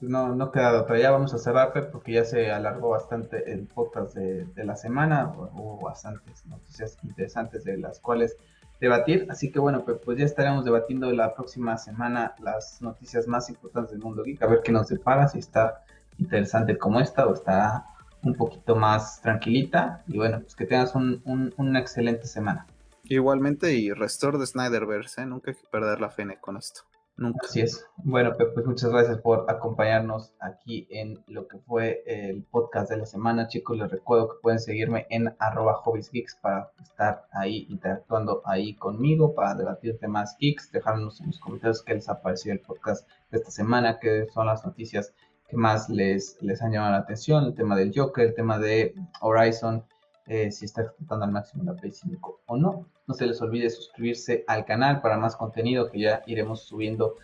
No, 0.00 0.34
no 0.34 0.50
queda 0.50 0.82
otra. 0.82 0.98
Ya 0.98 1.10
vamos 1.10 1.32
a 1.34 1.38
cerrar, 1.38 1.72
porque 1.90 2.12
ya 2.12 2.24
se 2.24 2.50
alargó 2.50 2.90
bastante 2.90 3.52
el 3.52 3.66
podcast 3.66 4.14
de, 4.14 4.46
la 4.56 4.76
semana. 4.76 5.32
Hubo 5.36 5.80
bastantes 5.80 6.44
noticias 6.46 6.98
interesantes 7.02 7.64
de 7.64 7.78
las 7.78 8.00
cuales 8.00 8.36
debatir. 8.80 9.26
Así 9.30 9.50
que 9.50 9.58
bueno, 9.58 9.84
pues, 9.84 9.98
pues 10.04 10.18
ya 10.18 10.24
estaremos 10.24 10.64
debatiendo 10.64 11.10
la 11.12 11.34
próxima 11.34 11.78
semana 11.78 12.34
las 12.40 12.82
noticias 12.82 13.26
más 13.26 13.48
importantes 13.48 13.92
del 13.92 14.02
mundo 14.02 14.22
geek. 14.22 14.42
A 14.42 14.46
ver 14.46 14.60
qué 14.62 14.72
nos 14.72 14.88
depara, 14.88 15.28
si 15.28 15.38
está 15.38 15.84
interesante 16.18 16.76
como 16.76 17.00
esta 17.00 17.26
o 17.26 17.32
está 17.32 17.86
un 18.24 18.34
poquito 18.34 18.74
más 18.74 19.20
tranquilita. 19.22 20.02
Y 20.08 20.16
bueno, 20.16 20.40
pues 20.40 20.56
que 20.56 20.66
tengas 20.66 20.94
un, 20.94 21.22
una 21.56 21.78
excelente 21.78 22.26
semana. 22.26 22.66
Igualmente, 23.04 23.74
y 23.74 23.92
Restore 23.92 24.38
de 24.38 24.46
Snyderverse, 24.46 25.22
¿eh? 25.22 25.26
nunca 25.26 25.50
hay 25.50 25.56
que 25.56 25.66
perder 25.68 26.00
la 26.00 26.10
fe 26.10 26.24
con 26.40 26.56
esto. 26.56 26.82
Nunca. 27.16 27.46
Así 27.46 27.60
es. 27.60 27.86
Bueno, 27.98 28.32
pues, 28.36 28.48
pues 28.54 28.66
muchas 28.66 28.90
gracias 28.90 29.18
por 29.18 29.48
acompañarnos 29.48 30.32
aquí 30.40 30.88
en 30.90 31.22
lo 31.28 31.46
que 31.46 31.58
fue 31.58 32.02
el 32.06 32.42
podcast 32.42 32.90
de 32.90 32.96
la 32.96 33.06
semana. 33.06 33.46
Chicos, 33.46 33.78
les 33.78 33.90
recuerdo 33.90 34.30
que 34.30 34.42
pueden 34.42 34.58
seguirme 34.58 35.06
en 35.10 35.32
arroba 35.38 35.74
hobbiesgeeks 35.84 36.36
para 36.36 36.72
estar 36.82 37.26
ahí 37.30 37.66
interactuando 37.68 38.42
ahí 38.44 38.74
conmigo, 38.74 39.34
para 39.34 39.54
debatir 39.54 39.96
temas 39.98 40.36
geeks, 40.40 40.72
dejarnos 40.72 41.20
en 41.20 41.28
los 41.28 41.38
comentarios 41.38 41.84
qué 41.84 41.94
les 41.94 42.08
ha 42.08 42.20
parecido 42.20 42.54
el 42.54 42.60
podcast 42.60 43.08
de 43.30 43.38
esta 43.38 43.52
semana, 43.52 44.00
qué 44.00 44.26
son 44.32 44.46
las 44.46 44.64
noticias 44.64 45.14
más 45.54 45.88
les, 45.88 46.36
les 46.40 46.62
han 46.62 46.72
llamado 46.72 46.92
la 46.92 46.98
atención, 46.98 47.44
el 47.44 47.54
tema 47.54 47.76
del 47.76 47.92
Joker, 47.94 48.26
el 48.28 48.34
tema 48.34 48.58
de 48.58 48.94
Horizon, 49.20 49.84
eh, 50.26 50.50
si 50.50 50.64
está 50.64 50.82
explotando 50.82 51.24
al 51.24 51.32
máximo 51.32 51.64
la 51.64 51.74
Play 51.74 51.92
5 51.92 52.42
o 52.46 52.56
no. 52.56 52.86
No 53.06 53.14
se 53.14 53.26
les 53.26 53.40
olvide 53.42 53.68
suscribirse 53.70 54.44
al 54.46 54.64
canal 54.64 55.00
para 55.02 55.18
más 55.18 55.36
contenido 55.36 55.90
que 55.90 56.00
ya 56.00 56.22
iremos 56.26 56.64
subiendo 56.64 57.16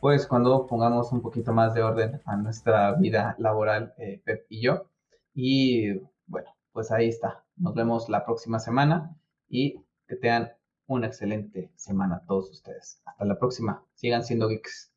pues 0.00 0.26
cuando 0.26 0.66
pongamos 0.66 1.12
un 1.12 1.20
poquito 1.22 1.52
más 1.52 1.74
de 1.74 1.82
orden 1.82 2.20
a 2.24 2.36
nuestra 2.36 2.92
vida 2.94 3.34
laboral, 3.38 3.94
eh, 3.98 4.20
Pep 4.24 4.46
y 4.48 4.62
yo. 4.62 4.86
Y 5.34 5.92
bueno, 6.26 6.48
pues 6.72 6.90
ahí 6.92 7.08
está. 7.08 7.44
Nos 7.56 7.74
vemos 7.74 8.08
la 8.08 8.24
próxima 8.24 8.60
semana 8.60 9.16
y 9.48 9.82
que 10.06 10.16
tengan 10.16 10.52
una 10.86 11.08
excelente 11.08 11.72
semana 11.76 12.22
todos 12.26 12.50
ustedes. 12.50 13.02
Hasta 13.04 13.24
la 13.24 13.38
próxima. 13.38 13.84
Sigan 13.94 14.22
siendo 14.22 14.48
geeks. 14.48 14.92